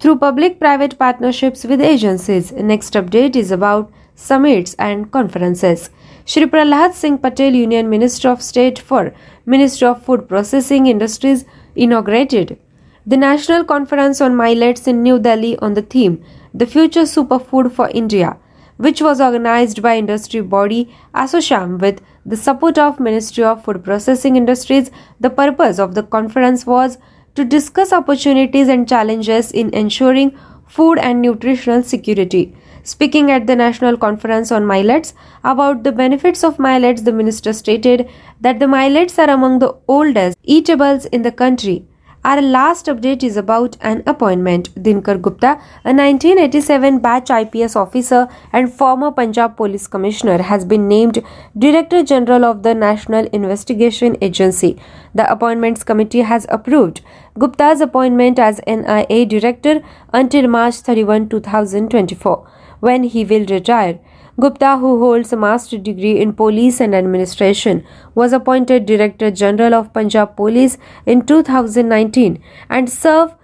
through 0.00 0.16
public 0.16 0.58
private 0.58 0.98
partnerships 0.98 1.64
with 1.64 1.80
agencies 1.80 2.52
next 2.52 2.94
update 2.94 3.36
is 3.36 3.50
about 3.50 3.90
summits 4.14 4.74
and 4.78 5.10
conferences 5.10 5.90
Shri 6.24 6.46
Prahlad 6.46 6.92
Singh 6.92 7.18
Patel 7.18 7.54
Union 7.54 7.88
Minister 7.90 8.28
of 8.28 8.42
State 8.42 8.78
for 8.78 9.14
Ministry 9.46 9.88
of 9.88 10.02
Food 10.04 10.28
Processing 10.28 10.86
Industries 10.86 11.44
inaugurated 11.74 12.58
the 13.06 13.16
National 13.16 13.64
Conference 13.64 14.20
on 14.20 14.36
Millets 14.36 14.86
in 14.86 15.02
New 15.02 15.18
Delhi 15.18 15.56
on 15.58 15.72
the 15.72 15.80
theme 15.80 16.22
The 16.52 16.66
Future 16.66 17.06
Superfood 17.12 17.72
for 17.72 17.88
India, 17.88 18.36
which 18.76 19.00
was 19.00 19.22
organized 19.22 19.80
by 19.80 19.96
industry 19.96 20.42
body 20.42 20.94
ASSOCHAM 21.14 21.78
with 21.80 22.02
the 22.26 22.36
support 22.36 22.76
of 22.76 23.00
Ministry 23.00 23.44
of 23.44 23.64
Food 23.64 23.82
Processing 23.82 24.36
Industries. 24.36 24.90
The 25.18 25.30
purpose 25.30 25.78
of 25.78 25.94
the 25.94 26.02
conference 26.02 26.66
was 26.66 26.98
to 27.38 27.44
discuss 27.44 27.92
opportunities 27.92 28.68
and 28.68 28.88
challenges 28.88 29.52
in 29.52 29.72
ensuring 29.72 30.36
food 30.66 30.98
and 30.98 31.22
nutritional 31.22 31.82
security. 31.82 32.54
Speaking 32.82 33.30
at 33.30 33.46
the 33.46 33.54
National 33.54 33.96
Conference 33.96 34.50
on 34.50 34.66
Millets 34.66 35.14
about 35.44 35.84
the 35.84 35.92
benefits 35.92 36.42
of 36.42 36.58
millets, 36.58 37.02
the 37.02 37.12
minister 37.12 37.52
stated 37.52 38.08
that 38.40 38.58
the 38.58 38.66
millets 38.66 39.18
are 39.18 39.30
among 39.30 39.60
the 39.60 39.72
oldest 39.86 40.36
eatables 40.42 41.04
in 41.06 41.22
the 41.22 41.30
country 41.30 41.84
our 42.24 42.42
last 42.42 42.86
update 42.86 43.22
is 43.22 43.36
about 43.36 43.76
an 43.80 44.02
appointment. 44.06 44.74
Dinkar 44.74 45.20
Gupta, 45.22 45.60
a 45.84 45.94
1987 45.94 46.98
batch 46.98 47.30
IPS 47.30 47.76
officer 47.76 48.28
and 48.52 48.72
former 48.72 49.10
Punjab 49.10 49.56
Police 49.56 49.86
Commissioner, 49.86 50.42
has 50.42 50.64
been 50.64 50.88
named 50.88 51.22
Director 51.56 52.02
General 52.02 52.44
of 52.44 52.62
the 52.64 52.74
National 52.74 53.26
Investigation 53.26 54.16
Agency. 54.20 54.76
The 55.14 55.30
Appointments 55.30 55.84
Committee 55.84 56.22
has 56.22 56.46
approved 56.48 57.00
Gupta's 57.38 57.80
appointment 57.80 58.38
as 58.38 58.60
NIA 58.66 59.24
Director 59.24 59.80
until 60.12 60.48
March 60.48 60.76
31, 60.76 61.28
2024, 61.28 62.50
when 62.80 63.04
he 63.04 63.24
will 63.24 63.46
retire. 63.46 64.00
Gupta, 64.40 64.76
who 64.78 65.00
holds 65.00 65.32
a 65.32 65.36
master's 65.36 65.80
degree 65.80 66.20
in 66.20 66.32
police 66.32 66.80
and 66.80 66.94
administration, 66.94 67.84
was 68.14 68.32
appointed 68.32 68.86
Director 68.86 69.32
General 69.32 69.74
of 69.74 69.92
Punjab 69.92 70.36
Police 70.36 70.78
in 71.06 71.26
2019 71.26 72.40
and 72.70 72.88
served 72.88 73.34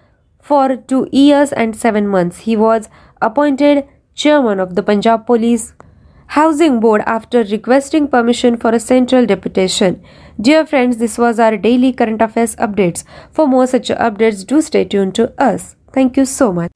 for 0.40 0.76
two 0.76 1.08
years 1.10 1.52
and 1.52 1.74
seven 1.74 2.06
months. 2.06 2.40
He 2.40 2.56
was 2.56 2.88
appointed 3.20 3.88
Chairman 4.14 4.60
of 4.60 4.76
the 4.76 4.84
Punjab 4.84 5.26
Police 5.26 5.74
Housing 6.28 6.78
Board 6.78 7.02
after 7.06 7.42
requesting 7.42 8.06
permission 8.06 8.56
for 8.56 8.70
a 8.70 8.78
central 8.78 9.26
deputation. 9.26 10.00
Dear 10.40 10.64
friends, 10.64 10.98
this 10.98 11.18
was 11.18 11.40
our 11.40 11.56
daily 11.56 11.92
current 11.92 12.22
affairs 12.22 12.54
updates. 12.56 13.02
For 13.32 13.48
more 13.48 13.66
such 13.66 13.88
updates, 13.88 14.46
do 14.46 14.62
stay 14.62 14.84
tuned 14.84 15.16
to 15.16 15.32
us. 15.42 15.74
Thank 15.92 16.16
you 16.16 16.24
so 16.24 16.52
much. 16.52 16.70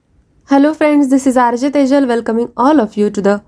Hello 0.46 0.74
friends, 0.74 1.08
this 1.10 1.26
is 1.26 1.36
Arjit 1.36 1.72
Tejal 1.72 2.08
welcoming 2.08 2.52
all 2.56 2.80
of 2.80 2.96
you 2.96 3.10
to 3.10 3.22
the 3.22 3.42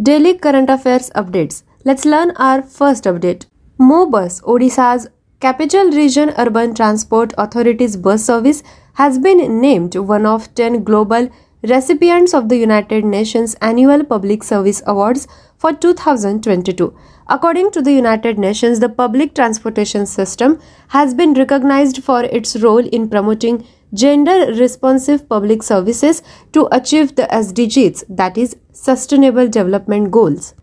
Daily 0.00 0.34
current 0.38 0.70
affairs 0.70 1.10
updates. 1.16 1.64
Let's 1.84 2.04
learn 2.04 2.30
our 2.36 2.62
first 2.62 3.02
update. 3.02 3.46
MoBus, 3.80 4.40
Odisha's 4.42 5.08
Capital 5.40 5.90
Region 5.90 6.32
Urban 6.38 6.72
Transport 6.72 7.32
Authority's 7.36 7.96
bus 7.96 8.24
service, 8.24 8.62
has 8.94 9.18
been 9.18 9.60
named 9.60 9.96
one 9.96 10.24
of 10.24 10.54
10 10.54 10.84
global 10.84 11.28
recipients 11.64 12.32
of 12.32 12.48
the 12.48 12.58
United 12.58 13.04
Nations 13.04 13.56
Annual 13.60 14.04
Public 14.04 14.44
Service 14.44 14.80
Awards 14.86 15.26
for 15.56 15.72
2022. 15.72 16.96
According 17.26 17.72
to 17.72 17.82
the 17.82 17.92
United 17.92 18.38
Nations, 18.38 18.78
the 18.78 18.88
public 18.88 19.34
transportation 19.34 20.06
system 20.06 20.60
has 20.90 21.12
been 21.12 21.34
recognized 21.34 22.04
for 22.04 22.22
its 22.22 22.54
role 22.54 22.86
in 22.86 23.10
promoting 23.10 23.66
gender 23.94 24.52
responsive 24.54 25.28
public 25.28 25.62
services 25.62 26.22
to 26.52 26.68
achieve 26.72 27.16
the 27.16 27.22
SDGs, 27.24 28.04
that 28.08 28.36
is, 28.36 28.56
Sustainable 28.72 29.48
Development 29.48 30.10
Goals. 30.10 30.54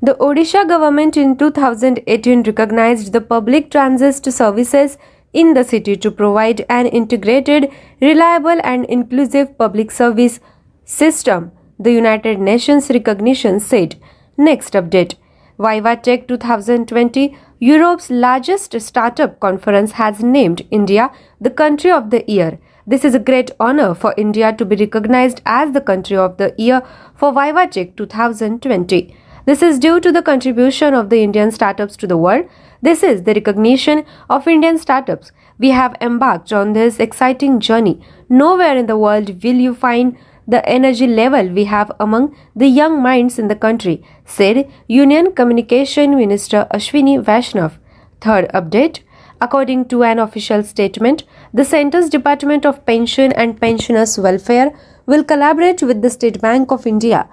The 0.00 0.14
Odisha 0.14 0.66
government 0.66 1.16
in 1.16 1.36
2018 1.36 2.42
recognized 2.42 3.12
the 3.12 3.20
public 3.20 3.70
transit 3.70 4.24
services 4.32 4.98
in 5.32 5.54
the 5.54 5.64
city 5.64 5.96
to 5.96 6.10
provide 6.10 6.64
an 6.68 6.86
integrated, 6.86 7.70
reliable, 8.00 8.58
and 8.64 8.84
inclusive 8.86 9.56
public 9.56 9.90
service 9.90 10.40
system, 10.84 11.52
the 11.78 11.92
United 11.92 12.40
Nations 12.40 12.90
recognition 12.90 13.60
said. 13.60 13.96
Next 14.36 14.72
update 14.72 15.14
VivaTech 15.58 16.26
2020, 16.26 17.36
Europe's 17.64 18.10
largest 18.10 18.74
startup 18.80 19.38
conference, 19.38 19.92
has 19.92 20.20
named 20.20 20.62
India 20.72 21.12
the 21.40 21.48
country 21.48 21.92
of 21.92 22.10
the 22.10 22.24
year. 22.26 22.58
This 22.88 23.04
is 23.04 23.14
a 23.14 23.20
great 23.20 23.52
honor 23.60 23.94
for 23.94 24.12
India 24.18 24.52
to 24.52 24.64
be 24.64 24.74
recognized 24.74 25.40
as 25.46 25.70
the 25.70 25.80
country 25.80 26.16
of 26.16 26.38
the 26.38 26.52
year 26.58 26.82
for 27.14 27.30
VivaTech 27.30 27.94
2020. 27.94 29.16
This 29.46 29.62
is 29.62 29.78
due 29.78 30.00
to 30.00 30.10
the 30.10 30.22
contribution 30.22 30.92
of 30.92 31.08
the 31.08 31.22
Indian 31.22 31.52
startups 31.52 31.96
to 31.98 32.08
the 32.08 32.16
world. 32.16 32.48
This 32.80 33.04
is 33.04 33.22
the 33.22 33.34
recognition 33.34 34.04
of 34.28 34.48
Indian 34.48 34.76
startups. 34.76 35.30
We 35.60 35.70
have 35.70 35.94
embarked 36.00 36.52
on 36.52 36.72
this 36.72 36.98
exciting 36.98 37.60
journey. 37.60 38.00
Nowhere 38.28 38.76
in 38.76 38.86
the 38.86 38.98
world 38.98 39.40
will 39.44 39.60
you 39.68 39.76
find 39.76 40.18
the 40.46 40.66
energy 40.68 41.06
level 41.06 41.48
we 41.48 41.64
have 41.64 41.92
among 42.00 42.36
the 42.54 42.66
young 42.66 43.02
minds 43.02 43.38
in 43.38 43.48
the 43.48 43.56
country, 43.56 44.02
said 44.24 44.70
Union 44.88 45.32
Communication 45.32 46.16
Minister 46.16 46.66
Ashwini 46.72 47.22
Vaishnav. 47.22 47.78
Third 48.20 48.48
update 48.52 49.00
According 49.42 49.86
to 49.86 50.04
an 50.04 50.20
official 50.20 50.62
statement, 50.62 51.24
the 51.52 51.64
Centre's 51.64 52.08
Department 52.08 52.64
of 52.64 52.86
Pension 52.86 53.32
and 53.32 53.60
Pensioners 53.60 54.16
Welfare 54.16 54.70
will 55.04 55.24
collaborate 55.24 55.82
with 55.82 56.00
the 56.00 56.10
State 56.10 56.40
Bank 56.40 56.70
of 56.70 56.86
India 56.86 57.28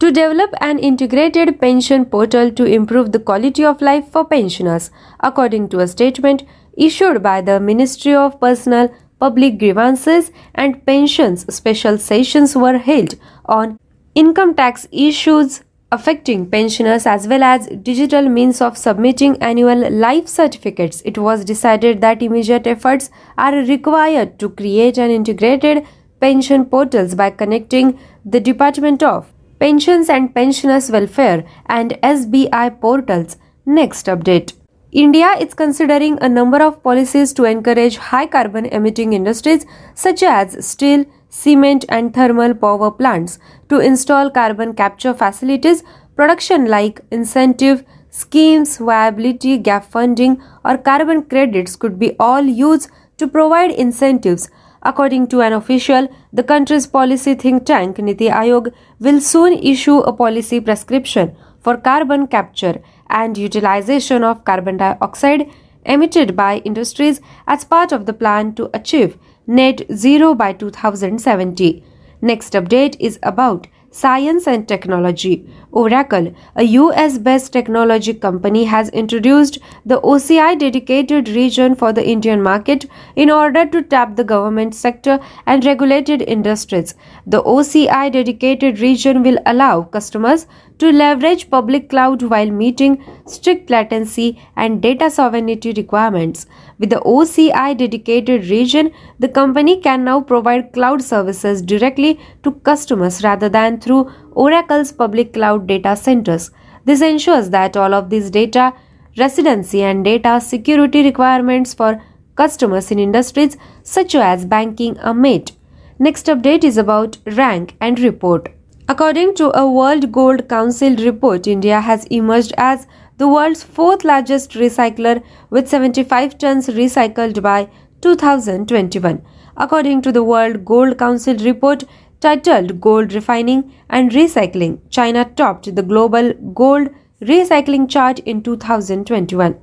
to 0.00 0.10
develop 0.10 0.54
an 0.62 0.78
integrated 0.78 1.60
pension 1.60 2.06
portal 2.06 2.50
to 2.50 2.64
improve 2.64 3.12
the 3.12 3.20
quality 3.20 3.64
of 3.64 3.82
life 3.82 4.08
for 4.08 4.24
pensioners, 4.24 4.90
according 5.20 5.68
to 5.68 5.80
a 5.80 5.86
statement 5.86 6.42
issued 6.76 7.22
by 7.22 7.42
the 7.42 7.60
Ministry 7.60 8.14
of 8.14 8.40
Personal 8.40 8.88
Public 9.22 9.58
Grievances 9.58 10.30
and 10.52 10.84
Pensions. 10.84 11.42
Special 11.54 11.96
sessions 11.96 12.56
were 12.56 12.78
held 12.78 13.14
on 13.46 13.78
income 14.14 14.54
tax 14.54 14.88
issues 14.90 15.62
affecting 15.92 16.46
pensioners 16.50 17.06
as 17.06 17.28
well 17.28 17.42
as 17.42 17.68
digital 17.88 18.28
means 18.28 18.60
of 18.60 18.78
submitting 18.78 19.36
annual 19.40 19.90
life 19.90 20.26
certificates, 20.26 21.02
it 21.04 21.18
was 21.18 21.44
decided 21.44 22.00
that 22.00 22.22
immediate 22.22 22.66
efforts 22.66 23.10
are 23.36 23.54
required 23.72 24.38
to 24.38 24.48
create 24.48 24.98
an 24.98 25.10
integrated 25.10 25.86
pension 26.20 26.64
portals 26.64 27.14
by 27.14 27.28
connecting 27.30 27.98
the 28.24 28.40
Department 28.40 29.02
of 29.02 29.30
Pensions 29.60 30.08
and 30.08 30.34
Pensioners 30.34 30.90
Welfare 30.90 31.44
and 31.66 31.90
SBI 32.02 32.80
portals. 32.80 33.36
Next 33.66 34.06
update. 34.06 34.54
India 34.92 35.28
is 35.40 35.54
considering 35.54 36.18
a 36.20 36.28
number 36.28 36.62
of 36.62 36.82
policies 36.82 37.32
to 37.32 37.44
encourage 37.44 37.96
high 37.96 38.26
carbon 38.26 38.66
emitting 38.66 39.14
industries 39.14 39.64
such 39.94 40.22
as 40.22 40.66
steel, 40.66 41.06
cement, 41.30 41.86
and 41.88 42.12
thermal 42.12 42.52
power 42.52 42.90
plants 42.90 43.38
to 43.70 43.78
install 43.78 44.30
carbon 44.30 44.74
capture 44.74 45.14
facilities, 45.14 45.82
production 46.14 46.66
like 46.66 47.00
incentive 47.10 47.86
schemes, 48.10 48.76
viability 48.76 49.56
gap 49.56 49.90
funding, 49.90 50.42
or 50.62 50.76
carbon 50.76 51.22
credits 51.22 51.74
could 51.74 51.98
be 51.98 52.14
all 52.20 52.42
used 52.42 52.90
to 53.16 53.26
provide 53.26 53.70
incentives. 53.70 54.50
According 54.82 55.28
to 55.28 55.40
an 55.40 55.54
official, 55.54 56.14
the 56.34 56.42
country's 56.42 56.86
policy 56.86 57.34
think 57.34 57.64
tank 57.64 57.96
Niti 57.96 58.28
Aayog 58.28 58.70
will 59.00 59.22
soon 59.22 59.54
issue 59.54 60.00
a 60.00 60.12
policy 60.12 60.60
prescription 60.60 61.34
for 61.62 61.78
carbon 61.78 62.26
capture 62.26 62.82
and 63.12 63.38
utilization 63.38 64.24
of 64.24 64.44
carbon 64.44 64.78
dioxide 64.78 65.48
emitted 65.84 66.34
by 66.34 66.58
industries 66.70 67.20
as 67.46 67.64
part 67.64 67.92
of 67.92 68.06
the 68.06 68.12
plan 68.12 68.54
to 68.54 68.70
achieve 68.74 69.18
net 69.46 69.82
zero 69.92 70.34
by 70.34 70.52
2070. 70.52 71.84
Next 72.20 72.52
update 72.52 72.96
is 72.98 73.18
about 73.22 73.66
science 73.90 74.46
and 74.46 74.66
technology. 74.66 75.46
Oracle, 75.72 76.32
a 76.54 76.64
US 76.64 77.18
based 77.18 77.52
technology 77.52 78.14
company, 78.14 78.64
has 78.64 78.90
introduced 78.90 79.58
the 79.86 80.00
OCI 80.00 80.58
dedicated 80.58 81.28
region 81.28 81.74
for 81.74 81.92
the 81.92 82.06
Indian 82.06 82.42
market 82.42 82.84
in 83.16 83.30
order 83.30 83.64
to 83.66 83.82
tap 83.82 84.16
the 84.16 84.24
government 84.24 84.74
sector 84.74 85.18
and 85.46 85.64
regulated 85.64 86.22
industries. 86.22 86.94
The 87.26 87.42
OCI 87.42 88.12
dedicated 88.12 88.80
region 88.80 89.22
will 89.22 89.38
allow 89.46 89.82
customers 89.82 90.46
to 90.78 90.90
leverage 90.90 91.48
public 91.48 91.88
cloud 91.88 92.22
while 92.22 92.50
meeting 92.50 93.02
strict 93.26 93.70
latency 93.70 94.38
and 94.56 94.82
data 94.82 95.08
sovereignty 95.10 95.72
requirements. 95.72 96.46
With 96.78 96.90
the 96.90 97.00
OCI 97.00 97.76
dedicated 97.78 98.48
region, 98.50 98.90
the 99.20 99.28
company 99.28 99.80
can 99.80 100.02
now 100.04 100.20
provide 100.20 100.72
cloud 100.72 101.02
services 101.02 101.62
directly 101.62 102.18
to 102.42 102.52
customers 102.70 103.22
rather 103.22 103.48
than 103.48 103.78
through 103.80 104.10
Oracle's 104.34 104.92
public 104.92 105.32
cloud 105.32 105.66
data 105.66 105.96
centers. 105.96 106.50
This 106.84 107.00
ensures 107.00 107.50
that 107.50 107.76
all 107.76 107.94
of 107.94 108.10
these 108.10 108.30
data 108.30 108.72
residency 109.18 109.82
and 109.82 110.04
data 110.04 110.40
security 110.40 111.02
requirements 111.02 111.74
for 111.74 112.02
customers 112.34 112.90
in 112.90 112.98
industries 112.98 113.56
such 113.82 114.14
as 114.14 114.46
banking 114.46 114.98
are 115.00 115.14
met. 115.14 115.52
Next 115.98 116.26
update 116.26 116.64
is 116.64 116.78
about 116.78 117.18
rank 117.26 117.76
and 117.80 118.00
report. 118.00 118.48
According 118.88 119.36
to 119.36 119.56
a 119.56 119.70
World 119.70 120.10
Gold 120.10 120.48
Council 120.48 120.96
report, 120.96 121.46
India 121.46 121.80
has 121.80 122.04
emerged 122.06 122.52
as 122.56 122.86
the 123.18 123.28
world's 123.28 123.62
fourth 123.62 124.04
largest 124.04 124.52
recycler 124.52 125.22
with 125.50 125.68
75 125.68 126.36
tons 126.38 126.66
recycled 126.68 127.40
by 127.42 127.68
2021. 128.00 129.22
According 129.56 130.02
to 130.02 130.12
the 130.12 130.24
World 130.24 130.64
Gold 130.64 130.98
Council 130.98 131.36
report 131.36 131.84
titled 132.22 132.80
Gold 132.80 133.12
Refining 133.12 133.72
and 133.90 134.12
Recycling, 134.12 134.78
China 134.90 135.24
topped 135.24 135.74
the 135.74 135.82
global 135.82 136.32
gold 136.54 136.88
recycling 137.20 137.88
chart 137.90 138.20
in 138.20 138.42
2021, 138.42 139.58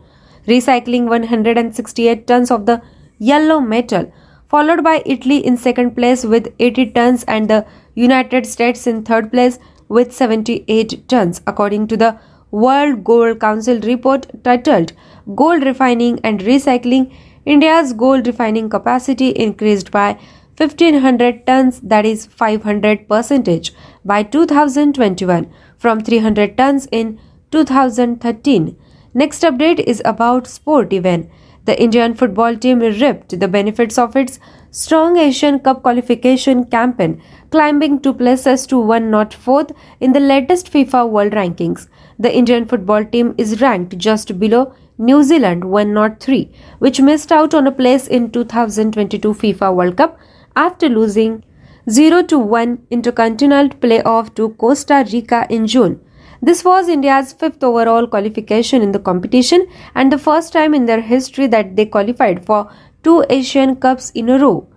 recycling 0.48 1.08
168 1.08 2.28
tons 2.28 2.52
of 2.52 2.66
the 2.66 2.82
yellow 3.18 3.60
metal, 3.62 4.12
followed 4.50 4.84
by 4.84 5.02
Italy 5.06 5.38
in 5.46 5.56
second 5.56 5.96
place 5.96 6.26
with 6.26 6.54
80 6.60 6.92
tons 6.92 7.24
and 7.24 7.50
the 7.50 7.66
United 7.96 8.46
States 8.46 8.86
in 8.88 9.04
third 9.04 9.32
place 9.32 9.58
with 9.88 10.14
78 10.14 11.08
tons, 11.08 11.42
according 11.48 11.88
to 11.88 11.98
the 11.98 12.20
World 12.52 13.04
Gold 13.04 13.40
Council 13.40 13.80
report 13.82 14.28
titled 14.44 14.94
Gold 15.36 15.64
Refining 15.64 16.20
and 16.24 16.42
Recycling. 16.42 17.14
India's 17.46 17.94
gold 17.94 18.28
refining 18.28 18.70
capacity 18.70 19.30
increased 19.30 19.92
by 19.92 20.20
1500 20.60 21.46
tons 21.48 21.80
that 21.80 22.06
is 22.06 22.26
500 22.26 23.08
percentage 23.08 23.72
by 24.04 24.22
2021 24.22 25.50
from 25.78 26.02
300 26.02 26.58
tons 26.58 26.86
in 26.92 27.18
2013 27.52 28.76
next 29.14 29.44
update 29.44 29.80
is 29.80 30.02
about 30.04 30.48
sport 30.48 30.92
event. 30.92 31.30
The 31.64 31.82
indian 31.82 32.14
football 32.14 32.58
team 32.58 32.80
reaped 32.80 33.40
the 33.40 33.48
benefits 33.48 33.98
of 33.98 34.18
its 34.18 34.40
strong 34.70 35.18
asian 35.18 35.60
cup 35.60 35.82
qualification 35.82 36.66
campaign 36.66 37.22
climbing 37.52 38.02
two 38.02 38.14
places 38.14 38.68
to 38.68 38.80
one 38.80 39.10
not 39.10 39.34
fourth 39.34 39.72
in 40.02 40.12
the 40.12 40.20
latest 40.20 40.74
FIFA 40.74 41.10
World 41.10 41.32
Rankings. 41.32 41.88
The 42.20 42.36
Indian 42.36 42.66
football 42.66 43.06
team 43.06 43.34
is 43.38 43.62
ranked 43.62 43.98
just 43.98 44.38
below 44.40 44.74
New 44.98 45.24
Zealand 45.24 45.64
103, 45.64 46.52
which 46.80 47.00
missed 47.00 47.32
out 47.32 47.54
on 47.54 47.66
a 47.66 47.72
place 47.72 48.08
in 48.08 48.30
2022 48.30 49.34
FIFA 49.34 49.74
World 49.74 49.96
Cup 49.96 50.20
after 50.56 50.90
losing 50.90 51.44
0 51.90 52.24
1 52.38 52.88
intercontinental 52.92 53.78
playoff 53.80 54.34
to 54.36 54.50
Costa 54.50 55.06
Rica 55.12 55.48
in 55.50 55.68
June. 55.68 56.00
This 56.42 56.64
was 56.64 56.88
India's 56.88 57.34
fifth 57.34 57.64
overall 57.64 58.08
qualification 58.08 58.82
in 58.82 58.92
the 58.92 59.00
competition 59.00 59.68
and 59.94 60.12
the 60.12 60.18
first 60.18 60.54
time 60.54 60.74
in 60.74 60.86
their 60.86 61.02
history 61.02 61.48
that 61.48 61.76
they 61.76 61.86
qualified 61.86 62.46
for 62.46 62.72
two 63.04 63.26
Asian 63.30 63.76
Cups 63.76 64.12
in 64.12 64.30
a 64.30 64.40
row. 64.40 64.68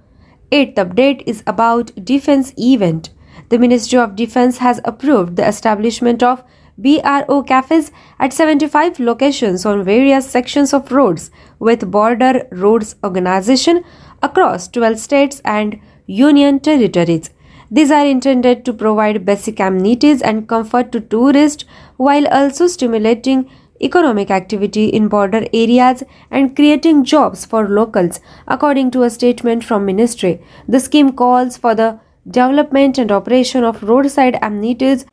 Eighth 0.50 0.74
update 0.76 1.22
is 1.26 1.42
about 1.46 2.04
defense 2.04 2.52
event. 2.58 3.10
The 3.48 3.58
Ministry 3.58 3.98
of 3.98 4.16
Defense 4.16 4.58
has 4.58 4.80
approved 4.84 5.36
the 5.36 5.46
establishment 5.46 6.22
of 6.22 6.42
BRO 6.78 7.42
cafes 7.42 7.92
at 8.18 8.32
75 8.32 8.98
locations 8.98 9.64
on 9.64 9.84
various 9.84 10.28
sections 10.28 10.72
of 10.72 10.90
roads 10.90 11.30
with 11.58 11.90
Border 11.90 12.48
Roads 12.50 12.96
Organization 13.04 13.84
across 14.22 14.68
12 14.68 14.98
states 14.98 15.40
and 15.44 15.80
union 16.06 16.60
territories. 16.60 17.30
These 17.70 17.90
are 17.90 18.06
intended 18.06 18.64
to 18.66 18.72
provide 18.72 19.24
basic 19.24 19.58
amenities 19.58 20.20
and 20.20 20.46
comfort 20.46 20.92
to 20.92 21.00
tourists 21.00 21.64
while 21.96 22.26
also 22.28 22.66
stimulating 22.66 23.50
economic 23.80 24.30
activity 24.30 24.86
in 24.88 25.08
border 25.08 25.46
areas 25.52 26.02
and 26.30 26.54
creating 26.54 27.04
jobs 27.04 27.44
for 27.44 27.68
locals 27.68 28.20
according 28.46 28.90
to 28.90 29.02
a 29.02 29.10
statement 29.10 29.64
from 29.64 29.86
ministry. 29.86 30.40
The 30.68 30.80
scheme 30.80 31.12
calls 31.12 31.56
for 31.56 31.74
the 31.74 31.98
development 32.28 32.98
and 32.98 33.10
operation 33.10 33.64
of 33.64 33.82
roadside 33.82 34.38
amenities 34.42 35.04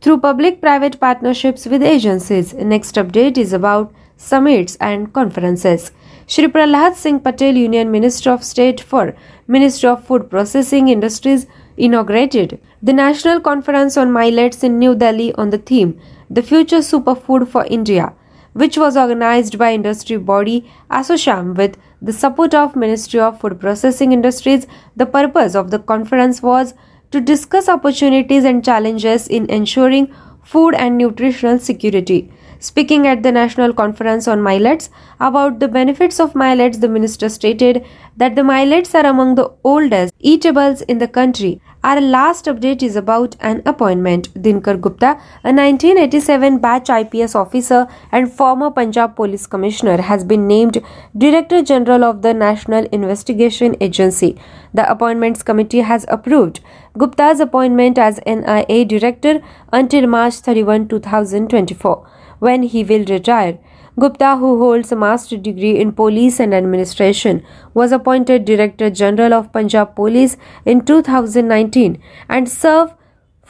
through 0.00 0.20
public 0.20 0.60
private 0.60 0.98
partnerships 1.00 1.66
with 1.66 1.82
agencies. 1.82 2.54
Next 2.54 2.94
update 2.94 3.36
is 3.36 3.52
about 3.52 3.92
summits 4.16 4.76
and 4.76 5.12
conferences 5.12 5.92
Shri 6.26 6.48
Prahlad 6.48 6.94
Singh 6.94 7.20
Patel, 7.20 7.54
Union 7.54 7.90
Minister 7.90 8.30
of 8.30 8.42
State 8.42 8.80
for 8.80 9.14
Ministry 9.46 9.90
of 9.90 10.04
Food 10.04 10.30
Processing 10.30 10.88
Industries, 10.88 11.46
inaugurated 11.76 12.58
the 12.82 12.94
National 12.94 13.40
Conference 13.40 13.98
on 13.98 14.10
Millets 14.10 14.64
in 14.64 14.78
New 14.78 14.94
Delhi 14.94 15.34
on 15.34 15.50
the 15.50 15.58
theme 15.58 16.00
the 16.30 16.42
Future 16.42 16.78
Superfood 16.78 17.46
for 17.46 17.66
India, 17.66 18.14
which 18.54 18.78
was 18.78 18.96
organized 18.96 19.58
by 19.58 19.74
industry 19.74 20.16
body 20.16 20.64
Asosham 20.90 21.54
with 21.54 21.76
the 22.00 22.12
support 22.12 22.54
of 22.54 22.74
Ministry 22.74 23.20
of 23.20 23.38
Food 23.38 23.60
Processing 23.60 24.12
Industries. 24.12 24.66
The 24.96 25.04
purpose 25.04 25.54
of 25.54 25.70
the 25.70 25.78
conference 25.78 26.40
was 26.40 26.72
to 27.10 27.20
discuss 27.20 27.68
opportunities 27.68 28.44
and 28.44 28.64
challenges 28.64 29.28
in 29.28 29.50
ensuring 29.50 30.10
food 30.42 30.74
and 30.74 30.96
nutritional 30.96 31.58
security. 31.58 32.32
Speaking 32.64 33.06
at 33.06 33.22
the 33.22 33.30
National 33.30 33.74
Conference 33.74 34.26
on 34.26 34.42
Millets 34.42 34.88
about 35.20 35.60
the 35.60 35.68
benefits 35.68 36.18
of 36.18 36.34
millets, 36.34 36.78
the 36.78 36.88
minister 36.88 37.28
stated 37.28 37.84
that 38.16 38.36
the 38.36 38.42
millets 38.42 38.94
are 38.94 39.04
among 39.04 39.34
the 39.34 39.50
oldest 39.64 40.14
eatables 40.18 40.80
in 40.80 40.96
the 40.96 41.06
country. 41.06 41.60
Our 41.82 42.00
last 42.00 42.46
update 42.46 42.82
is 42.82 42.96
about 42.96 43.36
an 43.40 43.60
appointment. 43.66 44.32
Dinkar 44.32 44.80
Gupta, 44.80 45.08
a 45.44 45.52
1987 45.52 46.58
batch 46.60 46.88
IPS 46.88 47.34
officer 47.34 47.86
and 48.10 48.32
former 48.32 48.70
Punjab 48.70 49.14
Police 49.14 49.46
Commissioner, 49.46 50.00
has 50.00 50.24
been 50.24 50.46
named 50.46 50.82
Director 51.18 51.60
General 51.60 52.02
of 52.02 52.22
the 52.22 52.32
National 52.32 52.86
Investigation 52.86 53.76
Agency. 53.82 54.38
The 54.72 54.90
Appointments 54.90 55.42
Committee 55.42 55.80
has 55.80 56.06
approved 56.08 56.60
Gupta's 56.96 57.40
appointment 57.40 57.98
as 57.98 58.20
NIA 58.26 58.86
Director 58.86 59.42
until 59.70 60.06
March 60.06 60.36
31, 60.36 60.88
2024 60.88 62.13
when 62.46 62.62
he 62.74 62.84
will 62.84 63.04
retire. 63.12 63.58
Gupta, 63.98 64.36
who 64.38 64.58
holds 64.58 64.90
a 64.92 64.96
master's 64.96 65.40
degree 65.40 65.78
in 65.80 65.92
police 65.92 66.40
and 66.40 66.52
administration, 66.52 67.44
was 67.74 67.92
appointed 67.92 68.44
Director 68.44 68.90
General 68.90 69.34
of 69.34 69.52
Punjab 69.52 69.94
Police 69.94 70.36
in 70.64 70.84
2019 70.84 72.02
and 72.28 72.48
served 72.48 72.94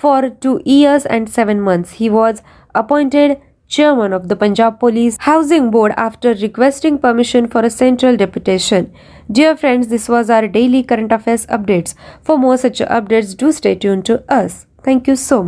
for 0.04 0.28
two 0.28 0.60
years 0.66 1.06
and 1.06 1.30
seven 1.30 1.60
months. 1.60 1.92
He 2.02 2.10
was 2.10 2.42
appointed 2.74 3.40
chairman 3.68 4.12
of 4.12 4.28
the 4.28 4.36
Punjab 4.36 4.78
Police 4.78 5.16
Housing 5.20 5.70
Board 5.70 5.92
after 5.96 6.34
requesting 6.34 6.98
permission 6.98 7.48
for 7.48 7.62
a 7.62 7.70
central 7.70 8.16
deputation. 8.16 8.92
Dear 9.32 9.56
friends, 9.56 9.88
this 9.88 10.08
was 10.08 10.28
our 10.28 10.46
daily 10.46 10.82
current 10.82 11.12
affairs 11.12 11.46
updates. 11.46 11.94
For 12.22 12.38
more 12.38 12.58
such 12.58 12.80
updates, 12.80 13.36
do 13.36 13.52
stay 13.52 13.74
tuned 13.74 14.04
to 14.06 14.22
us. 14.40 14.66
Thank 14.82 15.08
you 15.08 15.16
so 15.16 15.38
much. 15.38 15.42